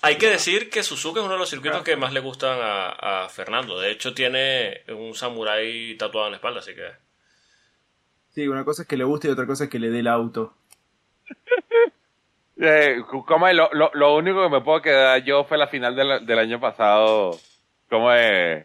Hay 0.04 0.16
que 0.18 0.28
decir 0.28 0.68
que 0.68 0.82
Suzuka 0.82 1.20
es 1.20 1.24
uno 1.24 1.34
de 1.34 1.38
los 1.38 1.48
circuitos 1.48 1.82
que 1.82 1.96
más 1.96 2.12
le 2.12 2.20
gustan 2.20 2.58
a, 2.60 3.24
a 3.24 3.28
Fernando. 3.28 3.78
De 3.78 3.90
hecho, 3.92 4.12
tiene 4.14 4.82
un 4.88 5.14
samurái 5.14 5.96
tatuado 5.96 6.26
en 6.26 6.32
la 6.32 6.36
espalda, 6.38 6.58
así 6.60 6.74
que... 6.74 6.88
Sí, 8.34 8.48
una 8.48 8.64
cosa 8.64 8.82
es 8.82 8.88
que 8.88 8.96
le 8.96 9.04
guste 9.04 9.28
y 9.28 9.30
otra 9.30 9.46
cosa 9.46 9.64
es 9.64 9.70
que 9.70 9.78
le 9.78 9.90
dé 9.90 10.00
el 10.00 10.08
auto. 10.08 10.54
Eh, 12.64 12.98
¿cómo 13.26 13.48
es? 13.48 13.56
Lo, 13.56 13.70
lo, 13.72 13.90
lo 13.94 14.14
único 14.14 14.40
que 14.44 14.48
me 14.48 14.60
puedo 14.60 14.80
quedar 14.82 15.24
yo 15.24 15.42
fue 15.42 15.58
la 15.58 15.66
final 15.66 15.96
del, 15.96 16.24
del 16.24 16.38
año 16.38 16.60
pasado. 16.60 17.36
¿Cómo 17.88 18.12
es? 18.12 18.64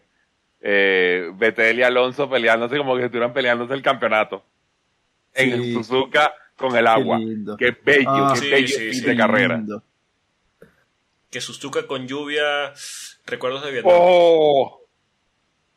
Eh, 0.62 1.32
Betel 1.34 1.80
y 1.80 1.84
Alonso 1.84 2.30
peleándose 2.30 2.78
como 2.78 2.96
que 2.96 3.06
estuvieran 3.06 3.34
peleándose 3.34 3.74
el 3.74 3.82
campeonato. 3.82 4.44
En 5.34 5.64
Sí. 5.64 5.74
Suzuka 5.74 6.32
con 6.56 6.76
el 6.76 6.86
agua. 6.86 7.18
lindo. 7.18 7.58
Qué 7.58 7.72
bello, 7.84 8.10
Ah, 8.10 8.32
qué 8.36 8.40
sí, 8.42 8.50
bello 8.52 8.68
sí, 8.68 8.90
fin 8.92 8.94
sí. 8.94 9.06
de 9.06 9.16
carrera. 9.18 9.56
Lindo. 9.56 9.84
Que 11.30 11.41
Suzuka 11.41 11.86
con 11.88 12.07
lluvia... 12.07 12.73
Recuerdos 13.25 13.63
de 13.65 13.71
Vietnam. 13.71 13.93
Oh. 13.97 14.82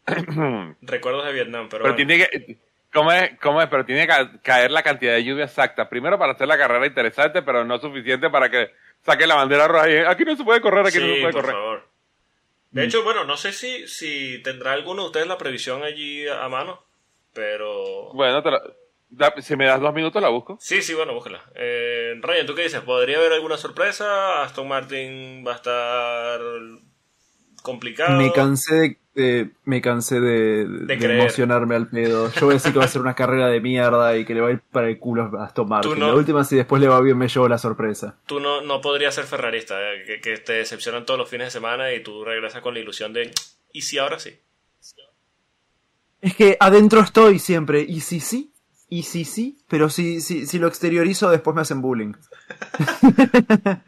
Recuerdos 0.82 1.24
de 1.26 1.32
Vietnam, 1.32 1.68
pero, 1.68 1.84
Pero 1.84 1.94
bueno. 1.94 1.96
tiene 1.96 2.18
que. 2.18 2.58
¿Cómo 2.92 3.12
es? 3.12 3.38
¿Cómo 3.40 3.60
es? 3.62 3.68
Pero 3.68 3.84
tiene 3.84 4.02
que 4.02 4.06
ca- 4.08 4.40
caer 4.42 4.70
la 4.70 4.82
cantidad 4.82 5.14
de 5.14 5.24
lluvia 5.24 5.44
exacta. 5.44 5.88
Primero 5.88 6.18
para 6.18 6.32
hacer 6.32 6.48
la 6.48 6.58
carrera 6.58 6.86
interesante, 6.86 7.42
pero 7.42 7.64
no 7.64 7.78
suficiente 7.78 8.30
para 8.30 8.50
que 8.50 8.70
saque 9.04 9.26
la 9.26 9.36
bandera 9.36 9.68
roja 9.68 9.90
y 9.90 9.96
aquí 9.98 10.24
no 10.24 10.36
se 10.36 10.44
puede 10.44 10.60
correr, 10.60 10.86
aquí 10.86 10.98
no 10.98 11.06
se 11.06 11.20
puede 11.20 11.32
por 11.32 11.42
correr. 11.42 11.52
favor. 11.54 11.88
De 12.72 12.84
hecho, 12.84 13.02
bueno, 13.02 13.24
no 13.24 13.36
sé 13.36 13.52
si, 13.52 13.86
si 13.88 14.40
tendrá 14.42 14.72
alguno 14.72 15.02
de 15.02 15.06
ustedes 15.08 15.26
la 15.26 15.38
previsión 15.38 15.82
allí 15.82 16.26
a 16.28 16.48
mano, 16.48 16.84
pero... 17.32 18.12
Bueno, 18.12 18.42
te 18.42 18.50
da- 18.50 18.62
si 19.38 19.56
me 19.56 19.66
das 19.66 19.80
dos 19.80 19.94
minutos 19.94 20.20
la 20.22 20.28
busco. 20.28 20.56
Sí, 20.60 20.82
sí, 20.82 20.94
bueno, 20.94 21.14
búscala. 21.14 21.42
Eh, 21.54 22.14
Ryan, 22.20 22.46
¿tú 22.46 22.54
qué 22.54 22.62
dices? 22.62 22.80
¿Podría 22.80 23.18
haber 23.18 23.32
alguna 23.32 23.56
sorpresa? 23.56 24.42
¿Aston 24.42 24.68
Martin 24.68 25.44
va 25.46 25.52
a 25.52 25.56
estar 25.56 26.40
complicado? 27.62 28.16
Me 28.16 28.32
cansé 28.32 28.74
de, 28.74 28.96
de- 29.14 29.50
me 29.64 29.80
cansé 29.82 30.20
de, 30.20 30.66
emocionarme 30.88 31.74
al 31.74 31.88
pedo. 31.88 32.30
Yo 32.32 32.46
voy 32.46 32.52
a 32.52 32.54
decir 32.54 32.72
que 32.72 32.78
va 32.78 32.84
a 32.84 32.88
ser 32.88 33.02
una 33.02 33.14
carrera 33.14 33.48
de 33.48 33.60
mierda 33.60 34.16
y 34.16 34.24
que 34.24 34.34
le 34.34 34.40
va 34.40 34.48
a 34.48 34.52
ir 34.52 34.60
para 34.70 34.88
el 34.88 34.98
culo 34.98 35.30
a 35.38 35.44
Aston 35.44 35.68
Martin. 35.68 35.98
no- 35.98 36.08
La 36.08 36.14
última, 36.14 36.44
si 36.44 36.56
después 36.56 36.80
le 36.80 36.88
va 36.88 37.00
bien, 37.00 37.18
me 37.18 37.28
llevo 37.28 37.48
la 37.48 37.58
sorpresa. 37.58 38.16
Tú 38.26 38.40
no, 38.40 38.60
no 38.62 38.80
podrías 38.80 39.14
ser 39.14 39.24
ferrarista, 39.24 39.76
eh, 39.94 40.04
que, 40.06 40.20
que 40.20 40.38
te 40.38 40.54
decepcionan 40.54 41.04
todos 41.04 41.18
los 41.18 41.28
fines 41.28 41.48
de 41.48 41.50
semana 41.50 41.92
y 41.92 42.02
tú 42.02 42.24
regresas 42.24 42.62
con 42.62 42.74
la 42.74 42.80
ilusión 42.80 43.12
de... 43.12 43.30
¿Y 43.72 43.82
si 43.82 43.98
ahora 43.98 44.18
sí? 44.18 44.38
Es 46.20 46.36
que 46.36 46.56
adentro 46.60 47.00
estoy 47.00 47.38
siempre. 47.38 47.80
Y 47.80 48.00
si 48.00 48.20
sí, 48.20 48.52
y 48.90 49.04
si 49.04 49.24
sí, 49.24 49.58
pero 49.68 49.88
si, 49.88 50.20
si, 50.20 50.46
si 50.46 50.58
lo 50.58 50.68
exteriorizo, 50.68 51.30
después 51.30 51.54
me 51.56 51.62
hacen 51.62 51.80
bullying. 51.82 52.14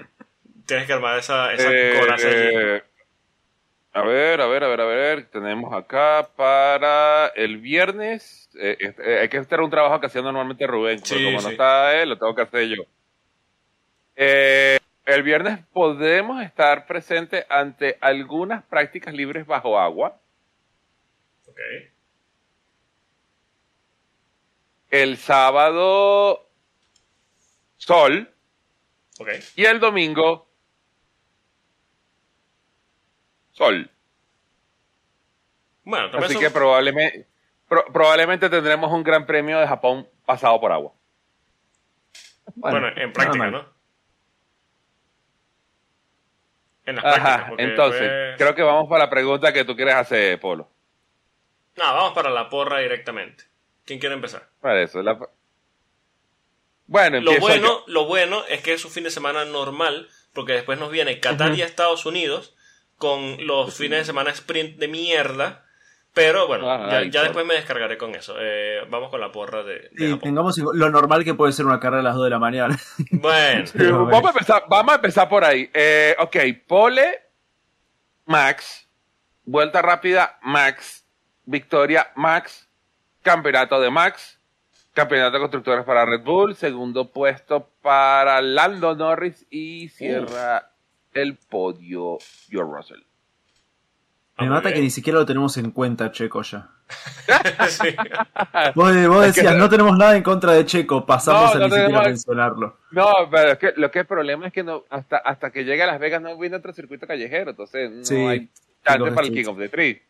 Tienes 0.66 0.86
que 0.86 0.92
armar 0.92 1.18
esa, 1.18 1.52
esa 1.52 1.68
Eh, 1.72 1.92
coraza 1.92 2.28
allí. 2.30 2.50
eh, 2.54 2.82
a 3.94 4.02
ver, 4.02 4.40
a 4.40 4.46
ver, 4.46 4.64
a 4.64 4.68
ver, 4.68 4.80
a 4.80 4.84
ver. 4.86 5.26
Tenemos 5.30 5.72
acá 5.74 6.28
para 6.36 7.26
el 7.28 7.58
viernes. 7.58 8.48
eh, 8.54 8.76
eh, 8.80 9.18
hay 9.20 9.28
que 9.28 9.38
hacer 9.38 9.60
un 9.60 9.70
trabajo 9.70 10.00
que 10.00 10.06
hacía 10.06 10.22
normalmente 10.22 10.66
Rubén. 10.66 11.04
pero 11.08 11.20
Sí, 11.20 11.24
como 11.24 11.40
no 11.42 11.48
sí. 11.48 11.52
está 11.52 12.00
él, 12.00 12.08
lo 12.10 12.18
tengo 12.18 12.34
que 12.34 12.42
hacer 12.42 12.68
yo. 12.68 12.84
Eh, 14.16 14.78
el 15.04 15.22
viernes 15.22 15.58
podemos 15.72 16.42
estar 16.42 16.86
presentes 16.86 17.44
ante 17.50 17.98
algunas 18.00 18.62
prácticas 18.64 19.12
libres 19.14 19.46
bajo 19.46 19.78
agua. 19.78 20.20
Ok. 21.48 21.58
El 24.92 25.16
sábado, 25.16 26.50
sol. 27.78 28.30
Y 29.56 29.64
el 29.64 29.80
domingo, 29.80 30.50
sol. 33.52 33.90
Bueno, 35.84 36.10
Así 36.18 36.38
que 36.38 36.50
probablemente, 36.50 37.26
pro- 37.66 37.86
probablemente 37.90 38.50
tendremos 38.50 38.92
un 38.92 39.02
gran 39.02 39.24
premio 39.24 39.58
de 39.58 39.66
Japón 39.66 40.06
pasado 40.26 40.60
por 40.60 40.70
agua. 40.72 40.92
Bueno, 42.56 42.88
en 42.94 43.12
práctica. 43.14 43.50
¿no? 43.50 43.66
En 46.84 46.96
las. 46.96 47.04
Ajá, 47.06 47.52
entonces, 47.56 48.36
creo 48.36 48.54
que 48.54 48.62
vamos 48.62 48.90
para 48.90 49.04
la 49.04 49.10
pregunta 49.10 49.54
que 49.54 49.64
tú 49.64 49.74
quieres 49.74 49.94
hacer, 49.94 50.38
Polo. 50.38 50.68
No, 51.76 51.84
vamos 51.94 52.12
para 52.12 52.28
la 52.28 52.50
porra 52.50 52.80
directamente. 52.80 53.44
¿Quién 53.84 53.98
quiere 53.98 54.14
empezar? 54.14 54.48
Para 54.60 54.82
eso. 54.82 55.02
la- 55.02 55.18
Bueno, 56.86 57.20
Lo 57.20 57.38
bueno, 57.38 57.66
yo. 57.66 57.84
lo 57.86 58.04
bueno 58.06 58.44
es 58.48 58.60
que 58.62 58.72
es 58.74 58.84
un 58.84 58.90
fin 58.90 59.04
de 59.04 59.10
semana 59.10 59.44
normal, 59.44 60.08
porque 60.34 60.52
después 60.52 60.78
nos 60.78 60.90
viene 60.90 61.20
Qatar 61.20 61.54
y 61.54 61.62
Estados 61.62 62.04
Unidos 62.06 62.54
con 62.98 63.46
los 63.46 63.74
fines 63.74 64.00
de 64.00 64.04
semana 64.04 64.30
sprint 64.30 64.78
de 64.78 64.88
mierda. 64.88 65.64
Pero 66.14 66.46
bueno, 66.46 66.70
Ah, 66.70 66.88
ya, 66.90 66.98
ay, 66.98 67.10
ya 67.10 67.20
por- 67.20 67.28
después 67.28 67.46
me 67.46 67.54
descargaré 67.54 67.96
con 67.96 68.14
eso. 68.14 68.34
Eh, 68.38 68.82
vamos 68.90 69.08
con 69.08 69.18
la 69.20 69.32
porra 69.32 69.62
de, 69.62 69.88
de 69.92 70.12
Sí, 70.12 70.18
tengamos 70.18 70.58
lo 70.58 70.90
normal 70.90 71.24
que 71.24 71.32
puede 71.32 71.52
ser 71.54 71.64
una 71.64 71.80
carrera 71.80 72.00
a 72.00 72.04
las 72.04 72.14
2 72.16 72.24
de 72.24 72.30
la 72.30 72.38
mañana. 72.38 72.78
Bueno, 73.10 73.66
Sí, 73.66 73.78
vamos, 73.78 74.24
a 74.26 74.28
empezar, 74.28 74.64
vamos 74.68 74.92
a 74.92 74.96
empezar 74.96 75.28
por 75.30 75.42
ahí. 75.42 75.70
Eh, 75.72 76.14
ok, 76.18 76.36
pole, 76.66 77.22
Max. 78.26 78.86
Vuelta 79.44 79.80
rápida, 79.80 80.38
Max. 80.42 81.06
Victoria, 81.46 82.12
Max. 82.14 82.68
Campeonato 83.22 83.80
de 83.80 83.90
Max. 83.90 84.38
Campeonato 84.94 85.32
de 85.32 85.40
constructores 85.40 85.84
para 85.84 86.04
Red 86.04 86.22
Bull. 86.22 86.54
Segundo 86.54 87.10
puesto 87.10 87.70
para 87.80 88.40
Lando 88.42 88.94
Norris. 88.94 89.46
Y 89.50 89.88
cierra 89.88 90.70
el 91.14 91.36
podio 91.36 92.18
George 92.50 92.72
Russell. 92.76 93.00
Me 94.38 94.48
mata 94.50 94.72
que 94.72 94.80
ni 94.80 94.90
siquiera 94.90 95.18
lo 95.20 95.26
tenemos 95.26 95.56
en 95.58 95.70
cuenta, 95.70 96.10
Checo, 96.10 96.42
ya. 96.42 96.68
Sí. 97.68 97.94
Vos, 98.74 99.06
vos 99.06 99.26
Es 99.26 99.34
que- 99.34 99.42
decías, 99.42 99.56
no 99.56 99.68
tenemos 99.68 99.96
nada 99.96 100.16
en 100.16 100.22
contra 100.22 100.52
de 100.52 100.66
Checo, 100.66 101.06
pasamos 101.06 101.54
No, 101.54 101.64
a 101.64 101.68
no 101.68 101.74
ni 101.74 101.80
siquiera 101.82 102.02
mencionarlo. 102.02 102.78
No, 102.90 103.12
pero 103.30 103.52
es 103.52 103.58
que 103.58 103.72
lo 103.76 103.90
que 103.90 104.00
el 104.00 104.06
problema 104.06 104.46
es 104.48 104.52
que 104.52 104.64
no, 104.64 104.84
hasta, 104.90 105.18
hasta 105.18 105.50
que 105.50 105.64
llegue 105.64 105.82
a 105.82 105.86
Las 105.86 106.00
Vegas 106.00 106.20
no 106.20 106.36
viene 106.38 106.56
otro 106.56 106.72
circuito 106.72 107.06
callejero. 107.06 107.50
Entonces 107.50 107.90
no 107.90 108.04
Sí, 108.04 108.16
hay 108.16 108.50
chance 108.84 109.10
para 109.12 109.26
el. 109.26 109.32
King 109.32 109.46
of 109.46 109.58
the 109.58 109.68
Tree. 109.68 110.02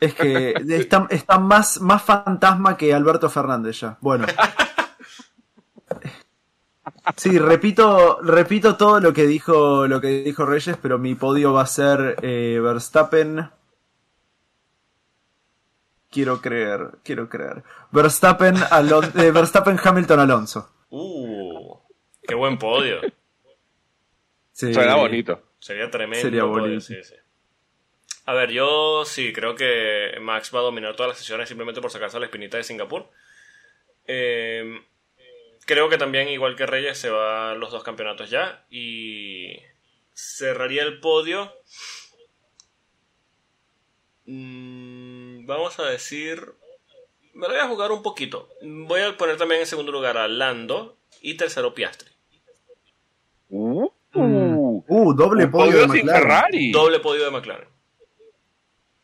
Es 0.00 0.14
que 0.14 0.54
está, 0.68 1.06
está 1.10 1.38
más, 1.38 1.80
más 1.80 2.02
fantasma 2.02 2.76
que 2.76 2.94
Alberto 2.94 3.28
Fernández 3.28 3.80
ya. 3.80 3.98
Bueno. 4.00 4.26
Sí, 7.16 7.38
repito, 7.38 8.20
repito 8.22 8.76
todo 8.76 9.00
lo 9.00 9.12
que 9.12 9.26
dijo, 9.26 9.86
lo 9.86 10.00
que 10.00 10.22
dijo 10.22 10.44
Reyes, 10.44 10.76
pero 10.80 10.98
mi 10.98 11.14
podio 11.14 11.52
va 11.52 11.62
a 11.62 11.66
ser 11.66 12.16
eh, 12.22 12.60
Verstappen. 12.62 13.50
Quiero 16.10 16.40
creer, 16.40 16.98
quiero 17.02 17.28
creer. 17.28 17.62
Verstappen, 17.92 18.56
Alon- 18.70 19.12
eh, 19.20 19.30
Verstappen 19.30 19.78
Hamilton 19.82 20.20
Alonso. 20.20 20.70
Uh, 20.90 21.76
qué 22.22 22.34
buen 22.34 22.58
podio. 22.58 23.00
Sí. 24.52 24.72
Suena 24.72 24.96
bonito. 24.96 25.42
Sería 25.58 25.90
tremendo. 25.90 26.22
Sería 26.22 26.42
podio, 26.42 26.62
bonito. 26.62 26.80
sí, 26.80 26.96
sí. 27.02 27.14
A 28.28 28.34
ver, 28.34 28.50
yo 28.50 29.06
sí 29.06 29.32
creo 29.32 29.54
que 29.54 30.18
Max 30.20 30.54
va 30.54 30.58
a 30.58 30.64
dominar 30.64 30.94
todas 30.94 31.08
las 31.08 31.18
sesiones 31.18 31.48
simplemente 31.48 31.80
por 31.80 31.90
sacarse 31.90 32.20
la 32.20 32.26
espinita 32.26 32.58
de 32.58 32.62
Singapur. 32.62 33.08
Eh, 34.06 34.82
creo 35.64 35.88
que 35.88 35.96
también, 35.96 36.28
igual 36.28 36.54
que 36.54 36.66
Reyes, 36.66 36.98
se 36.98 37.08
van 37.08 37.58
los 37.58 37.70
dos 37.70 37.82
campeonatos 37.82 38.28
ya. 38.28 38.66
Y 38.68 39.56
cerraría 40.12 40.82
el 40.82 41.00
podio. 41.00 41.54
Mm, 44.26 45.46
vamos 45.46 45.78
a 45.78 45.86
decir. 45.86 46.52
Me 47.32 47.48
lo 47.48 47.54
voy 47.54 47.62
a 47.62 47.68
jugar 47.68 47.92
un 47.92 48.02
poquito. 48.02 48.50
Voy 48.60 49.00
a 49.00 49.16
poner 49.16 49.38
también 49.38 49.62
en 49.62 49.66
segundo 49.66 49.90
lugar 49.90 50.18
a 50.18 50.28
Lando 50.28 50.98
y 51.22 51.38
tercero 51.38 51.72
Piastri. 51.72 52.10
Uh, 53.48 53.88
Mm. 54.12 54.82
Uh, 54.86 55.14
doble 55.14 55.48
podio, 55.48 55.72
podio 55.72 55.86
de 55.86 55.98
sin 55.98 56.06
McLaren. 56.06 56.22
Ferrari. 56.28 56.70
Doble 56.72 57.00
podio 57.00 57.24
de 57.24 57.30
McLaren. 57.30 57.77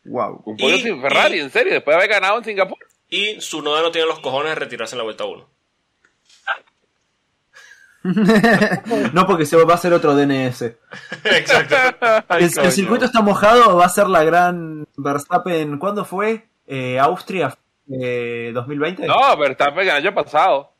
Wow. 0.05 0.41
Un 0.45 0.57
podio 0.57 0.75
Y- 0.75 0.81
sin 0.81 1.01
Ferrari, 1.01 1.37
y- 1.37 1.41
en 1.41 1.49
serio, 1.51 1.73
después 1.73 1.93
de 1.95 2.03
haber 2.03 2.09
ganado 2.09 2.37
en 2.37 2.43
Singapur. 2.43 2.77
Y 3.09 3.39
su 3.41 3.61
noda 3.61 3.81
no 3.81 3.91
tiene 3.91 4.07
los 4.07 4.19
cojones 4.19 4.49
de 4.51 4.55
retirarse 4.55 4.95
en 4.95 4.99
la 4.99 5.03
vuelta 5.03 5.25
1. 5.25 5.47
no, 9.13 9.25
porque 9.25 9.45
se 9.45 9.57
va 9.57 9.73
a 9.73 9.75
hacer 9.75 9.91
otro 9.93 10.15
DNS. 10.15 10.61
Exacto. 11.23 11.75
Ay, 12.27 12.43
El, 12.43 12.71
circuito 12.71 13.05
está 13.05 13.21
mojado, 13.21 13.77
va 13.77 13.85
a 13.85 13.89
ser 13.89 14.07
la 14.07 14.23
gran 14.23 14.87
Verstappen. 14.95 15.79
¿Cuándo 15.79 16.05
fue? 16.05 16.45
Eh, 16.67 16.99
Austria, 16.99 17.57
eh, 17.91 18.51
2020. 18.53 19.07
No, 19.07 19.35
Verstappen 19.37 19.83
el 19.83 19.89
año 19.95 20.13
pasado. 20.13 20.71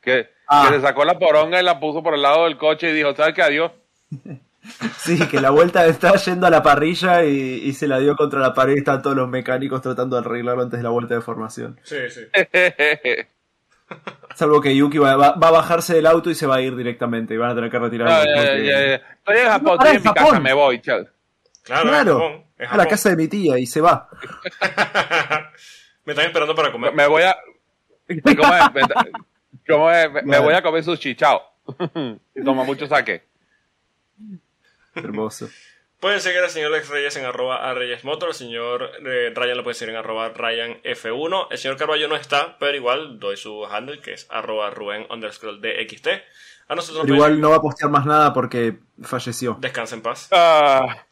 Que, 0.00 0.28
Ah. 0.48 0.66
que 0.68 0.76
le 0.76 0.82
sacó 0.82 1.04
la 1.04 1.18
poronga 1.18 1.60
y 1.60 1.64
la 1.64 1.78
puso 1.78 2.02
por 2.02 2.14
el 2.14 2.22
lado 2.22 2.44
del 2.44 2.58
coche 2.58 2.90
y 2.90 2.94
dijo, 2.94 3.14
¿sabes 3.14 3.34
qué? 3.34 3.42
Adiós. 3.42 3.70
Sí, 4.98 5.18
que 5.28 5.40
la 5.40 5.50
vuelta 5.50 5.86
está 5.86 6.14
yendo 6.14 6.46
a 6.46 6.50
la 6.50 6.62
parrilla 6.62 7.24
y, 7.24 7.36
y 7.64 7.72
se 7.72 7.88
la 7.88 7.98
dio 7.98 8.14
contra 8.16 8.38
la 8.40 8.54
pared. 8.54 8.76
Están 8.76 9.02
todos 9.02 9.16
los 9.16 9.28
mecánicos 9.28 9.82
tratando 9.82 10.16
de 10.20 10.26
arreglarlo 10.26 10.62
antes 10.62 10.78
de 10.78 10.84
la 10.84 10.90
vuelta 10.90 11.14
de 11.14 11.20
formación. 11.20 11.80
Sí, 11.82 11.96
sí. 12.10 12.20
Salvo 14.36 14.60
que 14.60 14.74
Yuki 14.74 14.98
va, 14.98 15.16
va- 15.16 15.32
va 15.34 15.48
a 15.48 15.50
bajarse 15.50 15.94
del 15.94 16.06
auto 16.06 16.30
y 16.30 16.34
se 16.34 16.46
va 16.46 16.56
a 16.56 16.60
ir 16.62 16.74
directamente. 16.76 17.34
Y 17.34 17.36
van 17.36 17.50
a 17.50 17.54
tener 17.54 17.70
que 17.70 17.78
retirarlo. 17.78 18.14
No, 18.14 18.24
ya, 18.24 18.56
ya, 18.56 18.86
ya. 18.86 18.94
Estoy 18.94 19.36
en 19.38 19.46
Japón, 19.48 19.64
No, 19.64 19.84
estoy 19.84 19.96
en 19.96 20.02
mi 20.02 20.12
casa, 20.14 20.40
me 20.40 20.52
voy. 20.52 20.80
chao. 20.80 21.04
Claro, 21.64 22.18
Japón. 22.18 22.44
a 22.70 22.76
la 22.76 22.86
casa 22.86 23.10
de 23.10 23.16
mi 23.16 23.28
tía 23.28 23.58
y 23.58 23.66
se 23.66 23.80
va. 23.80 24.08
Me 26.04 26.12
están 26.12 26.26
esperando 26.26 26.54
para 26.54 26.72
comer. 26.72 26.92
Me 26.94 27.06
voy 27.06 27.22
a... 27.22 27.36
¿Cómo 29.68 29.90
es? 29.90 30.12
Me-. 30.12 30.22
Me, 30.22 30.38
voy 30.38 30.54
a 30.54 30.62
comer 30.62 30.82
sushi, 30.82 31.14
chao. 31.14 31.40
y 32.34 32.42
toma 32.44 32.64
mucho 32.64 32.86
saque. 32.86 33.24
Hermoso. 34.94 35.48
Pueden 36.00 36.20
seguir 36.20 36.40
al 36.40 36.50
señor 36.50 36.72
Lex 36.72 36.88
Reyes 36.88 37.16
en 37.16 37.24
arroba 37.24 37.68
a 37.70 37.74
Reyes 37.74 38.02
Motor. 38.02 38.30
El 38.30 38.34
señor 38.34 38.90
eh, 39.06 39.32
Ryan 39.34 39.56
lo 39.56 39.62
puede 39.62 39.74
seguir 39.74 39.94
en 39.94 40.00
arroba 40.00 40.30
Ryan 40.30 40.82
F1. 40.82 41.46
El 41.50 41.58
señor 41.58 41.76
Carballo 41.76 42.08
no 42.08 42.16
está, 42.16 42.58
pero 42.58 42.76
igual 42.76 43.20
doy 43.20 43.36
su 43.36 43.64
handle 43.66 44.00
que 44.00 44.12
es 44.14 44.26
arroba 44.28 44.70
Rubén 44.70 45.06
underscore 45.10 45.58
DXT. 45.60 46.08
A 46.68 46.74
nosotros 46.74 47.02
Pero 47.04 47.14
igual 47.14 47.30
pueden- 47.32 47.40
no 47.40 47.50
va 47.50 47.56
a 47.56 47.60
postear 47.60 47.90
más 47.90 48.04
nada 48.04 48.32
porque 48.34 48.78
falleció. 49.02 49.56
Descansa 49.60 49.94
en 49.94 50.02
paz. 50.02 50.28
Ah, 50.32 51.04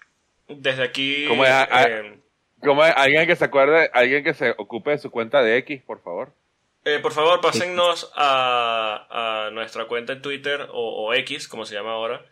Desde 0.48 0.82
aquí. 0.82 1.26
¿Cómo 1.28 1.44
es? 1.44 1.50
Ah, 1.52 1.68
eh, 1.88 2.18
¿Cómo 2.64 2.84
es? 2.84 2.92
Alguien 2.96 3.26
que 3.28 3.36
se 3.36 3.44
acuerde, 3.44 3.90
alguien 3.94 4.24
que 4.24 4.34
se 4.34 4.50
ocupe 4.58 4.90
de 4.90 4.98
su 4.98 5.10
cuenta 5.12 5.40
de 5.42 5.56
X, 5.58 5.82
por 5.86 6.02
favor. 6.02 6.32
Eh, 6.84 6.98
por 7.00 7.12
favor, 7.12 7.40
pásennos 7.40 8.10
a, 8.16 9.46
a 9.46 9.50
nuestra 9.50 9.84
cuenta 9.84 10.14
en 10.14 10.22
Twitter 10.22 10.66
o, 10.72 11.06
o 11.06 11.14
X, 11.14 11.46
como 11.46 11.64
se 11.66 11.74
llama 11.74 11.92
ahora, 11.92 12.24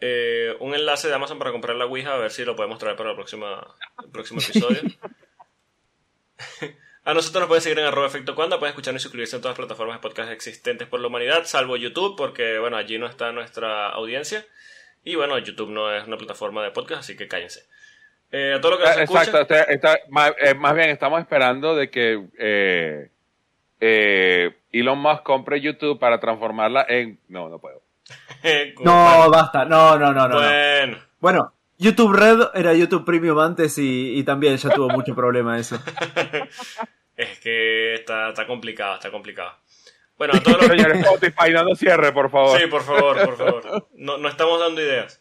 eh, 0.00 0.54
un 0.60 0.74
enlace 0.74 1.08
de 1.08 1.14
Amazon 1.14 1.38
para 1.38 1.52
comprar 1.52 1.76
la 1.76 1.86
Ouija, 1.86 2.14
a 2.14 2.18
ver 2.18 2.30
si 2.30 2.44
lo 2.44 2.56
podemos 2.56 2.78
traer 2.78 2.96
para 2.96 3.10
el 3.10 3.16
próximo, 3.16 3.46
el 4.02 4.10
próximo 4.10 4.40
episodio. 4.40 4.80
a 7.04 7.14
nosotros 7.14 7.42
nos 7.42 7.48
pueden 7.48 7.62
seguir 7.62 7.78
en 7.78 7.86
arroba 7.86 8.06
efecto 8.06 8.34
cuando, 8.34 8.58
pueden 8.58 8.72
escucharnos 8.72 9.02
y 9.02 9.04
suscribirse 9.04 9.36
en 9.36 9.42
todas 9.42 9.56
las 9.58 9.66
plataformas 9.66 9.96
de 9.96 10.02
podcast 10.02 10.30
existentes 10.32 10.88
por 10.88 11.00
la 11.00 11.08
humanidad, 11.08 11.44
salvo 11.44 11.76
YouTube, 11.76 12.16
porque 12.16 12.58
bueno, 12.58 12.76
allí 12.76 12.98
no 12.98 13.06
está 13.06 13.32
nuestra 13.32 13.88
audiencia. 13.90 14.44
Y 15.04 15.16
bueno, 15.16 15.38
YouTube 15.38 15.70
no 15.70 15.94
es 15.94 16.06
una 16.06 16.16
plataforma 16.16 16.62
de 16.64 16.70
podcast, 16.70 17.00
así 17.00 17.16
que 17.16 17.28
cállense. 17.28 17.66
Eh, 18.32 18.54
a 18.56 18.60
todo 18.60 18.72
lo 18.72 18.78
que 18.78 18.84
nos 18.84 18.96
Ah, 18.96 19.02
escucha, 19.02 19.22
Exacto, 19.24 19.54
este- 19.54 19.74
esta- 19.74 19.98
más, 20.08 20.32
eh, 20.40 20.54
más 20.54 20.74
bien 20.74 20.88
estamos 20.90 21.20
esperando 21.20 21.76
de 21.76 21.90
que 21.90 22.24
eh, 22.38 23.10
eh, 23.80 24.56
Elon 24.72 24.98
Musk 24.98 25.22
compre 25.22 25.60
YouTube 25.60 25.98
para 26.00 26.18
transformarla 26.18 26.86
en... 26.88 27.20
No, 27.28 27.50
no 27.50 27.58
puedo. 27.58 27.82
No, 28.84 29.30
basta. 29.30 29.64
No, 29.64 29.98
no, 29.98 30.12
no, 30.12 30.28
no. 30.28 30.40
no. 30.40 30.40
bueno. 30.40 30.98
Bueno, 31.20 31.54
YouTube 31.78 32.12
Red 32.14 32.40
era 32.54 32.74
YouTube 32.74 33.04
Premium 33.04 33.38
antes 33.38 33.78
y, 33.78 34.18
y 34.18 34.24
también 34.24 34.56
ya 34.58 34.70
tuvo 34.70 34.88
mucho 34.90 35.14
problema 35.14 35.58
eso. 35.58 35.78
Es 37.16 37.38
que 37.38 37.94
está, 37.94 38.30
está 38.30 38.44
complicado, 38.46 38.94
está 38.96 39.08
complicado. 39.10 39.52
Bueno, 40.18 40.34
a 40.36 40.40
todos 40.40 40.58
los 40.62 40.66
Señor 40.66 40.96
Spotify, 40.96 41.52
no 41.52 41.74
cierre, 41.76 42.12
por 42.12 42.28
favor. 42.28 42.58
Sí, 42.60 42.66
por 42.66 42.82
favor, 42.82 43.24
por 43.24 43.36
favor. 43.36 43.88
No, 43.94 44.18
no 44.18 44.28
estamos 44.28 44.58
dando 44.58 44.80
ideas. 44.80 45.20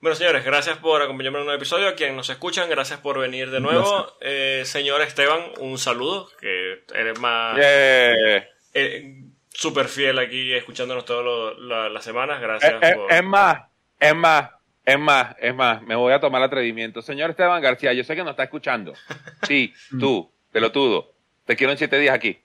Bueno, 0.00 0.14
señores, 0.14 0.44
gracias 0.44 0.76
por 0.78 1.00
acompañarme 1.00 1.38
en 1.38 1.42
un 1.42 1.46
nuevo 1.46 1.56
episodio. 1.58 1.88
A 1.88 1.94
quienes 1.94 2.16
nos 2.16 2.28
escuchan, 2.28 2.68
gracias 2.68 3.00
por 3.00 3.18
venir 3.18 3.50
de 3.50 3.60
nuevo. 3.60 4.12
Eh, 4.20 4.62
señor 4.66 5.00
Esteban, 5.00 5.40
un 5.58 5.78
saludo, 5.78 6.28
que 6.38 6.84
eres 6.94 7.18
más 7.18 7.56
Yeah. 7.56 8.46
eh, 8.74 9.22
súper 9.54 9.86
fiel 9.88 10.18
aquí 10.18 10.52
escuchándonos 10.52 11.04
todas 11.04 11.58
la- 11.58 11.88
las 11.88 12.04
semanas. 12.04 12.38
Eh, 12.38 12.42
Gracias 12.42 12.82
eh, 12.82 12.94
por... 12.96 13.12
es 13.12 13.22
más, 13.24 13.62
Es 14.00 14.14
más, 14.16 14.50
es 14.84 14.98
más, 14.98 15.36
es 15.38 15.54
más, 15.54 15.82
me 15.82 15.94
voy 15.94 16.12
a 16.12 16.20
tomar 16.20 16.40
el 16.40 16.46
atrevimiento. 16.46 17.02
Señor 17.02 17.30
Esteban 17.30 17.62
García, 17.62 17.92
yo 17.92 18.02
sé 18.04 18.16
que 18.16 18.24
no 18.24 18.30
está 18.30 18.44
escuchando. 18.44 18.94
Sí, 19.46 19.72
tú, 19.98 20.30
pelotudo. 20.52 21.12
Te 21.44 21.56
quiero 21.56 21.72
en 21.72 21.78
siete 21.78 21.98
días 21.98 22.14
aquí. 22.14 22.40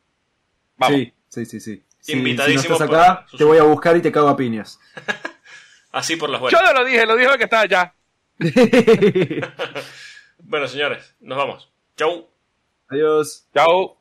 Vamos. 0.77 0.97
Sí, 0.99 1.13
sí, 1.29 1.45
sí, 1.45 1.59
sí. 1.59 1.83
Si- 1.99 2.13
Invitadísimo 2.13 2.61
Si 2.63 2.69
no 2.69 2.73
estás 2.75 2.87
por- 2.89 2.97
acá, 2.99 3.25
te 3.37 3.43
voy 3.43 3.57
a 3.57 3.63
buscar 3.63 3.95
y 3.97 4.01
te 4.01 4.11
cago 4.11 4.27
a 4.29 4.37
piñas. 4.37 4.79
Así 5.91 6.15
por 6.15 6.29
las 6.29 6.39
Yo 6.41 6.45
buenas. 6.49 6.63
no 6.73 6.79
lo 6.79 6.85
dije, 6.85 7.05
lo 7.05 7.15
dijo 7.15 7.31
el 7.31 7.37
que 7.37 7.43
está 7.45 7.61
allá. 7.61 7.93
Bueno, 10.39 10.67
señores, 10.67 11.15
nos 11.19 11.37
vamos. 11.37 11.69
Chau. 11.97 12.29
Adiós. 12.89 13.47
Chao. 13.53 13.96